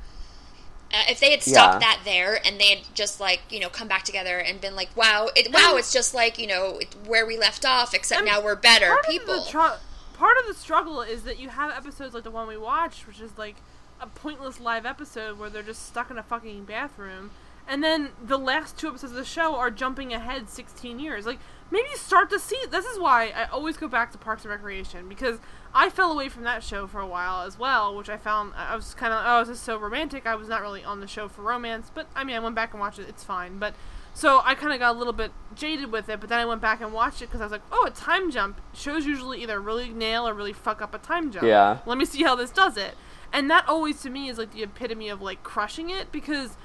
Uh, 0.96 1.04
if 1.10 1.20
they 1.20 1.32
had 1.32 1.44
stopped 1.44 1.74
Yeah. 1.74 1.80
that 1.80 2.00
there 2.06 2.40
and 2.48 2.58
they 2.60 2.70
had 2.76 2.80
just 2.94 3.20
like 3.20 3.42
you 3.50 3.60
know 3.60 3.68
come 3.70 3.88
back 3.90 4.04
together 4.04 4.40
and 4.40 4.62
been 4.62 4.76
like, 4.76 4.96
wow, 4.96 5.30
it, 5.36 5.52
wow, 5.52 5.72
And- 5.72 5.80
it's 5.80 5.92
just 5.92 6.14
like 6.14 6.38
you 6.40 6.48
know 6.48 6.78
it- 6.80 6.96
where 7.06 7.26
we 7.26 7.38
left 7.38 7.66
off, 7.66 7.94
except 7.94 8.20
And 8.22 8.28
now 8.30 8.40
we're 8.42 8.56
better 8.56 8.88
part 8.88 9.06
people. 9.08 9.34
Of 9.34 9.46
the 9.46 9.52
tr- 9.52 9.80
part 10.18 10.38
of 10.38 10.48
the 10.48 10.54
struggle 10.54 11.02
is 11.02 11.24
that 11.24 11.38
you 11.40 11.50
have 11.50 11.72
episodes 11.72 12.14
like 12.14 12.24
the 12.24 12.32
one 12.32 12.48
we 12.48 12.56
watched, 12.58 13.06
which 13.08 13.20
is 13.20 13.32
like 13.38 13.56
a 14.00 14.08
pointless 14.08 14.60
live 14.60 14.86
episode 14.86 15.38
where 15.40 15.50
they're 15.50 15.64
just 15.64 15.86
stuck 15.88 16.10
in 16.12 16.18
a 16.18 16.24
fucking 16.24 16.64
bathroom, 16.66 17.32
and 17.68 17.84
then 17.84 18.10
the 18.24 18.38
last 18.38 18.78
two 18.78 18.88
episodes 18.88 19.12
of 19.12 19.18
the 19.18 19.26
show 19.26 19.56
are 19.56 19.72
jumping 19.72 20.14
ahead 20.14 20.50
16 20.50 21.00
years. 21.00 21.26
Like 21.26 21.40
maybe 21.72 21.88
start 21.96 22.30
to 22.30 22.40
see. 22.40 22.60
This 22.70 22.86
is 22.86 23.00
why 23.00 23.34
I 23.36 23.46
always 23.46 23.78
go 23.78 23.88
back 23.88 24.12
to 24.12 24.18
Parks 24.18 24.44
and 24.44 24.52
Recreation 24.52 25.10
because 25.10 25.40
I 25.74 25.90
fell 25.90 26.12
away 26.12 26.30
from 26.30 26.44
that 26.44 26.64
show 26.64 26.88
for 26.88 27.00
a 27.02 27.08
while 27.08 27.46
as 27.46 27.58
well, 27.58 27.96
which 27.96 28.10
I 28.10 28.18
found 28.18 28.54
I 28.56 28.76
was 28.76 28.94
kind 28.94 29.14
of 29.14 29.24
oh, 29.26 29.40
this 29.44 29.58
is 29.58 29.64
so 29.64 29.78
romantic. 29.78 30.26
I 30.26 30.36
was 30.36 30.48
not 30.48 30.62
really 30.62 30.84
on 30.84 31.00
the 31.00 31.08
show 31.08 31.28
for 31.28 31.42
romance, 31.42 31.92
but 31.94 32.08
I 32.16 32.24
mean, 32.24 32.36
I 32.36 32.40
went 32.40 32.56
back 32.56 32.74
and 32.74 32.80
watched 32.80 33.00
it. 33.00 33.10
It's 33.10 33.24
fine, 33.24 33.58
but 33.58 33.74
So 34.16 34.42
I 34.46 34.56
kind 34.56 34.72
of 34.72 34.80
got 34.80 34.96
a 34.96 34.98
little 34.98 35.12
bit 35.12 35.34
jaded 35.56 35.92
with 35.92 36.08
it, 36.08 36.22
but 36.22 36.30
then 36.30 36.40
I 36.40 36.46
went 36.46 36.62
back 36.62 36.80
and 36.80 36.94
watched 36.94 37.22
it 37.22 37.26
because 37.26 37.42
I 37.42 37.44
was 37.44 37.52
like, 37.52 37.64
oh, 37.70 37.86
a 37.86 37.92
time 37.92 38.32
jump. 38.32 38.62
Shows 38.74 39.06
usually 39.06 39.44
either 39.44 39.60
really 39.60 39.90
nail 39.90 40.26
or 40.26 40.34
really 40.34 40.54
fuck 40.54 40.82
up 40.82 40.94
a 40.96 41.00
time 41.00 41.32
jump. 41.32 41.46
Yeah. 41.46 41.80
Let 41.86 41.98
me 41.98 42.06
see 42.06 42.24
how 42.24 42.34
this 42.34 42.50
does 42.50 42.78
it. 42.78 42.96
And 43.34 43.52
that 43.52 43.68
always 43.68 44.02
to 44.04 44.10
me 44.10 44.30
is 44.30 44.38
like 44.38 44.54
the 44.54 44.64
epitome 44.64 45.10
of 45.10 45.22
like 45.22 45.44
crushing 45.44 45.90
it 45.90 46.14
because 46.14 46.56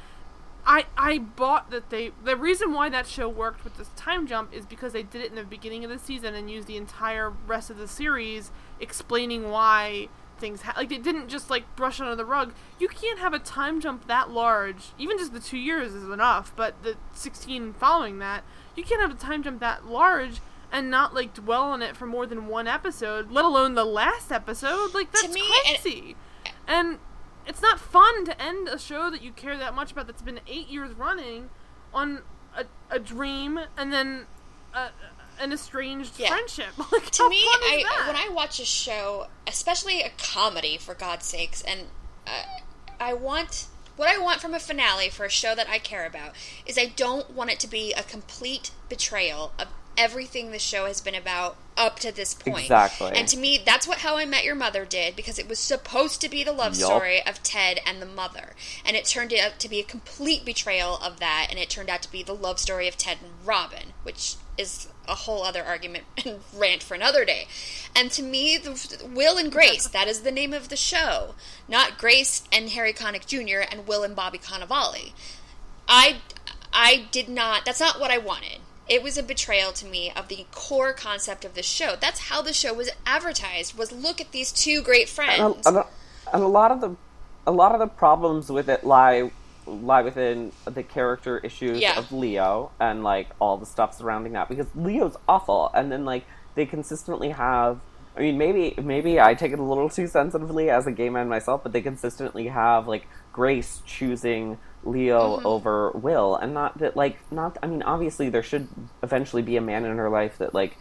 I 0.67 0.87
I 0.97 1.19
bought 1.19 1.71
that 1.71 1.91
they 1.91 2.13
the 2.25 2.37
reason 2.37 2.73
why 2.73 2.89
that 2.91 3.07
show 3.07 3.29
worked 3.29 3.65
with 3.65 3.77
this 3.77 3.91
time 3.97 4.27
jump 4.27 4.53
is 4.53 4.67
because 4.67 4.93
they 4.93 5.03
did 5.03 5.23
it 5.23 5.31
in 5.31 5.37
the 5.37 5.45
beginning 5.45 5.85
of 5.85 5.91
the 5.91 5.99
season 5.99 6.35
and 6.35 6.51
used 6.51 6.67
the 6.69 6.77
entire 6.77 7.31
rest 7.31 7.71
of 7.71 7.79
the 7.79 7.89
series 7.89 8.51
explaining 8.79 9.51
why 9.51 10.09
things 10.39 10.63
ha- 10.63 10.75
like 10.77 10.89
they 10.89 10.99
didn't 10.99 11.29
just 11.29 11.51
like 11.51 11.65
brush 11.77 12.01
under 12.01 12.17
the 12.17 12.25
rug. 12.25 12.53
You 12.79 12.89
can't 12.89 13.19
have 13.19 13.35
a 13.35 13.39
time 13.39 13.81
jump 13.81 14.07
that 14.07 14.31
large. 14.31 14.93
Even 14.99 15.19
just 15.19 15.33
the 15.33 15.41
2 15.41 15.57
years 15.59 15.95
is 15.95 16.09
enough, 16.09 16.53
but 16.57 16.83
the 16.83 16.97
16 17.13 17.75
following 17.75 18.19
that, 18.21 18.43
you 18.75 18.83
can't 18.83 19.01
have 19.03 19.11
a 19.11 19.15
time 19.15 19.43
jump 19.43 19.61
that 19.61 19.87
large 19.87 20.41
and 20.73 20.91
not 20.91 21.15
like 21.15 21.35
dwell 21.35 21.65
on 21.65 21.83
it 21.83 21.97
for 21.97 22.07
more 22.07 22.27
than 22.27 22.47
one 22.47 22.67
episode, 22.67 23.31
let 23.31 23.45
alone 23.45 23.75
the 23.75 23.85
last 23.85 24.31
episode. 24.33 24.95
Like 24.95 25.13
that's 25.13 25.33
me, 25.35 25.43
and- 25.67 25.79
crazy. 25.79 26.17
and 26.67 26.99
it's 27.47 27.63
not 27.63 27.79
fun 27.81 28.25
to 28.27 28.43
end 28.43 28.69
a 28.69 28.79
show 28.79 29.11
that 29.11 29.23
you 29.23 29.33
care 29.33 29.57
that 29.57 29.75
much 29.75 29.93
about 29.93 30.07
that's 30.07 30.23
been 30.23 30.41
eight 30.47 30.69
years 30.69 30.93
running 30.95 31.51
on 31.93 32.21
a, 32.57 32.65
a 32.91 32.99
dream 32.99 33.59
and 33.77 33.93
then 33.93 34.27
a, 34.75 34.89
an 35.41 35.53
estranged 35.53 36.19
Yeah. 36.19 36.29
friendship. 36.29 36.69
Like, 36.93 37.11
to 37.11 37.29
me, 37.29 37.37
I 37.39 37.85
when 38.07 38.17
I 38.17 38.29
watch 38.33 38.61
a 38.61 38.65
show, 38.65 39.27
especially 39.47 40.03
a 40.03 40.11
comedy, 40.19 40.77
for 40.79 40.95
God's 40.95 41.27
sakes, 41.27 41.63
and 41.63 41.87
uh, 42.27 42.43
I 43.01 43.15
want 43.15 43.67
what 43.97 44.09
I 44.09 44.19
want 44.19 44.41
from 44.41 44.55
a 44.55 44.59
finale 44.61 45.09
for 45.11 45.25
a 45.25 45.31
show 45.31 45.55
that 45.55 45.69
I 45.69 45.79
care 45.79 46.07
about 46.07 46.33
is 46.67 46.79
I 46.79 46.87
don't 46.87 47.31
want 47.35 47.51
it 47.51 47.61
to 47.61 47.67
be 47.69 47.93
a 47.93 48.03
complete 48.03 48.71
betrayal 48.89 49.53
of 49.59 49.69
everything 49.99 50.51
the 50.53 50.59
show 50.59 50.87
has 50.87 51.01
been 51.03 51.15
about 51.15 51.57
up 51.81 51.99
to 51.99 52.13
this 52.13 52.35
point. 52.35 52.59
Exactly. 52.61 53.13
And 53.15 53.27
to 53.29 53.39
me, 53.39 53.59
that's 53.65 53.89
what 53.89 53.99
How 53.99 54.19
I 54.19 54.27
Met 54.27 54.45
Your 54.45 54.55
Mother 54.55 54.85
did 54.85 55.17
because 55.17 55.39
it 55.39 55.49
was 55.49 55.59
supposed 55.59 56.21
to 56.21 56.29
be 56.29 56.45
the 56.45 56.53
love 56.53 56.77
Yup. 56.77 56.87
story 56.87 57.27
of 57.27 57.43
Ted 57.43 57.81
and 57.87 58.03
the 58.03 58.07
mother, 58.07 58.55
and 58.85 58.97
it 58.97 59.07
turned 59.07 59.33
out 59.33 59.59
to 59.59 59.69
be 59.69 59.81
a 59.81 59.85
complete 59.85 60.45
betrayal 60.45 60.99
of 60.99 61.19
that, 61.21 61.47
and 61.49 61.59
it 61.59 61.71
turned 61.71 61.89
out 61.89 62.03
to 62.03 62.13
be 62.13 62.23
the 62.23 62.35
love 62.35 62.59
story 62.59 62.87
of 62.87 62.99
Ted 62.99 63.19
and 63.23 63.47
Robin, 63.47 63.95
which 64.03 64.37
is 64.59 64.89
a 65.09 65.15
whole 65.15 65.43
other 65.43 65.65
argument 65.65 66.05
and 66.25 66.41
rant 66.55 66.83
for 66.83 66.95
another 66.95 67.25
day. 67.25 67.49
And 67.97 68.11
to 68.13 68.23
me, 68.23 68.59
the, 68.59 69.09
Will 69.13 69.39
and 69.39 69.51
Grace, 69.51 69.89
that 69.89 70.07
is 70.07 70.21
the 70.21 70.31
name 70.31 70.53
of 70.53 70.69
the 70.69 70.77
show, 70.77 71.35
not 71.67 71.97
Grace 71.97 72.43
and 72.53 72.69
Harry 72.69 72.93
Connick 72.93 73.27
Jr. 73.27 73.67
and 73.71 73.89
Will 73.89 74.03
and 74.03 74.15
Bobby 74.15 74.39
Cannavale. 74.39 75.13
I, 75.89 76.19
I 76.75 77.07
did 77.11 77.31
not. 77.31 77.65
That's 77.65 77.81
not 77.81 77.99
what 77.99 78.11
I 78.11 78.19
wanted. 78.19 78.59
It 78.91 79.03
was 79.05 79.17
a 79.17 79.23
betrayal 79.23 79.73
to 79.75 79.87
me 79.87 80.13
of 80.17 80.27
the 80.29 80.45
core 80.53 80.93
concept 80.93 81.45
of 81.45 81.55
the 81.55 81.63
show. 81.63 81.95
That's 81.99 82.21
how 82.29 82.43
the 82.43 82.53
show 82.53 82.75
was 82.75 82.91
advertised. 83.07 83.79
Was 83.79 83.93
look 83.93 84.21
at 84.21 84.33
these 84.33 84.51
two 84.51 84.83
great 84.83 85.09
friends. 85.09 85.65
and 85.67 85.77
a- 85.77 85.87
and 86.33 86.43
a 86.43 86.49
lot 86.49 86.71
of 86.73 86.81
the 86.81 86.97
a 87.47 87.53
lot 87.53 87.73
of 87.73 87.79
the 87.79 87.87
problems 87.87 88.51
with 88.51 88.69
it 88.69 88.85
lie 88.85 89.31
lie 89.67 90.03
within 90.03 90.53
the 90.65 90.83
character 90.83 91.39
issues 91.39 91.79
Yeah. 91.81 91.99
of 91.99 92.11
Leo 92.13 92.73
and 92.81 93.05
like 93.05 93.29
all 93.41 93.57
the 93.57 93.67
stuff 93.67 93.97
surrounding 93.97 94.33
that 94.33 94.49
because 94.49 94.67
Leo's 94.75 95.17
awful 95.29 95.71
and 95.75 95.91
then 95.93 96.05
like 96.05 96.25
they 96.57 96.67
consistently 96.67 97.31
have 97.31 97.79
I 98.17 98.21
mean 98.23 98.39
maybe 98.39 98.75
maybe 98.83 99.21
I 99.21 99.35
take 99.35 99.53
it 99.53 99.59
a 99.61 99.63
little 99.63 99.89
too 99.89 100.07
sensitively 100.09 100.69
as 100.71 100.87
a 100.89 100.93
gay 100.93 101.09
man 101.11 101.29
myself 101.29 101.63
but 101.63 101.73
they 101.73 101.81
consistently 101.81 102.49
have 102.49 102.89
like 102.89 103.07
Grace 103.33 103.81
choosing 103.87 104.59
Leo 104.85 105.37
Mm-hmm. 105.37 105.47
over 105.47 105.91
Will 105.91 106.37
and 106.37 106.55
not 106.55 106.79
that 106.79 106.97
like 106.97 107.19
not 107.31 107.59
I 107.63 107.67
mean 107.67 107.83
obviously 107.83 108.31
there 108.31 108.43
should 108.43 108.69
eventually 109.03 109.43
be 109.43 109.57
a 109.57 109.61
man 109.61 109.85
in 109.85 109.97
her 109.97 110.09
life 110.09 110.39
that 110.39 110.55
like 110.55 110.77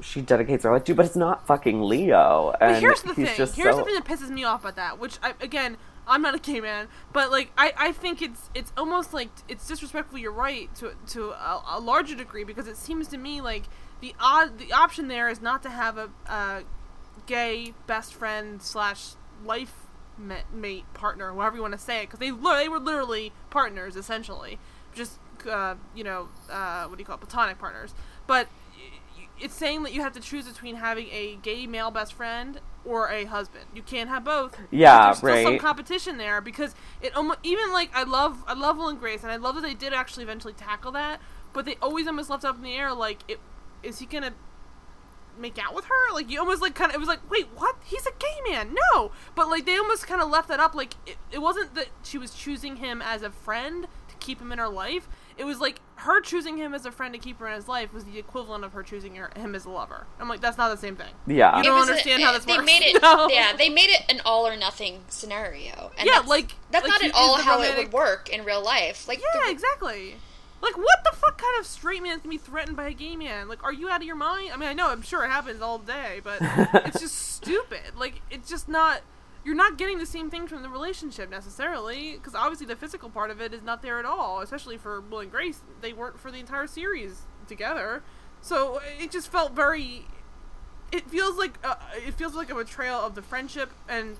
she 0.00 0.20
dedicates 0.20 0.64
her 0.64 0.72
life 0.72 0.84
to, 0.84 0.94
but 0.94 1.06
it's 1.06 1.16
not 1.16 1.46
fucking 1.46 1.82
Leo. 1.82 2.54
And 2.60 2.74
But 2.74 2.80
here's 2.80 3.02
the 3.02 3.14
thing. 3.14 3.26
Here's 3.26 3.52
so... 3.52 3.76
the 3.76 3.84
thing 3.84 3.94
that 3.94 4.04
pisses 4.04 4.30
me 4.30 4.44
off 4.44 4.60
about 4.60 4.76
that. 4.76 4.98
Which 4.98 5.18
I, 5.22 5.34
again, 5.40 5.76
I'm 6.06 6.22
not 6.22 6.34
a 6.34 6.38
gay 6.38 6.60
man, 6.60 6.88
but 7.12 7.30
like 7.30 7.50
I, 7.56 7.72
I 7.76 7.92
think 7.92 8.22
it's 8.22 8.50
it's 8.54 8.72
almost 8.76 9.12
like 9.12 9.30
it's 9.48 9.66
disrespectful. 9.66 10.18
You're 10.18 10.32
right 10.32 10.74
to 10.76 10.94
to 11.08 11.30
a, 11.30 11.62
a 11.70 11.80
larger 11.80 12.14
degree 12.14 12.44
because 12.44 12.66
it 12.66 12.76
seems 12.76 13.08
to 13.08 13.18
me 13.18 13.40
like 13.40 13.64
the 14.00 14.14
odd 14.20 14.58
the 14.58 14.72
option 14.72 15.08
there 15.08 15.28
is 15.28 15.40
not 15.40 15.62
to 15.62 15.70
have 15.70 15.98
a, 15.98 16.10
a 16.26 16.62
gay 17.26 17.74
best 17.86 18.14
friend 18.14 18.62
slash 18.62 19.12
life 19.44 19.85
mate 20.18 20.84
partner, 20.94 21.32
however 21.32 21.56
you 21.56 21.62
want 21.62 21.72
to 21.72 21.78
say 21.78 22.02
it, 22.02 22.10
because 22.10 22.18
they 22.18 22.30
they 22.30 22.68
were 22.68 22.78
literally 22.78 23.32
partners 23.50 23.96
essentially, 23.96 24.58
just 24.94 25.18
uh, 25.50 25.74
you 25.94 26.04
know 26.04 26.28
uh, 26.50 26.84
what 26.86 26.96
do 26.96 27.02
you 27.02 27.06
call 27.06 27.16
it, 27.16 27.20
platonic 27.20 27.58
partners, 27.58 27.94
but 28.26 28.48
it's 29.38 29.54
saying 29.54 29.82
that 29.82 29.92
you 29.92 30.00
have 30.00 30.12
to 30.14 30.20
choose 30.20 30.46
between 30.48 30.76
having 30.76 31.08
a 31.10 31.36
gay 31.42 31.66
male 31.66 31.90
best 31.90 32.14
friend 32.14 32.60
or 32.84 33.10
a 33.10 33.24
husband. 33.24 33.64
You 33.74 33.82
can't 33.82 34.08
have 34.08 34.24
both. 34.24 34.58
Yeah, 34.70 35.06
There's 35.06 35.18
still 35.18 35.42
some 35.42 35.58
competition 35.58 36.16
there 36.16 36.40
because 36.40 36.74
it 37.02 37.14
almost 37.14 37.40
even 37.42 37.72
like 37.72 37.90
I 37.94 38.04
love 38.04 38.42
I 38.46 38.54
love 38.54 38.78
Will 38.78 38.88
and 38.88 38.98
Grace 38.98 39.22
and 39.22 39.32
I 39.32 39.36
love 39.36 39.54
that 39.56 39.62
they 39.62 39.74
did 39.74 39.92
actually 39.92 40.24
eventually 40.24 40.54
tackle 40.54 40.92
that, 40.92 41.20
but 41.52 41.64
they 41.64 41.76
always 41.82 42.06
almost 42.06 42.30
left 42.30 42.44
up 42.44 42.56
in 42.56 42.62
the 42.62 42.74
air 42.74 42.94
like 42.94 43.18
it 43.28 43.40
is 43.82 43.98
he 43.98 44.06
gonna 44.06 44.32
make 45.38 45.58
out 45.58 45.74
with 45.74 45.86
her? 45.86 46.12
Like 46.14 46.30
you 46.30 46.38
almost 46.40 46.62
like 46.62 46.74
kind 46.74 46.90
of 46.90 46.94
it 46.96 46.98
was 46.98 47.08
like 47.08 47.28
wait 47.30 47.46
what? 47.54 47.76
He's 47.84 48.06
a 48.06 48.12
gay 48.18 48.50
man. 48.52 48.74
No, 48.94 49.10
but 49.34 49.48
like 49.48 49.66
they 49.66 49.76
almost 49.76 50.06
kind 50.06 50.20
of 50.22 50.28
left 50.30 50.48
that 50.48 50.60
up 50.60 50.74
like 50.74 50.94
it, 51.06 51.16
it 51.30 51.38
wasn't 51.40 51.74
that 51.74 51.88
she 52.02 52.18
was 52.18 52.32
choosing 52.34 52.76
him 52.76 53.00
as 53.02 53.22
a 53.22 53.30
friend 53.30 53.86
to 54.08 54.14
keep 54.20 54.40
him 54.40 54.52
in 54.52 54.58
her 54.58 54.68
life. 54.68 55.08
It 55.38 55.44
was 55.44 55.60
like 55.60 55.80
her 55.96 56.22
choosing 56.22 56.56
him 56.56 56.72
as 56.72 56.86
a 56.86 56.90
friend 56.92 57.12
to 57.12 57.20
keep 57.20 57.38
her 57.40 57.46
in 57.48 57.54
his 57.54 57.68
life 57.68 57.92
was 57.92 58.04
the 58.04 58.18
equivalent 58.18 58.64
of 58.64 58.72
her 58.72 58.82
choosing 58.82 59.16
her, 59.16 59.30
him 59.36 59.54
as 59.54 59.66
a 59.66 59.70
lover. 59.70 60.06
I'm 60.18 60.30
like 60.30 60.40
that's 60.40 60.56
not 60.56 60.70
the 60.70 60.78
same 60.78 60.96
thing. 60.96 61.12
Yeah. 61.26 61.58
You 61.58 61.64
don't 61.64 61.78
was 61.78 61.88
a- 61.88 61.92
understand 61.92 62.22
how 62.22 62.32
this 62.32 62.46
they 62.46 62.54
works. 62.54 62.64
made 62.64 62.80
it, 62.82 63.02
No. 63.02 63.28
yeah, 63.28 63.54
they 63.54 63.68
made 63.68 63.90
it 63.90 64.02
an 64.08 64.22
all 64.24 64.46
or 64.46 64.56
nothing 64.56 65.04
scenario. 65.08 65.90
And 65.98 66.06
Yeah, 66.06 66.14
that's, 66.16 66.28
like- 66.28 66.52
that's 66.70 66.84
like 66.88 67.02
not 67.02 67.04
at 67.04 67.14
all 67.14 67.32
is 67.36 67.44
the 67.44 67.50
how 67.50 67.60
it 67.60 67.76
would 67.76 67.92
work 67.92 68.30
in 68.30 68.44
real 68.46 68.64
life. 68.64 69.06
Like, 69.06 69.18
Yeah, 69.20 69.44
the- 69.44 69.50
exactly. 69.50 70.16
Like, 70.62 70.76
what 70.76 71.04
the 71.04 71.16
fuck 71.16 71.38
kind 71.40 71.60
of 71.60 71.66
straight 71.66 72.02
man 72.02 72.20
can 72.20 72.30
be 72.30 72.38
threatened 72.38 72.76
by 72.76 72.88
a 72.88 72.92
gay 72.92 73.16
man? 73.16 73.48
Like, 73.48 73.62
are 73.62 73.72
you 73.72 73.88
out 73.88 74.00
of 74.00 74.06
your 74.06 74.16
mind? 74.16 74.50
I 74.52 74.56
mean, 74.56 74.68
I 74.68 74.72
know, 74.72 74.88
I'm 74.88 75.02
sure 75.02 75.24
it 75.24 75.28
happens 75.28 75.60
all 75.60 75.78
day, 75.78 76.20
but 76.24 76.38
it's 76.40 77.00
just 77.00 77.16
stupid. 77.16 77.96
Like, 77.96 78.22
it's 78.30 78.48
just 78.48 78.68
not. 78.68 79.02
You're 79.44 79.54
not 79.54 79.78
getting 79.78 79.98
the 79.98 80.06
same 80.06 80.28
thing 80.28 80.48
from 80.48 80.62
the 80.62 80.68
relationship 80.68 81.30
necessarily, 81.30 82.14
because 82.14 82.34
obviously 82.34 82.66
the 82.66 82.74
physical 82.74 83.08
part 83.08 83.30
of 83.30 83.40
it 83.40 83.54
is 83.54 83.62
not 83.62 83.80
there 83.80 84.00
at 84.00 84.04
all. 84.04 84.40
Especially 84.40 84.76
for 84.76 85.00
Will 85.00 85.20
and 85.20 85.30
Grace, 85.30 85.60
they 85.80 85.92
weren't 85.92 86.18
for 86.18 86.32
the 86.32 86.38
entire 86.38 86.66
series 86.66 87.22
together, 87.46 88.02
so 88.40 88.80
it 89.00 89.10
just 89.12 89.30
felt 89.30 89.52
very. 89.52 90.06
It 90.90 91.08
feels 91.08 91.36
like 91.36 91.58
uh, 91.62 91.76
it 92.04 92.14
feels 92.14 92.34
like 92.34 92.50
a 92.50 92.54
betrayal 92.56 92.98
of 92.98 93.14
the 93.14 93.22
friendship, 93.22 93.70
and 93.88 94.16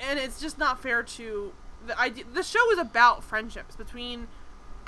and 0.00 0.18
it's 0.18 0.40
just 0.40 0.58
not 0.58 0.82
fair 0.82 1.04
to 1.04 1.52
the 1.86 1.98
idea. 1.98 2.24
The 2.32 2.42
show 2.42 2.70
is 2.72 2.78
about 2.78 3.22
friendships 3.22 3.76
between 3.76 4.26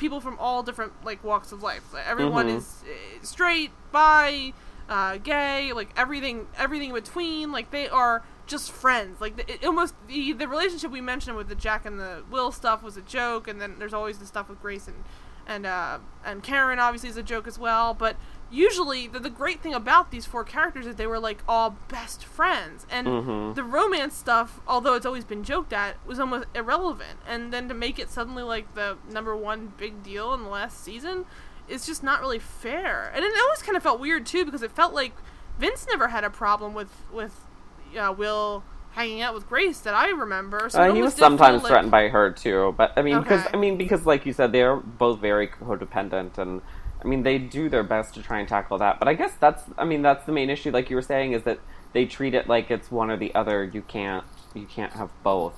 people 0.01 0.20
from 0.20 0.36
all 0.40 0.62
different 0.64 0.92
like 1.05 1.22
walks 1.22 1.53
of 1.53 1.62
life. 1.62 1.84
Like, 1.92 2.09
everyone 2.09 2.48
Mhm. 2.48 2.57
is 2.57 2.82
uh, 2.84 3.22
straight, 3.24 3.70
bi, 3.92 4.53
uh, 4.88 5.18
gay, 5.18 5.72
like 5.72 5.90
everything, 5.96 6.48
everything 6.59 6.88
in 6.88 6.94
between. 6.94 7.53
Like 7.53 7.70
they 7.70 7.88
are 7.88 8.24
just 8.46 8.72
friends. 8.72 9.20
Like 9.20 9.36
the, 9.36 9.48
it 9.53 9.64
almost 9.64 9.94
the 10.09 10.32
the 10.32 10.48
relationship 10.48 10.90
we 10.90 11.01
mentioned 11.03 11.36
with 11.36 11.48
the 11.48 11.55
Jack 11.55 11.84
and 11.86 12.01
the 12.01 12.24
Will 12.30 12.51
stuff 12.51 12.82
was 12.82 12.96
a 12.96 13.03
joke, 13.03 13.46
and 13.46 13.61
then 13.61 13.76
there's 13.78 13.94
always 13.94 14.18
the 14.18 14.26
stuff 14.26 14.48
with 14.48 14.61
Grace 14.62 14.88
and 14.88 15.05
and 15.46 15.66
uh, 15.66 15.98
and 16.24 16.42
Karen 16.42 16.78
obviously 16.80 17.11
is 17.11 17.16
a 17.16 17.22
joke 17.22 17.46
as 17.46 17.59
well. 17.59 17.92
But 17.94 18.16
usually 18.51 19.07
the, 19.07 19.20
the 19.20 19.30
great 19.30 19.61
thing 19.61 19.74
about 19.74 20.11
these 20.11 20.26
four 20.26 20.42
characters 20.44 20.86
is 20.86 20.96
they 20.96 21.07
were 21.07 21.20
like 21.20 21.38
all 21.48 21.76
best 21.88 22.24
friends. 22.24 22.86
And 22.90 23.07
Mhm. 23.07 23.55
the 23.55 23.62
romance 23.64 24.14
stuff 24.16 24.61
although 24.66 24.94
it's 24.94 25.07
always 25.07 25.24
been 25.24 25.44
joked 25.44 25.72
at 25.72 25.96
was 26.07 26.18
almost 26.18 26.46
irrelevant. 26.54 27.20
And 27.29 27.53
then 27.53 27.68
to 27.68 27.74
make 27.74 27.99
it 27.99 28.11
suddenly 28.11 28.42
like 28.42 28.74
the 28.74 28.96
number 29.08 29.37
one 29.37 29.72
big 29.76 30.03
deal 30.03 30.34
in 30.34 30.42
the 30.42 30.49
last 30.49 30.83
season 30.83 31.26
is 31.68 31.87
just 31.87 32.03
not 32.03 32.20
really 32.20 32.41
fair. 32.41 33.12
And 33.14 33.24
it 33.24 33.33
always 33.41 33.62
kind 33.62 33.76
of 33.76 33.83
felt 33.83 34.00
weird 34.00 34.26
too 34.26 34.45
because 34.45 34.62
it 34.62 34.72
felt 34.72 34.92
like 34.95 35.12
vince 35.58 35.87
never 35.88 36.08
had 36.08 36.24
a 36.24 36.30
problem 36.30 36.74
with 36.74 36.91
with 37.12 37.45
uh, 37.99 38.12
will 38.16 38.64
hanging 38.92 39.22
out 39.22 39.33
with 39.33 39.49
grace 39.49 39.79
that 39.80 39.95
i 39.95 40.08
remember. 40.08 40.68
So 40.68 40.83
Uh, 40.83 40.92
he 40.92 41.00
was 41.03 41.14
sometimes 41.14 41.62
like- 41.62 41.70
threatened 41.70 41.92
by 41.92 42.08
her 42.08 42.30
too, 42.33 42.74
but 42.76 42.92
I 42.96 43.03
mean, 43.03 43.20
because 43.20 43.42
Okay. 43.46 43.50
I 43.54 43.57
mean, 43.57 43.76
because 43.76 44.04
like 44.04 44.26
you 44.26 44.33
said, 44.33 44.50
they're 44.50 44.74
both 44.76 45.20
very 45.20 45.46
codependent, 45.46 46.37
and 46.38 46.61
I 47.02 47.06
mean, 47.08 47.22
they 47.22 47.38
do 47.38 47.68
their 47.68 47.82
best 47.82 48.14
to 48.14 48.22
try 48.22 48.38
and 48.40 48.48
tackle 48.48 48.78
that. 48.78 48.98
But 48.98 49.08
I 49.08 49.14
guess 49.14 49.32
that's, 49.40 49.64
I 49.78 49.84
mean, 49.84 50.02
that's 50.02 50.26
the 50.26 50.32
main 50.32 50.50
issue. 50.50 50.70
Like 50.70 50.90
you 50.90 50.96
were 50.96 51.02
saying, 51.02 51.32
is 51.32 51.42
that 51.44 51.58
they 51.92 52.04
treat 52.06 52.34
it 52.34 52.48
like 52.48 52.70
it's 52.70 52.90
one 52.90 53.10
or 53.10 53.16
the 53.16 53.34
other. 53.34 53.64
You 53.64 53.82
can't, 53.82 54.24
you 54.54 54.66
can't 54.66 54.92
have 54.92 55.10
both. 55.22 55.54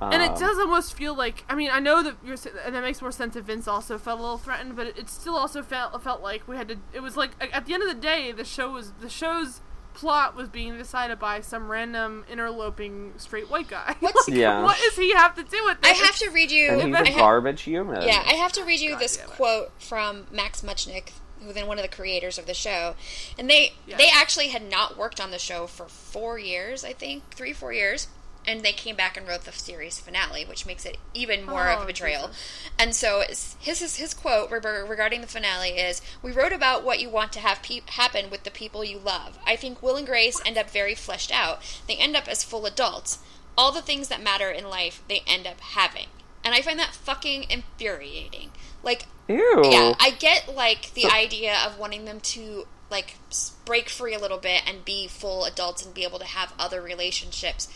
and 0.00 0.22
it 0.22 0.30
Um, 0.32 0.38
does 0.38 0.58
almost 0.58 0.94
feel 0.94 1.14
like 1.14 1.44
I 1.48 1.54
mean 1.54 1.68
I 1.70 1.78
know 1.78 2.02
that 2.02 2.16
you're, 2.24 2.36
and 2.64 2.74
that 2.74 2.82
makes 2.82 3.02
more 3.02 3.12
sense 3.12 3.36
if 3.36 3.44
Vince 3.44 3.68
also 3.68 3.98
felt 3.98 4.18
a 4.18 4.22
little 4.22 4.38
threatened, 4.38 4.74
but 4.74 4.86
it, 4.86 4.98
it 4.98 5.08
still 5.10 5.36
also 5.36 5.62
felt 5.62 6.02
felt 6.02 6.22
like 6.22 6.48
we 6.48 6.56
had 6.56 6.68
to. 6.68 6.76
It 6.94 7.00
was 7.00 7.16
like 7.18 7.32
at 7.52 7.66
the 7.66 7.74
end 7.74 7.82
of 7.82 7.88
the 7.88 8.00
day, 8.00 8.32
the 8.32 8.44
show 8.44 8.72
was 8.72 8.92
the 9.00 9.10
show's 9.10 9.60
plot 9.94 10.34
was 10.36 10.48
being 10.48 10.76
decided 10.78 11.18
by 11.18 11.40
some 11.40 11.70
random 11.70 12.24
interloping 12.30 13.12
straight 13.18 13.50
white 13.50 13.68
guy. 13.68 13.96
What's- 14.00 14.28
Like, 14.28 14.36
Yeah. 14.36 14.62
What 14.62 14.78
does 14.78 14.96
he 14.96 15.12
have 15.12 15.34
to 15.36 15.42
do 15.42 15.64
with 15.64 15.80
this? 15.80 15.90
I 15.90 15.94
have 16.04 16.16
to 16.16 16.30
read 16.30 16.50
you. 16.50 16.68
And 16.70 16.82
he's 16.82 16.96
I 16.96 17.00
a 17.02 17.12
ha- 17.12 17.18
garbage 17.18 17.62
human. 17.62 18.02
Yeah, 18.02 18.22
I 18.26 18.34
have 18.34 18.52
to 18.52 18.64
read 18.64 18.80
you 18.80 18.90
God 18.92 19.00
this 19.00 19.16
quote 19.18 19.72
from 19.80 20.26
Max 20.30 20.62
Mutchnick, 20.62 21.10
who's 21.42 21.54
been 21.54 21.66
one 21.66 21.78
of 21.78 21.82
the 21.82 21.88
creators 21.94 22.38
of 22.38 22.46
the 22.46 22.54
show, 22.54 22.94
and 23.38 23.48
they 23.48 23.72
Yeah. 23.86 23.96
they 23.96 24.08
actually 24.12 24.48
had 24.48 24.62
not 24.70 24.96
worked 24.98 25.20
on 25.20 25.30
the 25.30 25.38
show 25.38 25.66
for 25.66 25.86
four 25.88 26.38
years, 26.38 26.84
I 26.84 26.92
think, 26.92 27.22
three 27.34 27.52
four 27.52 27.72
years, 27.72 28.08
and 28.46 28.62
they 28.62 28.72
came 28.72 28.96
back 28.96 29.16
and 29.16 29.28
wrote 29.28 29.44
the 29.44 29.52
series 29.52 30.00
finale, 30.00 30.44
which 30.44 30.64
makes 30.66 30.84
it 30.84 30.96
even 31.14 31.44
more 31.44 31.68
of 31.68 31.80
Oh, 31.80 31.82
a 31.82 31.86
betrayal. 31.86 32.28
Jesus. 32.28 32.42
And 32.78 32.94
so 32.94 33.22
his 33.28 33.56
his, 33.80 33.96
his 33.96 34.14
quote 34.14 34.50
reg- 34.50 34.64
regarding 34.88 35.20
the 35.20 35.26
finale 35.26 35.70
is, 35.70 36.00
"We 36.22 36.32
wrote 36.32 36.52
about 36.52 36.82
what 36.84 37.00
you 37.00 37.08
want 37.10 37.32
to 37.34 37.40
have 37.40 37.62
pe- 37.62 37.82
happen 37.86 38.30
with 38.30 38.44
the 38.44 38.50
people 38.50 38.82
you 38.84 38.98
love. 38.98 39.38
I 39.46 39.56
think 39.56 39.82
Will 39.82 39.96
and 39.96 40.06
Grace 40.06 40.40
end 40.44 40.56
up 40.58 40.70
very 40.70 40.94
fleshed 40.94 41.30
out. 41.32 41.60
They 41.86 41.96
end 41.96 42.16
up 42.16 42.28
as 42.28 42.42
full 42.44 42.66
adults. 42.66 43.18
All 43.58 43.72
the 43.72 43.82
things 43.82 44.08
that 44.08 44.22
matter 44.22 44.50
in 44.50 44.68
life, 44.68 45.02
they 45.08 45.22
end 45.26 45.46
up 45.46 45.60
having." 45.60 46.06
And 46.42 46.54
I 46.54 46.62
find 46.62 46.78
that 46.78 46.94
fucking 46.94 47.46
infuriating. 47.50 48.50
Like, 48.82 49.04
Ew. 49.28 49.62
yeah, 49.70 49.94
I 50.00 50.10
get 50.10 50.54
like 50.54 50.94
the 50.94 51.06
idea 51.06 51.54
of 51.66 51.78
wanting 51.78 52.06
them 52.06 52.20
to 52.20 52.66
like 52.90 53.16
break 53.64 53.88
free 53.88 54.14
a 54.14 54.18
little 54.18 54.38
bit 54.38 54.62
and 54.66 54.84
be 54.84 55.06
full 55.06 55.44
adults 55.44 55.84
and 55.84 55.94
be 55.94 56.02
able 56.02 56.18
to 56.18 56.24
have 56.24 56.52
other 56.58 56.80
relationships. 56.80 57.68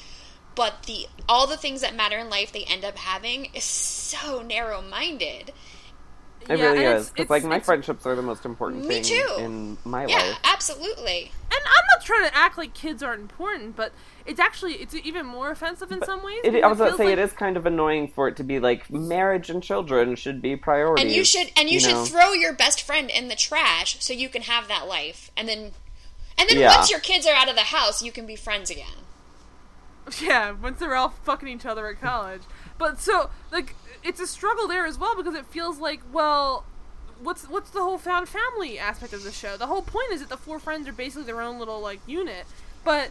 But 0.54 0.84
the 0.84 1.06
all 1.28 1.46
the 1.46 1.56
things 1.56 1.80
that 1.80 1.94
matter 1.96 2.18
in 2.18 2.30
life 2.30 2.52
they 2.52 2.64
end 2.64 2.84
up 2.84 2.96
having 2.96 3.46
is 3.54 3.64
so 3.64 4.42
narrow-minded. 4.42 5.52
It 6.46 6.58
Yeah, 6.58 6.64
really 6.66 6.84
is. 6.84 6.90
it's- 7.08 7.10
Because, 7.10 7.30
like, 7.30 7.42
my 7.44 7.54
it's- 7.56 7.64
friendships 7.64 8.04
are 8.04 8.14
the 8.14 8.20
most 8.20 8.44
important 8.44 8.84
Me 8.86 9.00
thing 9.00 9.02
too. 9.04 9.34
in 9.38 9.78
my 9.84 10.04
Yeah, 10.04 10.18
life. 10.18 10.38
absolutely. 10.44 11.32
And 11.50 11.60
I'm 11.64 11.84
not 11.96 12.04
trying 12.04 12.28
to 12.28 12.36
act 12.36 12.58
like 12.58 12.74
kids 12.74 13.02
aren't 13.02 13.22
important, 13.22 13.76
but 13.76 13.92
it's 14.26 14.38
actually 14.38 14.74
it's 14.74 14.94
even 14.94 15.24
more 15.24 15.50
offensive 15.50 15.90
in 15.90 16.04
some 16.04 16.22
ways. 16.22 16.40
It, 16.44 16.62
I 16.62 16.66
was 16.66 16.78
about 16.80 16.90
to 16.92 16.96
say 16.98 17.04
like- 17.04 17.12
it 17.14 17.18
is 17.18 17.32
kind 17.32 17.56
of 17.56 17.64
annoying 17.64 18.08
for 18.08 18.28
it 18.28 18.36
to 18.36 18.44
be 18.44 18.60
like 18.60 18.90
marriage 18.90 19.48
and 19.48 19.62
children 19.62 20.16
should 20.16 20.42
be 20.42 20.54
priorities. 20.54 21.02
And 21.06 21.14
you 21.14 21.24
should 21.24 21.50
and 21.56 21.70
you, 21.70 21.80
should 21.80 21.92
know? 21.94 22.04
throw 22.04 22.32
your 22.34 22.52
best 22.52 22.82
friend 22.82 23.08
in 23.10 23.28
the 23.28 23.36
trash 23.36 23.96
so 24.00 24.12
you 24.12 24.28
can 24.28 24.42
have 24.42 24.68
that 24.68 24.86
life. 24.86 25.30
And 25.38 25.48
then 25.48 25.72
and 26.36 26.48
then 26.50 26.58
Yeah. 26.58 26.76
once 26.76 26.90
your 26.90 27.00
kids 27.00 27.26
are 27.26 27.34
out 27.34 27.48
of 27.48 27.54
the 27.54 27.62
house, 27.62 28.02
you 28.02 28.12
can 28.12 28.26
be 28.26 28.36
friends 28.36 28.68
again. 28.68 29.03
Yeah, 30.20 30.52
once 30.52 30.80
they're 30.80 30.94
all 30.94 31.08
fucking 31.08 31.48
each 31.48 31.66
other 31.66 31.86
at 31.86 32.00
college. 32.00 32.42
But 32.78 33.00
so 33.00 33.30
like 33.50 33.74
it's 34.02 34.20
a 34.20 34.26
struggle 34.26 34.68
there 34.68 34.86
as 34.86 34.98
well 34.98 35.16
because 35.16 35.34
it 35.34 35.46
feels 35.46 35.78
like 35.78 36.00
well 36.12 36.64
what's 37.20 37.48
what's 37.48 37.70
the 37.70 37.82
whole 37.82 37.98
found 37.98 38.28
family 38.28 38.78
aspect 38.78 39.12
of 39.12 39.24
the 39.24 39.32
show? 39.32 39.56
The 39.56 39.66
whole 39.66 39.82
point 39.82 40.12
is 40.12 40.20
that 40.20 40.28
the 40.28 40.36
four 40.36 40.58
friends 40.58 40.86
are 40.88 40.92
basically 40.92 41.24
their 41.24 41.40
own 41.40 41.58
little 41.58 41.80
like 41.80 42.00
unit. 42.06 42.44
But 42.84 43.10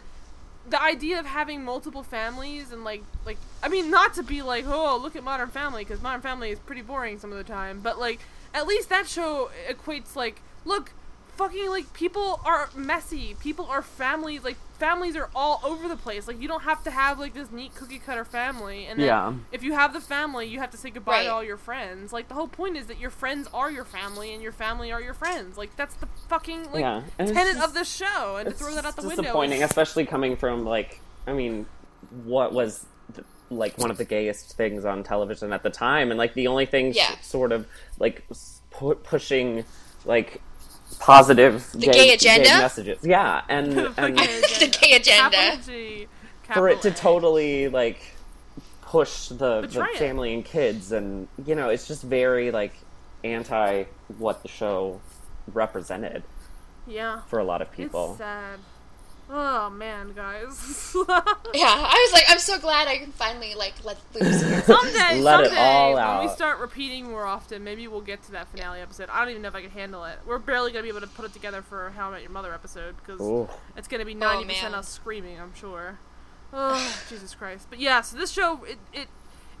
the 0.68 0.80
idea 0.80 1.18
of 1.18 1.26
having 1.26 1.64
multiple 1.64 2.02
families 2.02 2.72
and 2.72 2.84
like 2.84 3.02
like 3.26 3.36
I 3.62 3.68
mean 3.68 3.90
not 3.90 4.14
to 4.14 4.22
be 4.22 4.42
like 4.42 4.64
oh 4.66 4.96
look 4.96 5.14
at 5.16 5.22
Modern 5.22 5.50
Family 5.50 5.84
because 5.84 6.00
Modern 6.00 6.22
Family 6.22 6.50
is 6.50 6.58
pretty 6.58 6.82
boring 6.82 7.18
some 7.18 7.30
of 7.32 7.38
the 7.38 7.44
time 7.44 7.80
but 7.82 7.98
like 7.98 8.20
at 8.54 8.66
least 8.66 8.88
that 8.88 9.06
show 9.06 9.50
equates 9.68 10.16
like 10.16 10.40
look 10.64 10.92
fucking 11.36 11.68
like 11.70 11.92
people 11.94 12.40
are 12.44 12.68
messy. 12.74 13.36
People 13.40 13.66
are 13.66 13.82
families 13.82 14.42
like 14.44 14.56
families 14.78 15.16
are 15.16 15.30
all 15.34 15.60
over 15.64 15.88
the 15.88 15.96
place. 15.96 16.26
Like 16.28 16.40
you 16.40 16.48
don't 16.48 16.62
have 16.64 16.82
to 16.84 16.90
have 16.90 17.18
like 17.18 17.34
this 17.34 17.50
neat 17.50 17.74
cookie 17.74 17.98
cutter 17.98 18.24
family. 18.24 18.86
And 18.86 18.98
then 18.98 19.06
Yeah. 19.06 19.32
if 19.52 19.62
you 19.62 19.72
have 19.72 19.92
the 19.92 20.00
family 20.00 20.46
you 20.46 20.58
have 20.60 20.70
to 20.72 20.76
say 20.76 20.90
goodbye 20.90 21.12
Right. 21.18 21.22
to 21.24 21.32
all 21.32 21.44
your 21.44 21.56
friends. 21.56 22.12
Like 22.12 22.28
the 22.28 22.34
whole 22.34 22.48
point 22.48 22.76
is 22.76 22.86
that 22.86 22.98
your 22.98 23.10
friends 23.10 23.48
are 23.54 23.70
your 23.70 23.84
family 23.84 24.32
and 24.34 24.42
your 24.42 24.52
family 24.52 24.92
are 24.92 25.00
your 25.00 25.14
friends. 25.14 25.56
Like 25.56 25.74
that's 25.76 25.94
the 25.96 26.06
fucking 26.28 26.70
like 26.72 26.80
Yeah, 26.80 27.02
it's 27.18 27.30
tenet 27.30 27.54
just- 27.54 27.64
of 27.68 27.74
the 27.74 27.84
show. 27.84 28.36
And 28.36 28.48
to 28.48 28.54
throw 28.54 28.74
that 28.74 28.84
out 28.84 28.96
the 28.96 29.02
window 29.06 29.22
disappointing, 29.22 29.60
is- 29.60 29.70
especially 29.70 30.06
coming 30.06 30.36
from 30.36 30.64
like, 30.64 31.00
I 31.26 31.32
mean, 31.32 31.66
what 32.24 32.52
was 32.52 32.86
th- 33.14 33.26
like 33.50 33.78
one 33.78 33.90
of 33.90 33.96
the 33.98 34.04
gayest 34.04 34.56
things 34.56 34.84
on 34.84 35.02
television 35.02 35.52
at 35.52 35.62
the 35.62 35.70
time, 35.70 36.10
and 36.10 36.18
like 36.18 36.34
the 36.34 36.46
only 36.48 36.66
thing 36.66 36.90
s- 36.90 36.96
Yeah. 36.96 37.14
sort 37.22 37.52
of 37.52 37.66
like 37.98 38.24
pu- 38.70 38.94
pushing 38.96 39.64
like 40.04 40.40
positive 40.94 41.70
The 41.72 41.86
gay 41.88 42.12
agenda? 42.14 42.48
messages. 42.58 42.98
Yeah, 43.02 43.42
and 43.48 43.68
and 43.96 44.16
the 44.18 44.76
gay 44.80 44.92
agenda. 44.96 45.58
G, 45.64 46.08
for 46.54 46.68
it 46.68 46.82
to 46.82 46.90
totally 46.90 47.68
like 47.68 48.00
push 48.82 49.28
the, 49.28 49.60
the 49.62 49.68
Betray 49.68 49.88
it. 49.94 49.98
family 49.98 50.34
and 50.34 50.44
kids 50.44 50.92
and 50.92 51.26
you 51.44 51.54
know 51.54 51.68
it's 51.68 51.88
just 51.88 52.02
very 52.02 52.50
like 52.52 52.74
anti 53.24 53.84
what 54.18 54.42
the 54.42 54.48
show 54.48 55.00
represented 55.52 56.22
yeah 56.86 57.22
for 57.22 57.38
a 57.40 57.44
lot 57.44 57.60
of 57.60 57.72
people 57.72 58.10
It's 58.10 58.18
sad. 58.18 58.58
Oh 59.30 59.70
man, 59.70 60.12
guys. 60.12 60.94
Yeah, 61.54 61.66
I 61.68 62.08
was 62.08 62.12
like, 62.12 62.24
I'm 62.28 62.40
so 62.40 62.58
glad 62.58 62.88
I 62.88 62.98
can 62.98 63.12
finally 63.12 63.54
like 63.54 63.74
let 63.84 63.96
loose 64.12 64.42
here. 64.42 64.60
someday, 64.66 65.20
Let 65.20 65.40
it 65.40 65.46
someday, 65.46 65.60
all 65.60 65.94
when 65.94 66.26
we 66.26 66.34
start 66.34 66.58
repeating 66.58 67.04
more 67.04 67.24
often, 67.24 67.62
maybe 67.62 67.86
we'll 67.86 68.00
get 68.00 68.24
to 68.24 68.32
that 68.32 68.48
finale 68.48 68.80
episode. 68.80 69.08
I 69.08 69.20
don't 69.20 69.30
even 69.30 69.42
know 69.42 69.48
if 69.48 69.54
I 69.54 69.62
can 69.62 69.70
handle 69.70 70.04
it. 70.04 70.18
We're 70.26 70.40
barely 70.40 70.72
gonna 70.72 70.82
be 70.82 70.88
able 70.88 71.02
to 71.02 71.06
put 71.06 71.24
it 71.24 71.32
together 71.32 71.62
for 71.62 71.90
How 71.90 72.08
I 72.08 72.14
Met 72.14 72.22
Your 72.22 72.32
Mother 72.32 72.52
episode 72.52 72.96
because 72.96 73.20
Ooh. 73.20 73.48
it's 73.76 73.86
gonna 73.86 74.04
be 74.04 74.14
oh, 74.14 74.18
ninety 74.18 74.46
percent 74.46 74.72
man. 74.72 74.80
us 74.80 74.88
screaming. 74.88 75.38
I'm 75.38 75.54
sure. 75.54 76.00
Oh 76.52 77.04
Jesus 77.08 77.34
Christ! 77.36 77.68
But 77.70 77.78
yeah, 77.78 78.00
so 78.00 78.16
this 78.16 78.32
show, 78.32 78.64
it, 78.64 78.78
it 78.92 79.06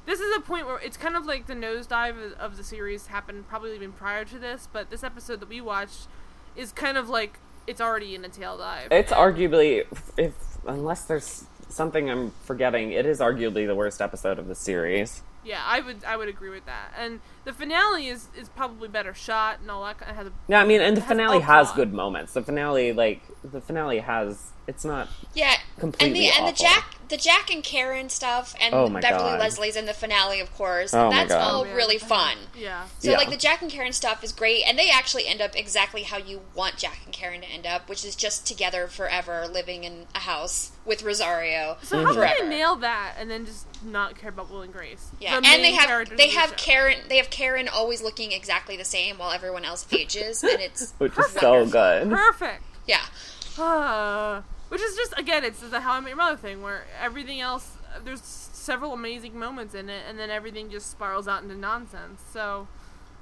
this 0.04 0.18
is 0.18 0.36
a 0.36 0.40
point 0.40 0.66
where 0.66 0.78
it's 0.78 0.96
kind 0.96 1.16
of 1.16 1.26
like 1.26 1.46
the 1.46 1.54
nosedive 1.54 2.32
of, 2.32 2.32
of 2.32 2.56
the 2.56 2.64
series 2.64 3.06
happened 3.06 3.48
probably 3.48 3.74
even 3.76 3.92
prior 3.92 4.24
to 4.24 4.38
this, 4.38 4.68
but 4.72 4.90
this 4.90 5.04
episode 5.04 5.38
that 5.40 5.48
we 5.48 5.60
watched 5.60 6.08
is 6.56 6.72
kind 6.72 6.98
of 6.98 7.08
like 7.08 7.38
it's 7.66 7.80
already 7.80 8.14
in 8.14 8.24
a 8.24 8.28
tail 8.28 8.56
dive. 8.58 8.88
It's 8.90 9.12
arguably, 9.12 9.84
if 10.16 10.34
unless 10.66 11.04
there's 11.04 11.44
something 11.68 12.10
I'm 12.10 12.32
forgetting, 12.44 12.92
it 12.92 13.06
is 13.06 13.20
arguably 13.20 13.66
the 13.66 13.74
worst 13.74 14.00
episode 14.00 14.38
of 14.38 14.46
the 14.48 14.54
series. 14.54 15.22
Yeah, 15.44 15.60
I 15.62 15.80
would 15.80 16.04
I 16.06 16.16
would 16.16 16.28
agree 16.28 16.48
with 16.50 16.64
that. 16.66 16.92
And 16.96 17.20
the 17.44 17.52
finale 17.52 18.08
is 18.08 18.28
is 18.34 18.48
probably 18.48 18.88
better 18.88 19.12
shot 19.12 19.60
and 19.60 19.70
all 19.70 19.84
that. 19.84 19.98
kind- 19.98 20.10
It 20.12 20.14
has 20.16 20.26
a 20.28 20.32
Yeah, 20.48 20.62
I 20.62 20.64
mean, 20.64 20.80
and 20.80 20.96
the 20.96 21.02
finale 21.02 21.36
a 21.38 21.40
has 21.42 21.70
good 21.72 21.92
moments. 21.92 22.32
The 22.32 22.42
finale, 22.42 22.92
like 22.94 23.20
the 23.42 23.60
finale 23.60 23.98
has, 23.98 24.52
it's 24.66 24.84
not. 24.84 25.08
Yeah, 25.34 25.54
Completely 25.78 26.26
and 26.26 26.32
the 26.34 26.38
and 26.38 26.48
the. 26.48 26.52
Jack 26.58 26.90
the 27.06 27.18
Jack 27.18 27.52
and 27.52 27.62
Karen 27.62 28.08
stuff 28.08 28.54
and 28.58 28.74
Oh 28.74 28.88
my 28.88 28.98
Beverly 28.98 29.32
God. 29.32 29.40
Leslie's 29.40 29.76
in 29.76 29.84
the 29.84 29.92
finale, 29.92 30.40
of 30.40 30.52
course. 30.54 30.94
Oh 30.94 31.10
my 31.10 31.16
That's 31.16 31.32
God. 31.34 31.40
all 31.42 31.60
Oh, 31.66 31.74
really 31.74 31.98
fun. 31.98 32.36
yeah. 32.58 32.86
So 32.98 33.10
Yeah. 33.10 33.18
like 33.18 33.28
the 33.28 33.36
Jack 33.36 33.60
and 33.60 33.70
Karen 33.70 33.92
stuff 33.92 34.24
is 34.24 34.32
great, 34.32 34.62
and 34.66 34.78
they 34.78 34.88
actually 34.90 35.26
end 35.26 35.42
up 35.42 35.54
exactly 35.54 36.04
how 36.04 36.16
you 36.16 36.40
want 36.54 36.78
Jack 36.78 37.00
and 37.04 37.12
Karen 37.12 37.42
to 37.42 37.46
end 37.46 37.66
up, 37.66 37.90
which 37.90 38.06
is 38.06 38.16
just 38.16 38.46
together 38.46 38.86
forever, 38.86 39.46
living 39.46 39.84
in 39.84 40.06
a 40.14 40.20
house 40.20 40.70
with 40.86 41.02
Rosario 41.02 41.76
So 41.82 42.02
how 42.02 42.14
forever. 42.14 42.34
can 42.36 42.48
they 42.48 42.56
nail 42.56 42.74
that 42.76 43.16
and 43.18 43.30
then 43.30 43.44
just 43.44 43.66
not 43.84 44.16
care 44.18 44.30
about 44.30 44.50
Will 44.50 44.62
and 44.62 44.72
Grace? 44.72 45.10
Yeah, 45.20 45.38
The 45.40 45.46
and 45.46 45.62
they 45.62 45.72
have 45.72 45.88
they 46.08 46.12
of 46.14 46.16
the 46.32 46.38
have. 46.38 46.56
Karen 46.56 46.98
they 47.10 47.18
have 47.18 47.28
Karen 47.28 47.68
always 47.68 48.02
looking 48.02 48.32
exactly 48.32 48.78
the 48.78 48.84
same 48.84 49.18
while 49.18 49.30
everyone 49.30 49.66
else 49.66 49.86
ages, 49.92 50.42
and 50.42 50.58
it's 50.58 50.92
Which 50.98 51.16
is 51.18 51.26
so 51.32 51.66
good. 51.66 52.08
Perfect. 52.10 52.62
yeah. 52.86 53.02
Uh, 53.58 54.40
which 54.68 54.80
is 54.80 54.96
just 54.96 55.14
again, 55.18 55.44
it's 55.44 55.60
the 55.60 55.80
How 55.80 55.92
I 55.92 56.00
Met 56.00 56.08
Your 56.08 56.16
Mother 56.16 56.36
thing 56.36 56.62
where 56.62 56.84
everything 57.00 57.40
else 57.40 57.76
there's 58.04 58.22
several 58.22 58.92
amazing 58.92 59.38
moments 59.38 59.74
in 59.74 59.88
it, 59.88 60.02
and 60.08 60.18
then 60.18 60.30
everything 60.30 60.70
just 60.70 60.90
spirals 60.90 61.28
out 61.28 61.42
into 61.42 61.54
nonsense. 61.54 62.22
So, 62.32 62.66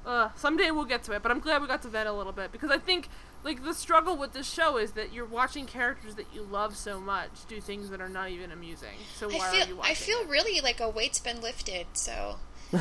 uh, 0.06 0.30
someday 0.36 0.70
we'll 0.70 0.84
get 0.84 1.02
to 1.04 1.12
it. 1.12 1.22
But 1.22 1.30
I'm 1.30 1.40
glad 1.40 1.60
we 1.60 1.68
got 1.68 1.82
to 1.82 1.88
that 1.88 2.06
a 2.06 2.12
little 2.12 2.32
bit 2.32 2.52
because 2.52 2.70
I 2.70 2.78
think 2.78 3.08
like 3.44 3.64
the 3.64 3.74
struggle 3.74 4.16
with 4.16 4.32
this 4.32 4.50
show 4.50 4.76
is 4.76 4.92
that 4.92 5.12
you're 5.12 5.26
watching 5.26 5.66
characters 5.66 6.14
that 6.14 6.26
you 6.32 6.42
love 6.42 6.76
so 6.76 7.00
much 7.00 7.30
do 7.48 7.60
things 7.60 7.90
that 7.90 8.00
are 8.00 8.08
not 8.08 8.30
even 8.30 8.52
amusing. 8.52 8.96
So 9.16 9.28
why 9.28 9.34
I 9.34 9.38
are 9.38 9.54
you 9.54 9.64
feel 9.64 9.76
watching? 9.76 9.90
I 9.90 9.94
feel 9.94 10.18
it? 10.18 10.28
really 10.28 10.60
like 10.60 10.80
a 10.80 10.88
weight's 10.88 11.20
been 11.20 11.40
lifted. 11.40 11.86
So 11.94 12.36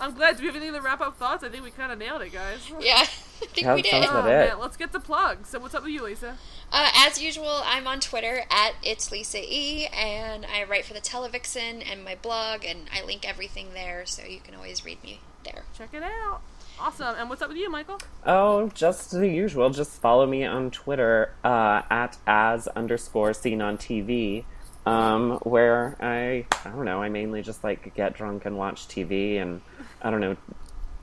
I'm 0.00 0.14
glad. 0.14 0.36
Do 0.36 0.42
we 0.42 0.46
have 0.48 0.56
anything 0.56 0.74
to 0.74 0.80
wrap 0.80 1.00
up 1.00 1.16
thoughts? 1.16 1.42
I 1.42 1.48
think 1.48 1.64
we 1.64 1.70
kind 1.70 1.90
of 1.92 1.98
nailed 1.98 2.22
it, 2.22 2.32
guys. 2.32 2.70
yeah, 2.80 2.96
I 3.00 3.04
think 3.06 3.64
Yeah, 3.66 3.74
we 3.74 3.82
did. 3.82 3.90
sounds 3.90 4.06
Oh, 4.08 4.18
about 4.20 4.30
it. 4.30 4.48
man, 4.50 4.58
let's 4.58 4.76
get 4.76 4.92
the 4.92 5.00
plugs. 5.00 5.48
So 5.50 5.58
what's 5.58 5.74
up 5.74 5.82
with 5.84 5.92
you, 5.92 6.02
Lisa? 6.04 6.36
Uh, 6.72 6.90
as 6.94 7.20
usual, 7.22 7.62
I'm 7.64 7.86
on 7.86 8.00
Twitter 8.00 8.42
at 8.50 8.74
it's 8.82 9.10
Lisa 9.10 9.38
E, 9.42 9.86
and 9.86 10.44
I 10.46 10.64
write 10.64 10.84
for 10.84 10.94
the 10.94 11.00
Televixen 11.00 11.82
and 11.90 12.04
my 12.04 12.14
blog, 12.16 12.64
and 12.64 12.80
I 12.94 13.04
link 13.04 13.26
everything 13.28 13.68
there, 13.74 14.04
so 14.04 14.24
you 14.24 14.40
can 14.40 14.54
always 14.54 14.84
read 14.84 15.02
me 15.02 15.20
there. 15.44 15.62
Check 15.76 15.90
it 15.94 16.02
out. 16.02 16.40
Awesome. 16.78 17.14
And 17.18 17.30
what's 17.30 17.40
up 17.40 17.48
with 17.48 17.56
you, 17.56 17.70
Michael? 17.70 17.98
Oh, 18.26 18.68
just 18.74 19.10
the 19.12 19.26
usual. 19.28 19.70
Just 19.70 19.92
follow 20.02 20.26
me 20.26 20.44
on 20.44 20.70
Twitter 20.70 21.32
uh, 21.42 21.80
at 21.90 22.18
as 22.26 22.68
underscore 22.68 23.32
seen 23.32 23.62
on 23.62 23.78
TV, 23.78 24.44
um, 24.84 25.38
where 25.44 25.96
I 26.00 26.44
I 26.66 26.68
don't 26.70 26.84
know. 26.84 27.00
I 27.00 27.08
mainly 27.08 27.40
just 27.40 27.64
like 27.64 27.94
get 27.94 28.12
drunk 28.14 28.44
and 28.44 28.58
watch 28.58 28.88
TV, 28.88 29.40
and 29.40 29.62
I 30.06 30.10
don't 30.12 30.20
know, 30.20 30.36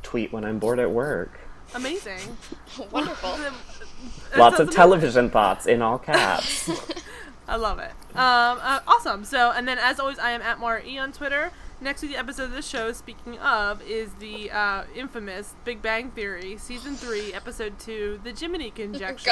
tweet 0.02 0.32
when 0.32 0.46
I'm 0.46 0.60
bored 0.60 0.80
at 0.80 0.90
work. 0.90 1.38
Amazing. 1.76 2.38
Wonderful. 2.92 3.38
Lots 4.38 4.62
of 4.62 4.70
television 4.74 5.30
thoughts 5.30 5.66
in 5.66 5.82
all 5.82 5.98
caps. 6.00 6.70
I 7.46 7.58
love 7.58 7.80
it. 7.80 7.92
Um, 8.16 8.60
uh, 8.62 8.80
awesome. 8.88 9.26
So, 9.26 9.52
and 9.52 9.68
then 9.68 9.78
as 9.78 10.00
always, 10.00 10.20
I 10.20 10.32
am 10.32 10.42
at 10.42 10.58
Mara 10.58 10.86
E 10.86 10.98
on 10.98 11.12
Twitter. 11.12 11.52
Next 11.82 12.02
week, 12.02 12.12
the 12.12 12.18
episode 12.18 12.44
of 12.46 12.52
the 12.52 12.62
show, 12.62 12.94
speaking 12.94 13.38
of, 13.40 13.82
is 13.82 14.14
the 14.14 14.50
uh, 14.52 14.84
infamous 14.96 15.54
Big 15.66 15.82
Bang 15.82 16.12
Theory, 16.12 16.56
season 16.56 16.96
three, 16.96 17.34
episode 17.34 17.78
two, 17.78 18.22
the 18.24 18.32
Jiminy 18.32 18.72
Conjecture. 18.72 19.32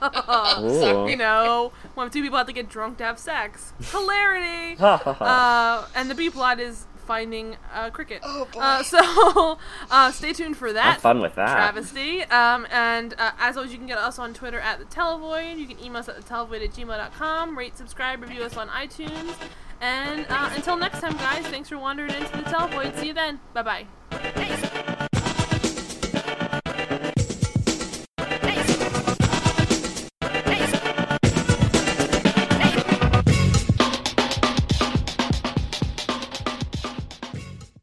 God. 0.00 0.64
Ooh. 0.64 0.80
Sorry. 0.80 1.10
you 1.10 1.18
know, 1.18 1.72
when 1.94 2.08
two 2.08 2.22
people 2.22 2.38
have 2.38 2.46
to 2.46 2.54
get 2.54 2.70
drunk 2.70 2.96
to 2.98 3.04
have 3.04 3.18
sex. 3.18 3.74
Hilarity. 3.90 4.76
uh, 4.80 5.86
and 5.94 6.08
the 6.10 6.14
B 6.14 6.30
plot 6.30 6.60
is 6.60 6.86
finding 7.06 7.56
a 7.74 7.90
cricket. 7.90 8.20
Oh, 8.22 8.46
boy. 8.52 8.60
Uh, 8.60 8.82
so 8.82 9.58
uh, 9.90 10.10
stay 10.10 10.32
tuned 10.32 10.56
for 10.56 10.72
that. 10.72 10.94
Have 10.94 11.00
fun 11.00 11.20
with 11.20 11.34
that. 11.36 11.54
Travesty. 11.54 12.22
Um, 12.24 12.66
and 12.70 13.14
uh, 13.18 13.32
as 13.38 13.56
always, 13.56 13.72
you 13.72 13.78
can 13.78 13.86
get 13.86 13.98
us 13.98 14.18
on 14.18 14.34
Twitter 14.34 14.60
at 14.60 14.78
the 14.78 14.84
Televoid. 14.84 15.58
You 15.58 15.66
can 15.66 15.82
email 15.82 15.98
us 15.98 16.08
at 16.08 16.16
the 16.16 16.22
thetelevoid 16.22 16.64
at 16.64 16.72
gmail.com. 16.72 17.56
Rate, 17.56 17.76
subscribe, 17.76 18.20
review 18.20 18.42
us 18.42 18.56
on 18.56 18.68
iTunes. 18.68 19.34
And 19.80 20.26
uh, 20.28 20.50
until 20.54 20.76
next 20.76 21.00
time, 21.00 21.16
guys, 21.16 21.46
thanks 21.46 21.68
for 21.68 21.78
wandering 21.78 22.14
into 22.14 22.36
the 22.36 22.44
Televoid. 22.44 22.98
See 22.98 23.08
you 23.08 23.14
then. 23.14 23.40
Bye 23.54 23.62
bye. 23.62 23.86
Nice. 24.10 25.05